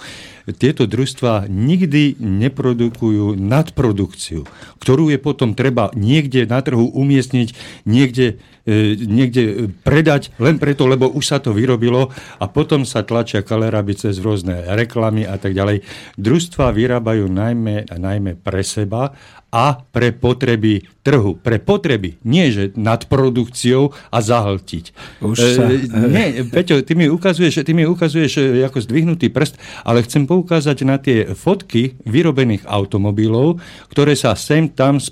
Tieto 0.57 0.89
družstva 0.89 1.45
nikdy 1.45 2.17
neprodukujú 2.17 3.37
nadprodukciu, 3.37 4.49
ktorú 4.81 5.13
je 5.13 5.19
potom 5.21 5.53
treba 5.53 5.93
niekde 5.93 6.49
na 6.49 6.63
trhu 6.65 6.89
umiestniť, 6.89 7.53
niekde, 7.85 8.41
e, 8.65 8.95
niekde 8.97 9.69
predať 9.85 10.33
len 10.41 10.57
preto, 10.57 10.89
lebo 10.89 11.11
už 11.11 11.23
sa 11.29 11.37
to 11.37 11.53
vyrobilo 11.53 12.09
a 12.41 12.45
potom 12.49 12.87
sa 12.87 13.05
tlačia 13.05 13.45
kaleraby 13.45 13.93
cez 13.99 14.17
rôzne 14.17 14.71
reklamy 14.73 15.27
a 15.29 15.37
tak 15.37 15.53
ďalej. 15.53 15.85
Družstva 16.17 16.73
vyrábajú 16.73 17.29
najmä, 17.29 17.93
najmä 17.93 18.39
pre 18.39 18.63
seba 18.65 19.13
a 19.51 19.79
pre 19.79 20.11
potreby 20.11 20.83
trhu. 21.01 21.39
Pre 21.39 21.57
potreby, 21.63 22.19
nie 22.27 22.51
že 22.51 22.75
nad 22.75 23.07
produkciou 23.07 23.95
a 24.11 24.17
zahltiť. 24.19 24.85
Už 25.23 25.37
sa... 25.39 25.71
e, 25.71 25.87
nie, 26.11 26.27
Peťo, 26.43 26.83
ty 26.83 26.99
mi 26.99 27.07
ukazuješ, 27.07 27.63
ty 27.63 27.71
mi 27.71 27.87
ukazuješ 27.87 28.33
e, 28.43 28.67
ako 28.67 28.83
zdvihnutý 28.83 29.31
prst, 29.31 29.55
ale 29.87 30.03
chcem 30.03 30.27
poukázať 30.27 30.77
na 30.83 30.99
tie 30.99 31.31
fotky 31.31 31.95
vyrobených 32.03 32.67
automobilov, 32.67 33.63
ktoré 33.87 34.19
sa 34.19 34.35
sem 34.35 34.71
tam 34.75 34.99
e, 34.99 35.03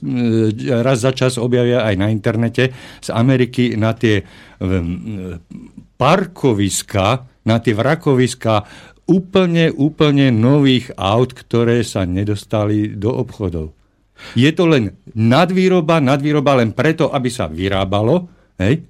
raz 0.84 1.04
za 1.08 1.16
čas 1.16 1.40
objavia 1.40 1.88
aj 1.88 1.96
na 1.96 2.12
internete 2.12 2.76
z 3.00 3.10
Ameriky 3.12 3.76
na 3.76 3.92
tie 3.96 4.24
parkoviska, 6.00 7.08
na 7.44 7.60
tie 7.60 7.76
vrakoviska 7.76 8.64
úplne, 9.06 9.70
úplne 9.70 10.34
nových 10.34 10.92
aut, 10.98 11.32
ktoré 11.32 11.86
sa 11.86 12.04
nedostali 12.08 12.98
do 12.98 13.14
obchodov. 13.14 13.75
Je 14.34 14.50
to 14.56 14.66
len 14.66 14.96
nadvýroba, 15.14 16.00
nadvýroba 16.00 16.60
len 16.60 16.72
preto, 16.72 17.12
aby 17.12 17.30
sa 17.30 17.52
vyrábalo, 17.52 18.28
hej? 18.58 18.84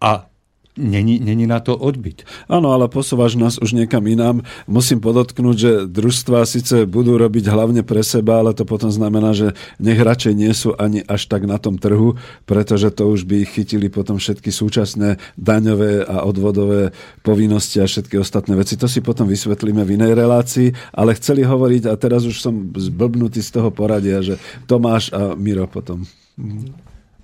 A 0.00 0.29
Není, 0.78 1.18
není 1.18 1.50
na 1.50 1.58
to 1.58 1.74
odbyt. 1.74 2.22
Áno, 2.46 2.70
ale 2.70 2.86
posúvaš 2.86 3.34
nás 3.34 3.58
už 3.58 3.74
niekam 3.74 4.06
inám. 4.06 4.46
Musím 4.70 5.02
podotknúť, 5.02 5.56
že 5.58 5.72
družstva 5.90 6.46
síce 6.46 6.86
budú 6.86 7.18
robiť 7.18 7.50
hlavne 7.50 7.82
pre 7.82 8.06
seba, 8.06 8.38
ale 8.38 8.54
to 8.54 8.62
potom 8.62 8.86
znamená, 8.86 9.34
že 9.34 9.58
nech 9.82 9.98
radšej 9.98 10.30
nie 10.30 10.54
sú 10.54 10.78
ani 10.78 11.02
až 11.10 11.26
tak 11.26 11.50
na 11.50 11.58
tom 11.58 11.74
trhu, 11.74 12.14
pretože 12.46 12.86
to 12.94 13.10
už 13.10 13.26
by 13.26 13.42
ich 13.42 13.50
chytili 13.50 13.90
potom 13.90 14.22
všetky 14.22 14.54
súčasné 14.54 15.18
daňové 15.34 16.06
a 16.06 16.22
odvodové 16.22 16.94
povinnosti 17.26 17.82
a 17.82 17.90
všetky 17.90 18.22
ostatné 18.22 18.54
veci. 18.54 18.78
To 18.78 18.86
si 18.86 19.02
potom 19.02 19.26
vysvetlíme 19.26 19.82
v 19.82 19.98
inej 19.98 20.14
relácii, 20.14 20.94
ale 20.94 21.18
chceli 21.18 21.42
hovoriť, 21.42 21.90
a 21.90 21.98
teraz 21.98 22.22
už 22.22 22.38
som 22.38 22.70
zblbnutý 22.70 23.42
z 23.42 23.50
toho 23.58 23.74
poradia, 23.74 24.22
že 24.22 24.38
Tomáš 24.70 25.10
a 25.10 25.34
Miro 25.34 25.66
potom. 25.66 26.06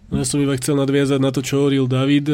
No 0.06 0.18
ja 0.18 0.27
som 0.27 0.43
iba 0.43 0.55
chcel 0.59 0.78
nadviazať 0.78 1.18
na 1.23 1.31
to, 1.31 1.47
čo 1.47 1.62
hovoril 1.62 1.86
David 1.86 2.27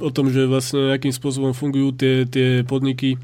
o 0.00 0.10
tom, 0.10 0.32
že 0.32 0.48
vlastne 0.48 0.96
akým 0.96 1.12
spôsobom 1.12 1.52
fungujú 1.52 1.92
tie, 1.92 2.24
tie 2.24 2.48
podniky, 2.64 3.20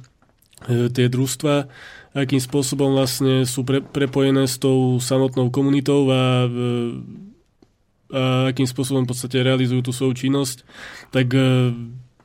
e, 0.69 0.93
tie 0.93 1.09
družstva, 1.09 1.67
akým 2.13 2.41
spôsobom 2.41 2.93
vlastne 2.93 3.49
sú 3.49 3.65
pre, 3.65 3.81
prepojené 3.81 4.45
s 4.45 4.61
tou 4.61 5.01
samotnou 5.01 5.49
komunitou 5.49 6.05
a, 6.13 6.45
e, 6.45 6.61
a 8.13 8.23
akým 8.53 8.69
spôsobom 8.69 9.09
v 9.09 9.11
podstate 9.17 9.41
realizujú 9.41 9.89
tú 9.89 9.93
svoju 9.97 10.29
činnosť, 10.29 10.69
tak 11.17 11.33
e, 11.33 11.73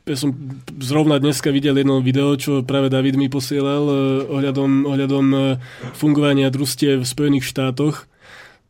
ja 0.04 0.16
som 0.20 0.36
zrovna 0.84 1.16
dneska 1.16 1.48
videl 1.48 1.80
jedno 1.80 2.04
video, 2.04 2.36
čo 2.36 2.60
práve 2.60 2.92
David 2.92 3.16
mi 3.16 3.32
posielal 3.32 3.88
ohľadom, 4.28 4.84
ohľadom 4.84 5.26
fungovania 5.96 6.52
družstiev 6.52 7.00
v 7.00 7.08
Spojených 7.08 7.48
štátoch 7.48 8.04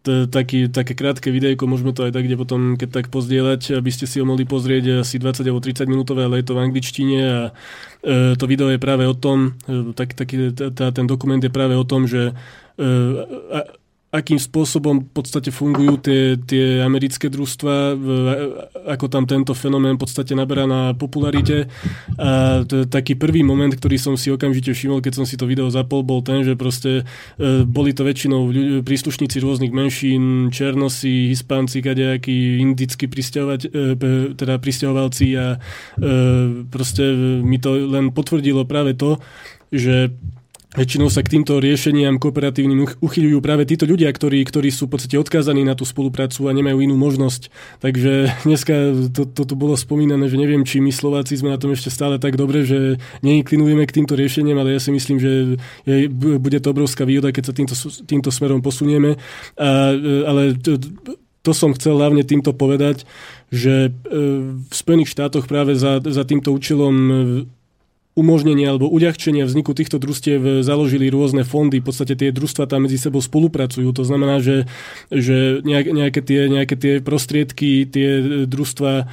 taký, 0.03 0.67
také 0.67 0.93
krátke 0.93 1.31
videjko, 1.31 1.63
môžeme 1.63 1.95
to 1.95 2.03
aj 2.03 2.11
tak, 2.11 2.27
kde 2.27 2.35
potom, 2.35 2.75
keď 2.75 2.89
tak 2.91 3.05
pozdieľať, 3.07 3.79
aby 3.79 3.89
ste 3.89 4.03
si 4.03 4.19
ho 4.19 4.25
mohli 4.27 4.43
pozrieť 4.43 5.03
asi 5.03 5.15
20 5.15 5.47
alebo 5.47 5.63
30 5.63 5.87
minútové, 5.87 6.27
ale 6.27 6.43
je 6.43 6.47
to 6.51 6.57
v 6.59 6.63
angličtine 6.63 7.19
a 7.23 7.39
e, 8.03 8.35
to 8.35 8.45
video 8.47 8.67
je 8.67 8.79
práve 8.79 9.07
o 9.07 9.15
tom, 9.15 9.55
e, 9.63 9.95
tak, 9.95 10.11
taký, 10.13 10.51
tá, 10.51 10.91
ten 10.91 11.07
dokument 11.07 11.39
je 11.39 11.51
práve 11.51 11.75
o 11.79 11.87
tom, 11.87 12.03
že 12.03 12.31
e, 12.31 12.83
a, 13.51 13.82
akým 14.13 14.37
spôsobom 14.37 15.01
v 15.01 15.09
podstate 15.09 15.49
fungujú 15.49 15.97
tie, 15.97 16.37
tie 16.37 16.85
americké 16.85 17.33
družstva, 17.33 17.97
ako 18.85 19.09
tam 19.09 19.25
tento 19.25 19.57
fenomén 19.57 19.97
v 19.97 20.05
podstate 20.05 20.37
naberá 20.37 20.69
na 20.69 20.93
popularite. 20.93 21.65
A 22.21 22.61
to 22.61 22.85
je 22.85 22.85
taký 22.85 23.17
prvý 23.17 23.41
moment, 23.41 23.73
ktorý 23.73 23.97
som 23.97 24.13
si 24.13 24.29
okamžite 24.29 24.69
všimol, 24.69 25.01
keď 25.01 25.13
som 25.17 25.25
si 25.25 25.33
to 25.33 25.49
video 25.49 25.65
zapol, 25.73 26.05
bol 26.05 26.21
ten, 26.21 26.45
že 26.45 26.53
proste 26.53 27.09
e, 27.41 27.65
boli 27.65 27.97
to 27.97 28.05
väčšinou 28.05 28.53
príslušníci 28.85 29.41
rôznych 29.41 29.73
menšín, 29.73 30.53
černosi, 30.53 31.33
hispánci, 31.33 31.81
kadejakí, 31.81 32.61
indickí 32.61 33.09
e, 33.09 33.17
teda 34.37 34.61
pristahovalci 34.61 35.25
a 35.41 35.57
e, 35.97 36.67
proste 36.69 37.01
mi 37.41 37.57
to 37.57 37.89
len 37.89 38.13
potvrdilo 38.13 38.61
práve 38.69 38.93
to, 38.93 39.17
že 39.73 40.13
Väčšinou 40.73 41.05
sa 41.05 41.21
k 41.21 41.37
týmto 41.37 41.61
riešeniam 41.61 42.17
kooperatívnym 42.17 42.97
uchyľujú 42.97 43.37
práve 43.45 43.69
títo 43.69 43.85
ľudia, 43.85 44.09
ktorí, 44.09 44.41
ktorí 44.41 44.73
sú 44.73 44.89
v 44.89 44.97
podstate 44.97 45.21
odkázaní 45.21 45.61
na 45.61 45.77
tú 45.77 45.85
spoluprácu 45.85 46.49
a 46.49 46.55
nemajú 46.57 46.81
inú 46.81 46.97
možnosť. 46.97 47.53
Takže 47.77 48.41
dneska 48.41 48.73
to, 49.13 49.29
to 49.29 49.45
tu 49.45 49.53
bolo 49.53 49.77
spomínané, 49.77 50.25
že 50.25 50.41
neviem, 50.41 50.65
či 50.65 50.81
my 50.81 50.89
Slováci 50.89 51.37
sme 51.37 51.53
na 51.53 51.61
tom 51.61 51.77
ešte 51.77 51.93
stále 51.93 52.17
tak 52.17 52.41
dobre, 52.41 52.65
že 52.65 52.97
neinklinujeme 53.21 53.85
k 53.85 54.01
týmto 54.01 54.17
riešeniam, 54.17 54.57
ale 54.57 54.73
ja 54.73 54.81
si 54.81 54.89
myslím, 54.89 55.21
že 55.21 55.61
je, 55.85 56.09
bude 56.41 56.57
to 56.57 56.73
obrovská 56.73 57.05
výhoda, 57.05 57.29
keď 57.29 57.43
sa 57.45 57.53
týmto, 57.53 57.75
týmto 58.09 58.33
smerom 58.33 58.65
posunieme. 58.65 59.21
A, 59.61 59.93
ale 60.25 60.57
to, 60.57 60.81
to 61.45 61.51
som 61.53 61.77
chcel 61.77 62.01
hlavne 62.01 62.25
týmto 62.25 62.49
povedať, 62.49 63.05
že 63.53 63.93
e, 63.93 64.11
v 64.57 64.73
Spojených 64.73 65.13
štátoch 65.13 65.45
práve 65.45 65.77
za, 65.77 66.01
za 66.01 66.25
týmto 66.25 66.49
účelom 66.49 66.95
umožnenia 68.13 68.69
alebo 68.69 68.85
uľahčenia 68.89 69.49
vzniku 69.49 69.73
týchto 69.73 69.97
družstiev 69.97 70.61
založili 70.61 71.09
rôzne 71.09 71.41
fondy. 71.41 71.81
V 71.81 71.89
podstate 71.89 72.13
tie 72.13 72.29
družstva 72.29 72.69
tam 72.69 72.85
medzi 72.85 73.01
sebou 73.01 73.19
spolupracujú. 73.19 73.89
To 73.89 74.05
znamená, 74.05 74.37
že, 74.37 74.69
že 75.09 75.65
nejaké, 75.65 76.21
tie, 76.21 76.45
nejaké 76.45 76.75
tie 76.77 76.93
prostriedky, 77.01 77.89
tie 77.89 78.45
družstva 78.45 78.91
e, 79.01 79.05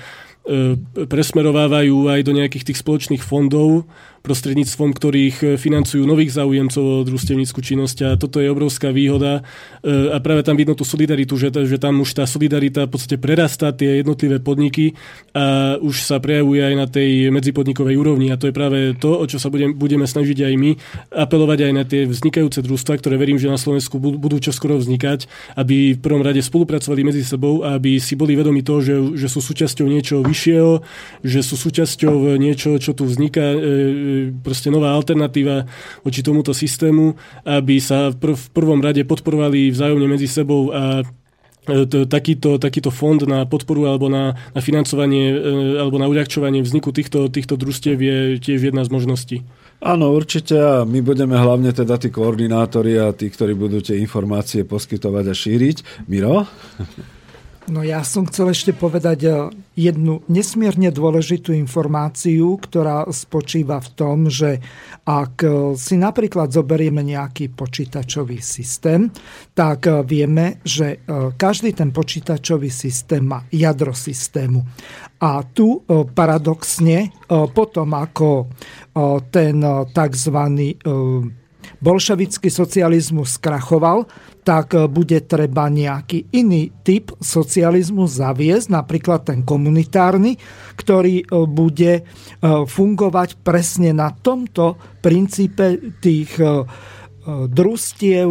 presmerovávajú 1.09 2.13
aj 2.13 2.21
do 2.29 2.33
nejakých 2.37 2.73
tých 2.73 2.79
spoločných 2.85 3.25
fondov, 3.25 3.89
prostredníctvom 4.21 4.93
ktorých 4.93 5.37
e, 5.41 5.47
financujú 5.57 6.05
nových 6.05 6.37
záujemcov 6.37 6.83
o 6.85 7.05
družstevníckú 7.09 7.61
činnosť. 7.65 7.97
A 8.05 8.09
toto 8.21 8.39
je 8.39 8.53
obrovská 8.53 8.93
výhoda. 8.93 9.41
E, 9.81 10.13
a 10.13 10.21
práve 10.21 10.45
tam 10.45 10.61
vidno 10.61 10.77
tú 10.77 10.85
solidaritu, 10.85 11.41
že, 11.41 11.49
že 11.53 11.81
tam 11.81 12.05
už 12.05 12.13
tá 12.13 12.25
solidarita 12.29 12.85
v 12.85 12.93
podstate 12.93 13.17
prerastá 13.17 13.73
tie 13.73 14.05
jednotlivé 14.05 14.39
podniky 14.39 14.93
a 15.33 15.77
už 15.81 16.05
sa 16.05 16.21
prejavuje 16.21 16.61
aj 16.61 16.75
na 16.77 16.87
tej 16.87 17.33
medzipodnikovej 17.33 17.97
úrovni. 17.97 18.29
A 18.29 18.37
to 18.37 18.49
je 18.49 18.55
práve 18.55 18.93
to, 19.01 19.17
o 19.17 19.25
čo 19.25 19.41
sa 19.41 19.49
budem, 19.49 19.73
budeme 19.73 20.05
snažiť 20.05 20.39
aj 20.45 20.55
my, 20.59 20.71
apelovať 21.15 21.59
aj 21.67 21.73
na 21.73 21.85
tie 21.89 22.05
vznikajúce 22.05 22.61
družstva, 22.61 23.01
ktoré 23.01 23.17
verím, 23.17 23.41
že 23.41 23.49
na 23.49 23.57
Slovensku 23.57 23.97
budú 23.97 24.37
čoskoro 24.37 24.77
vznikať, 24.77 25.27
aby 25.57 25.97
v 25.97 26.01
prvom 26.03 26.21
rade 26.21 26.45
spolupracovali 26.45 27.03
medzi 27.07 27.23
sebou 27.25 27.65
a 27.65 27.81
aby 27.81 27.97
si 27.97 28.19
boli 28.19 28.37
vedomi 28.37 28.61
toho, 28.61 28.81
že, 28.85 28.95
že 29.17 29.29
sú 29.33 29.41
súčasťou 29.41 29.87
niečoho 29.89 30.21
vyššieho, 30.27 30.73
že 31.25 31.41
sú 31.41 31.55
súčasťou 31.57 32.37
niečo, 32.37 32.77
čo 32.77 32.93
tu 32.93 33.07
vzniká 33.07 33.55
e, 33.55 33.59
proste 34.43 34.69
nová 34.69 34.95
alternatíva 34.95 35.67
voči 36.05 36.21
tomuto 36.25 36.55
systému, 36.57 37.15
aby 37.45 37.79
sa 37.79 38.11
v, 38.11 38.35
v 38.35 38.47
prvom 38.55 38.81
rade 38.81 39.03
podporovali 39.07 39.71
vzájomne 39.71 40.07
medzi 40.07 40.29
sebou 40.31 40.71
a 40.71 41.03
e, 41.67 42.07
takýto, 42.07 42.61
takýto 42.61 42.95
fond 42.95 43.21
na 43.25 43.45
podporu 43.45 43.89
alebo 43.89 44.09
na, 44.09 44.39
na 44.55 44.61
financovanie 44.61 45.33
e, 45.33 45.37
alebo 45.81 45.97
na 45.99 46.07
uľahčovanie 46.11 46.63
vzniku 46.63 46.91
týchto, 46.95 47.31
týchto 47.31 47.55
družstiev 47.59 47.97
je 47.99 48.17
tiež 48.41 48.73
jedna 48.73 48.83
z 48.87 48.91
možností. 48.91 49.37
Áno, 49.81 50.13
určite 50.13 50.61
a 50.61 50.85
my 50.85 51.01
budeme 51.01 51.41
hlavne 51.41 51.73
teda 51.73 51.97
tí 51.97 52.13
koordinátori 52.13 53.01
a 53.01 53.17
tí, 53.17 53.33
ktorí 53.33 53.57
budú 53.57 53.81
tie 53.81 53.97
informácie 53.97 54.69
poskytovať 54.69 55.25
a 55.25 55.35
šíriť. 55.35 55.77
Miro? 56.05 56.45
No 57.69 57.85
ja 57.85 58.01
som 58.01 58.25
chcel 58.25 58.57
ešte 58.57 58.73
povedať 58.73 59.19
eh, 59.29 59.37
jednu 59.77 60.25
nesmierne 60.33 60.89
dôležitú 60.89 61.53
informáciu, 61.53 62.57
ktorá 62.57 63.05
spočíva 63.13 63.85
v 63.85 63.89
tom, 63.93 64.19
že 64.33 64.65
ak 65.05 65.35
eh, 65.45 65.53
si 65.77 66.01
napríklad 66.01 66.49
zoberieme 66.49 67.05
nejaký 67.05 67.53
počítačový 67.53 68.41
systém, 68.41 69.13
tak 69.53 69.85
eh, 69.85 70.01
vieme, 70.01 70.65
že 70.65 71.05
každý 71.37 71.77
ten 71.77 71.93
počítačový 71.93 72.73
systém 72.73 73.21
má 73.21 73.45
jadro 73.53 73.93
systému. 73.93 74.65
A 75.21 75.45
tu 75.45 75.85
paradoxne, 76.17 77.13
potom 77.29 77.93
ako 77.93 78.49
ten 79.29 79.61
tzv 79.93 80.37
bolševický 81.81 82.53
socializmus 82.53 83.41
skrachoval, 83.41 84.05
tak 84.45 84.77
e, 84.77 84.89
bude 84.89 85.21
treba 85.25 85.69
nejaký 85.69 86.33
iný 86.37 86.73
typ 86.85 87.13
socializmu 87.21 88.05
zaviesť, 88.09 88.73
napríklad 88.73 89.21
ten 89.25 89.41
komunitárny, 89.45 90.37
ktorý 90.77 91.25
e, 91.25 91.27
bude 91.49 91.93
e, 92.01 92.03
fungovať 92.45 93.41
presne 93.41 93.97
na 93.97 94.13
tomto 94.13 94.77
princípe 95.01 95.97
tých 96.05 96.37
družstiev, 97.31 98.29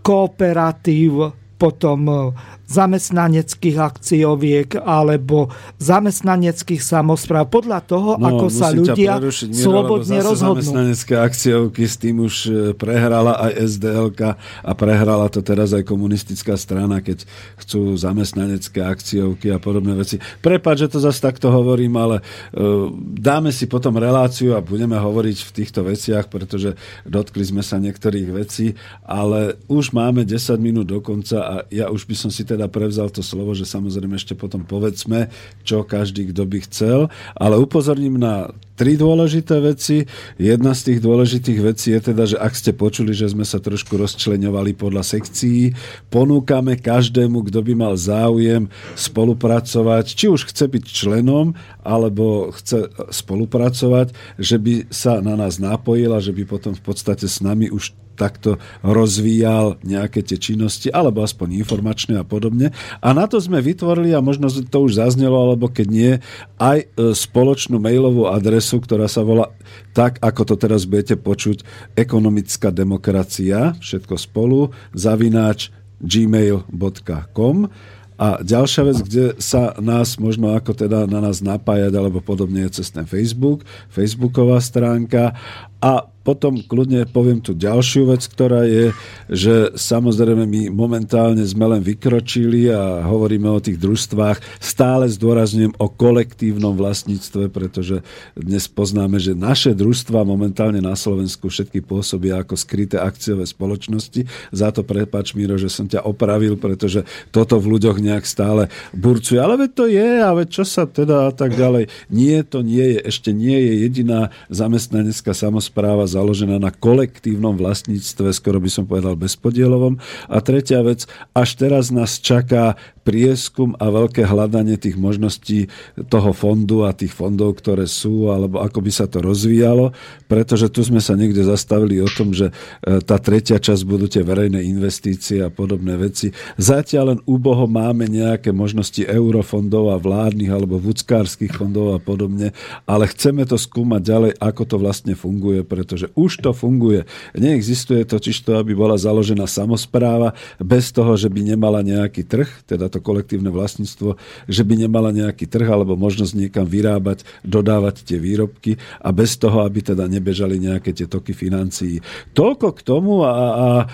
kooperatív, 0.00 1.12
potom 1.60 2.32
zamestnaneckých 2.68 3.76
akcioviek 3.80 4.76
alebo 4.84 5.48
zamestnaneckých 5.80 6.84
samozpráv 6.84 7.48
podľa 7.48 7.80
toho, 7.84 8.10
no, 8.20 8.28
ako 8.28 8.46
sa 8.52 8.68
ľudia 8.68 9.16
prerušiť, 9.16 9.48
Miro, 9.52 9.64
slobodne 9.64 10.18
rozhodnú. 10.20 10.60
Zamestnanecké 10.60 11.14
akciovky 11.16 11.82
s 11.88 11.96
tým 11.96 12.16
už 12.24 12.34
e, 12.44 12.50
prehrala 12.76 13.40
aj 13.48 13.52
SDLK 13.72 14.20
a 14.64 14.72
prehrala 14.76 15.26
to 15.32 15.40
teraz 15.40 15.72
aj 15.72 15.84
komunistická 15.84 16.60
strana, 16.60 17.00
keď 17.00 17.24
chcú 17.60 17.96
zamestnanecké 17.96 18.84
akciovky 18.84 19.52
a 19.52 19.58
podobné 19.60 19.96
veci. 19.96 20.20
Prepač, 20.44 20.84
že 20.84 20.92
to 20.92 20.98
zase 21.00 21.20
takto 21.24 21.48
hovorím, 21.48 21.96
ale 21.96 22.16
uh, 22.20 22.90
dáme 23.16 23.54
si 23.54 23.70
potom 23.70 23.94
reláciu 23.96 24.54
a 24.54 24.64
budeme 24.64 24.96
hovoriť 24.96 25.38
v 25.44 25.50
týchto 25.54 25.80
veciach, 25.86 26.26
pretože 26.28 26.74
dotkli 27.06 27.44
sme 27.44 27.62
sa 27.62 27.78
niektorých 27.78 28.28
vecí, 28.34 28.74
ale 29.06 29.60
už 29.70 29.94
máme 29.94 30.26
10 30.26 30.58
minút 30.58 30.90
do 30.90 30.98
konca 30.98 31.38
a 31.44 31.54
ja 31.70 31.92
už 31.92 32.08
by 32.08 32.16
som 32.18 32.30
si 32.32 32.42
teda 32.42 32.57
teda 32.58 32.66
prevzal 32.66 33.06
to 33.14 33.22
slovo, 33.22 33.54
že 33.54 33.62
samozrejme 33.62 34.18
ešte 34.18 34.34
potom 34.34 34.66
povedzme, 34.66 35.30
čo 35.62 35.86
každý, 35.86 36.34
kto 36.34 36.42
by 36.42 36.58
chcel, 36.66 37.06
ale 37.38 37.54
upozorním 37.54 38.18
na 38.18 38.50
tri 38.74 38.98
dôležité 38.98 39.62
veci. 39.62 40.10
Jedna 40.42 40.74
z 40.74 40.90
tých 40.90 40.98
dôležitých 40.98 41.60
vecí 41.62 41.94
je 41.94 42.00
teda, 42.10 42.26
že 42.26 42.34
ak 42.34 42.50
ste 42.58 42.74
počuli, 42.74 43.14
že 43.14 43.30
sme 43.30 43.46
sa 43.46 43.62
trošku 43.62 43.94
rozčleňovali 43.94 44.74
podľa 44.74 45.06
sekcií, 45.06 45.70
ponúkame 46.10 46.74
každému, 46.74 47.46
kto 47.46 47.62
by 47.62 47.72
mal 47.78 47.94
záujem 47.94 48.66
spolupracovať, 48.98 50.18
či 50.18 50.26
už 50.26 50.50
chce 50.50 50.66
byť 50.66 50.82
členom, 50.82 51.54
alebo 51.86 52.50
chce 52.50 52.90
spolupracovať, 53.14 54.18
že 54.34 54.58
by 54.58 54.90
sa 54.90 55.22
na 55.22 55.38
nás 55.38 55.62
napojil 55.62 56.10
a 56.10 56.18
že 56.18 56.34
by 56.34 56.42
potom 56.42 56.74
v 56.74 56.82
podstate 56.82 57.30
s 57.30 57.38
nami 57.38 57.70
už 57.70 57.94
takto 58.18 58.58
rozvíjal 58.82 59.78
nejaké 59.86 60.26
tie 60.26 60.34
činnosti, 60.34 60.90
alebo 60.90 61.22
aspoň 61.22 61.62
informačné 61.62 62.18
a 62.18 62.26
podobne. 62.26 62.74
A 62.98 63.14
na 63.14 63.30
to 63.30 63.38
sme 63.38 63.62
vytvorili, 63.62 64.10
a 64.10 64.20
možno 64.20 64.50
to 64.50 64.78
už 64.82 64.98
zaznelo, 64.98 65.38
alebo 65.38 65.70
keď 65.70 65.86
nie, 65.86 66.12
aj 66.58 66.78
e, 66.82 66.86
spoločnú 67.14 67.78
mailovú 67.78 68.26
adresu, 68.26 68.82
ktorá 68.82 69.06
sa 69.06 69.22
volá 69.22 69.54
tak, 69.94 70.18
ako 70.18 70.42
to 70.42 70.54
teraz 70.58 70.82
budete 70.82 71.14
počuť, 71.14 71.62
ekonomická 71.94 72.74
demokracia, 72.74 73.78
všetko 73.78 74.18
spolu, 74.18 74.74
zavináč 74.90 75.70
gmail.com 76.02 77.70
a 78.18 78.42
ďalšia 78.42 78.82
vec, 78.82 78.98
kde 79.06 79.24
sa 79.38 79.78
nás 79.78 80.18
možno 80.18 80.50
ako 80.58 80.74
teda 80.74 81.06
na 81.06 81.22
nás 81.22 81.38
napájať 81.38 81.94
alebo 81.94 82.18
podobne 82.18 82.66
je 82.66 82.82
cez 82.82 82.90
ten 82.90 83.06
Facebook, 83.06 83.62
Facebooková 83.94 84.58
stránka 84.58 85.38
a 85.78 86.10
potom 86.28 86.60
kľudne 86.60 87.08
poviem 87.08 87.40
tu 87.40 87.56
ďalšiu 87.56 88.12
vec, 88.12 88.20
ktorá 88.28 88.68
je, 88.68 88.92
že 89.32 89.72
samozrejme 89.72 90.44
my 90.44 90.68
momentálne 90.68 91.40
sme 91.48 91.64
len 91.64 91.80
vykročili 91.80 92.68
a 92.68 93.00
hovoríme 93.08 93.48
o 93.48 93.56
tých 93.56 93.80
družstvách. 93.80 94.60
Stále 94.60 95.08
zdôrazňujem 95.08 95.72
o 95.80 95.88
kolektívnom 95.88 96.76
vlastníctve, 96.76 97.48
pretože 97.48 98.04
dnes 98.36 98.68
poznáme, 98.68 99.16
že 99.16 99.32
naše 99.32 99.72
družstva 99.72 100.20
momentálne 100.28 100.84
na 100.84 100.92
Slovensku 100.92 101.48
všetky 101.48 101.80
pôsobia 101.80 102.44
ako 102.44 102.60
skryté 102.60 103.00
akciové 103.00 103.48
spoločnosti. 103.48 104.28
Za 104.52 104.68
to 104.68 104.84
prepač, 104.84 105.32
Miro, 105.32 105.56
že 105.56 105.72
som 105.72 105.88
ťa 105.88 106.04
opravil, 106.04 106.60
pretože 106.60 107.08
toto 107.32 107.56
v 107.56 107.80
ľuďoch 107.80 108.04
nejak 108.04 108.28
stále 108.28 108.68
burcuje. 108.92 109.40
Ale 109.40 109.56
veď 109.64 109.70
to 109.72 109.84
je, 109.88 110.08
a 110.20 110.30
veď 110.36 110.48
čo 110.60 110.64
sa 110.68 110.84
teda 110.84 111.24
a 111.24 111.32
tak 111.32 111.56
ďalej. 111.56 111.88
Nie, 112.12 112.44
to 112.44 112.60
nie 112.60 113.00
je, 113.00 113.08
ešte 113.08 113.32
nie 113.32 113.56
je 113.56 113.72
jediná 113.88 114.28
zamestnanecká 114.52 115.32
samozpráva 115.68 116.08
založená 116.08 116.56
na 116.56 116.72
kolektívnom 116.72 117.52
vlastníctve, 117.60 118.32
skoro 118.32 118.56
by 118.56 118.72
som 118.72 118.88
povedal 118.88 119.20
bezpodielovom. 119.20 120.00
A 120.32 120.40
tretia 120.40 120.80
vec, 120.80 121.04
až 121.36 121.60
teraz 121.60 121.92
nás 121.92 122.16
čaká 122.24 122.80
prieskum 123.08 123.72
a 123.80 123.88
veľké 123.88 124.28
hľadanie 124.28 124.76
tých 124.76 125.00
možností 125.00 125.72
toho 126.12 126.36
fondu 126.36 126.84
a 126.84 126.92
tých 126.92 127.16
fondov, 127.16 127.56
ktoré 127.56 127.88
sú, 127.88 128.28
alebo 128.28 128.60
ako 128.60 128.84
by 128.84 128.92
sa 128.92 129.08
to 129.08 129.24
rozvíjalo, 129.24 129.96
pretože 130.28 130.68
tu 130.68 130.84
sme 130.84 131.00
sa 131.00 131.16
niekde 131.16 131.40
zastavili 131.40 132.04
o 132.04 132.08
tom, 132.12 132.36
že 132.36 132.52
e, 132.52 133.00
tá 133.00 133.16
tretia 133.16 133.56
časť 133.56 133.82
budú 133.88 134.12
tie 134.12 134.20
verejné 134.20 134.60
investície 134.60 135.40
a 135.40 135.48
podobné 135.48 135.96
veci. 135.96 136.36
Zatiaľ 136.60 137.16
len 137.16 137.20
úboho 137.24 137.64
máme 137.64 138.04
nejaké 138.12 138.52
možnosti 138.52 139.00
eurofondov 139.00 139.88
a 139.88 139.96
vládnych 139.96 140.52
alebo 140.52 140.76
vúckárskych 140.76 141.56
fondov 141.56 141.96
a 141.96 141.98
podobne, 142.04 142.52
ale 142.84 143.08
chceme 143.08 143.48
to 143.48 143.56
skúmať 143.56 144.02
ďalej, 144.04 144.32
ako 144.36 144.62
to 144.68 144.76
vlastne 144.76 145.16
funguje, 145.16 145.64
pretože 145.64 146.12
už 146.12 146.44
to 146.44 146.52
funguje. 146.52 147.08
Neexistuje 147.32 148.04
totiž 148.04 148.44
to, 148.44 148.60
aby 148.60 148.76
bola 148.76 149.00
založená 149.00 149.48
samozpráva 149.48 150.36
bez 150.60 150.92
toho, 150.92 151.16
že 151.16 151.32
by 151.32 151.56
nemala 151.56 151.80
nejaký 151.80 152.28
trh, 152.28 152.68
teda 152.68 152.92
to 152.92 152.97
to 152.98 153.06
kolektívne 153.06 153.54
vlastníctvo, 153.54 154.18
že 154.50 154.62
by 154.66 154.74
nemala 154.74 155.14
nejaký 155.14 155.46
trh 155.46 155.70
alebo 155.70 155.94
možnosť 155.94 156.34
niekam 156.34 156.66
vyrábať, 156.66 157.22
dodávať 157.46 158.02
tie 158.02 158.18
výrobky 158.18 158.74
a 158.98 159.14
bez 159.14 159.38
toho, 159.38 159.62
aby 159.62 159.86
teda 159.86 160.10
nebežali 160.10 160.58
nejaké 160.58 160.90
tie 160.90 161.06
toky 161.06 161.30
financií. 161.30 162.02
Toľko 162.34 162.74
k 162.74 162.80
tomu 162.82 163.22
a, 163.22 163.30
a 163.30 163.68
e, 163.78 163.86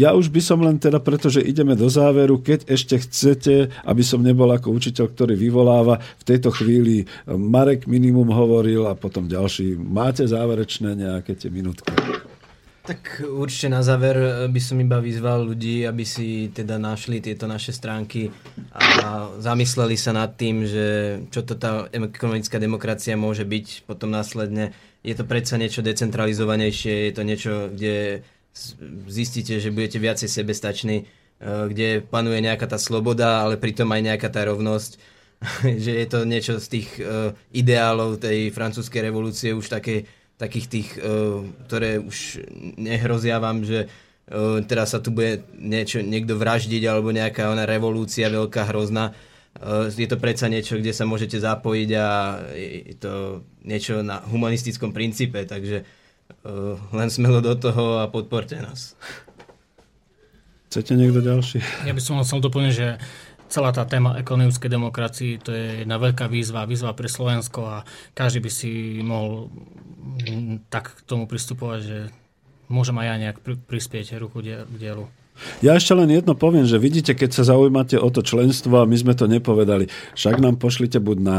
ja 0.00 0.16
už 0.16 0.32
by 0.32 0.40
som 0.40 0.64
len 0.64 0.80
teda, 0.80 1.04
pretože 1.04 1.44
ideme 1.44 1.76
do 1.76 1.92
záveru, 1.92 2.40
keď 2.40 2.64
ešte 2.64 2.96
chcete, 3.04 3.68
aby 3.84 4.00
som 4.00 4.24
nebol 4.24 4.48
ako 4.48 4.72
učiteľ, 4.72 5.12
ktorý 5.12 5.36
vyvoláva, 5.36 6.00
v 6.00 6.24
tejto 6.24 6.48
chvíli 6.56 7.04
Marek 7.28 7.84
minimum 7.84 8.32
hovoril 8.32 8.88
a 8.88 8.96
potom 8.96 9.28
ďalší. 9.28 9.76
Máte 9.76 10.24
záverečné 10.24 10.96
nejaké 10.96 11.36
tie 11.36 11.52
minútky? 11.52 11.92
Tak 12.84 13.24
určite 13.24 13.72
na 13.72 13.80
záver 13.80 14.16
eh, 14.20 14.30
by 14.44 14.60
som 14.60 14.76
iba 14.76 15.00
vyzval 15.00 15.40
ľudí, 15.48 15.88
aby 15.88 16.04
si 16.04 16.52
teda 16.52 16.76
našli 16.76 17.24
tieto 17.24 17.48
naše 17.48 17.72
stránky 17.72 18.28
a 18.76 19.32
zamysleli 19.40 19.96
sa 19.96 20.12
nad 20.12 20.36
tým, 20.36 20.68
že 20.68 20.86
čo 21.32 21.48
to 21.48 21.56
tá 21.56 21.88
ekonomická 21.88 22.60
demokracia 22.60 23.16
môže 23.16 23.48
byť 23.48 23.88
potom 23.88 24.12
následne. 24.12 24.76
Je 25.00 25.16
to 25.16 25.24
predsa 25.24 25.56
niečo 25.56 25.80
decentralizovanejšie, 25.80 27.08
je 27.08 27.12
to 27.16 27.22
niečo, 27.24 27.52
kde 27.72 28.20
zistíte, 29.08 29.64
že 29.64 29.72
budete 29.72 29.96
viacej 29.96 30.28
sebestační, 30.28 31.08
eh, 31.08 31.64
kde 31.72 32.04
panuje 32.04 32.44
nejaká 32.44 32.68
tá 32.68 32.76
sloboda, 32.76 33.48
ale 33.48 33.56
pritom 33.56 33.88
aj 33.96 34.12
nejaká 34.12 34.28
tá 34.28 34.44
rovnosť 34.44 35.00
že 35.84 35.92
je 36.04 36.06
to 36.08 36.24
niečo 36.24 36.56
z 36.56 36.66
tých 36.78 36.88
uh, 37.00 37.36
ideálov 37.52 38.16
tej 38.16 38.48
francúzskej 38.48 39.12
revolúcie 39.12 39.52
už 39.52 39.68
také 39.68 40.08
takých 40.40 40.66
tých, 40.66 40.88
uh, 40.98 41.44
ktoré 41.66 42.02
už 42.02 42.42
nehrozia 42.78 43.38
vám, 43.38 43.62
že 43.62 43.86
uh, 43.86 44.60
teraz 44.66 44.92
sa 44.92 45.00
tu 45.02 45.14
bude 45.14 45.46
niečo, 45.54 46.02
niekto 46.02 46.34
vraždiť 46.38 46.82
alebo 46.86 47.14
nejaká 47.14 47.50
ona 47.50 47.66
revolúcia 47.66 48.26
veľká, 48.30 48.70
hrozná. 48.70 49.14
Uh, 49.58 49.86
je 49.90 50.10
to 50.10 50.18
predsa 50.18 50.50
niečo, 50.50 50.78
kde 50.78 50.90
sa 50.90 51.06
môžete 51.06 51.38
zapojiť 51.38 51.90
a 51.94 52.08
je 52.54 52.96
to 52.98 53.46
niečo 53.62 54.02
na 54.02 54.18
humanistickom 54.26 54.90
princípe, 54.90 55.46
takže 55.46 55.86
len 56.92 57.08
smelo 57.12 57.44
do 57.44 57.52
toho 57.52 58.00
a 58.00 58.08
podporte 58.08 58.56
nás. 58.56 58.96
Chcete 60.68 60.96
niekto 60.96 61.20
ďalší? 61.20 61.60
Ja 61.86 61.94
by 61.94 62.02
som 62.02 62.18
chcel 62.24 62.42
doplniť, 62.42 62.72
že 62.72 62.98
celá 63.48 63.70
tá 63.70 63.84
téma 63.84 64.18
ekonomickej 64.20 64.70
demokracii, 64.70 65.32
to 65.40 65.50
je 65.52 65.64
jedna 65.84 65.96
veľká 66.00 66.26
výzva, 66.28 66.68
výzva 66.68 66.96
pre 66.96 67.08
Slovensko 67.08 67.60
a 67.64 67.76
každý 68.16 68.42
by 68.44 68.50
si 68.50 68.70
mohol 69.00 69.52
tak 70.70 70.94
k 70.94 71.00
tomu 71.06 71.24
pristupovať, 71.26 71.80
že 71.82 71.98
môžem 72.68 72.96
aj 73.00 73.06
ja 73.06 73.16
nejak 73.20 73.38
prispieť 73.66 74.18
ruku 74.20 74.40
k 74.42 74.64
dielu. 74.74 75.06
Ja 75.66 75.74
ešte 75.74 75.98
len 75.98 76.06
jedno 76.14 76.38
poviem, 76.38 76.62
že 76.62 76.78
vidíte, 76.78 77.10
keď 77.10 77.30
sa 77.34 77.42
zaujímate 77.50 77.98
o 77.98 78.06
to 78.06 78.22
členstvo 78.22 78.78
a 78.78 78.86
my 78.86 78.94
sme 78.94 79.18
to 79.18 79.26
nepovedali, 79.26 79.90
však 80.14 80.38
nám 80.38 80.62
pošlite 80.62 81.02
buď 81.02 81.18
na 81.18 81.38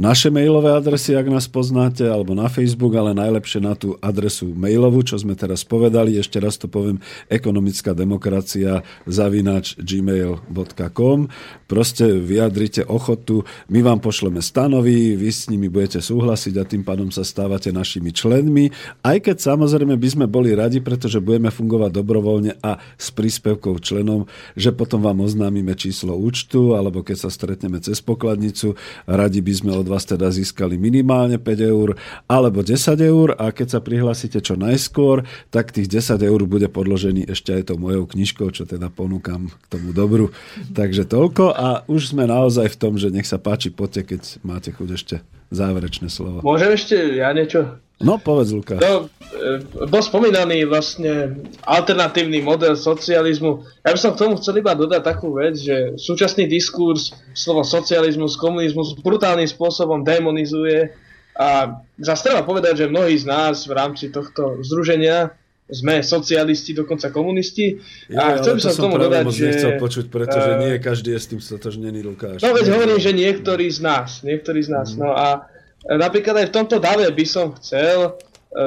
naše 0.00 0.32
mailové 0.32 0.72
adresy, 0.72 1.12
ak 1.12 1.28
nás 1.28 1.44
poznáte, 1.44 2.08
alebo 2.08 2.32
na 2.32 2.48
Facebook, 2.48 2.96
ale 2.96 3.12
najlepšie 3.12 3.60
na 3.60 3.76
tú 3.76 4.00
adresu 4.00 4.48
mailovú, 4.48 5.04
čo 5.04 5.20
sme 5.20 5.36
teraz 5.36 5.60
povedali. 5.60 6.16
Ešte 6.16 6.40
raz 6.40 6.56
to 6.56 6.72
poviem, 6.72 7.04
ekonomická 7.28 7.92
demokracia 7.92 8.80
zavinač 9.04 9.76
gmail.com. 9.76 11.28
Proste 11.68 12.16
vyjadrite 12.16 12.88
ochotu, 12.88 13.44
my 13.68 13.84
vám 13.84 14.00
pošleme 14.00 14.40
stanovy, 14.40 15.20
vy 15.20 15.28
s 15.28 15.52
nimi 15.52 15.68
budete 15.68 16.00
súhlasiť 16.00 16.54
a 16.56 16.64
tým 16.64 16.80
pádom 16.80 17.12
sa 17.12 17.20
stávate 17.20 17.76
našimi 17.76 18.08
členmi. 18.08 18.72
Aj 19.04 19.20
keď 19.20 19.52
samozrejme 19.52 20.00
by 20.00 20.08
sme 20.08 20.26
boli 20.30 20.56
radi, 20.56 20.80
pretože 20.80 21.20
budeme 21.20 21.52
fungovať 21.52 21.90
dobrovoľne 21.92 22.52
a 22.64 22.80
s 22.96 23.12
príspevkov 23.34 23.82
členom, 23.82 24.30
že 24.54 24.70
potom 24.70 25.02
vám 25.02 25.26
oznámime 25.26 25.74
číslo 25.74 26.14
účtu, 26.14 26.78
alebo 26.78 27.02
keď 27.02 27.26
sa 27.26 27.30
stretneme 27.34 27.82
cez 27.82 27.98
pokladnicu, 27.98 28.78
radi 29.10 29.42
by 29.42 29.50
sme 29.58 29.72
od 29.74 29.90
vás 29.90 30.06
teda 30.06 30.30
získali 30.30 30.78
minimálne 30.78 31.42
5 31.42 31.50
eur 31.58 31.98
alebo 32.30 32.62
10 32.62 32.78
eur 33.02 33.34
a 33.34 33.50
keď 33.50 33.74
sa 33.74 33.80
prihlásite 33.82 34.38
čo 34.38 34.54
najskôr, 34.54 35.26
tak 35.50 35.74
tých 35.74 35.90
10 35.90 36.22
eur 36.22 36.40
bude 36.46 36.70
podložený 36.70 37.26
ešte 37.26 37.58
aj 37.58 37.74
tou 37.74 37.78
mojou 37.82 38.06
knižkou, 38.06 38.54
čo 38.54 38.70
teda 38.70 38.86
ponúkam 38.86 39.50
k 39.50 39.66
tomu 39.66 39.90
dobru. 39.90 40.30
Takže 40.70 41.02
toľko 41.10 41.50
a 41.58 41.82
už 41.90 42.14
sme 42.14 42.30
naozaj 42.30 42.70
v 42.70 42.78
tom, 42.78 42.94
že 42.94 43.10
nech 43.10 43.26
sa 43.26 43.42
páči, 43.42 43.74
poďte, 43.74 44.14
keď 44.14 44.22
máte 44.46 44.70
chuť 44.70 44.88
ešte 44.94 45.16
záverečné 45.50 46.06
slovo. 46.06 46.38
Môžem 46.46 46.70
ešte 46.78 47.18
ja 47.18 47.34
niečo? 47.34 47.82
No, 48.02 48.18
povedz, 48.18 48.50
Lukáš. 48.50 48.82
No, 48.82 49.06
e, 49.06 49.86
bol 49.86 50.02
spomínaný 50.02 50.66
vlastne 50.66 51.38
alternatívny 51.62 52.42
model 52.42 52.74
socializmu. 52.74 53.62
Ja 53.86 53.94
by 53.94 53.98
som 54.02 54.12
k 54.18 54.20
tomu 54.26 54.34
chcel 54.42 54.58
iba 54.58 54.74
dodať 54.74 55.02
takú 55.06 55.38
vec, 55.38 55.54
že 55.54 55.94
súčasný 55.94 56.50
diskurs 56.50 57.14
slovo 57.38 57.62
socializmus, 57.62 58.34
komunizmus 58.34 58.98
brutálnym 58.98 59.46
spôsobom 59.46 60.02
demonizuje 60.02 60.90
a 61.38 61.78
zase 61.98 62.30
treba 62.30 62.42
povedať, 62.42 62.86
že 62.86 62.90
mnohí 62.90 63.14
z 63.14 63.26
nás 63.30 63.66
v 63.66 63.72
rámci 63.74 64.10
tohto 64.10 64.58
združenia 64.66 65.34
sme 65.64 66.04
socialisti, 66.04 66.76
dokonca 66.76 67.08
komunisti. 67.08 67.80
Ja, 68.12 68.36
a 68.36 68.42
chcel 68.42 68.60
by 68.60 68.62
som 68.68 68.74
tomu 68.90 69.00
dodať, 69.00 69.24
že... 69.32 69.44
nechcel 69.48 69.72
počuť, 69.80 70.12
pretože 70.12 70.50
uh, 70.54 70.60
nie 70.60 70.76
každý 70.76 71.16
je 71.16 71.20
s 71.24 71.26
tým 71.32 71.40
stotožnený, 71.40 72.04
Lukáš. 72.04 72.44
No 72.44 72.52
veď 72.52 72.68
hovorím, 72.68 73.00
že 73.00 73.16
niektorí 73.16 73.72
z 73.72 73.80
nás, 73.80 74.20
niektorí 74.20 74.60
z 74.60 74.70
nás. 74.70 74.92
Mm. 74.92 74.98
No 75.00 75.16
a 75.16 75.48
Napríklad 75.84 76.40
aj 76.40 76.46
v 76.48 76.54
tomto 76.56 76.76
dave 76.80 77.04
by 77.12 77.26
som 77.28 77.52
chcel 77.60 77.98
e, 78.08 78.10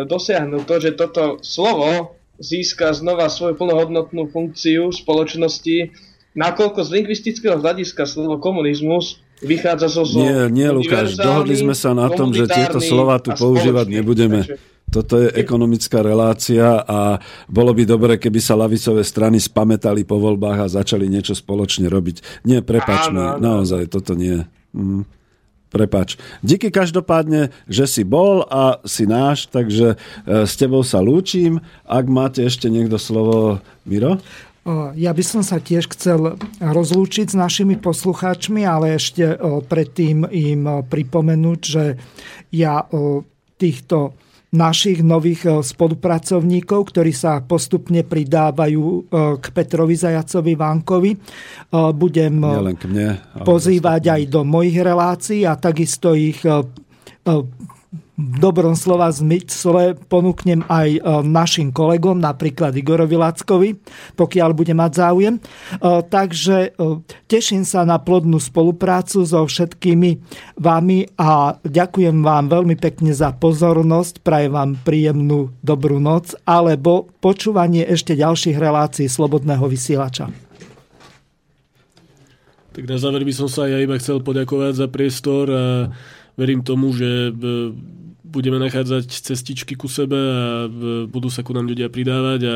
dosiahnuť 0.05 0.61
to, 0.69 0.75
že 0.77 0.91
toto 0.93 1.23
slovo 1.41 2.13
získa 2.37 2.93
znova 2.93 3.25
svoju 3.33 3.57
plnohodnotnú 3.57 4.29
funkciu 4.29 4.93
v 4.93 4.95
spoločnosti, 4.95 5.77
nakoľko 6.37 6.85
z 6.85 6.89
lingvistického 7.01 7.57
hľadiska 7.57 8.05
slovo 8.05 8.37
komunizmus 8.37 9.17
vychádza 9.41 9.89
zo 9.89 10.03
zo 10.05 10.21
Nie, 10.21 10.49
nie 10.49 10.69
Lukáš, 10.69 11.17
dohodli 11.17 11.57
sme 11.57 11.73
sa 11.73 11.97
na 11.97 12.09
tom, 12.13 12.33
že 12.33 12.45
tieto 12.45 12.77
slova 12.77 13.17
tu 13.17 13.33
používať 13.33 13.89
nebudeme. 13.89 14.45
Toto 14.87 15.19
je 15.19 15.35
ekonomická 15.35 15.99
relácia 15.99 16.79
a 16.79 17.19
bolo 17.51 17.75
by 17.75 17.83
dobre, 17.83 18.15
keby 18.15 18.39
sa 18.39 18.55
lavicové 18.55 19.03
strany 19.03 19.35
spametali 19.35 20.07
po 20.07 20.15
voľbách 20.15 20.63
a 20.63 20.73
začali 20.79 21.11
niečo 21.11 21.35
spoločne 21.35 21.91
robiť. 21.91 22.47
Nie, 22.47 22.63
prepač 22.63 23.11
mi, 23.11 23.19
naozaj, 23.19 23.91
toto 23.91 24.15
nie. 24.15 24.47
Mm. 24.71 25.03
Prepač. 25.77 26.17
Díky 26.41 26.73
každopádne, 26.73 27.53
že 27.69 27.85
si 27.85 28.01
bol 28.01 28.41
a 28.49 28.81
si 28.81 29.05
náš, 29.05 29.45
takže 29.45 29.93
e, 29.93 29.95
s 30.49 30.57
tebou 30.57 30.81
sa 30.81 31.05
lúčim. 31.05 31.61
Ak 31.85 32.09
máte 32.09 32.41
ešte 32.41 32.65
niekto 32.65 32.97
slovo, 32.97 33.61
Miro? 33.85 34.17
Ja 34.97 35.13
by 35.13 35.23
som 35.23 35.45
sa 35.45 35.61
tiež 35.61 35.87
chcel 35.95 36.35
rozlúčiť 36.59 37.31
s 37.31 37.37
našimi 37.37 37.79
poslucháčmi, 37.79 38.67
ale 38.67 38.99
ešte 38.99 39.39
predtým 39.69 40.27
im 40.27 40.83
pripomenúť, 40.83 41.59
že 41.61 41.95
ja 42.51 42.83
týchto 43.55 44.17
našich 44.47 45.03
nových 45.03 45.43
spolupracovníkov, 45.59 46.95
ktorí 46.95 47.11
sa 47.11 47.43
postupne 47.43 48.07
pridávajú 48.07 49.11
k 49.37 49.45
Petrovi 49.51 49.95
Zajacovi 49.99 50.55
Vánkovi. 50.55 51.11
Budem 51.91 52.39
mne, 52.39 53.07
pozývať 53.43 54.03
aj 54.07 54.21
do 54.31 54.47
mojich 54.47 54.79
relácií 54.79 55.43
a 55.43 55.59
takisto 55.59 56.15
ich 56.15 56.39
dobrom 58.17 58.73
slova 58.73 59.13
zmysle 59.13 59.93
ponúknem 60.09 60.65
aj 60.65 60.89
e, 60.97 60.99
našim 61.21 61.69
kolegom, 61.69 62.17
napríklad 62.17 62.73
Igorovi 62.73 63.13
Lackovi, 63.13 63.77
pokiaľ 64.17 64.49
bude 64.57 64.73
mať 64.73 64.91
záujem. 64.97 65.37
E, 65.37 65.41
takže 66.01 66.73
e, 66.73 66.99
teším 67.29 67.61
sa 67.61 67.85
na 67.85 68.01
plodnú 68.01 68.41
spoluprácu 68.41 69.21
so 69.21 69.45
všetkými 69.45 70.17
vami 70.57 71.13
a 71.21 71.61
ďakujem 71.61 72.25
vám 72.25 72.49
veľmi 72.49 72.73
pekne 72.81 73.13
za 73.13 73.29
pozornosť, 73.37 74.25
prajem 74.25 74.51
vám 74.57 74.71
príjemnú 74.81 75.53
dobrú 75.61 76.01
noc 76.01 76.33
alebo 76.41 77.13
počúvanie 77.21 77.85
ešte 77.85 78.17
ďalších 78.17 78.57
relácií 78.57 79.05
Slobodného 79.05 79.69
vysielača. 79.69 80.33
Tak 82.73 82.83
na 82.85 82.97
záver 82.97 83.25
by 83.25 83.33
som 83.33 83.49
sa 83.49 83.69
ja 83.69 83.77
iba 83.77 83.97
chcel 83.97 84.21
poďakovať 84.21 84.73
za 84.73 84.87
priestor 84.89 85.45
a 85.49 85.65
verím 86.37 86.61
tomu, 86.61 86.93
že 86.93 87.33
budeme 88.37 88.61
nachádzať 88.61 89.09
cestičky 89.09 89.73
ku 89.73 89.89
sebe 89.89 90.13
a 90.13 90.69
budú 91.09 91.33
sa 91.33 91.41
ku 91.41 91.57
nám 91.57 91.65
ľudia 91.65 91.89
pridávať 91.89 92.39
a 92.45 92.55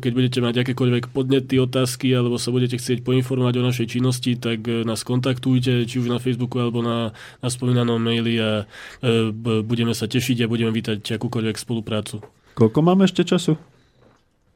keď 0.00 0.12
budete 0.16 0.38
mať 0.40 0.54
akékoľvek 0.64 1.12
podnety, 1.12 1.60
otázky 1.60 2.16
alebo 2.16 2.40
sa 2.40 2.48
budete 2.48 2.80
chcieť 2.80 3.04
poinformovať 3.04 3.54
o 3.60 3.66
našej 3.68 3.86
činnosti, 3.92 4.40
tak 4.40 4.64
e, 4.64 4.88
nás 4.88 5.04
kontaktujte, 5.04 5.84
či 5.84 6.00
už 6.00 6.08
na 6.08 6.16
Facebooku 6.16 6.56
alebo 6.56 6.80
na, 6.80 7.12
na 7.44 7.48
spomínanom 7.52 8.00
maili 8.00 8.40
a 8.40 8.64
e, 9.04 9.28
budeme 9.60 9.92
sa 9.92 10.08
tešiť 10.08 10.48
a 10.48 10.50
budeme 10.50 10.72
vítať 10.72 11.20
akúkoľvek 11.20 11.56
spoluprácu. 11.60 12.24
Koľko 12.56 12.80
máme 12.80 13.04
ešte 13.04 13.28
času? 13.28 13.60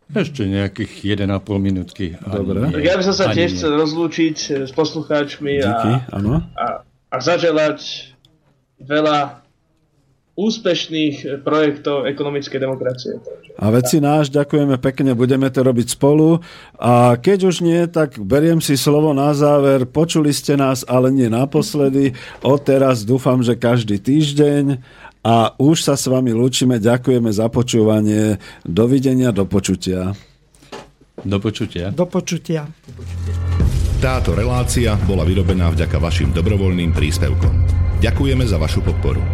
Ešte 0.08 0.48
nejakých 0.48 1.20
1,5 1.20 1.36
minútky. 1.60 2.16
Dobre. 2.24 2.72
Ja 2.80 2.96
by 2.96 3.04
som 3.04 3.12
sa 3.12 3.34
tiež 3.34 3.58
chcel 3.58 3.76
rozlúčiť 3.76 4.64
s 4.64 4.72
poslucháčmi 4.72 5.60
Díky, 5.60 5.92
a, 6.08 6.16
a, 6.56 6.66
a 7.10 7.16
zaželať 7.20 8.14
veľa 8.80 9.45
úspešných 10.36 11.40
projektov 11.40 12.04
ekonomickej 12.04 12.60
demokracie. 12.60 13.16
A 13.56 13.72
veci 13.72 14.04
náš, 14.04 14.28
ďakujeme 14.28 14.76
pekne, 14.76 15.16
budeme 15.16 15.48
to 15.48 15.64
robiť 15.64 15.96
spolu. 15.96 16.44
A 16.76 17.16
keď 17.16 17.48
už 17.48 17.64
nie, 17.64 17.88
tak 17.88 18.20
beriem 18.20 18.60
si 18.60 18.76
slovo 18.76 19.16
na 19.16 19.32
záver. 19.32 19.88
Počuli 19.88 20.36
ste 20.36 20.60
nás, 20.60 20.84
ale 20.84 21.08
nie 21.08 21.32
naposledy. 21.32 22.12
Odteraz 22.44 23.08
dúfam, 23.08 23.40
že 23.40 23.56
každý 23.56 23.96
týždeň. 23.96 24.84
A 25.24 25.56
už 25.56 25.88
sa 25.88 25.96
s 25.96 26.06
vami 26.06 26.36
lúčime. 26.36 26.76
Ďakujeme 26.78 27.32
za 27.32 27.48
počúvanie. 27.48 28.36
Dovidenia, 28.62 29.32
do 29.32 29.48
počutia. 29.48 30.12
Do 31.24 31.40
počutia. 31.40 31.90
Do 31.90 32.04
počutia. 32.04 32.68
Táto 34.04 34.36
relácia 34.36 34.92
bola 35.08 35.24
vyrobená 35.24 35.72
vďaka 35.72 35.96
vašim 35.96 36.28
dobrovoľným 36.36 36.92
príspevkom. 36.92 37.56
Ďakujeme 38.04 38.44
za 38.44 38.60
vašu 38.60 38.84
podporu. 38.84 39.24